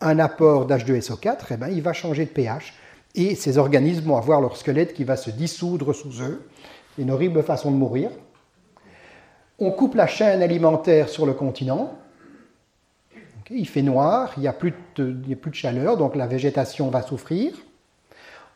un 0.00 0.18
apport 0.18 0.66
d'H2SO4, 0.66 1.36
eh 1.50 1.56
ben, 1.56 1.68
il 1.68 1.82
va 1.82 1.92
changer 1.92 2.24
de 2.24 2.30
pH 2.30 2.74
et 3.14 3.34
ces 3.34 3.58
organismes 3.58 4.04
vont 4.04 4.16
avoir 4.16 4.40
leur 4.40 4.56
squelette 4.56 4.94
qui 4.94 5.04
va 5.04 5.16
se 5.16 5.30
dissoudre 5.30 5.94
sous 5.94 6.22
eux. 6.22 6.48
Une 6.98 7.10
horrible 7.10 7.42
façon 7.42 7.70
de 7.70 7.76
mourir. 7.76 8.10
On 9.58 9.70
coupe 9.72 9.94
la 9.94 10.06
chaîne 10.06 10.42
alimentaire 10.42 11.08
sur 11.08 11.26
le 11.26 11.32
continent. 11.32 11.94
Il 13.50 13.66
fait 13.66 13.82
noir, 13.82 14.32
il 14.36 14.40
n'y 14.40 14.48
a, 14.48 14.52
plus 14.52 14.72
de 14.96 15.36
chaleur, 15.52 15.96
donc 15.96 16.16
la 16.16 16.26
végétation 16.26 16.88
va 16.90 17.02
souffrir. 17.02 17.52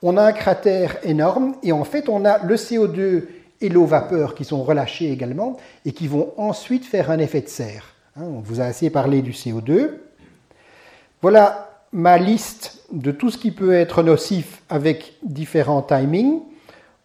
On 0.02 0.16
a 0.16 0.22
un 0.22 0.32
cratère 0.32 0.96
énorme 1.02 1.54
et 1.62 1.72
en 1.72 1.84
fait 1.84 2.08
on 2.08 2.24
a 2.24 2.38
le 2.44 2.56
CO2 2.56 3.24
et 3.60 3.68
l'eau 3.68 3.86
vapeur 3.86 4.34
qui 4.34 4.44
sont 4.44 4.62
relâchés 4.62 5.10
également 5.10 5.56
et 5.84 5.92
qui 5.92 6.08
vont 6.08 6.32
ensuite 6.36 6.84
faire 6.84 7.10
un 7.10 7.18
effet 7.18 7.40
de 7.40 7.48
serre. 7.48 7.94
Hein, 8.16 8.24
on 8.24 8.40
vous 8.40 8.60
a 8.60 8.64
assez 8.64 8.90
parlé 8.90 9.22
du 9.22 9.32
CO2. 9.32 9.90
Voilà 11.22 11.70
ma 11.92 12.18
liste 12.18 12.84
de 12.92 13.12
tout 13.12 13.30
ce 13.30 13.38
qui 13.38 13.50
peut 13.50 13.72
être 13.72 14.02
nocif 14.02 14.62
avec 14.68 15.14
différents 15.22 15.82
timings. 15.82 16.40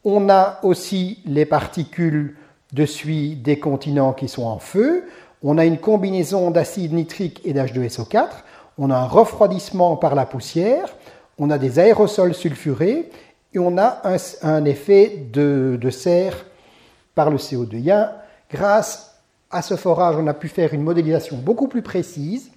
On 0.03 0.29
a 0.29 0.59
aussi 0.63 1.19
les 1.25 1.45
particules 1.45 2.35
de 2.73 2.85
suie 2.85 3.35
des 3.35 3.59
continents 3.59 4.13
qui 4.13 4.27
sont 4.27 4.43
en 4.43 4.59
feu. 4.59 5.05
On 5.43 5.57
a 5.57 5.65
une 5.65 5.77
combinaison 5.77 6.51
d'acide 6.51 6.93
nitrique 6.93 7.41
et 7.45 7.53
d'H2SO4. 7.53 8.27
On 8.77 8.89
a 8.89 8.97
un 8.97 9.07
refroidissement 9.07 9.95
par 9.95 10.15
la 10.15 10.25
poussière. 10.25 10.95
On 11.37 11.49
a 11.49 11.57
des 11.57 11.79
aérosols 11.79 12.33
sulfurés. 12.33 13.09
Et 13.53 13.59
on 13.59 13.77
a 13.77 14.01
un, 14.43 14.65
effet 14.65 15.27
de, 15.31 15.89
serre 15.89 16.45
par 17.15 17.29
le 17.29 17.37
CO2. 17.37 18.09
grâce 18.51 19.15
à 19.49 19.61
ce 19.61 19.75
forage, 19.75 20.15
on 20.17 20.27
a 20.27 20.33
pu 20.33 20.47
faire 20.47 20.73
une 20.73 20.83
modélisation 20.83 21.37
beaucoup 21.37 21.67
plus 21.67 21.81
précise 21.81 22.51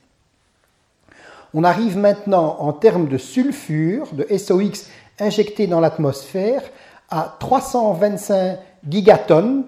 on 1.55 1.65
arrive 1.65 1.99
maintenant 1.99 2.57
en 2.61 2.73
termes 2.73 3.09
de 3.09 3.19
sulfure, 3.19 4.09
de 4.13 4.27
SOX 4.37 4.89
injecté 5.21 5.67
dans 5.67 5.81
l'atmosphère, 5.81 6.63
à 7.11 7.37
325 7.39 8.59
gigatonnes, 8.89 9.65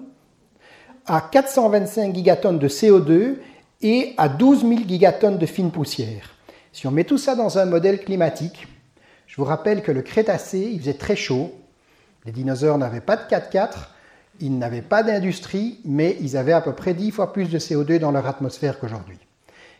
à 1.07 1.21
425 1.21 2.15
gigatonnes 2.15 2.59
de 2.59 2.69
CO2 2.69 3.37
et 3.83 4.15
à 4.17 4.29
12 4.29 4.61
000 4.61 4.75
gigatonnes 4.87 5.39
de 5.39 5.47
fine 5.47 5.71
poussière. 5.71 6.31
Si 6.73 6.87
on 6.87 6.91
met 6.91 7.05
tout 7.05 7.19
ça 7.19 7.35
dans 7.35 7.59
un 7.59 7.67
modèle 7.67 8.01
climatique, 8.01 8.67
je 9.27 9.37
vous 9.37 9.45
rappelle 9.45 9.83
que 9.83 9.93
le 9.93 10.03
Crétacé, 10.03 10.71
il 10.73 10.81
faisait 10.81 10.95
très 10.95 11.17
chaud. 11.17 11.53
Les 12.25 12.33
dinosaures 12.33 12.79
n'avaient 12.79 13.01
pas 13.01 13.17
de 13.17 13.23
4x4, 13.23 13.89
ils 14.41 14.59
n'avaient 14.59 14.83
pas 14.83 15.03
d'industrie, 15.03 15.81
mais 15.85 16.17
ils 16.21 16.37
avaient 16.37 16.53
à 16.53 16.61
peu 16.61 16.73
près 16.73 16.95
10 16.95 17.11
fois 17.11 17.33
plus 17.33 17.51
de 17.51 17.59
CO2 17.59 17.99
dans 17.99 18.11
leur 18.11 18.27
atmosphère 18.27 18.79
qu'aujourd'hui. 18.79 19.19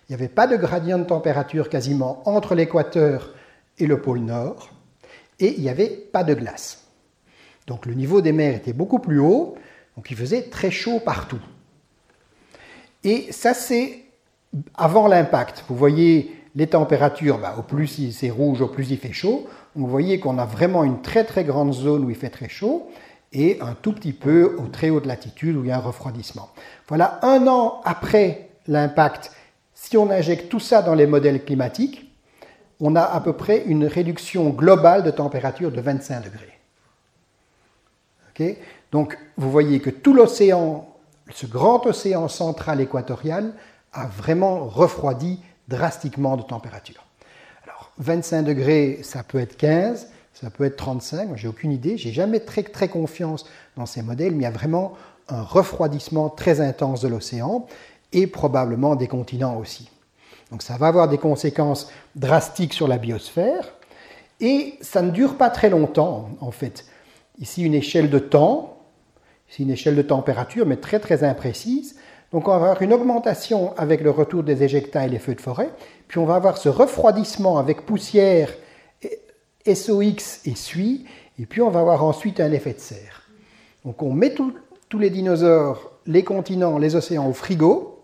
Il 0.09 0.13
n'y 0.13 0.15
avait 0.15 0.29
pas 0.29 0.47
de 0.47 0.57
gradient 0.57 0.99
de 0.99 1.05
température 1.05 1.71
quasiment 1.71 2.23
entre 2.29 2.55
l'équateur 2.55 3.33
et 3.79 3.87
le 3.87 4.01
pôle 4.01 4.21
Nord, 4.21 4.69
et 5.41 5.55
il 5.57 5.63
n'y 5.63 5.71
avait 5.71 5.89
pas 5.89 6.25
de 6.25 6.35
glace. 6.35 6.85
Donc 7.67 7.87
le 7.87 7.95
niveau 7.95 8.21
des 8.21 8.33
mers 8.33 8.55
était 8.55 8.75
beaucoup 8.75 8.99
plus 8.99 9.19
haut, 9.19 9.57
donc 9.97 10.11
il 10.11 10.17
faisait 10.17 10.43
très 10.43 10.71
chaud 10.71 11.01
partout. 11.01 11.41
Et 13.05 13.31
ça, 13.33 13.55
c'est 13.55 14.05
avant 14.75 15.09
l'impact. 15.09 15.65
Vous 15.69 15.77
voyez 15.77 16.35
les 16.55 16.67
températures, 16.69 17.39
bah, 17.39 17.57
au 17.59 17.63
plus 17.63 18.13
c'est 18.13 18.31
rouge, 18.31 18.61
au 18.61 18.69
plus 18.69 18.91
il 18.91 18.99
fait 18.99 19.13
chaud. 19.13 19.47
Vous 19.75 19.87
voyez 19.87 20.21
qu'on 20.21 20.39
a 20.39 20.45
vraiment 20.45 20.85
une 20.85 21.03
très 21.03 21.25
très 21.25 21.45
grande 21.45 21.73
zone 21.73 22.05
où 22.05 22.11
il 22.11 22.17
fait 22.17 22.31
très 22.31 22.49
chaud 22.49 22.89
et 23.33 23.59
un 23.61 23.75
tout 23.75 23.93
petit 23.93 24.13
peu 24.13 24.57
au 24.59 24.69
très 24.69 24.91
haute 24.91 25.07
latitude 25.07 25.57
où 25.57 25.65
il 25.65 25.69
y 25.69 25.73
a 25.73 25.77
un 25.77 25.81
refroidissement. 25.81 26.49
Voilà, 26.89 27.19
un 27.23 27.47
an 27.49 27.81
après 27.85 28.51
l'impact, 28.69 29.33
si 29.75 29.97
on 29.97 30.11
injecte 30.11 30.49
tout 30.49 30.61
ça 30.61 30.83
dans 30.83 30.95
les 30.95 31.07
modèles 31.07 31.45
climatiques, 31.45 32.13
on 32.81 32.95
a 32.97 33.03
à 33.03 33.21
peu 33.21 33.33
près 33.33 33.65
une 33.67 33.87
réduction 33.87 34.51
globale 34.51 35.03
de 35.03 35.11
température 35.11 35.73
de 35.73 35.81
25 35.81 36.25
degrés. 36.25 36.55
Donc 38.95 39.19
vous 39.37 39.51
voyez 39.51 39.81
que 39.81 39.91
tout 39.91 40.15
l'océan, 40.15 40.87
ce 41.29 41.47
grand 41.47 41.85
océan 41.85 42.29
central 42.29 42.81
équatorial, 42.81 43.53
a 43.93 44.07
vraiment 44.07 44.69
refroidi 44.69 45.41
drastiquement 45.67 46.37
de 46.37 46.43
température. 46.43 47.05
Alors 47.65 47.91
25 47.99 48.43
degrés, 48.43 49.01
ça 49.03 49.25
peut 49.25 49.41
être 49.41 49.57
15, 49.57 50.11
ça 50.33 50.49
peut 50.49 50.63
être 50.63 50.77
35, 50.77 51.27
moi 51.27 51.37
j'ai 51.37 51.49
aucune 51.49 51.73
idée, 51.73 51.99
j'ai 51.99 52.13
jamais 52.13 52.39
très, 52.39 52.63
très 52.63 52.87
confiance 52.87 53.47
dans 53.77 53.85
ces 53.85 54.01
modèles, 54.01 54.31
mais 54.31 54.43
il 54.43 54.43
y 54.45 54.47
a 54.47 54.53
vraiment 54.53 54.93
un 55.29 55.43
refroidissement 55.43 56.29
très 56.29 56.61
intense 56.61 57.01
de 57.01 57.09
l'océan 57.09 57.67
et 58.13 58.29
probablement 58.29 58.95
des 58.95 59.09
continents 59.09 59.57
aussi. 59.57 59.91
Donc 60.53 60.63
ça 60.63 60.77
va 60.77 60.87
avoir 60.87 61.09
des 61.09 61.19
conséquences 61.19 61.91
drastiques 62.15 62.75
sur 62.75 62.87
la 62.87 62.99
biosphère 62.99 63.75
et 64.39 64.79
ça 64.83 65.03
ne 65.03 65.11
dure 65.11 65.37
pas 65.37 65.51
très 65.51 65.69
longtemps 65.69 66.29
en 66.41 66.53
fait. 66.53 66.87
Ici 67.41 67.65
une 67.65 67.75
échelle 67.75 68.09
de 68.09 68.21
temps, 68.21 68.74
ici 69.55 69.63
une 69.63 69.71
échelle 69.71 69.97
de 69.97 70.03
température 70.03 70.67
mais 70.67 70.77
très 70.77 70.99
très 70.99 71.25
imprécise. 71.25 71.97
Donc 72.33 72.49
on 72.49 72.51
va 72.51 72.57
avoir 72.57 72.83
une 72.83 72.93
augmentation 72.93 73.77
avec 73.77 74.01
le 74.01 74.11
retour 74.11 74.43
des 74.43 74.65
éjecta 74.65 75.07
et 75.07 75.09
les 75.09 75.21
feux 75.21 75.35
de 75.35 75.41
forêt, 75.41 75.71
puis 76.09 76.19
on 76.19 76.25
va 76.25 76.35
avoir 76.35 76.59
ce 76.59 76.69
refroidissement 76.69 77.59
avec 77.59 77.87
poussière, 77.87 78.53
SOX 79.67 80.41
et 80.45 80.57
suie, 80.57 81.05
et 81.39 81.47
puis 81.47 81.63
on 81.63 81.71
va 81.71 81.81
avoir 81.81 82.05
ensuite 82.05 82.41
un 82.41 82.51
effet 82.51 82.73
de 82.73 82.81
serre. 82.81 83.23
Donc 83.85 84.03
on 84.03 84.13
met 84.13 84.35
tous 84.35 84.99
les 84.99 85.11
dinosaures, 85.11 85.93
les 86.07 86.25
continents, 86.25 86.79
les 86.79 86.97
océans 86.97 87.29
au 87.29 87.33
frigo, 87.33 88.03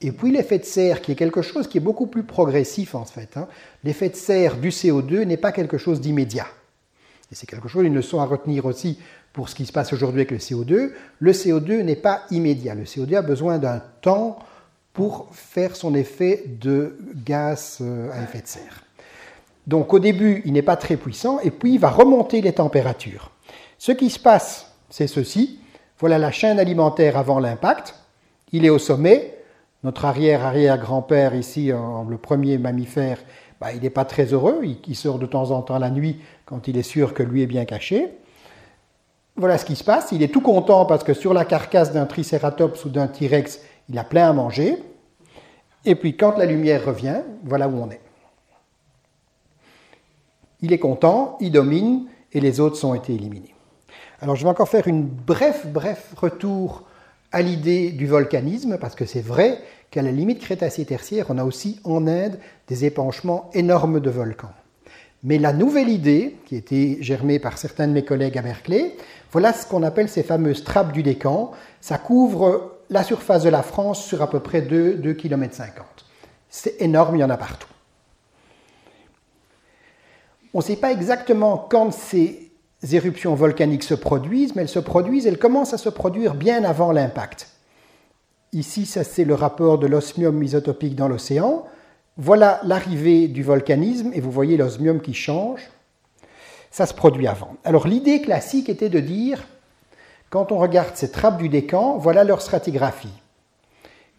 et 0.00 0.10
puis 0.10 0.32
l'effet 0.32 0.58
de 0.58 0.64
serre, 0.64 1.00
qui 1.00 1.12
est 1.12 1.16
quelque 1.16 1.42
chose 1.42 1.68
qui 1.68 1.78
est 1.78 1.80
beaucoup 1.80 2.06
plus 2.06 2.24
progressif 2.24 2.96
en 2.96 3.04
fait. 3.04 3.36
Hein. 3.36 3.46
L'effet 3.84 4.08
de 4.08 4.16
serre 4.16 4.56
du 4.56 4.70
CO2 4.70 5.24
n'est 5.24 5.36
pas 5.36 5.52
quelque 5.52 5.78
chose 5.78 6.00
d'immédiat. 6.00 6.46
Et 7.30 7.34
c'est 7.34 7.46
quelque 7.46 7.68
chose, 7.68 7.84
une 7.84 7.94
leçon 7.94 8.20
à 8.20 8.26
retenir 8.26 8.66
aussi 8.66 8.98
pour 9.32 9.48
ce 9.48 9.54
qui 9.54 9.66
se 9.66 9.72
passe 9.72 9.92
aujourd'hui 9.92 10.20
avec 10.20 10.30
le 10.30 10.38
CO2. 10.38 10.92
Le 11.18 11.32
CO2 11.32 11.82
n'est 11.82 11.96
pas 11.96 12.22
immédiat. 12.30 12.74
Le 12.74 12.84
CO2 12.84 13.16
a 13.16 13.22
besoin 13.22 13.58
d'un 13.58 13.82
temps 14.00 14.38
pour 14.92 15.28
faire 15.32 15.74
son 15.74 15.94
effet 15.94 16.44
de 16.46 16.96
gaz 17.24 17.78
euh, 17.80 18.12
à 18.12 18.22
effet 18.22 18.42
de 18.42 18.46
serre. 18.46 18.84
Donc 19.66 19.92
au 19.92 19.98
début, 19.98 20.42
il 20.44 20.52
n'est 20.52 20.62
pas 20.62 20.76
très 20.76 20.96
puissant 20.96 21.40
et 21.40 21.50
puis 21.50 21.74
il 21.74 21.80
va 21.80 21.90
remonter 21.90 22.40
les 22.40 22.52
températures. 22.52 23.30
Ce 23.78 23.92
qui 23.92 24.10
se 24.10 24.18
passe, 24.18 24.72
c'est 24.88 25.06
ceci. 25.06 25.58
Voilà 25.98 26.18
la 26.18 26.30
chaîne 26.30 26.58
alimentaire 26.58 27.16
avant 27.16 27.40
l'impact. 27.40 27.94
Il 28.52 28.64
est 28.64 28.70
au 28.70 28.78
sommet, 28.78 29.34
notre 29.82 30.04
arrière-arrière-grand-père 30.04 31.34
ici, 31.34 31.72
le 32.08 32.16
premier 32.16 32.58
mammifère, 32.58 33.18
bah, 33.60 33.72
il 33.72 33.82
n'est 33.82 33.90
pas 33.90 34.04
très 34.04 34.26
heureux, 34.26 34.62
il, 34.86 34.96
sort 34.96 35.18
de 35.18 35.26
temps 35.26 35.50
en 35.50 35.62
temps 35.62 35.78
la 35.78 35.90
nuit 35.90 36.20
quand 36.44 36.68
il 36.68 36.76
est 36.76 36.82
sûr 36.82 37.14
que 37.14 37.22
lui 37.22 37.42
est 37.42 37.46
bien 37.46 37.64
caché. 37.64 38.10
Voilà 39.36 39.58
ce 39.58 39.64
qui 39.64 39.76
se 39.76 39.84
passe, 39.84 40.12
il 40.12 40.22
est 40.22 40.28
tout 40.28 40.40
content 40.40 40.86
parce 40.86 41.02
que 41.02 41.14
sur 41.14 41.34
la 41.34 41.44
carcasse 41.44 41.92
d'un 41.92 42.06
tricératops 42.06 42.84
ou 42.84 42.88
d'un 42.88 43.08
T-rex, 43.08 43.60
il 43.88 43.98
a 43.98 44.04
plein 44.04 44.28
à 44.28 44.32
manger. 44.32 44.76
Et 45.84 45.94
puis 45.94 46.16
quand 46.16 46.36
la 46.36 46.46
lumière 46.46 46.84
revient, 46.84 47.20
voilà 47.44 47.68
où 47.68 47.76
on 47.76 47.90
est. 47.90 48.00
Il 50.60 50.72
est 50.72 50.78
content, 50.78 51.36
il 51.40 51.52
domine 51.52 52.06
et 52.32 52.40
les 52.40 52.60
autres 52.60 52.82
ont 52.84 52.94
été 52.94 53.14
éliminés. 53.14 53.54
Alors 54.20 54.36
je 54.36 54.44
vais 54.44 54.50
encore 54.50 54.68
faire 54.68 54.88
une 54.88 55.02
bref, 55.02 55.66
bref 55.66 56.14
retour 56.16 56.84
à 57.32 57.42
l'idée 57.42 57.90
du 57.90 58.06
volcanisme, 58.06 58.78
parce 58.78 58.94
que 58.94 59.04
c'est 59.04 59.20
vrai 59.20 59.58
qu'à 59.94 60.02
la 60.02 60.10
limite 60.10 60.40
Crétacé-Tertiaire, 60.40 61.26
on 61.28 61.38
a 61.38 61.44
aussi 61.44 61.78
en 61.84 62.08
Inde 62.08 62.40
des 62.66 62.84
épanchements 62.84 63.48
énormes 63.54 64.00
de 64.00 64.10
volcans. 64.10 64.50
Mais 65.22 65.38
la 65.38 65.52
nouvelle 65.52 65.88
idée, 65.88 66.36
qui 66.46 66.56
a 66.56 67.02
germée 67.02 67.38
par 67.38 67.58
certains 67.58 67.86
de 67.86 67.92
mes 67.92 68.04
collègues 68.04 68.36
à 68.36 68.42
Berkeley, 68.42 68.96
voilà 69.30 69.52
ce 69.52 69.64
qu'on 69.66 69.84
appelle 69.84 70.08
ces 70.08 70.24
fameuses 70.24 70.64
trappes 70.64 70.90
du 70.90 71.04
Décan. 71.04 71.52
Ça 71.80 71.96
couvre 71.96 72.72
la 72.90 73.04
surface 73.04 73.44
de 73.44 73.50
la 73.50 73.62
France 73.62 74.04
sur 74.04 74.20
à 74.20 74.28
peu 74.28 74.40
près 74.40 74.62
2,50 74.62 75.14
km. 75.14 75.62
C'est 76.50 76.82
énorme, 76.82 77.14
il 77.14 77.20
y 77.20 77.24
en 77.24 77.30
a 77.30 77.36
partout. 77.36 77.68
On 80.54 80.58
ne 80.58 80.64
sait 80.64 80.76
pas 80.76 80.90
exactement 80.90 81.56
quand 81.70 81.92
c'est 81.92 82.40
éruptions 82.92 83.36
volcaniques 83.36 83.84
se 83.84 83.94
produisent, 83.94 84.56
mais 84.56 84.62
elles 84.62 84.68
se 84.68 84.80
produisent, 84.80 85.26
elles 85.28 85.38
commencent 85.38 85.72
à 85.72 85.78
se 85.78 85.88
produire 85.88 86.34
bien 86.34 86.64
avant 86.64 86.90
l'impact. 86.90 87.53
Ici, 88.54 88.86
ça 88.86 89.02
c'est 89.02 89.24
le 89.24 89.34
rapport 89.34 89.78
de 89.78 89.88
l'osmium 89.88 90.40
isotopique 90.40 90.94
dans 90.94 91.08
l'océan. 91.08 91.66
Voilà 92.16 92.60
l'arrivée 92.62 93.26
du 93.26 93.42
volcanisme, 93.42 94.12
et 94.14 94.20
vous 94.20 94.30
voyez 94.30 94.56
l'osmium 94.56 95.00
qui 95.00 95.12
change. 95.12 95.68
Ça 96.70 96.86
se 96.86 96.94
produit 96.94 97.26
avant. 97.26 97.56
Alors 97.64 97.88
l'idée 97.88 98.20
classique 98.20 98.68
était 98.68 98.88
de 98.88 99.00
dire, 99.00 99.44
quand 100.30 100.52
on 100.52 100.58
regarde 100.58 100.94
ces 100.94 101.10
trappes 101.10 101.38
du 101.38 101.48
décan, 101.48 101.98
voilà 101.98 102.22
leur 102.22 102.40
stratigraphie. 102.40 103.12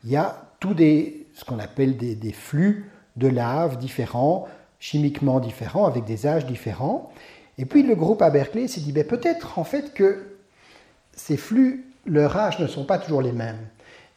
il 0.03 0.11
y 0.11 0.17
a 0.17 0.41
tous 0.59 0.73
des, 0.73 1.27
ce 1.33 1.45
qu'on 1.45 1.59
appelle 1.59 1.95
des, 1.95 2.31
flux 2.33 2.91
de 3.15 3.29
lave 3.29 3.77
différents, 3.77 4.47
chimiquement 4.79 5.39
différents, 5.39 5.85
avec 5.85 6.03
des 6.03 6.27
âges 6.27 6.45
différents. 6.45 7.09
Et 7.57 7.65
puis 7.65 7.83
le 7.83 7.95
groupe 7.95 8.21
à 8.21 8.29
Berkeley 8.29 8.67
s'est 8.67 8.81
dit 8.81 8.91
ben, 8.91 9.07
peut-être 9.07 9.59
en 9.59 9.63
fait 9.63 9.93
que 9.93 10.37
ces 11.13 11.37
flux, 11.37 11.85
leur 12.05 12.35
âge 12.35 12.59
ne 12.59 12.67
sont 12.67 12.83
pas 12.83 12.97
toujours 12.97 13.21
les 13.21 13.31
mêmes. 13.31 13.59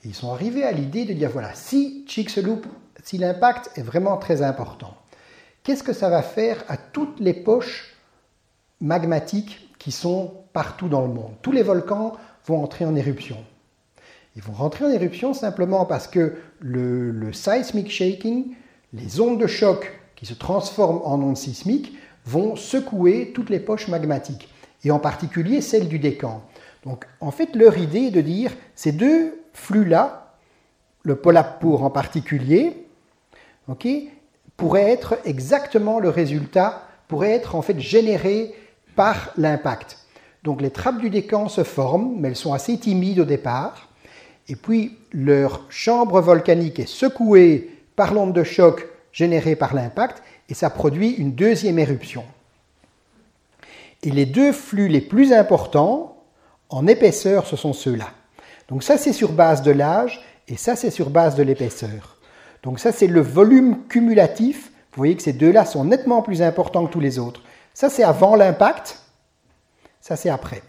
Ils 0.09 0.15
sont 0.15 0.33
arrivés 0.33 0.65
à 0.65 0.73
l'idée 0.73 1.05
de 1.05 1.13
dire 1.13 1.29
voilà, 1.29 1.51
si 1.53 2.03
Chicxulub, 2.09 2.65
si 3.05 3.19
l'impact 3.19 3.71
est 3.77 3.83
vraiment 3.83 4.17
très 4.17 4.41
important, 4.41 4.95
qu'est-ce 5.63 5.83
que 5.83 5.93
ça 5.93 6.09
va 6.09 6.23
faire 6.23 6.65
à 6.67 6.79
toutes 6.79 7.21
les 7.21 7.35
poches 7.35 7.95
magmatiques 8.81 9.69
qui 9.79 9.93
sont 9.93 10.33
partout 10.55 10.89
dans 10.89 11.03
le 11.03 11.13
monde? 11.13 11.35
Tous 11.43 11.53
les 11.53 11.63
volcans 11.63 12.15
vont 12.47 12.63
entrer 12.63 12.87
en 12.87 12.97
éruption. 12.97 13.37
Ils 14.35 14.41
vont 14.41 14.55
rentrer 14.55 14.87
en 14.87 14.91
éruption 14.91 15.35
simplement 15.35 15.85
parce 15.85 16.09
que 16.09 16.37
le, 16.59 17.11
le 17.11 17.35
seismic 17.35 17.91
shaking, 17.91 18.55
les 18.95 19.21
ondes 19.21 19.39
de 19.39 19.47
choc 19.47 19.93
qui 20.17 20.25
se 20.25 20.33
transforment 20.33 21.03
en 21.05 21.21
ondes 21.21 21.37
sismiques, 21.37 21.99
vont 22.25 22.57
secouer 22.57 23.33
toutes 23.35 23.51
les 23.51 23.61
poches 23.61 23.89
magmatiques, 23.89 24.49
et 24.85 24.91
en 24.91 24.99
particulier 24.99 25.61
celle 25.61 25.87
du 25.87 25.99
décan. 25.99 26.43
Donc 26.87 27.07
en 27.21 27.31
fait, 27.31 27.55
leur 27.55 27.77
idée 27.77 28.07
est 28.07 28.11
de 28.11 28.23
dire 28.23 28.53
ces 28.75 28.93
deux 28.93 29.35
flux-là, 29.59 30.35
le 31.03 31.17
Polapour 31.17 31.83
en 31.83 31.91
particulier, 31.91 32.87
ok, 33.69 33.87
pourraient 34.57 34.91
être 34.91 35.19
exactement 35.25 36.01
le 36.01 36.09
résultat, 36.09 36.83
pourraient 37.07 37.33
être 37.33 37.55
en 37.55 37.63
fait 37.63 37.79
générés 37.79 38.55
par 38.97 39.33
l'impact. 39.37 39.99
Donc 40.43 40.61
les 40.61 40.71
trappes 40.71 40.99
du 40.99 41.11
décan 41.11 41.49
se 41.49 41.65
forment, 41.65 42.17
mais 42.19 42.29
elles 42.29 42.37
sont 42.37 42.53
assez 42.53 42.79
timides 42.79 43.21
au 43.21 43.25
départ, 43.25 43.89
et 44.49 44.57
puis 44.57 44.97
leur 45.13 45.63
chambre 45.69 46.21
volcanique 46.21 46.79
est 46.79 46.89
secouée 46.89 47.71
par 47.97 48.15
l'onde 48.15 48.33
de 48.33 48.45
choc 48.45 48.87
générée 49.13 49.57
par 49.57 49.75
l'impact, 49.75 50.23
et 50.49 50.55
ça 50.55 50.71
produit 50.71 51.11
une 51.11 51.33
deuxième 51.33 51.79
éruption. 51.79 52.25
Et 54.03 54.11
les 54.11 54.27
deux 54.27 54.53
flux 54.53 54.89
les 54.89 55.01
plus 55.01 55.33
importants 55.33 56.17
en 56.71 56.87
épaisseur, 56.87 57.47
ce 57.47 57.57
sont 57.57 57.73
ceux-là. 57.73 58.11
Donc 58.69 58.83
ça, 58.83 58.99
c'est 58.99 59.13
sur 59.13 59.33
base 59.33 59.63
de 59.63 59.71
l'âge, 59.71 60.21
et 60.47 60.57
ça, 60.57 60.77
c'est 60.77 60.91
sur 60.91 61.11
base 61.11 61.35
de 61.35 61.43
l'épaisseur. 61.43 62.17
Donc 62.63 62.79
ça, 62.79 62.93
c'est 62.93 63.07
le 63.07 63.21
volume 63.21 63.87
cumulatif. 63.89 64.71
Vous 64.93 64.99
voyez 64.99 65.17
que 65.17 65.23
ces 65.23 65.33
deux-là 65.33 65.65
sont 65.65 65.85
nettement 65.85 66.23
plus 66.23 66.43
importants 66.43 66.87
que 66.87 66.93
tous 66.93 67.01
les 67.01 67.19
autres. 67.19 67.43
Ça, 67.75 67.89
c'est 67.89 68.03
avant 68.03 68.35
l'impact, 68.35 68.99
ça, 70.01 70.17
c'est 70.17 70.31
après. 70.31 70.63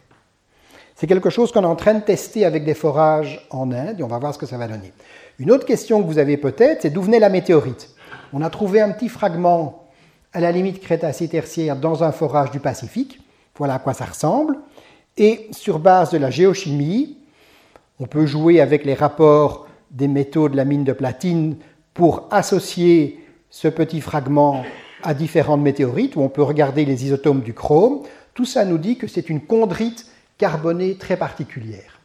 C'est 0.95 1.07
quelque 1.07 1.29
chose 1.29 1.51
qu'on 1.51 1.63
est 1.63 1.65
en 1.65 1.75
train 1.75 1.93
de 1.93 2.01
tester 2.01 2.45
avec 2.45 2.65
des 2.65 2.73
forages 2.73 3.47
en 3.49 3.71
Inde, 3.71 3.99
et 3.99 4.03
on 4.03 4.07
va 4.07 4.19
voir 4.19 4.33
ce 4.33 4.39
que 4.39 4.45
ça 4.45 4.57
va 4.57 4.67
donner. 4.67 4.91
Une 5.39 5.51
autre 5.51 5.65
question 5.65 6.01
que 6.01 6.07
vous 6.07 6.17
avez 6.17 6.37
peut-être, 6.37 6.81
c'est 6.81 6.89
d'où 6.89 7.01
venait 7.01 7.19
la 7.19 7.29
météorite? 7.29 7.89
On 8.33 8.41
a 8.41 8.49
trouvé 8.49 8.81
un 8.81 8.91
petit 8.91 9.09
fragment 9.09 9.87
à 10.33 10.41
la 10.41 10.51
limite 10.51 10.81
Crétacé-Tertiaire 10.81 11.77
dans 11.77 12.03
un 12.03 12.11
forage 12.11 12.51
du 12.51 12.59
Pacifique. 12.59 13.19
Voilà 13.57 13.75
à 13.75 13.79
quoi 13.79 13.93
ça 13.93 14.05
ressemble. 14.05 14.57
Et 15.17 15.47
sur 15.51 15.79
base 15.79 16.11
de 16.11 16.17
la 16.17 16.29
géochimie, 16.29 17.17
on 17.99 18.07
peut 18.07 18.25
jouer 18.25 18.61
avec 18.61 18.85
les 18.85 18.93
rapports 18.93 19.67
des 19.91 20.07
métaux 20.07 20.49
de 20.49 20.55
la 20.55 20.65
mine 20.65 20.83
de 20.83 20.93
platine 20.93 21.57
pour 21.93 22.27
associer 22.31 23.19
ce 23.49 23.67
petit 23.67 24.01
fragment 24.01 24.63
à 25.03 25.13
différentes 25.13 25.61
météorites, 25.61 26.15
où 26.15 26.21
on 26.21 26.29
peut 26.29 26.43
regarder 26.43 26.85
les 26.85 27.05
isotopes 27.05 27.43
du 27.43 27.53
chrome. 27.53 28.03
Tout 28.33 28.45
ça 28.45 28.65
nous 28.65 28.77
dit 28.77 28.97
que 28.97 29.07
c'est 29.07 29.29
une 29.29 29.41
chondrite 29.45 30.05
carbonée 30.37 30.95
très 30.95 31.17
particulière. 31.17 31.99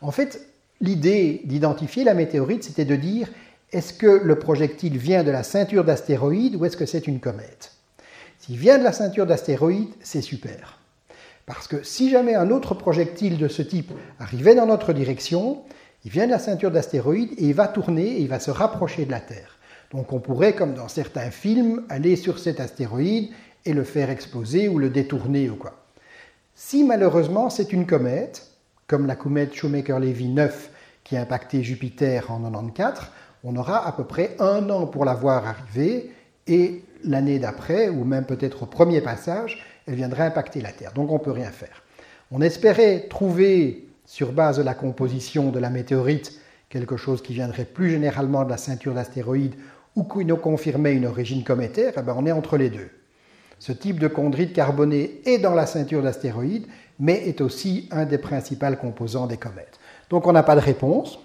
En 0.00 0.10
fait, 0.10 0.46
l'idée 0.80 1.42
d'identifier 1.44 2.04
la 2.04 2.14
météorite, 2.14 2.64
c'était 2.64 2.84
de 2.84 2.96
dire 2.96 3.28
est-ce 3.72 3.92
que 3.92 4.20
le 4.22 4.38
projectile 4.38 4.96
vient 4.96 5.24
de 5.24 5.30
la 5.30 5.42
ceinture 5.42 5.84
d'astéroïdes 5.84 6.56
ou 6.56 6.64
est-ce 6.64 6.76
que 6.76 6.86
c'est 6.86 7.06
une 7.06 7.20
comète? 7.20 7.72
S'il 8.38 8.56
vient 8.58 8.78
de 8.78 8.84
la 8.84 8.92
ceinture 8.92 9.26
d'astéroïdes, 9.26 9.92
c'est 10.00 10.22
super. 10.22 10.78
Parce 11.46 11.68
que 11.68 11.84
si 11.84 12.10
jamais 12.10 12.34
un 12.34 12.50
autre 12.50 12.74
projectile 12.74 13.38
de 13.38 13.46
ce 13.46 13.62
type 13.62 13.92
arrivait 14.18 14.56
dans 14.56 14.66
notre 14.66 14.92
direction, 14.92 15.62
il 16.04 16.10
vient 16.10 16.26
de 16.26 16.32
la 16.32 16.40
ceinture 16.40 16.72
d'astéroïdes 16.72 17.32
et 17.38 17.44
il 17.44 17.54
va 17.54 17.68
tourner 17.68 18.04
et 18.04 18.20
il 18.20 18.28
va 18.28 18.40
se 18.40 18.50
rapprocher 18.50 19.04
de 19.06 19.12
la 19.12 19.20
Terre. 19.20 19.56
Donc 19.92 20.12
on 20.12 20.18
pourrait, 20.18 20.54
comme 20.54 20.74
dans 20.74 20.88
certains 20.88 21.30
films, 21.30 21.84
aller 21.88 22.16
sur 22.16 22.40
cet 22.40 22.58
astéroïde 22.58 23.30
et 23.64 23.72
le 23.72 23.84
faire 23.84 24.10
exploser 24.10 24.68
ou 24.68 24.78
le 24.78 24.90
détourner 24.90 25.48
ou 25.48 25.54
quoi. 25.54 25.86
Si 26.56 26.82
malheureusement 26.82 27.48
c'est 27.48 27.72
une 27.72 27.86
comète, 27.86 28.48
comme 28.88 29.06
la 29.06 29.14
comète 29.14 29.54
Shoemaker-Levy 29.54 30.28
9 30.28 30.70
qui 31.04 31.16
a 31.16 31.20
impacté 31.20 31.62
Jupiter 31.62 32.30
en 32.30 32.40
94, 32.40 33.06
on 33.44 33.54
aura 33.54 33.86
à 33.86 33.92
peu 33.92 34.04
près 34.04 34.34
un 34.40 34.68
an 34.70 34.86
pour 34.86 35.04
la 35.04 35.14
voir 35.14 35.46
arriver 35.46 36.10
et 36.48 36.82
l'année 37.04 37.38
d'après, 37.38 37.88
ou 37.88 38.04
même 38.04 38.24
peut-être 38.24 38.64
au 38.64 38.66
premier 38.66 39.00
passage, 39.00 39.62
elle 39.86 39.94
viendrait 39.94 40.24
impacter 40.24 40.60
la 40.60 40.72
Terre. 40.72 40.92
Donc 40.92 41.10
on 41.10 41.14
ne 41.14 41.18
peut 41.18 41.30
rien 41.30 41.50
faire. 41.50 41.82
On 42.30 42.40
espérait 42.40 43.06
trouver, 43.08 43.88
sur 44.04 44.32
base 44.32 44.58
de 44.58 44.62
la 44.62 44.74
composition 44.74 45.50
de 45.50 45.58
la 45.58 45.70
météorite, 45.70 46.40
quelque 46.68 46.96
chose 46.96 47.22
qui 47.22 47.34
viendrait 47.34 47.64
plus 47.64 47.90
généralement 47.90 48.44
de 48.44 48.50
la 48.50 48.56
ceinture 48.56 48.94
d'astéroïdes 48.94 49.54
ou 49.94 50.04
qui 50.04 50.24
nous 50.24 50.36
confirmait 50.36 50.94
une 50.94 51.06
origine 51.06 51.44
cométaire, 51.44 51.94
eh 51.96 52.02
ben, 52.02 52.14
on 52.16 52.26
est 52.26 52.32
entre 52.32 52.56
les 52.56 52.70
deux. 52.70 52.90
Ce 53.58 53.72
type 53.72 53.98
de 53.98 54.08
chondrite 54.08 54.52
carbonée 54.52 55.22
est 55.24 55.38
dans 55.38 55.54
la 55.54 55.66
ceinture 55.66 56.02
d'astéroïdes, 56.02 56.66
mais 56.98 57.26
est 57.28 57.40
aussi 57.40 57.88
un 57.90 58.04
des 58.04 58.18
principaux 58.18 58.76
composants 58.78 59.26
des 59.26 59.38
comètes. 59.38 59.78
Donc 60.10 60.26
on 60.26 60.32
n'a 60.32 60.42
pas 60.42 60.56
de 60.56 60.60
réponse. 60.60 61.18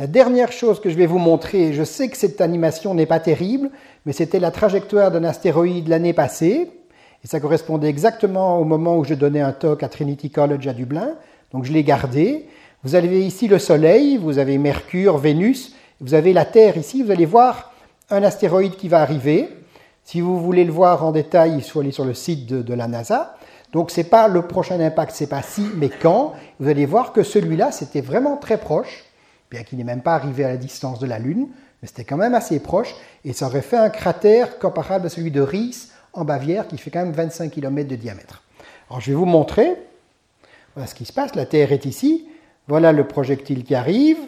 La 0.00 0.06
dernière 0.06 0.50
chose 0.50 0.80
que 0.80 0.88
je 0.88 0.96
vais 0.96 1.04
vous 1.04 1.18
montrer, 1.18 1.74
je 1.74 1.84
sais 1.84 2.08
que 2.08 2.16
cette 2.16 2.40
animation 2.40 2.94
n'est 2.94 3.04
pas 3.04 3.20
terrible, 3.20 3.68
mais 4.06 4.14
c'était 4.14 4.40
la 4.40 4.50
trajectoire 4.50 5.10
d'un 5.10 5.24
astéroïde 5.24 5.88
l'année 5.88 6.14
passée, 6.14 6.70
et 7.22 7.26
ça 7.26 7.38
correspondait 7.38 7.90
exactement 7.90 8.58
au 8.58 8.64
moment 8.64 8.96
où 8.96 9.04
je 9.04 9.12
donnais 9.12 9.42
un 9.42 9.52
talk 9.52 9.82
à 9.82 9.90
Trinity 9.90 10.30
College 10.30 10.66
à 10.68 10.72
Dublin, 10.72 11.16
donc 11.52 11.66
je 11.66 11.72
l'ai 11.74 11.84
gardé. 11.84 12.46
Vous 12.82 12.94
avez 12.94 13.26
ici 13.26 13.46
le 13.46 13.58
Soleil, 13.58 14.16
vous 14.16 14.38
avez 14.38 14.56
Mercure, 14.56 15.18
Vénus, 15.18 15.74
vous 16.00 16.14
avez 16.14 16.32
la 16.32 16.46
Terre 16.46 16.78
ici, 16.78 17.02
vous 17.02 17.10
allez 17.10 17.26
voir 17.26 17.70
un 18.08 18.22
astéroïde 18.22 18.76
qui 18.76 18.88
va 18.88 19.02
arriver. 19.02 19.50
Si 20.04 20.22
vous 20.22 20.40
voulez 20.40 20.64
le 20.64 20.72
voir 20.72 21.04
en 21.04 21.12
détail, 21.12 21.56
il 21.56 21.62
faut 21.62 21.80
aller 21.80 21.92
sur 21.92 22.06
le 22.06 22.14
site 22.14 22.46
de, 22.46 22.72
la 22.72 22.88
NASA. 22.88 23.36
Donc 23.74 23.90
ce 23.90 24.00
n'est 24.00 24.04
pas 24.04 24.28
le 24.28 24.46
prochain 24.46 24.80
impact, 24.80 25.12
c'est 25.14 25.28
pas 25.28 25.42
si, 25.42 25.66
mais 25.76 25.90
quand. 25.90 26.32
Vous 26.58 26.70
allez 26.70 26.86
voir 26.86 27.12
que 27.12 27.22
celui-là, 27.22 27.70
c'était 27.70 28.00
vraiment 28.00 28.38
très 28.38 28.56
proche 28.56 29.04
bien 29.50 29.62
qu'il 29.62 29.78
n'est 29.78 29.84
même 29.84 30.02
pas 30.02 30.14
arrivé 30.14 30.44
à 30.44 30.48
la 30.48 30.56
distance 30.56 30.98
de 30.98 31.06
la 31.06 31.18
Lune, 31.18 31.48
mais 31.82 31.88
c'était 31.88 32.04
quand 32.04 32.16
même 32.16 32.34
assez 32.34 32.60
proche, 32.60 32.94
et 33.24 33.32
ça 33.32 33.46
aurait 33.46 33.62
fait 33.62 33.76
un 33.76 33.90
cratère 33.90 34.58
comparable 34.58 35.06
à 35.06 35.08
celui 35.08 35.30
de 35.30 35.40
Ries 35.40 35.88
en 36.12 36.24
Bavière, 36.24 36.68
qui 36.68 36.78
fait 36.78 36.90
quand 36.90 37.02
même 37.02 37.12
25 37.12 37.50
km 37.50 37.88
de 37.88 37.96
diamètre. 37.96 38.42
Alors 38.88 39.00
je 39.00 39.10
vais 39.10 39.16
vous 39.16 39.26
montrer, 39.26 39.76
ce 40.86 40.94
qui 40.94 41.04
se 41.04 41.12
passe, 41.12 41.34
la 41.34 41.46
Terre 41.46 41.72
est 41.72 41.84
ici, 41.84 42.28
voilà 42.68 42.92
le 42.92 43.06
projectile 43.06 43.64
qui 43.64 43.74
arrive, 43.74 44.18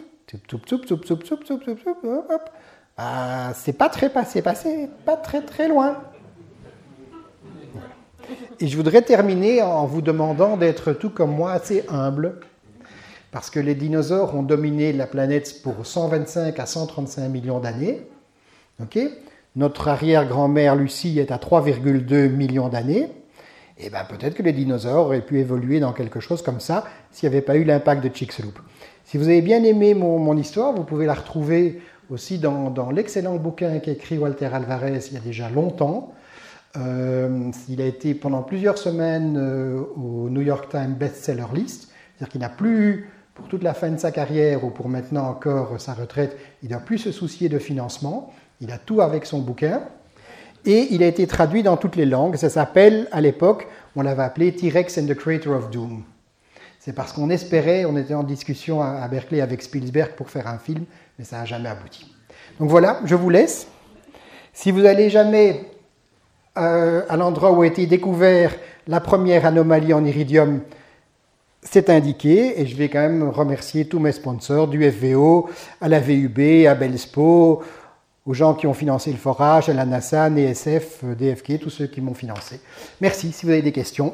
ah, 2.97 3.53
c'est 3.55 3.73
pas 3.73 3.89
très 3.89 4.09
passé, 4.09 4.41
passé 4.41 4.89
pas 5.05 5.17
très 5.17 5.41
très 5.41 5.67
loin. 5.67 5.97
Et 8.59 8.67
je 8.67 8.77
voudrais 8.77 9.01
terminer 9.01 9.61
en 9.61 9.85
vous 9.85 10.01
demandant 10.01 10.57
d'être 10.57 10.93
tout 10.93 11.09
comme 11.09 11.31
moi 11.31 11.51
assez 11.51 11.85
humble 11.89 12.39
parce 13.33 13.49
que 13.49 13.59
les 13.59 13.73
dinosaures 13.73 14.35
ont 14.35 14.43
dominé 14.43 14.93
la 14.93 15.07
planète 15.07 15.63
pour 15.63 15.87
125 15.87 16.59
à 16.59 16.67
135 16.67 17.27
millions 17.29 17.59
d'années. 17.59 18.07
Notre 19.55 19.87
arrière-grand-mère 19.87 20.75
Lucie 20.75 21.17
est 21.17 21.31
à 21.31 21.37
3,2 21.37 22.29
millions 22.29 22.69
d'années. 22.69 23.09
Et 23.79 23.87
eh 23.87 23.89
bien 23.89 24.05
peut-être 24.07 24.35
que 24.35 24.43
les 24.43 24.53
dinosaures 24.53 25.07
auraient 25.07 25.25
pu 25.25 25.39
évoluer 25.39 25.79
dans 25.79 25.93
quelque 25.93 26.19
chose 26.19 26.43
comme 26.43 26.59
ça 26.59 26.85
s'il 27.09 27.27
n'y 27.27 27.35
avait 27.35 27.41
pas 27.41 27.55
eu 27.55 27.63
l'impact 27.63 28.03
de 28.03 28.15
Chicxulub. 28.15 28.53
Si 29.03 29.17
vous 29.17 29.27
avez 29.27 29.41
bien 29.41 29.63
aimé 29.63 29.95
mon, 29.95 30.37
histoire, 30.37 30.71
vous 30.71 30.83
pouvez 30.83 31.07
la 31.07 31.15
retrouver 31.15 31.81
aussi 32.11 32.37
dans, 32.37 32.91
l'excellent 32.91 33.37
bouquin 33.37 33.79
qu'a 33.79 33.93
écrit 33.93 34.19
Walter 34.19 34.49
Alvarez 34.53 34.99
il 35.07 35.13
y 35.15 35.17
a 35.17 35.21
déjà 35.21 35.49
longtemps. 35.49 36.13
Euh, 36.77 37.49
il 37.67 37.81
a 37.81 37.85
été 37.85 38.13
pendant 38.13 38.43
plusieurs 38.43 38.77
semaines 38.77 39.37
euh, 39.37 39.81
au 39.95 40.29
New 40.29 40.41
York 40.41 40.69
Times 40.69 40.93
Bestseller 40.93 41.45
List, 41.55 41.89
c'est-à-dire 42.15 42.31
qu'il 42.31 42.41
n'a 42.41 42.49
plus 42.49 43.09
pour 43.33 43.47
toute 43.47 43.63
la 43.63 43.73
fin 43.73 43.89
de 43.89 43.97
sa 43.97 44.11
carrière 44.11 44.63
ou 44.63 44.69
pour 44.69 44.89
maintenant 44.89 45.27
encore 45.27 45.79
sa 45.79 45.93
retraite, 45.93 46.37
il 46.61 46.69
n'a 46.69 46.79
plus 46.79 46.99
se 46.99 47.11
soucier 47.11 47.49
de 47.49 47.59
financement. 47.59 48.31
Il 48.61 48.71
a 48.71 48.77
tout 48.77 49.01
avec 49.01 49.25
son 49.25 49.39
bouquin. 49.39 49.81
Et 50.65 50.87
il 50.91 51.03
a 51.03 51.07
été 51.07 51.27
traduit 51.27 51.61
dans 51.61 51.75
toutes 51.75 51.97
les 51.97 52.05
langues. 52.05 52.37
Ça 52.37 52.49
s'appelle, 52.49 53.09
à 53.11 53.19
l'époque, 53.19 53.67
on 53.95 54.01
l'avait 54.01 54.23
appelé 54.23 54.55
T-Rex 54.55 54.97
and 54.97 55.07
the 55.07 55.13
Creator 55.13 55.53
of 55.53 55.69
Doom. 55.69 56.03
C'est 56.79 56.93
parce 56.93 57.11
qu'on 57.11 57.29
espérait, 57.29 57.85
on 57.85 57.97
était 57.97 58.13
en 58.13 58.23
discussion 58.23 58.81
à 58.81 59.05
Berkeley 59.07 59.41
avec 59.41 59.61
Spielberg 59.61 60.11
pour 60.15 60.29
faire 60.29 60.47
un 60.47 60.57
film, 60.57 60.85
mais 61.17 61.25
ça 61.25 61.37
n'a 61.39 61.45
jamais 61.45 61.69
abouti. 61.69 62.13
Donc 62.59 62.69
voilà, 62.69 62.99
je 63.05 63.15
vous 63.15 63.29
laisse. 63.29 63.67
Si 64.53 64.71
vous 64.71 64.85
allez 64.85 65.09
jamais 65.09 65.65
euh, 66.57 67.03
à 67.09 67.17
l'endroit 67.17 67.51
où 67.51 67.61
a 67.61 67.67
été 67.67 67.85
découvert 67.87 68.53
la 68.87 68.99
première 68.99 69.45
anomalie 69.45 69.93
en 69.93 70.05
iridium, 70.05 70.61
c'est 71.69 71.89
indiqué 71.89 72.59
et 72.61 72.65
je 72.65 72.75
vais 72.75 72.89
quand 72.89 72.99
même 73.01 73.27
remercier 73.29 73.85
tous 73.85 73.99
mes 73.99 74.11
sponsors 74.11 74.67
du 74.67 74.89
FVO, 74.91 75.49
à 75.81 75.87
la 75.87 75.99
VUB, 75.99 76.65
à 76.67 76.75
Belspo, 76.75 77.63
aux 78.25 78.33
gens 78.33 78.53
qui 78.53 78.67
ont 78.67 78.73
financé 78.73 79.11
le 79.11 79.17
forage, 79.17 79.69
à 79.69 79.73
la 79.73 79.85
NASA, 79.85 80.29
NSF, 80.29 81.03
DFK, 81.03 81.59
tous 81.59 81.69
ceux 81.69 81.87
qui 81.87 82.01
m'ont 82.01 82.13
financé. 82.13 82.59
Merci 83.01 83.31
si 83.31 83.45
vous 83.45 83.51
avez 83.51 83.61
des 83.61 83.71
questions. 83.71 84.13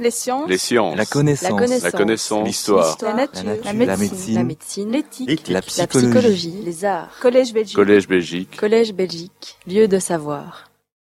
Les 0.00 0.10
sciences. 0.10 0.48
Les 0.48 0.58
sciences. 0.58 0.96
La 0.96 1.06
connaissance. 1.06 1.82
La 1.82 1.92
connaissance. 1.92 2.46
L'histoire. 2.46 2.96
La 3.00 3.14
nature. 3.14 3.44
La 3.44 3.72
nature. 3.72 3.86
La 3.86 3.96
médecine. 3.96 4.34
La 4.34 4.44
médecine. 4.44 4.90
L'éthique. 4.90 5.48
La 5.48 5.54
La 5.54 5.62
psychologie. 5.62 6.10
psychologie. 6.10 6.62
Les 6.64 6.84
arts. 6.84 7.10
Collège 7.20 7.52
Belgique. 7.54 7.76
Collège 7.76 8.08
Belgique. 8.08 8.56
Collège 8.56 8.92
Belgique. 8.92 9.56
Lieu 9.68 9.86
de 9.86 9.98
savoir. 10.00 10.64